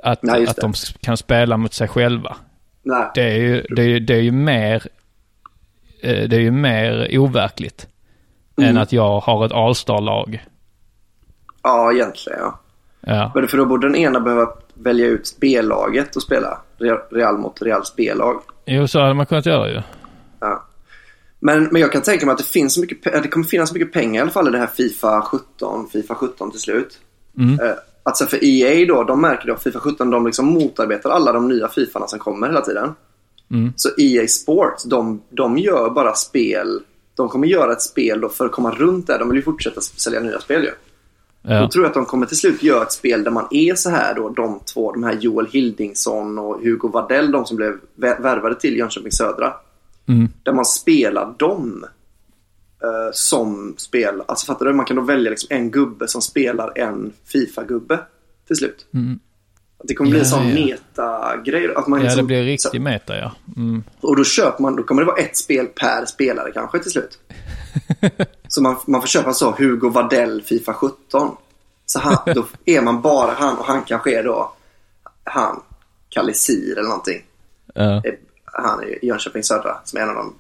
Att, 0.04 0.24
Nej, 0.24 0.48
att 0.48 0.56
det. 0.56 0.62
de 0.62 0.74
kan 1.02 1.18
spela 1.18 1.58
mot 1.58 1.74
sig 1.74 1.88
själva. 1.88 2.36
nej. 2.84 3.06
Det 3.16 3.24
är 3.24 3.38
ju, 3.38 3.62
det 3.76 3.82
är 3.82 3.88
ju, 3.88 4.00
det 4.00 4.14
är 4.16 4.22
ju 4.22 4.32
mer, 4.32 4.88
eh, 6.04 6.30
det 6.30 6.36
är 6.36 6.40
ju 6.40 6.52
mer 6.52 7.18
overkligt. 7.20 7.88
Mm. 8.58 8.70
Än 8.70 8.78
att 8.78 8.92
jag 8.92 9.20
har 9.20 9.46
ett 9.46 9.52
All-star-lag. 9.52 10.46
Ja, 11.64 11.94
egentligen 11.94 12.40
ja. 12.40 12.60
Ja. 13.02 13.32
Men 13.36 13.48
för 13.48 13.58
då 13.58 13.66
borde 13.66 13.88
den 13.88 13.96
ena 13.96 14.20
behöva 14.20 14.48
välja 14.74 15.08
ut 15.08 15.38
B-laget 15.40 16.16
och 16.16 16.22
spela. 16.22 16.62
Real- 17.12 17.38
mot 17.38 17.62
Reals 17.62 17.96
B-lag. 17.96 18.42
Jo, 18.66 18.88
så 18.88 19.00
hade 19.00 19.14
man 19.14 19.26
kunnat 19.26 19.46
göra 19.46 19.70
ju. 19.70 19.82
Ja. 20.40 20.68
Men, 21.40 21.64
men 21.64 21.82
jag 21.82 21.92
kan 21.92 22.02
tänka 22.02 22.26
mig 22.26 22.34
att 22.34 22.38
det, 22.38 22.44
finns 22.44 22.74
så 22.74 22.82
mycket, 22.82 23.04
det 23.04 23.28
kommer 23.28 23.46
finnas 23.46 23.74
mycket 23.74 23.94
pengar 23.94 24.20
i 24.20 24.22
alla 24.22 24.32
fall 24.32 24.48
i 24.48 24.52
det 24.52 24.58
här 24.58 24.68
Fifa 24.68 25.22
17, 25.22 25.88
Fifa 25.90 26.16
17 26.16 26.52
till 26.52 26.60
slut. 26.60 27.00
Mm. 27.38 27.60
Eh, 27.60 27.76
att 28.04 28.18
så 28.18 28.26
för 28.26 28.44
EA 28.44 28.86
då, 28.88 29.04
de 29.04 29.22
märker 29.22 29.48
då 29.48 29.56
Fifa 29.56 29.80
17 29.80 30.10
de 30.10 30.26
liksom 30.26 30.46
motarbetar 30.46 31.10
alla 31.10 31.32
de 31.32 31.48
nya 31.48 31.68
Fifarna 31.68 32.08
som 32.08 32.20
kommer 32.20 32.48
hela 32.48 32.62
tiden. 32.62 32.94
Mm. 33.52 33.74
Så 33.76 33.90
EA 33.98 34.28
Sports, 34.28 34.84
de, 34.84 35.22
de 35.30 35.58
gör 35.58 35.90
bara 35.90 36.14
spel. 36.14 36.82
De 37.16 37.30
kommer 37.30 37.48
göra 37.48 37.72
ett 37.72 37.82
spel 37.82 38.22
då 38.22 38.30
för 38.30 38.46
att 38.46 38.52
komma 38.52 38.72
runt 38.72 39.08
det. 39.08 39.18
De 39.18 39.30
vill 39.30 39.38
ju 39.38 39.44
fortsätta 39.44 39.82
sälja 39.82 40.20
nya 40.20 40.40
spel 40.40 40.64
ju. 40.64 40.72
Ja. 41.44 41.60
Då 41.62 41.68
tror 41.68 41.84
jag 41.84 41.90
att 41.90 41.94
de 41.94 42.06
kommer 42.06 42.26
till 42.26 42.38
slut 42.38 42.64
göra 42.64 42.84
ett 42.84 42.92
spel 42.92 43.24
där 43.24 43.32
man 43.32 43.48
är 43.52 43.76
så 43.76 43.90
här 43.90 44.16
då, 44.16 44.30
de 44.30 44.60
två, 44.74 44.92
de 44.92 45.04
här 45.04 45.14
Joel 45.14 45.48
Hildingsson 45.52 46.40
och 46.40 46.62
Hugo 46.64 46.88
Vadell, 46.94 47.32
de 47.32 47.46
som 47.46 47.58
blev 47.58 47.72
vä- 47.96 48.22
värvade 48.22 48.56
till 48.60 48.78
Jönköping 48.78 49.12
Södra. 49.12 49.54
Mm. 50.08 50.30
Där 50.44 50.54
man 50.54 50.66
spelar 50.66 51.34
dem 51.38 51.86
eh, 52.84 53.12
som 53.14 53.74
spel. 53.78 54.22
Alltså 54.26 54.46
fattar 54.46 54.66
du? 54.66 54.74
Man 54.74 54.86
kan 54.86 54.96
då 54.96 55.02
välja 55.02 55.30
liksom 55.30 55.48
en 55.52 55.72
gubbe 55.72 56.08
som 56.08 56.22
spelar 56.22 56.78
en 56.80 57.14
Fifa-gubbe 57.26 58.00
till 58.48 58.56
slut. 58.56 58.86
Att 59.80 59.88
det 59.88 59.94
kommer 59.94 60.10
bli 60.12 60.20
en 60.20 60.26
Mm. 60.26 60.48
Ja, 60.48 60.54
sån 60.54 60.60
ja. 60.60 60.66
meta-grej. 60.66 61.74
Att 61.76 61.88
man 61.88 62.00
Ja, 62.00 62.04
det 62.04 62.10
liksom, 62.10 62.28
blir 62.28 62.58
så- 62.58 62.68
riktig 62.68 62.82
meta 62.82 63.18
ja. 63.18 63.32
Mm. 63.58 63.84
och 64.02 64.16
då 64.16 64.24
köper 64.24 64.62
man, 64.62 64.76
då 64.76 64.84
kommer 64.84 65.02
det 65.02 65.06
vara 65.06 65.18
ett 65.22 65.38
spel 65.38 65.66
per 65.68 66.06
spelare 66.06 66.52
kanske 66.52 66.80
till 66.80 66.92
slut. 66.92 67.20
Så 68.48 68.62
man, 68.62 68.76
man 68.88 69.02
får 69.02 69.08
köpa 69.08 69.34
så 69.34 69.52
Hugo 69.52 69.90
Vadell 69.90 70.42
Fifa 70.42 70.74
17. 70.74 71.36
Så 71.86 72.00
han, 72.00 72.18
då 72.36 72.46
är 72.66 72.82
man 72.82 73.02
bara 73.02 73.32
han 73.32 73.58
och 73.58 73.66
han 73.66 73.84
kanske 73.84 74.20
är 74.20 74.24
då 74.24 74.54
han, 75.24 75.62
Kalle 76.10 76.34
Sir 76.34 76.72
eller 76.78 76.90
någonting. 76.90 77.24
Ja. 77.74 77.84
Eh, 77.84 78.14
Han 78.44 78.80
är 78.80 79.04
i 79.04 79.08
Jönköping 79.08 79.44
Södra 79.44 79.78
som 79.84 80.00
är 80.00 80.04
en 80.04 80.10
av 80.10 80.16
de 80.16 80.34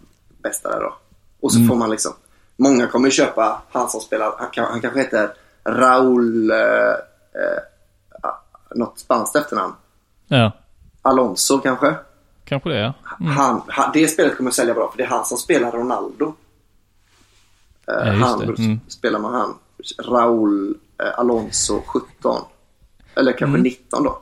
bästa 0.43 0.69
där 0.69 0.79
då. 0.79 0.95
Och 1.39 1.53
så 1.53 1.59
får 1.67 1.75
man 1.75 1.89
liksom, 1.89 2.13
många 2.57 2.87
kommer 2.87 3.07
ju 3.07 3.11
köpa 3.11 3.61
han 3.71 3.89
som 3.89 4.01
spelar, 4.01 4.33
han, 4.37 4.49
kan, 4.49 4.65
han 4.65 4.81
kanske 4.81 4.99
heter 4.99 5.29
Raúl, 5.63 6.51
eh, 6.51 6.57
eh, 6.57 8.31
något 8.75 8.99
spanskt 8.99 9.35
efternamn. 9.35 9.73
ja. 10.27 10.51
Alonso 11.01 11.59
kanske. 11.59 11.95
Kanske 12.45 12.69
det 12.69 12.79
ja. 12.79 12.93
Han, 13.09 13.61
han, 13.67 13.91
det 13.93 14.07
spelet 14.07 14.37
kommer 14.37 14.49
att 14.49 14.55
sälja 14.55 14.73
bra 14.73 14.91
för 14.91 14.97
det 14.97 15.03
är 15.03 15.07
han 15.07 15.25
som 15.25 15.37
spelar 15.37 15.71
Ronaldo. 15.71 16.33
Eh, 17.87 17.93
Ja, 18.07 18.11
han. 18.25 18.41
Mm. 18.55 18.79
spelar 18.87 19.19
man 19.19 19.33
han. 19.33 19.53
Raúl 19.99 20.75
eh, 21.03 21.19
Alonso 21.19 21.81
17. 21.87 22.41
Eller 23.15 23.31
kanske 23.31 23.45
Mm. 23.45 23.61
19 23.61 24.03
då. 24.03 24.21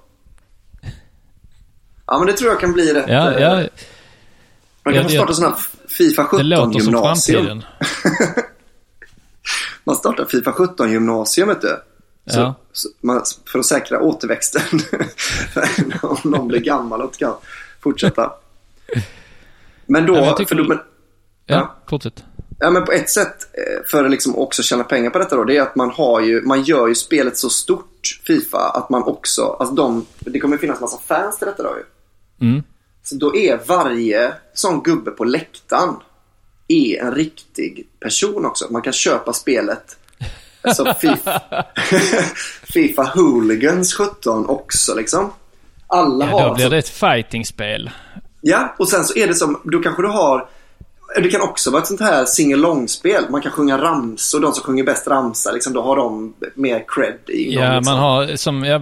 Ja 2.06 2.18
men 2.18 2.28
det 2.28 2.34
tror 2.34 2.52
jag 2.52 2.60
kan 2.60 2.74
bli 2.74 2.94
rätt. 2.94 3.06
Ja, 3.08 3.32
eh, 3.32 3.42
ja. 3.42 3.56
Man 4.84 4.94
Ja, 4.96 5.02
kan 5.02 5.04
det- 5.04 5.10
starta 5.18 5.34
sådana 5.34 5.58
Fifa 5.98 6.22
Det 6.22 6.28
17 6.28 6.50
låter 6.50 6.80
som 6.80 6.94
gymnasium. 6.94 7.46
framtiden. 7.46 7.64
Man 9.84 9.96
startar 9.96 10.26
Fifa 10.26 10.52
17 10.52 10.92
gymnasium 10.92 11.48
vet 11.48 11.62
du. 11.62 11.78
Så, 12.28 12.40
Ja. 12.40 12.56
så 12.72 12.90
man, 13.02 13.24
för 13.52 13.60
att 13.60 13.66
säkra 13.66 14.02
återväxten. 14.02 14.62
Om 16.02 16.18
någon 16.32 16.48
blir 16.48 16.60
gammal 16.60 17.02
och 17.02 17.18
kan 17.18 17.34
fortsätta. 17.80 18.34
Men 19.86 20.06
då, 20.06 20.16
Ja, 20.16 20.36
men 20.38 20.46
för 20.48 20.56
då 20.56 20.64
men, 20.64 20.78
Ja, 21.46 21.56
Ja. 21.56 21.76
fortsätt. 21.90 22.24
Ja, 22.60 22.70
men 22.70 22.86
på 22.86 22.92
ett 22.92 23.10
sätt 23.10 23.36
eh, 23.54 23.86
för 23.88 24.06
att 24.06 24.12
liksom 24.12 24.36
också 24.38 24.64
tjäna 24.64 24.84
pengar 24.84 25.10
på 25.10 25.20
detta 25.20 25.36
då, 25.36 25.44
det 25.44 25.58
är 25.58 25.62
att 25.62 25.76
man 25.76 25.90
har 25.92 26.22
ju, 26.22 26.42
man 26.42 26.64
gör 26.64 26.88
ju 26.88 26.96
spelet 26.96 27.38
så 27.38 27.50
stort, 27.50 28.22
Fifa, 28.28 28.58
att 28.70 28.90
man 28.90 29.04
också, 29.04 29.46
alltså 29.60 29.76
de, 29.76 30.06
det 30.20 30.40
kommer 30.40 30.58
finnas 30.58 30.82
massa 30.82 30.98
fans 31.08 31.38
till 31.38 31.48
detta 31.48 31.64
då 31.64 31.70
ju. 31.70 31.84
Mm. 32.48 32.64
Så 33.04 33.16
då 33.16 33.36
är 33.36 33.60
varje 33.68 34.34
sån 34.54 34.84
gubbe 34.84 35.12
på 35.12 35.24
läktaren 35.24 35.94
är 36.68 37.00
en 37.02 37.16
riktig 37.16 37.88
person 38.00 38.46
också. 38.46 38.68
Man 38.72 38.82
kan 38.82 38.94
köpa 38.94 39.34
spelet, 39.34 39.98
alltså 40.62 40.94
Fifa, 41.00 41.42
Fifa 42.64 43.04
Hooligans 43.04 43.94
17 43.94 44.46
också 44.46 44.96
liksom. 44.96 45.32
Alla 45.88 46.26
Ja, 46.26 46.32
har 46.32 46.50
då 46.50 46.56
blir 46.56 46.64
så- 46.66 46.70
det 46.72 46.78
ett 46.78 46.90
fightingspel. 46.90 47.92
Ja, 48.42 48.76
och 48.80 48.90
sen 48.90 49.04
så 49.04 49.18
är 49.18 49.28
det 49.28 49.36
som, 49.36 49.62
då 49.64 49.80
kanske 49.80 50.02
du 50.02 50.08
har 50.08 50.50
det 51.16 51.30
kan 51.30 51.42
också 51.42 51.72
vara 51.72 51.82
ett 51.82 51.88
sånt 51.88 52.02
här 52.02 52.26
singalong-spel. 52.26 53.26
Man 53.30 53.42
kan 53.42 53.52
sjunga 53.52 53.78
ramsor. 53.82 54.40
De 54.40 54.54
som 54.54 54.64
sjunger 54.64 54.84
bäst 54.84 55.08
ramsa, 55.08 55.52
liksom, 55.52 55.74
då 55.74 55.82
har 55.82 55.96
de 55.96 56.34
mer 56.56 56.84
cred 56.88 57.18
i 57.28 57.54
Ja, 57.54 57.76
liksom. 57.76 57.94
man 57.94 58.04
har 58.04 58.36
som, 58.36 58.64
ja, 58.64 58.80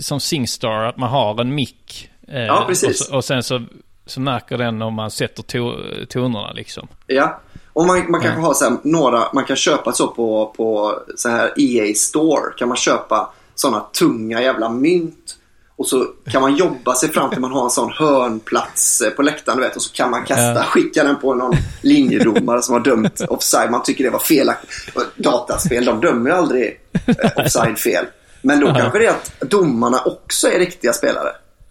som 0.00 0.20
Singstar, 0.20 0.84
att 0.84 0.96
man 0.96 1.10
har 1.10 1.40
en 1.40 1.54
mick. 1.54 2.10
Eh, 2.28 2.42
Ja, 2.42 2.64
precis. 2.68 3.00
Och, 3.00 3.06
så, 3.06 3.16
och 3.16 3.24
sen 3.24 3.42
så, 3.42 3.62
så 4.06 4.20
märker 4.20 4.58
den 4.58 4.82
om 4.82 4.94
man 4.94 5.10
sätter 5.10 5.42
to, 5.42 5.72
tonerna 6.08 6.52
liksom. 6.52 6.88
Ja. 7.06 7.40
Och 7.72 7.86
man, 7.86 8.10
man 8.10 8.20
kanske 8.20 8.40
har 8.40 8.54
så 8.54 8.64
här, 8.64 8.76
några, 8.82 9.22
man 9.32 9.44
kan 9.44 9.56
köpa 9.56 9.92
så 9.92 10.08
på, 10.08 10.54
på 10.56 10.98
så 11.16 11.28
här 11.28 11.52
EA 11.56 11.94
Store. 11.94 12.52
Kan 12.58 12.68
man 12.68 12.76
köpa 12.76 13.32
sådana 13.54 13.80
tunga 13.80 14.42
jävla 14.42 14.68
mynt. 14.68 15.36
Och 15.76 15.86
så 15.88 16.06
kan 16.30 16.42
man 16.42 16.56
jobba 16.56 16.94
sig 16.94 17.08
fram 17.08 17.30
till 17.30 17.40
man 17.40 17.52
har 17.52 17.64
en 17.64 17.70
sån 17.70 17.90
hörnplats 17.92 19.00
eh, 19.00 19.10
på 19.10 19.22
läktaren, 19.22 19.58
du 19.58 19.64
vet. 19.64 19.76
Och 19.76 19.82
så 19.82 19.92
kan 19.92 20.10
man 20.10 20.24
kasta, 20.24 20.64
skicka 20.64 21.04
den 21.04 21.16
på 21.20 21.34
någon 21.34 21.56
linjedomare 21.82 22.62
som 22.62 22.72
har 22.72 22.80
dömt 22.80 23.20
offside. 23.28 23.70
Man 23.70 23.82
tycker 23.82 24.04
det 24.04 24.10
var 24.10 24.18
felaktigt. 24.18 24.94
Dataspel, 25.16 25.84
de 25.84 26.00
dömer 26.00 26.30
ju 26.30 26.36
aldrig 26.36 26.80
eh, 27.06 27.30
offside 27.36 27.78
fel. 27.78 28.04
Men 28.42 28.60
då 28.60 28.66
kanske 28.74 28.98
det 28.98 29.06
är 29.06 29.10
att 29.10 29.50
domarna 29.50 30.00
också 30.04 30.48
är 30.48 30.58
riktiga 30.58 30.92
spelare. 30.92 31.28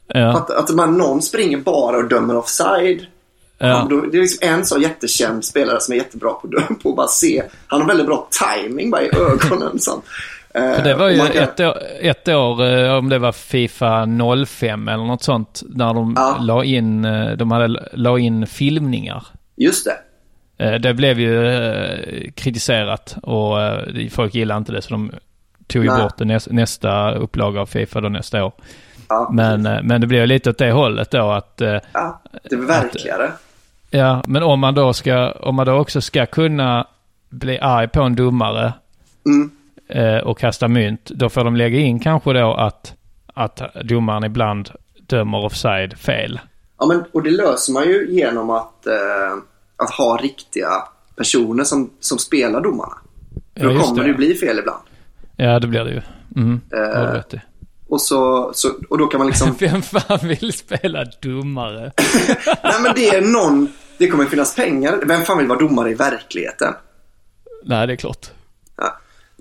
Ja, 0.08 0.38
Att, 0.38 0.50
att 0.52 0.70
man, 0.70 0.98
någon 0.98 1.22
springer 1.22 1.58
bara 1.58 1.98
och 1.98 2.08
dömer 2.08 2.38
offside. 2.38 3.06
ja. 3.58 3.88
Då, 3.90 4.02
det 4.02 4.18
är 4.18 4.22
liksom 4.22 4.50
en 4.50 4.66
så 4.66 4.78
jättekänd 4.80 5.46
spelare 5.46 5.82
som 5.82 5.94
är 5.94 5.98
jättebra 5.98 6.34
på, 6.34 6.48
på 6.84 6.90
att 6.90 6.96
bara 6.96 7.08
se. 7.08 7.44
Han 7.68 7.82
har 7.82 7.88
väldigt 7.88 8.08
bra 8.08 8.28
timing 8.64 8.90
bara 8.92 9.02
i 9.02 9.10
ögonen. 9.16 9.80
Så. 9.80 10.02
Eh, 10.54 10.74
För 10.76 10.84
det 10.84 10.96
var 10.96 11.10
ju 11.10 11.18
kan- 11.20 11.44
ett 11.44 11.60
år, 11.60 11.78
ett 12.02 12.28
år, 12.28 12.64
eh, 12.66 12.94
om 12.94 13.10
det 13.10 13.20
var 13.20 13.32
Fifa 13.32 14.06
05 14.46 14.88
eller 14.88 15.04
något 15.04 15.24
sånt, 15.24 15.64
när 15.70 15.94
de 15.94 16.14
Ja. 16.18 16.38
la 16.42 16.64
in, 16.64 17.06
eh, 17.06 17.32
de 17.32 17.52
hade 17.52 17.90
la 17.94 18.20
in 18.20 18.48
filmningar. 18.48 19.24
Just 19.56 19.86
det. 19.86 19.98
Det 20.80 20.94
blev 20.94 21.20
ju 21.20 22.32
kritiserat 22.36 23.16
och 23.24 23.58
folk 24.12 24.36
gillade 24.36 24.58
inte 24.58 24.72
det 24.72 24.82
så 24.82 24.90
de 24.90 25.12
tog 25.68 25.84
ju 25.84 25.90
Nej. 25.90 26.04
bort 26.04 26.18
det 26.18 26.26
näs, 26.26 26.48
nästa 26.52 27.12
upplaga 27.12 27.62
av 27.62 27.66
Fifa 27.66 28.02
då 28.02 28.10
nästa 28.10 28.46
år. 28.46 28.54
Ja, 29.10 29.30
Men, 29.34 29.62
men 29.62 30.02
det 30.02 30.08
blev 30.08 30.28
lite 30.28 30.50
åt 30.50 30.58
det 30.58 30.72
hållet 30.72 31.12
då 31.12 31.32
att 31.32 31.54
ja, 31.94 32.22
det 32.50 32.56
är 32.56 32.68
verkligare. 32.68 33.32
Ja, 33.90 34.24
men 34.28 34.44
om 34.44 34.60
man 34.60 34.76
då 34.76 34.94
ska, 34.94 35.32
om 35.32 35.56
man 35.56 35.66
då 35.66 35.74
också 35.74 36.02
ska 36.02 36.26
kunna 36.26 36.88
bli 37.30 37.60
arg 37.60 37.88
på 37.88 38.02
en 38.02 38.16
domare 38.16 38.74
Mm. 39.26 39.52
Eh, 39.94 40.18
och 40.18 40.40
kasta 40.40 40.68
mynt, 40.68 41.06
då 41.06 41.30
får 41.30 41.44
de 41.44 41.56
lägga 41.56 41.80
in 41.80 42.00
kanske 42.00 42.34
då 42.34 42.54
att, 42.54 42.94
att 43.34 43.62
domaren 43.84 44.24
ibland 44.24 44.70
dömer 45.08 45.46
offside 45.46 45.98
fel. 45.98 46.40
Ja, 46.80 46.86
men, 46.86 47.04
och 47.12 47.24
det 47.24 47.32
löser 47.32 47.74
man 47.74 47.84
ju 47.88 48.08
genom 48.12 48.50
att, 48.50 48.88
eh, 48.88 49.34
att 49.78 49.92
ha 49.92 50.18
riktiga 50.18 50.70
personer 51.16 51.64
som, 51.64 51.90
som 52.00 52.18
spelar 52.18 52.62
domarna. 52.62 52.98
För 53.58 53.66
Ja, 53.68 53.74
då 53.74 53.80
kommer 53.80 54.04
det. 54.04 54.08
det 54.12 54.14
bli 54.18 54.36
fel 54.36 54.60
ibland. 54.60 54.84
Ja, 55.38 55.60
det 55.60 55.68
blir 55.68 55.84
det 55.84 55.92
ju. 55.92 56.02
Mm, 56.36 56.62
det 56.70 56.78
Eh. 56.78 57.12
rätt 57.14 57.34
i. 57.34 57.42
Och, 57.90 58.02
så, 58.02 58.52
så, 58.54 58.70
och 58.90 58.98
då 58.98 59.08
kan 59.08 59.18
man 59.18 59.28
liksom... 59.28 59.56
Vem 59.60 59.82
fan 59.82 60.20
vill 60.28 60.54
spela 60.54 61.06
domare? 61.22 61.92
nej 62.64 62.74
men 62.84 62.96
det 62.96 63.10
är 63.10 63.22
någon... 63.22 63.68
Det 63.98 64.08
kommer 64.08 64.26
finnas 64.26 64.56
pengar. 64.56 65.00
Vem 65.06 65.22
fan 65.22 65.38
vill 65.38 65.48
vara 65.48 65.60
domare 65.60 65.90
i 65.92 65.94
verkligheten? 65.94 66.74
Nej, 67.64 67.88
det 67.88 67.94
är 67.94 67.98
klart. 67.98 68.32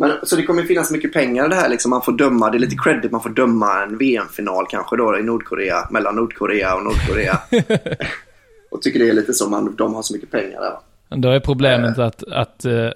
Men, 0.02 0.12
så 0.22 0.36
det 0.36 0.42
kommer 0.42 0.62
finnas 0.62 0.90
mycket 0.90 1.12
pengar 1.12 1.46
i 1.46 1.48
det 1.48 1.54
här. 1.54 1.68
Liksom. 1.68 1.90
Man 1.90 2.02
får 2.02 2.12
döma, 2.12 2.50
det 2.50 2.56
är 2.56 2.60
lite 2.60 2.76
credit, 2.84 3.10
man 3.12 3.20
får 3.22 3.30
döma 3.30 3.82
en 3.82 3.98
VM-final 3.98 4.66
kanske 4.70 4.96
då 4.96 5.18
i 5.18 5.22
Nordkorea, 5.22 5.88
mellan 5.90 6.16
Nordkorea 6.16 6.74
och 6.74 6.84
Nordkorea. 6.84 7.38
och 8.70 8.82
tycker 8.82 8.98
det 8.98 9.08
är 9.08 9.12
lite 9.12 9.34
som 9.34 9.50
man, 9.50 9.76
de 9.76 9.94
har 9.94 10.02
så 10.02 10.14
mycket 10.14 10.30
pengar 10.30 10.60
där. 10.60 10.76
Då 11.16 11.28
är 11.30 11.40
problemet 11.40 11.98
att, 11.98 12.22
att 12.32 12.64
eh, 12.64 12.88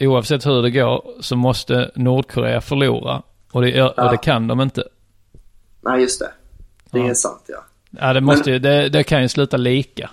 oavsett 0.00 0.46
hur 0.46 0.62
det 0.62 0.70
går 0.70 1.02
så 1.20 1.36
måste 1.36 1.90
Nordkorea 1.94 2.60
förlora. 2.60 3.22
Och 3.52 3.62
det, 3.62 3.82
och 3.82 3.94
Ja. 3.96 4.10
det 4.10 4.16
kan 4.16 4.46
de 4.48 4.60
inte. 4.60 4.84
Nej, 5.80 6.00
just 6.00 6.20
det. 6.20 6.30
Det 6.90 6.98
Ja. 6.98 7.08
är 7.10 7.14
sant 7.14 7.42
ja. 7.46 7.64
Ja, 7.90 8.12
det, 8.12 8.20
måste 8.20 8.50
ju, 8.50 8.58
det, 8.58 8.88
det 8.88 9.02
kan 9.02 9.22
ju 9.22 9.28
sluta 9.28 9.56
lika. 9.56 10.10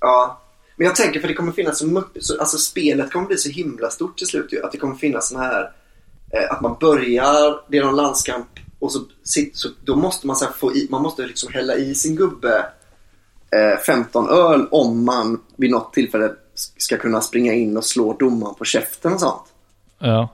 Ja. 0.00 0.38
Men 0.76 0.86
jag 0.86 0.96
tänker 0.96 1.20
för 1.20 1.28
det 1.28 1.34
kommer 1.34 1.52
finnas 1.52 1.78
så 1.78 1.86
mycket, 1.86 2.24
så, 2.24 2.40
alltså 2.40 2.58
spelet 2.58 3.12
kommer 3.12 3.26
bli 3.26 3.36
så 3.36 3.50
himla 3.50 3.90
stort 3.90 4.18
till 4.18 4.26
slut 4.26 4.52
ju. 4.52 4.64
Att 4.64 4.72
det 4.72 4.78
kommer 4.78 4.94
finnas 4.94 5.28
sån 5.28 5.40
här, 5.40 5.70
eh, 6.32 6.52
att 6.52 6.60
man 6.60 6.76
börjar, 6.80 7.60
det 7.68 7.78
är 7.78 7.84
någon 7.84 7.96
landskamp 7.96 8.48
och 8.78 8.92
så, 8.92 9.04
så 9.52 9.68
då 9.84 9.96
måste 9.96 10.26
man 10.26 10.36
så 10.36 10.46
få 10.46 10.76
i, 10.76 10.88
man 10.90 11.02
måste 11.02 11.26
liksom 11.26 11.52
hälla 11.52 11.74
i 11.74 11.94
sin 11.94 12.16
gubbe 12.16 12.66
eh, 13.50 13.78
15 13.86 14.28
öl 14.28 14.66
om 14.70 15.04
man 15.04 15.40
vid 15.56 15.70
något 15.70 15.92
tillfälle 15.92 16.32
ska 16.54 16.96
kunna 16.96 17.20
springa 17.20 17.52
in 17.52 17.76
och 17.76 17.84
slå 17.84 18.16
domaren 18.18 18.54
på 18.54 18.64
käften 18.64 19.12
och 19.12 19.20
sånt. 19.20 19.42
Ja. 19.98 20.28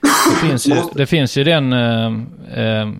Det 0.00 0.48
finns 0.48 0.66
ju, 0.66 0.74
det 0.94 1.06
finns 1.06 1.36
ju 1.36 1.44
den 1.44 1.72
eh, 1.72 2.06
eh, 2.54 2.92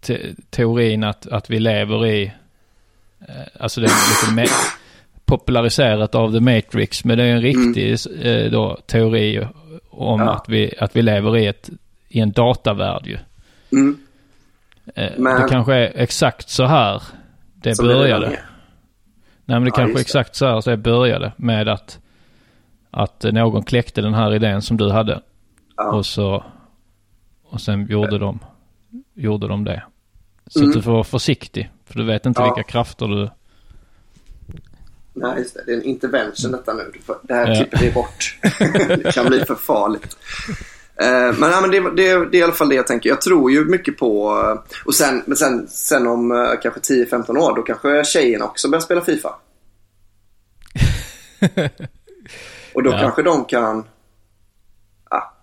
te, 0.00 0.34
teorin 0.50 1.04
att, 1.04 1.26
att 1.26 1.50
vi 1.50 1.58
lever 1.58 2.06
i, 2.06 2.32
alltså 3.60 3.80
det 3.80 3.86
är 3.86 4.32
lite 4.36 4.42
me- 4.42 4.76
populariserat 5.24 6.14
av 6.14 6.32
The 6.32 6.40
Matrix, 6.40 7.04
men 7.04 7.18
det 7.18 7.24
är 7.24 7.34
en 7.34 7.42
riktig 7.42 7.96
eh, 8.26 8.50
då, 8.50 8.76
teori 8.86 9.46
om 9.90 10.20
Ja. 10.20 10.30
att, 10.34 10.48
vi, 10.48 10.74
att 10.80 10.96
vi 10.96 11.02
lever 11.02 11.36
i, 11.36 11.46
ett, 11.46 11.70
i 12.08 12.20
en 12.20 12.32
datavärld 12.32 13.06
ju. 13.06 13.18
Mm. 13.72 13.98
Eh, 14.94 15.10
Men- 15.16 15.42
Det 15.42 15.48
kanske 15.48 15.74
är 15.74 15.92
exakt 15.94 16.48
så 16.48 16.64
här 16.64 17.02
det 17.54 17.74
Som 17.74 17.86
det 17.88 17.94
började. 17.94 18.26
är. 18.26 18.30
Nej 18.30 18.40
men 19.60 19.64
det 19.64 19.68
Ja, 19.68 19.74
kanske 19.76 19.92
är 19.92 19.94
det. 19.94 20.00
exakt 20.00 20.34
så 20.34 20.46
här 20.46 20.60
så 20.60 20.70
det 20.70 20.76
började 20.76 21.32
med 21.36 21.68
att, 21.68 21.98
att 22.90 23.22
någon 23.32 23.62
kläckte 23.62 24.00
den 24.00 24.14
här 24.14 24.34
idén 24.34 24.62
som 24.62 24.76
du 24.76 24.90
hade. 24.90 25.20
Ja. 25.76 25.92
Och 25.92 26.06
så... 26.06 26.44
Och 27.44 27.60
sen 27.60 27.86
gjorde 27.86 28.18
de, 28.18 28.38
gjorde 29.14 29.48
de 29.48 29.64
det. 29.64 29.82
Så 30.52 30.58
Mm. 30.58 30.70
att 30.70 30.76
du 30.76 30.82
får 30.82 30.92
vara 30.92 31.04
försiktig. 31.04 31.70
För 31.86 31.94
du 31.94 32.04
vet 32.06 32.26
inte 32.26 32.42
Ja. 32.42 32.54
vilka 32.54 32.70
krafter 32.70 33.06
du... 33.06 33.30
Nej, 35.14 35.38
just 35.38 35.54
det. 35.54 35.62
Det 35.66 35.72
är 35.72 35.76
en 35.76 35.82
intervention 35.82 36.52
detta 36.52 36.72
nu. 36.74 36.92
Det 37.22 37.34
här 37.34 37.48
Ja. 37.48 37.54
klipper 37.54 37.78
vi 37.78 37.90
bort. 37.92 38.38
det 39.04 39.14
kan 39.14 39.26
bli 39.26 39.44
för 39.44 39.54
farligt. 39.54 40.16
Eh, 40.96 41.08
Men, 41.10 41.40
nej, 41.40 41.60
men 41.60 41.70
det, 41.70 41.80
det, 41.80 42.30
det 42.30 42.36
är 42.36 42.40
i 42.40 42.42
alla 42.42 42.52
fall 42.52 42.68
det 42.68 42.74
jag 42.74 42.86
tänker. 42.86 43.08
Jag 43.10 43.20
tror 43.20 43.50
ju 43.50 43.64
mycket 43.64 43.98
på... 43.98 44.40
eh, 44.46 44.72
Och 44.84 44.94
sen, 44.94 45.22
men 45.26 45.36
sen, 45.36 45.68
sen 45.68 46.06
om 46.06 46.30
eh, 46.32 46.50
kanske 46.62 46.80
10-15 46.80 47.38
år, 47.38 47.56
då 47.56 47.62
kanske 47.62 48.04
tjejerna 48.04 48.44
också 48.44 48.68
börjar 48.70 48.80
spela 48.82 49.00
FIFA. 49.00 49.34
Och 52.74 52.82
då 52.82 52.90
Ja. 52.90 52.98
kanske 53.00 53.22
de 53.22 53.44
kan... 53.44 53.84
Ja. 55.10 55.34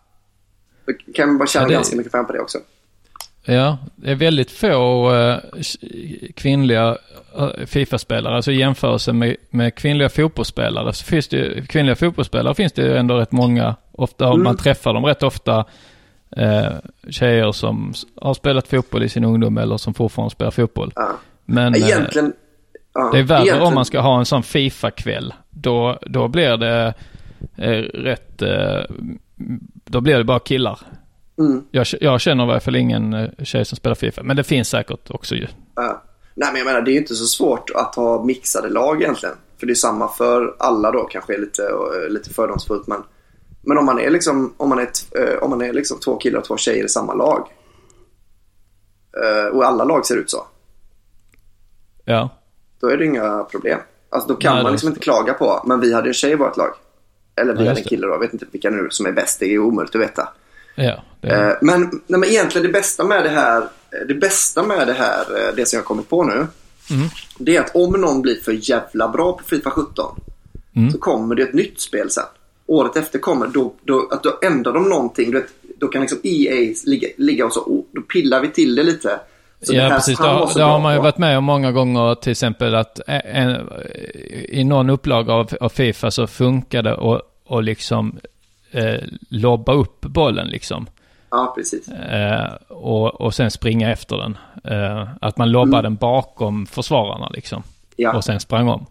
Kan 1.15 1.27
man 1.29 1.37
bara 1.37 1.47
tjäna 1.47 1.63
Ja, 1.63 1.67
det- 1.67 1.73
ganska 1.73 1.95
mycket 1.97 2.11
pengar 2.11 2.23
på 2.25 2.33
det 2.33 2.39
också. 2.39 2.57
Ja, 3.49 3.77
det 3.95 4.11
är 4.11 4.15
väldigt 4.15 4.51
få 4.51 5.13
eh, 5.15 5.37
kvinnliga 6.35 6.97
eh, 7.37 7.65
Fifa-spelare. 7.65 8.35
Alltså 8.35 8.51
i 8.51 8.55
jämförelse 8.59 9.13
med, 9.13 9.35
med 9.49 9.75
kvinnliga 9.75 10.09
fotbollsspelare 10.09 10.93
så 10.93 11.05
finns 11.05 11.27
det 11.27 11.37
ju- 11.37 11.65
kvinnliga 11.65 11.95
fotbollsspelare 11.95 12.55
finns 12.55 12.73
det 12.73 12.81
ju 12.81 12.97
ändå 12.97 13.17
rätt 13.17 13.31
många. 13.31 13.75
Ofta 13.91 14.27
Mm. 14.27 14.43
man 14.43 14.57
träffar 14.57 14.93
dem 14.93 15.05
rätt 15.05 15.23
ofta. 15.23 15.65
Eh, 16.37 16.71
tjejer 17.09 17.51
som 17.51 17.93
har 18.21 18.33
spelat 18.33 18.67
fotboll 18.67 19.03
i 19.03 19.09
sin 19.09 19.23
ungdom 19.25 19.57
eller 19.57 19.77
som 19.77 19.93
fortfarande 19.93 20.31
spelar 20.31 20.51
fotboll. 20.51 20.91
Ja. 20.95 21.09
Men 21.45 21.75
eh, 21.75 21.81
Egentligen... 21.87 22.33
ja, 22.93 23.09
det 23.13 23.19
är 23.19 23.23
värre 23.23 23.37
egentligen- 23.41 23.67
om 23.67 23.73
man 23.73 23.85
ska 23.85 23.99
ha 23.99 24.19
en 24.19 24.25
sån 24.25 24.43
Fifa-kväll. 24.43 25.33
Då, 25.49 25.99
då 26.01 26.27
blir 26.27 26.57
det 26.57 26.93
eh, 27.57 27.69
rätt... 27.93 28.41
Eh, 28.41 28.81
då 29.85 30.01
blir 30.01 30.17
det 30.17 30.23
bara 30.23 30.39
killar. 30.39 30.79
Mm. 31.39 31.63
Jag, 31.71 31.85
jag 32.01 32.21
känner 32.21 32.43
i 32.43 32.47
varje 32.47 32.59
fall 32.59 32.75
ingen 32.75 33.13
eh, 33.13 33.29
tjej 33.43 33.65
som 33.65 33.75
spelar 33.75 33.95
Fifa. 33.95 34.23
Men 34.23 34.35
det 34.35 34.43
finns 34.43 34.69
säkert 34.69 35.09
också 35.11 35.35
ju. 35.35 35.47
Ja. 35.75 36.03
Nej 36.35 36.49
men 36.51 36.57
jag 36.57 36.65
menar 36.65 36.81
det 36.81 36.91
är 36.91 36.93
ju 36.93 36.99
inte 36.99 37.15
så 37.15 37.25
svårt 37.25 37.69
att 37.75 37.95
ha 37.95 38.23
mixade 38.23 38.69
lag 38.69 39.01
egentligen. 39.01 39.35
För 39.59 39.67
det 39.67 39.73
är 39.73 39.75
samma 39.75 40.07
för 40.07 40.55
alla 40.59 40.91
då 40.91 41.03
kanske 41.03 41.33
är 41.33 41.39
lite, 41.39 41.63
eh, 41.63 42.09
lite 42.09 42.29
fördomsfullt 42.29 42.87
men. 42.87 43.03
Men 43.61 43.77
om 43.77 43.85
man 43.85 43.99
är 43.99 44.09
liksom, 44.09 44.53
om 44.57 44.69
man 44.69 44.79
är, 44.79 44.87
eh, 45.19 45.43
om 45.43 45.49
man 45.49 45.61
är 45.61 45.73
liksom 45.73 45.99
två 45.99 46.17
killar 46.17 46.39
och 46.39 46.45
två 46.45 46.57
tjejer 46.57 46.85
i 46.85 46.89
samma 46.89 47.13
lag. 47.13 47.47
Och 49.53 49.65
alla 49.65 49.83
lag 49.83 50.05
ser 50.05 50.15
ut 50.15 50.29
så. 50.29 50.45
Ja. 52.05 52.29
Då 52.79 52.87
är 52.87 52.97
det 52.97 53.05
inga 53.05 53.43
problem. 53.43 53.79
Alltså 54.09 54.29
då 54.29 54.35
kan 54.35 54.53
Nej, 54.53 54.63
man 54.63 54.71
liksom 54.71 54.89
inte 54.89 55.01
klaga 55.01 55.33
på. 55.33 55.63
Men 55.65 55.79
vi 55.79 55.93
hade 55.93 56.07
en 56.07 56.13
tjej 56.13 56.31
i 56.31 56.35
vårt 56.35 56.57
lag. 56.57 56.73
Eller 57.35 57.53
vi 57.53 57.63
Ja, 57.63 57.69
hade 57.69 57.81
en 57.81 57.87
kille 57.87 58.07
då. 58.07 58.13
Jag 58.13 58.19
vet 58.19 58.33
inte 58.33 58.45
vilka 58.51 58.69
nu 58.69 58.87
som 58.89 59.05
är 59.05 59.11
bäst. 59.11 59.39
Det 59.39 59.45
är 59.53 59.59
omöjligt 59.59 59.95
att 59.95 60.01
veta. 60.01 60.29
Ja. 60.85 61.03
Det 61.21 61.27
Eh, 61.29 61.53
Men, 61.61 61.81
nej, 61.81 62.19
men 62.19 62.23
egentligen 62.23 62.67
det 62.67 62.73
bästa 62.73 63.03
med 63.03 63.23
det 63.23 63.29
här, 63.29 63.63
det 64.07 64.13
bästa 64.13 64.63
med 64.63 64.87
det 64.87 64.93
här, 64.93 65.19
eh, 65.19 65.55
det 65.55 65.65
som 65.65 65.77
jag 65.77 65.81
har 65.83 65.87
kommit 65.87 66.09
på 66.09 66.23
nu. 66.23 66.47
Det 67.39 67.55
är 67.55 67.61
att 67.61 67.75
om 67.75 67.91
någon 68.01 68.21
blir 68.21 68.35
för 68.43 68.69
jävla 68.69 69.07
bra 69.07 69.33
på 69.33 69.43
Fifa 69.43 69.69
17 69.71 70.21
Mm. 70.75 70.91
så 70.91 70.97
kommer 70.97 71.35
det 71.35 71.43
ett 71.43 71.53
nytt 71.53 71.81
spel 71.81 72.09
sen. 72.09 72.23
Året 72.65 72.97
efter 72.97 73.19
kommer, 73.19 73.47
då, 73.47 73.73
då, 73.83 74.07
att 74.11 74.23
då 74.23 74.39
ändrar 74.41 74.73
de 74.73 74.89
någonting. 74.89 75.31
Du 75.31 75.37
vet, 75.41 75.49
då 75.79 75.87
kan 75.87 76.01
liksom 76.01 76.19
EA 76.23 76.73
ligga, 76.85 77.07
ligga 77.17 77.45
och 77.45 77.53
så, 77.53 77.83
då 77.91 78.01
pillar 78.01 78.41
vi 78.41 78.47
till 78.47 78.75
det 78.75 78.83
lite. 78.83 79.19
Så 79.61 79.71
det 79.71 79.77
ja, 79.77 79.83
här 79.83 79.95
precis. 79.95 80.17
Det, 80.17 80.27
har- 80.27 80.53
det 80.57 80.63
har 80.63 80.79
man 80.79 80.93
ju 80.93 80.99
varit 81.01 81.17
med 81.17 81.37
om 81.37 81.43
många 81.43 81.71
gånger. 81.71 82.15
Till 82.15 82.31
exempel 82.31 82.75
att 82.75 82.99
en, 83.07 83.69
i 84.49 84.63
någon 84.63 84.89
upplaga 84.89 85.33
av, 85.33 85.49
av 85.61 85.69
Fifa 85.69 86.11
så 86.11 86.27
funkar 86.27 86.81
det 86.83 86.93
att 86.93 87.21
och 87.45 87.63
liksom 87.63 88.19
eh, 88.71 89.01
lobba 89.29 89.73
upp 89.73 90.01
bollen 90.01 90.47
liksom. 90.47 90.87
Ja, 91.29 91.53
precis. 91.57 91.87
Eh, 91.89 92.53
och, 92.67 93.21
och 93.21 93.33
sen 93.33 93.51
springa 93.51 93.91
efter 93.91 94.17
den. 94.17 94.37
Eh, 94.63 95.07
att 95.21 95.37
man 95.37 95.51
lobbar 95.51 95.81
den 95.81 95.95
bakom 95.95 96.65
försvararna 96.65 97.29
liksom. 97.29 97.57
Mm. 97.57 97.67
Ja. 97.95 98.17
Och 98.17 98.23
sen 98.23 98.39
sprang 98.39 98.69
om. 98.69 98.85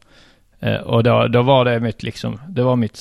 Eh, 0.61 0.77
och 0.77 1.03
då, 1.03 1.29
då 1.29 1.43
var 1.43 1.65
det 1.65 1.81
mitt 1.81 2.03
liksom, 2.03 2.41
det 2.49 2.63
var 2.63 2.77
mitt, 2.77 3.01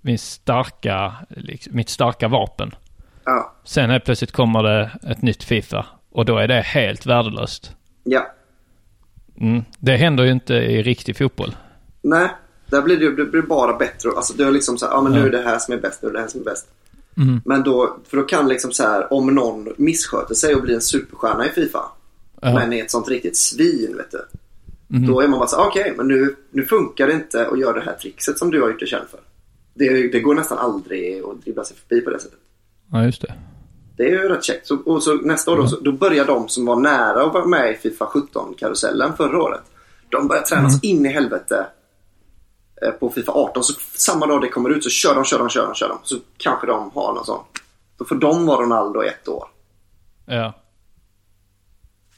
min 0.00 0.18
starka, 0.18 1.14
liksom, 1.28 1.76
mitt 1.76 1.88
starka 1.88 2.28
vapen. 2.28 2.74
Ja. 3.24 3.54
Sen 3.64 3.90
helt 3.90 4.04
plötsligt 4.04 4.32
kommer 4.32 4.62
det 4.62 4.90
ett 5.08 5.22
nytt 5.22 5.44
Fifa. 5.44 5.86
Och 6.12 6.24
då 6.24 6.38
är 6.38 6.48
det 6.48 6.60
helt 6.60 7.06
värdelöst. 7.06 7.76
ja. 8.04 8.26
Mm. 9.40 9.64
Det 9.78 9.96
händer 9.96 10.24
ju 10.24 10.30
inte 10.30 10.54
i 10.54 10.82
riktig 10.82 11.16
fotboll. 11.16 11.56
Nej, 12.02 12.28
där 12.70 12.82
blir 12.82 12.96
det, 12.96 13.16
det 13.16 13.24
blir 13.24 13.42
bara 13.42 13.76
bättre. 13.76 14.10
Alltså 14.16 14.32
det 14.32 14.44
är 14.44 14.50
liksom 14.50 14.78
så 14.78 14.86
här, 14.86 14.92
ja 14.92 15.02
men 15.02 15.12
nu 15.12 15.26
är 15.26 15.30
det 15.30 15.42
här 15.42 15.58
som 15.58 15.74
är 15.74 15.78
bäst, 15.78 16.02
nu 16.02 16.08
är 16.08 16.12
det 16.12 16.20
här 16.20 16.28
som 16.28 16.40
är 16.40 16.44
bäst. 16.44 16.66
Mm. 17.16 17.40
Men 17.44 17.62
då, 17.62 17.96
för 18.08 18.16
då 18.16 18.22
kan 18.22 18.48
liksom 18.48 18.72
så 18.72 18.82
här, 18.82 19.12
om 19.12 19.34
någon 19.34 19.68
missköter 19.76 20.34
sig 20.34 20.54
och 20.54 20.62
blir 20.62 20.74
en 20.74 20.80
superstjärna 20.80 21.46
i 21.46 21.48
Fifa. 21.48 21.84
Ja. 22.40 22.54
Men 22.54 22.72
är 22.72 22.82
ett 22.82 22.90
sånt 22.90 23.08
riktigt 23.08 23.36
svin, 23.36 23.96
vet 23.96 24.10
du. 24.10 24.24
Mhm. 24.86 25.06
Då 25.06 25.20
är 25.20 25.28
man 25.28 25.38
bara 25.38 25.48
så 25.48 25.56
här, 25.56 25.68
okej, 25.68 25.94
men 25.96 26.08
nu, 26.08 26.36
nu 26.50 26.64
funkar 26.64 27.06
det 27.06 27.12
inte 27.12 27.46
att 27.46 27.58
göra 27.58 27.72
det 27.72 27.84
här 27.84 27.94
trixet 27.94 28.38
som 28.38 28.50
du 28.50 28.62
har 28.62 28.68
gjort 28.68 28.78
dig 28.78 28.88
känd 28.88 29.08
för. 29.10 29.20
Det, 29.74 30.08
det 30.12 30.20
går 30.20 30.34
nästan 30.34 30.58
aldrig 30.58 31.22
att 31.22 31.42
dribbla 31.42 31.64
sig 31.64 31.76
förbi 31.76 32.00
på 32.00 32.10
det 32.10 32.18
sättet. 32.18 32.38
Ja, 32.92 33.04
just 33.04 33.22
det. 33.22 33.34
Det 33.96 34.04
är 34.04 34.10
ju 34.10 34.28
rätt 34.28 34.44
käckt. 34.44 34.66
Så, 34.66 34.76
och 34.76 35.02
så 35.02 35.14
nästa 35.14 35.50
år 35.50 35.56
då, 35.56 35.66
så, 35.66 35.80
då 35.80 35.92
börjar 35.92 36.24
de 36.24 36.48
som 36.48 36.66
var 36.66 36.76
nära 36.76 37.22
att 37.22 37.34
vara 37.34 37.46
med 37.46 37.72
i 37.72 37.74
Fifa 37.74 38.04
17-karusellen 38.04 39.16
förra 39.16 39.42
året. 39.42 39.62
De 40.08 40.28
börjar 40.28 40.42
tränas 40.42 40.84
in 40.84 41.06
i 41.06 41.08
helvete 41.08 41.66
på 43.00 43.10
Fifa 43.10 43.32
18. 43.32 43.64
Så 43.64 43.72
samma 43.94 44.26
dag 44.26 44.40
det 44.40 44.48
kommer 44.48 44.70
ut 44.70 44.84
så 44.84 44.90
kör 44.90 45.14
de, 45.14 45.24
kör 45.24 45.38
de, 45.38 45.48
kör 45.48 45.66
de, 45.66 45.74
kör 45.74 45.88
de. 45.88 45.98
Så 46.02 46.16
kanske 46.36 46.66
de 46.66 46.90
har 46.94 47.14
någon 47.14 47.24
sån. 47.26 47.40
Då 47.98 48.04
får 48.04 48.14
de 48.14 48.46
vara 48.46 48.62
Ronaldo 48.62 49.02
ett 49.02 49.28
år. 49.28 49.44
Ja. 50.26 50.52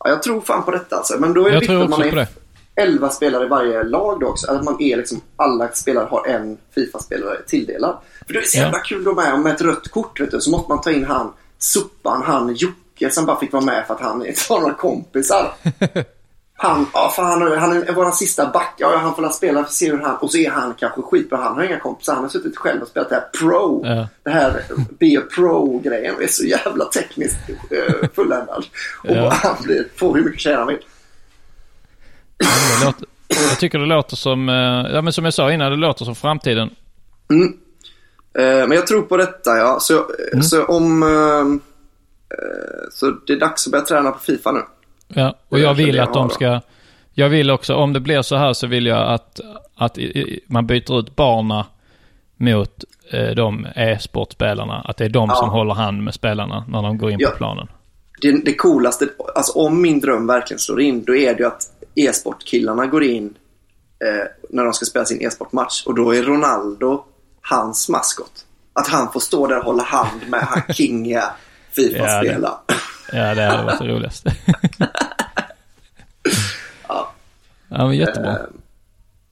Ja, 0.04 0.10
jag 0.10 0.22
tror 0.22 0.40
fan 0.40 0.62
på 0.62 0.70
detta 0.70 0.96
alltså. 0.96 1.18
Men 1.18 1.34
då 1.34 1.40
är 1.40 1.44
det 1.44 1.50
Jag 1.54 1.60
viktigt 1.60 1.68
tror 1.74 1.82
att 1.84 1.90
man 1.90 2.00
också 2.00 2.10
på 2.10 2.16
är 2.16 2.20
det. 2.20 2.82
11 2.82 3.08
spelare 3.08 3.44
i 3.44 3.48
varje 3.48 3.82
lag 3.82 4.20
då 4.20 4.26
också. 4.26 4.50
Att 4.50 4.64
man 4.64 4.76
är 4.82 4.96
liksom, 4.96 5.20
alla 5.36 5.68
spelare 5.72 6.08
har 6.10 6.26
en 6.26 6.58
Fifa-spelare 6.74 7.42
tilldelad. 7.46 7.96
För 8.26 8.32
det 8.32 8.38
är 8.38 8.42
så 8.42 8.58
Ja. 8.58 8.62
jävla 8.62 8.78
kul 8.78 9.04
då 9.04 9.14
med, 9.14 9.40
med 9.40 9.54
ett 9.54 9.60
rött 9.62 9.88
kort 9.90 10.20
vet 10.20 10.30
du. 10.30 10.40
Så 10.40 10.50
måste 10.50 10.68
man 10.72 10.80
ta 10.80 10.90
in 10.90 11.04
han 11.04 11.32
Suppan, 11.58 12.22
han 12.22 12.54
Jocke 12.54 13.10
som 13.10 13.26
bara 13.26 13.40
fick 13.40 13.52
vara 13.52 13.64
med 13.64 13.86
för 13.86 13.94
att 13.94 14.00
han 14.00 14.26
inte 14.26 14.40
har 14.48 14.60
några 14.60 14.74
kompisar. 14.74 15.52
Han, 16.62 16.86
ja, 16.94 17.12
för 17.16 17.22
han, 17.22 17.58
han 17.58 17.72
är 17.82 17.92
vår 17.92 18.10
sista 18.10 18.50
back. 18.50 18.74
Ja, 18.76 18.96
han 18.96 19.14
får 19.14 19.22
la 19.22 19.30
spela 19.30 19.64
för 19.64 19.72
se 19.72 19.90
hur 19.90 19.98
han... 19.98 20.16
Och 20.16 20.30
så 20.30 20.38
är 20.38 20.50
han 20.50 20.74
kanske 20.74 21.02
skitbra. 21.02 21.38
Han 21.38 21.54
har 21.56 21.62
inga 21.64 21.80
kompisar. 21.80 22.14
Han 22.14 22.22
har 22.24 22.28
suttit 22.30 22.56
själv 22.56 22.82
och 22.82 22.88
spelat 22.88 23.08
det 23.08 23.14
här 23.14 23.24
pro. 23.40 23.82
Ja. 23.86 24.08
Det 24.22 24.30
här 24.30 24.62
be 24.98 25.18
a 25.18 25.22
pro-grejen. 25.34 26.14
Är 26.22 26.26
så 26.26 26.44
jävla 26.44 26.84
tekniskt 26.84 27.38
uh, 27.50 28.08
fulländad. 28.14 28.64
Och 29.04 29.16
Ja. 29.16 29.30
han 29.42 29.56
blir, 29.62 29.88
får 29.96 30.14
hur 30.14 30.24
mycket 30.24 30.40
tjejer 30.40 30.58
han 30.58 30.66
vill. 30.66 30.78
Det 32.38 32.84
låter, 32.86 33.06
jag 33.28 33.58
tycker 33.58 33.78
det 33.78 33.86
låter 33.86 34.16
som, 34.16 34.48
eh, 34.48 34.92
ja 34.94 35.02
men 35.02 35.12
som 35.12 35.24
jag 35.24 35.34
sa 35.34 35.52
innan, 35.52 35.70
det 35.70 35.76
låter 35.76 36.04
som 36.04 36.14
framtiden. 36.14 36.70
Eh, 38.38 38.44
Men 38.44 38.72
jag 38.72 38.86
tror 38.86 39.02
på 39.02 39.16
detta 39.16 39.56
ja. 39.56 39.78
Så, 39.80 40.06
Mm. 40.32 40.42
så 40.42 40.64
om... 40.64 41.02
eh, 41.02 41.60
Så 42.92 43.10
det 43.26 43.32
är 43.32 43.40
dags 43.40 43.66
att 43.66 43.70
börja 43.72 43.84
träna 43.84 44.10
på 44.10 44.18
Fifa 44.18 44.52
nu. 44.52 44.60
Ja, 45.14 45.34
och 45.48 45.58
jag 45.60 45.74
vill 45.74 46.00
att 46.00 46.14
de 46.14 46.30
ska... 46.30 46.60
Jag 47.12 47.28
vill 47.28 47.50
också, 47.50 47.74
om 47.74 47.92
det 47.92 48.00
blir 48.00 48.22
så 48.22 48.36
här 48.36 48.52
så 48.52 48.66
vill 48.66 48.86
jag 48.86 49.08
att, 49.12 49.40
att 49.76 49.98
man 50.46 50.66
byter 50.66 50.98
ut 50.98 51.16
barna 51.16 51.66
mot 52.36 52.84
eh, 53.10 53.30
de 53.30 53.66
e-sportspelarna. 53.76 54.80
Att 54.84 54.96
det 54.96 55.04
är 55.04 55.08
de 55.08 55.28
Ja. 55.28 55.34
som 55.34 55.48
håller 55.48 55.74
hand 55.74 56.02
med 56.04 56.14
spelarna 56.14 56.64
när 56.68 56.82
de 56.82 56.98
går 56.98 57.10
in 57.10 57.16
Ja. 57.20 57.30
på 57.30 57.36
planen. 57.36 57.68
Det, 58.22 58.44
det 58.44 58.54
coolaste, 58.54 59.08
alltså 59.34 59.58
om 59.58 59.82
min 59.82 60.00
dröm 60.00 60.26
verkligen 60.26 60.58
slår 60.58 60.80
in, 60.80 61.04
då 61.04 61.16
är 61.16 61.34
det 61.34 61.38
ju 61.40 61.46
att 61.46 61.62
e-sportkillarna 61.94 62.86
går 62.86 63.04
in 63.04 63.34
eh, 64.04 64.26
när 64.50 64.64
de 64.64 64.72
ska 64.72 64.84
spela 64.86 65.04
sin 65.04 65.20
e-sportmatch. 65.22 65.86
Och 65.86 65.94
då 65.94 66.14
är 66.14 66.22
Ronaldo 66.22 67.04
hans 67.42 67.88
maskot. 67.88 68.32
Att 68.72 68.88
han 68.88 69.12
får 69.12 69.20
stå 69.20 69.46
där 69.46 69.58
och 69.58 69.64
hålla 69.64 69.82
hand 69.82 70.20
med 70.28 70.40
han 70.40 70.62
kingiga 70.74 71.24
Fifa-spelaren. 71.72 72.42
Ja, 72.42 72.62
det 73.12 73.42
hade 73.42 73.62
varit 73.64 73.78
det 73.78 73.88
roligaste. 73.88 74.32
Ja. 76.88 77.12
ja, 77.68 77.86
men 77.86 77.96
jättebra. 77.96 78.30
Eh, 78.30 78.44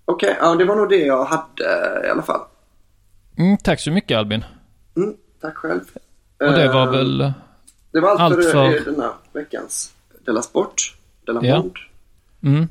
Okej, 0.05 0.37
ja, 0.41 0.55
det 0.55 0.65
var 0.65 0.77
nog 0.77 0.89
det 0.89 0.97
jag 0.97 1.25
hade 1.25 1.65
i 2.07 2.11
alla 2.11 2.23
fall. 2.23 2.41
Mm, 3.39 3.57
tack 3.57 3.81
så 3.81 3.91
mycket 3.91 4.19
Albin. 4.19 4.45
Mm, 4.97 5.15
tack 5.41 5.57
själv. 5.57 5.81
Och 6.41 6.53
det 6.53 6.69
var 6.69 6.87
Eh, 6.87 6.91
väl... 6.93 7.33
Det 7.93 8.01
var 8.01 8.11
allt, 8.11 8.21
allt 8.21 8.35
för, 8.35 8.43
för- 8.53 8.77
eh, 8.77 8.83
denna 8.85 9.13
veckans 9.33 9.93
Della 10.25 10.43
Sport. 10.43 10.97
Della 11.27 11.41
Ja. 11.45 11.63
Podd. 11.63 11.79
Mm. 12.43 12.69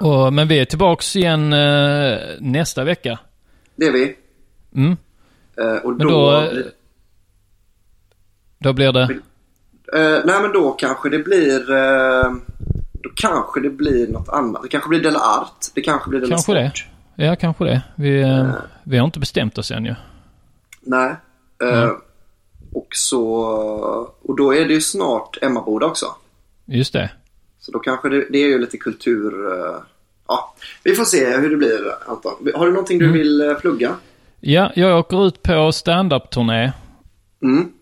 Och, 0.00 0.32
men 0.32 0.48
vi 0.48 0.58
är 0.58 0.64
tillbaks 0.64 1.16
igen 1.16 1.52
eh, 1.52 2.18
nästa 2.40 2.84
vecka. 2.84 3.18
Det 3.76 3.86
är 3.86 3.92
vi. 3.92 4.16
Mm. 4.74 4.96
Eh, 5.56 5.76
och 5.84 5.92
Men 5.92 6.06
då... 6.06 6.30
då, 6.30 6.40
eh, 6.42 6.50
blir- 6.50 6.72
då 8.58 8.72
blir 8.72 8.92
det... 8.92 9.08
Eh, 9.94 10.20
nej 10.24 10.42
men 10.42 10.52
då 10.52 10.72
kanske 10.72 11.08
det 11.08 11.18
blir... 11.18 11.70
Eh, 11.72 12.32
då 13.02 13.10
kanske 13.16 13.60
det 13.60 13.70
blir 13.70 14.08
något 14.08 14.28
annat. 14.28 14.62
Det 14.62 14.68
kanske 14.68 14.88
blir 14.88 15.00
Della 15.02 15.18
Art. 15.20 15.66
Det 15.74 15.80
kanske 15.80 16.10
blir 16.10 16.20
Della 16.20 16.30
Kanske 16.30 16.54
det. 16.54 16.66
Sport. 16.70 16.86
Ja, 17.16 17.36
kanske 17.36 17.64
det. 17.64 17.82
Vi, 17.94 18.20
eh, 18.20 18.50
vi 18.84 18.98
har 18.98 19.04
inte 19.04 19.18
bestämt 19.20 19.58
oss 19.58 19.70
än 19.70 19.84
ju. 19.84 19.94
Nej. 20.80 21.14
Eh, 21.62 21.82
Mm. 21.82 21.96
Och 22.74 22.88
så... 22.90 23.24
Och 24.22 24.36
då 24.36 24.54
är 24.54 24.64
det 24.64 24.74
ju 24.74 24.80
snart 24.80 25.38
Emmaboda 25.42 25.86
också. 25.86 26.06
Just 26.66 26.92
det. 26.92 27.10
Så 27.60 27.72
då 27.72 27.78
kanske 27.78 28.08
det, 28.08 28.26
det 28.30 28.38
är 28.38 28.46
ju 28.48 28.58
lite 28.58 28.76
kultur... 28.78 29.52
eh, 29.52 29.74
Ja, 30.28 30.54
vi 30.82 30.94
får 30.94 31.04
se 31.04 31.36
hur 31.36 31.50
det 31.50 31.56
blir 31.56 31.78
Anton. 32.06 32.32
Har 32.54 32.66
du 32.66 32.72
någonting 32.72 32.98
du 32.98 33.04
Mm. 33.04 33.18
vill 33.18 33.40
eh, 33.50 33.54
plugga? 33.54 33.94
Ja, 34.40 34.70
jag 34.74 34.98
åker 34.98 35.26
ut 35.26 35.42
på 35.42 35.72
stand-up-turné 35.72 36.72
Mm. 37.42 37.72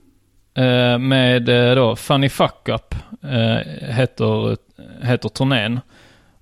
Eh, 0.65 0.99
med 0.99 1.49
eh, 1.49 1.75
då 1.75 1.97
Funny 1.97 2.29
Fuck 2.29 2.69
Up, 2.69 2.95
eh, 3.25 3.57
heter, 3.93 4.57
heter 5.07 5.29
turnén. 5.29 5.81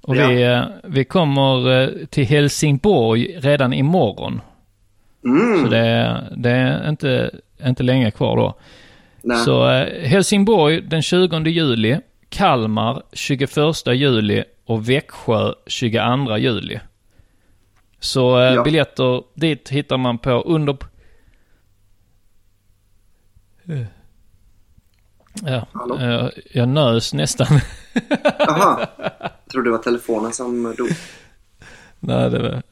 Och 0.01 0.17
Ja. 0.17 0.29
vi, 0.29 0.63
vi 0.85 1.05
kommer 1.05 1.91
till 2.07 2.25
Helsingborg 2.27 3.37
redan 3.41 3.73
imorgon. 3.73 4.41
Mm. 5.25 5.63
Så 5.63 5.69
det, 5.71 5.79
är- 5.79 6.29
det 6.37 6.51
är 6.51 6.89
inte, 6.89 7.31
inte 7.67 7.83
länge 7.83 8.11
kvar 8.11 8.37
då. 8.37 8.55
Nej. 9.23 9.37
Så 9.39 9.67
Helsingborg 10.03 10.81
den 10.81 11.03
20 11.03 11.39
juli, 11.51 11.99
Kalmar 12.29 13.03
21 13.13 13.87
juli 13.95 14.45
och 14.67 14.89
Växjö 14.89 15.53
22 15.67 16.37
juli. 16.39 16.79
Så 18.01 18.39
Ja. 18.39 18.63
biljetter 18.63 19.23
dit 19.35 19.69
hittar 19.69 19.97
man 19.97 20.19
på 20.19 20.31
under... 20.31 20.77
Ja, 25.47 25.67
Hallå? 25.73 25.99
eh, 25.99 26.29
jag 26.53 26.69
nös 26.69 27.15
nästan. 27.15 27.47
Jaha. 28.39 28.87
Jag 29.21 29.53
trodde 29.53 29.69
det 29.69 29.73
var 29.73 29.83
telefonen 29.83 30.33
som 30.33 30.75
dog. 30.79 30.89
Nej, 32.01 32.31
det 32.31 32.39
var... 32.39 32.63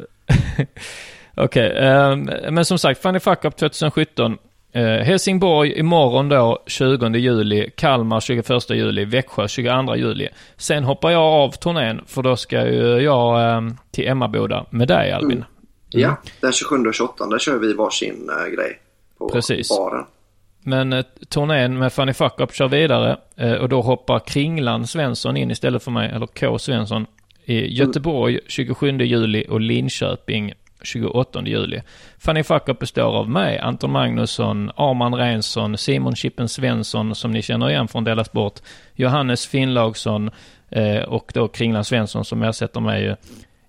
Okej, 1.45 1.77
ehm, 1.79 2.31
men 2.51 2.65
som 2.65 2.79
sagt, 2.79 3.03
Funny 3.03 3.21
Fuck 3.21 3.45
Up 3.45 3.57
2017. 3.57 4.39
Eh, 4.73 4.83
Helsingborg 4.83 5.79
imorgon 5.79 6.29
då, 6.29 6.63
20 6.67 7.09
juli. 7.09 7.71
Kalmar 7.77 8.21
21 8.21 8.71
juli. 8.71 9.05
Växjö 9.05 9.49
22 9.49 9.97
juli. 9.97 10.29
Sen 10.57 10.85
hoppar 10.85 11.11
jag 11.11 11.23
av 11.23 11.51
turnén, 11.51 12.01
för 12.07 12.23
då 12.23 12.37
ska 12.37 12.67
ju 12.67 12.99
jag 12.99 13.57
ehm, 13.57 13.77
till 13.91 14.09
Emmaboda 14.09 14.67
med 14.71 14.89
dig 14.89 15.13
Albin. 15.13 15.33
Mm. 15.33 15.45
Ja, 15.89 16.17
den 16.41 16.53
27 16.53 16.77
och 16.77 16.95
28 16.95 17.27
där 17.27 17.39
kör 17.39 17.59
vi 17.59 17.73
varsin 17.73 18.31
uh, 18.31 18.55
grej. 18.55 18.81
På 19.19 19.29
Precis. 19.29 19.69
baren. 19.69 20.05
Men 20.67 20.93
eh, 20.93 21.05
turnén 21.29 21.79
med 21.79 21.93
Funny 21.93 22.13
Fuck 22.13 22.41
Up 22.41 22.55
kör 22.55 22.69
vidare 22.69 23.17
eh, 23.37 23.53
och 23.53 23.69
då 23.69 23.83
hoppar 23.83 24.19
Kringlan 24.19 24.87
Svensson 24.87 25.37
in 25.37 25.51
istället 25.51 25.83
för 25.83 25.91
mig, 25.91 26.11
eller 26.15 26.27
K 26.27 26.59
Svensson, 26.59 27.07
i 27.45 27.75
Göteborg 27.79 28.41
27 28.47 28.99
juli 28.99 29.47
och 29.49 29.61
Linköping 29.61 30.53
28 30.83 31.43
juli. 31.47 31.83
Funny 32.19 32.43
Fuck 32.43 32.69
Up 32.69 32.79
består 32.79 33.03
av 33.17 33.31
mig, 33.31 33.59
Anton 33.59 33.93
Magnusson, 33.93 34.71
Arman 34.77 35.15
Rensson, 35.15 35.79
Simon 35.79 36.17
Chippen 36.17 36.49
Svensson 36.49 37.15
som 37.15 37.31
ni 37.31 37.43
känner 37.43 37.71
igen 37.71 37.89
från 37.89 38.05
Della 38.05 38.25
Sport, 38.25 38.61
Johannes 38.95 39.47
Finnlaugsson 39.47 40.31
eh, 40.71 41.03
och 41.03 41.31
då 41.35 41.49
Kringlan 41.49 41.85
Svensson 41.85 42.25
som 42.25 42.43
ersätter 42.43 42.81
mig 42.81 43.17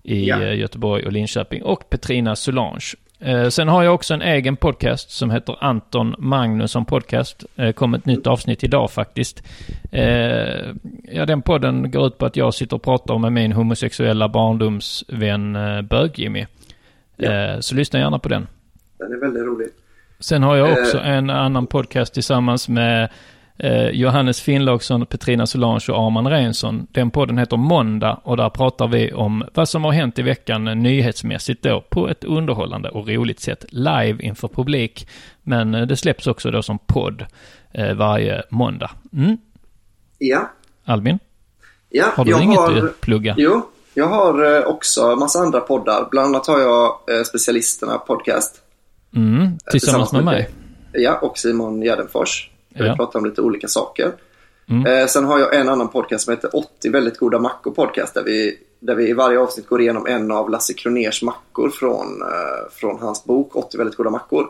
i 0.02 0.28
Ja. 0.28 0.42
Göteborg 0.44 1.06
och 1.06 1.12
Linköping 1.12 1.62
och 1.62 1.90
Petrina 1.90 2.36
Solange. 2.36 2.80
Eh, 3.20 3.48
sen 3.48 3.68
har 3.68 3.82
jag 3.82 3.94
också 3.94 4.14
en 4.14 4.22
egen 4.22 4.56
podcast 4.56 5.10
som 5.10 5.30
heter 5.30 5.56
Anton 5.60 6.14
Magnusson 6.18 6.84
Podcast. 6.84 7.44
Eh, 7.56 7.72
kom 7.72 7.94
ett 7.94 8.06
nytt 8.06 8.26
avsnitt 8.26 8.64
idag 8.64 8.90
faktiskt. 8.90 9.42
Eh, 9.92 10.04
ja, 11.12 11.26
den 11.26 11.42
podden 11.42 11.90
går 11.90 12.06
ut 12.06 12.18
på 12.18 12.26
att 12.26 12.36
jag 12.36 12.54
sitter 12.54 12.76
och 12.76 12.82
pratar 12.82 13.18
med 13.18 13.32
min 13.32 13.52
homosexuella 13.52 14.28
barndomsvän 14.28 15.52
Bög-Jimmy. 15.88 16.46
Ja. 17.16 17.62
Så 17.62 17.74
lyssna 17.74 17.98
gärna 17.98 18.18
på 18.18 18.28
den. 18.28 18.46
Den 18.98 19.12
är 19.12 19.16
väldigt 19.20 19.42
rolig. 19.42 19.68
Sen 20.20 20.42
har 20.42 20.56
jag 20.56 20.78
också 20.78 20.98
en 20.98 21.30
annan 21.30 21.66
podcast 21.66 22.14
tillsammans 22.14 22.68
med 22.68 23.08
eh, 23.58 23.88
Johannes 23.88 24.40
Finnlaugsson, 24.40 25.06
Petrina 25.06 25.46
Solange 25.46 25.84
och 25.88 26.06
Arman 26.06 26.30
Rensson. 26.30 26.86
Den 26.90 27.10
podden 27.10 27.38
heter 27.38 27.56
Måndag 27.56 28.20
och 28.24 28.36
där 28.36 28.50
pratar 28.50 28.88
vi 28.88 29.12
om 29.12 29.44
vad 29.54 29.68
som 29.68 29.84
har 29.84 29.92
hänt 29.92 30.18
i 30.18 30.22
veckan 30.22 30.64
nyhetsmässigt 30.64 31.62
då 31.62 31.84
på 31.88 32.08
ett 32.08 32.24
underhållande 32.24 32.88
och 32.88 33.08
roligt 33.08 33.40
sätt 33.40 33.64
live 33.68 34.16
inför 34.20 34.48
publik. 34.48 35.08
Men 35.42 35.74
eh, 35.74 35.86
det 35.86 35.96
släpps 35.96 36.26
också 36.26 36.50
då 36.50 36.62
som 36.62 36.78
podd 36.78 37.26
eh, 37.72 37.94
varje 37.94 38.42
måndag. 38.50 38.90
Mm. 39.12 39.38
Ja. 40.18 40.50
Albin, 40.84 41.18
ja 41.88 42.04
har 42.14 42.24
du 42.24 42.30
jag 42.30 42.42
inget 42.42 42.58
har... 42.58 42.76
att 42.76 43.00
plugga? 43.00 43.34
Jo, 43.38 43.62
jag 43.94 44.06
har 44.06 44.56
eh, 44.56 44.66
också 44.66 45.16
massa 45.16 45.38
andra 45.38 45.60
poddar. 45.60 46.08
Bland 46.10 46.26
annat 46.26 46.46
har 46.46 46.60
jag 46.60 46.86
eh, 46.86 47.22
Specialisterna 47.22 47.98
podcast. 47.98 48.62
Mm, 49.16 49.58
tillsammans 49.70 50.12
med 50.12 50.24
mig. 50.24 50.50
dig. 50.92 51.02
Ja, 51.02 51.18
och 51.18 51.38
Simon 51.38 51.80
Gärdenfors. 51.80 52.50
Där 52.78 52.86
Ja. 52.86 52.92
Vi 52.92 52.96
pratar 52.96 53.18
om 53.18 53.24
lite 53.24 53.42
olika 53.42 53.68
saker. 53.68 54.12
Mm. 54.70 54.86
Eh, 54.86 55.06
sen 55.06 55.24
har 55.24 55.38
jag 55.38 55.54
en 55.54 55.68
annan 55.68 55.88
podcast 55.88 56.24
som 56.24 56.34
heter 56.34 56.56
80 56.56 56.90
väldigt 56.90 57.18
goda 57.18 57.38
mackor 57.38 57.70
podcast. 57.70 58.14
Där 58.14 58.22
vi, 58.22 58.58
där 58.80 58.94
vi 58.94 59.08
i 59.08 59.12
varje 59.12 59.38
avsnitt 59.38 59.68
går 59.68 59.80
igenom 59.80 60.06
en 60.06 60.30
av 60.30 60.50
Lasse 60.50 60.74
Kroners 60.74 61.22
mackor 61.22 61.70
från, 61.70 62.22
eh, 62.22 62.70
från 62.72 62.98
hans 62.98 63.24
bok 63.24 63.56
80 63.56 63.78
väldigt 63.78 63.96
goda 63.96 64.10
mackor. 64.10 64.46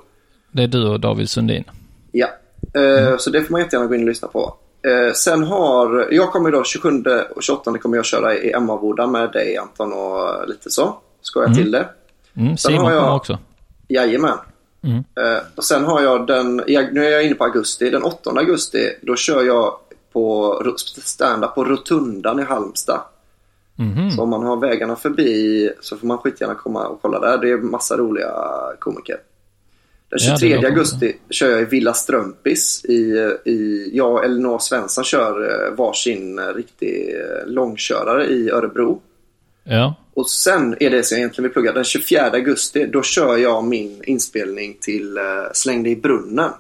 Det 0.53 0.63
är 0.63 0.69
du 0.69 0.89
och 0.89 1.01
David 1.01 1.31
Sundin. 1.31 1.65
Ja, 2.13 2.29
eh, 2.75 3.17
så 3.19 3.31
det 3.31 3.43
får 3.43 3.53
man 3.53 3.61
jättegärna 3.61 3.87
gå 3.87 3.95
in 3.95 4.01
och 4.01 4.09
lyssna 4.09 4.29
på. 4.29 4.55
Eh, 4.83 5.13
sen 5.13 5.45
har, 5.45 6.09
jag 6.11 6.33
kommer 6.33 6.51
då 6.51 6.65
27 6.65 7.03
och 7.37 7.43
28 7.43 7.79
kommer 7.79 7.97
jag 7.97 8.05
köra 8.05 8.35
i 8.35 8.53
Emmaboda 8.53 9.07
med 9.07 9.33
dig 9.33 9.57
Anton 9.57 9.93
och 9.93 10.49
lite 10.49 10.71
så. 10.71 10.99
Ska 11.21 11.43
jag 11.43 11.55
till 11.55 11.71
det. 11.71 11.89
Mm, 12.37 12.57
Simon 12.57 12.79
kommer 12.79 13.15
också. 13.15 13.39
Jajamän. 13.89 14.39
Mm. 14.89 15.05
Eh, 15.21 15.43
och 15.55 15.65
sen 15.65 15.85
har 15.85 16.03
jag 16.03 16.27
den, 16.27 16.63
jag, 16.67 16.95
nu 16.95 17.07
är 17.07 17.11
jag 17.11 17.25
inne 17.25 17.35
på 17.35 17.45
augusti, 17.45 17.91
den 17.91 18.03
8 18.03 18.31
augusti 18.31 18.91
då 19.03 19.17
kör 19.17 19.43
jag 19.43 19.79
på 20.13 20.75
stand-up 21.05 21.55
på 21.55 21.65
Rotundan 21.65 22.41
i 22.41 22.43
Halmstad. 22.43 23.01
Mhm. 23.77 24.11
Så 24.11 24.23
om 24.23 24.31
man 24.31 24.43
har 24.43 24.57
vägarna 24.57 24.97
förbi 24.97 25.71
så 25.81 25.97
får 25.97 26.07
man 26.07 26.19
skitgärna 26.19 26.55
komma 26.55 26.87
och 26.87 27.03
kolla 27.03 27.21
där. 27.21 27.39
Det 27.39 27.51
är 27.51 27.57
massa 27.57 27.97
roliga 27.97 28.33
komiker. 28.79 29.17
Den 30.09 30.19
Ja, 30.23 30.33
det 30.33 30.39
23 30.39 30.57
låter 30.57 30.69
augusti 30.69 31.17
kör 31.31 31.51
jag 31.51 31.63
i 31.63 31.65
Villa 31.65 31.95
Strömpis. 31.95 32.85
I, 32.85 33.33
i, 33.45 33.91
jag 33.93 34.13
och 34.13 34.25
Elinor 34.25 34.59
Svensson 34.59 35.05
kör 35.05 35.51
eh, 35.51 35.77
varsin 35.77 36.39
eh, 36.39 36.55
riktig 36.55 37.15
långkörare 37.47 38.27
i 38.27 38.51
Örebro. 38.51 39.03
Ja. 39.65 39.95
Och 40.19 40.31
sen 40.31 40.77
är 40.81 40.91
det 40.91 41.03
som 41.03 41.15
jag 41.15 41.19
egentligen 41.19 41.43
vill 41.43 41.53
plugga. 41.53 41.73
Den 41.73 41.85
24 41.85 42.23
augusti 42.23 42.87
då 42.87 43.03
kör 43.03 43.37
jag 43.37 43.65
min 43.65 44.03
inspelning 44.05 44.77
till 44.81 45.17
eh, 45.17 45.23
Släng 45.53 45.83
dig 45.83 45.93
i 45.93 45.97
brunnen. 45.97 46.51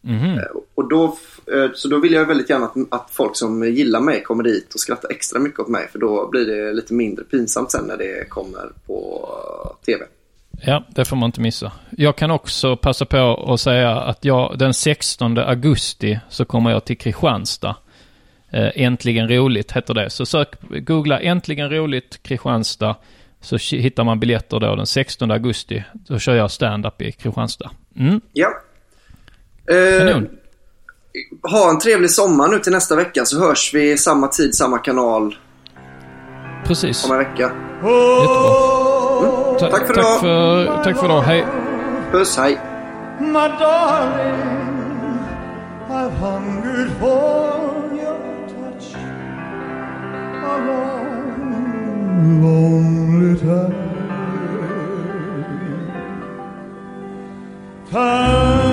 Mhm. 0.00 0.40
Och 0.74 0.88
då, 0.88 1.04
eh, 1.52 1.70
så 1.74 1.88
då 1.88 1.98
vill 1.98 2.12
jag 2.12 2.26
väldigt 2.26 2.50
gärna 2.50 2.64
att, 2.64 2.76
att 2.90 3.10
folk 3.10 3.36
som 3.36 3.68
gillar 3.68 4.00
mig 4.00 4.22
kommer 4.22 4.42
dit 4.42 4.74
och 4.74 4.80
skrattar 4.80 5.10
extra 5.10 5.38
mycket 5.38 5.60
åt 5.60 5.68
mig. 5.68 5.88
För 5.92 5.98
då 5.98 6.28
blir 6.30 6.46
det 6.46 6.72
lite 6.72 6.94
mindre 6.94 7.24
pinsamt 7.24 7.70
sen 7.70 7.84
när 7.84 7.96
det 7.96 8.28
kommer 8.28 8.72
på 8.86 9.28
TV. 9.86 10.04
Ja, 10.62 10.84
det 10.94 11.04
får 11.04 11.16
man 11.16 11.26
inte 11.26 11.40
missa. 11.40 11.72
Jag 11.90 12.16
kan 12.16 12.30
också 12.30 12.76
passa 12.76 13.04
på 13.04 13.52
att 13.52 13.60
säga 13.60 14.00
att 14.00 14.24
jag 14.24 14.58
den 14.58 14.74
16 14.74 15.38
augusti 15.38 16.20
så 16.28 16.44
kommer 16.44 16.70
jag 16.70 16.84
till 16.84 16.98
Kristianstad. 16.98 17.76
Eh, 18.52 18.68
Äntligen 18.74 19.28
roligt 19.28 19.72
heter 19.72 19.94
det. 19.94 20.10
Så 20.10 20.26
sök, 20.26 20.48
googla 20.86 21.20
Äntligen 21.20 21.70
roligt 21.70 22.22
Kristianstad. 22.22 22.96
Så 23.40 23.56
hittar 23.76 24.04
man 24.04 24.20
biljetter 24.20 24.60
då 24.60 24.74
den 24.76 24.86
16 24.86 25.30
augusti. 25.30 25.84
Då 25.92 26.18
kör 26.18 26.34
jag 26.34 26.50
stand-up 26.50 27.02
i 27.02 27.12
Kristianstad. 27.12 27.70
Mm, 27.96 28.20
Ja. 28.32 28.48
Eh, 29.70 29.98
kanon. 30.06 30.28
ha 31.42 31.70
en 31.70 31.78
trevlig 31.78 32.10
sommar 32.10 32.48
nu 32.48 32.58
till 32.58 32.72
nästa 32.72 32.96
vecka 32.96 33.24
så 33.24 33.40
hörs 33.40 33.74
vi 33.74 33.98
samma 33.98 34.28
tid, 34.28 34.54
samma 34.54 34.78
kanal 34.78 35.36
Precis. 36.64 37.04
om 37.04 37.12
en 37.12 37.18
vecka. 37.18 37.42
Jättebra. 37.42 37.70
Ta- 39.58 39.70
Tack 39.70 39.86
för 39.86 39.94
tack 39.94 39.98
idag. 39.98 40.20
för, 40.20 40.84
tack 40.84 40.96
för 40.98 41.04
idag. 41.06 41.22
Hej. 41.22 41.44
Puss, 42.12 42.36
hej! 42.36 42.58
My 43.20 43.32
darling, 43.32 44.40
I've 45.88 46.10
hungered 46.10 46.90
for 47.00 47.69
long, 50.66 52.42
lonely 52.42 53.38
time. 53.40 53.90
Time 57.90 58.69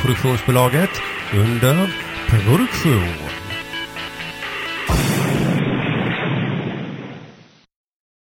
produktionsbolaget 0.00 1.02
under 1.32 1.88
produktion. 2.28 3.45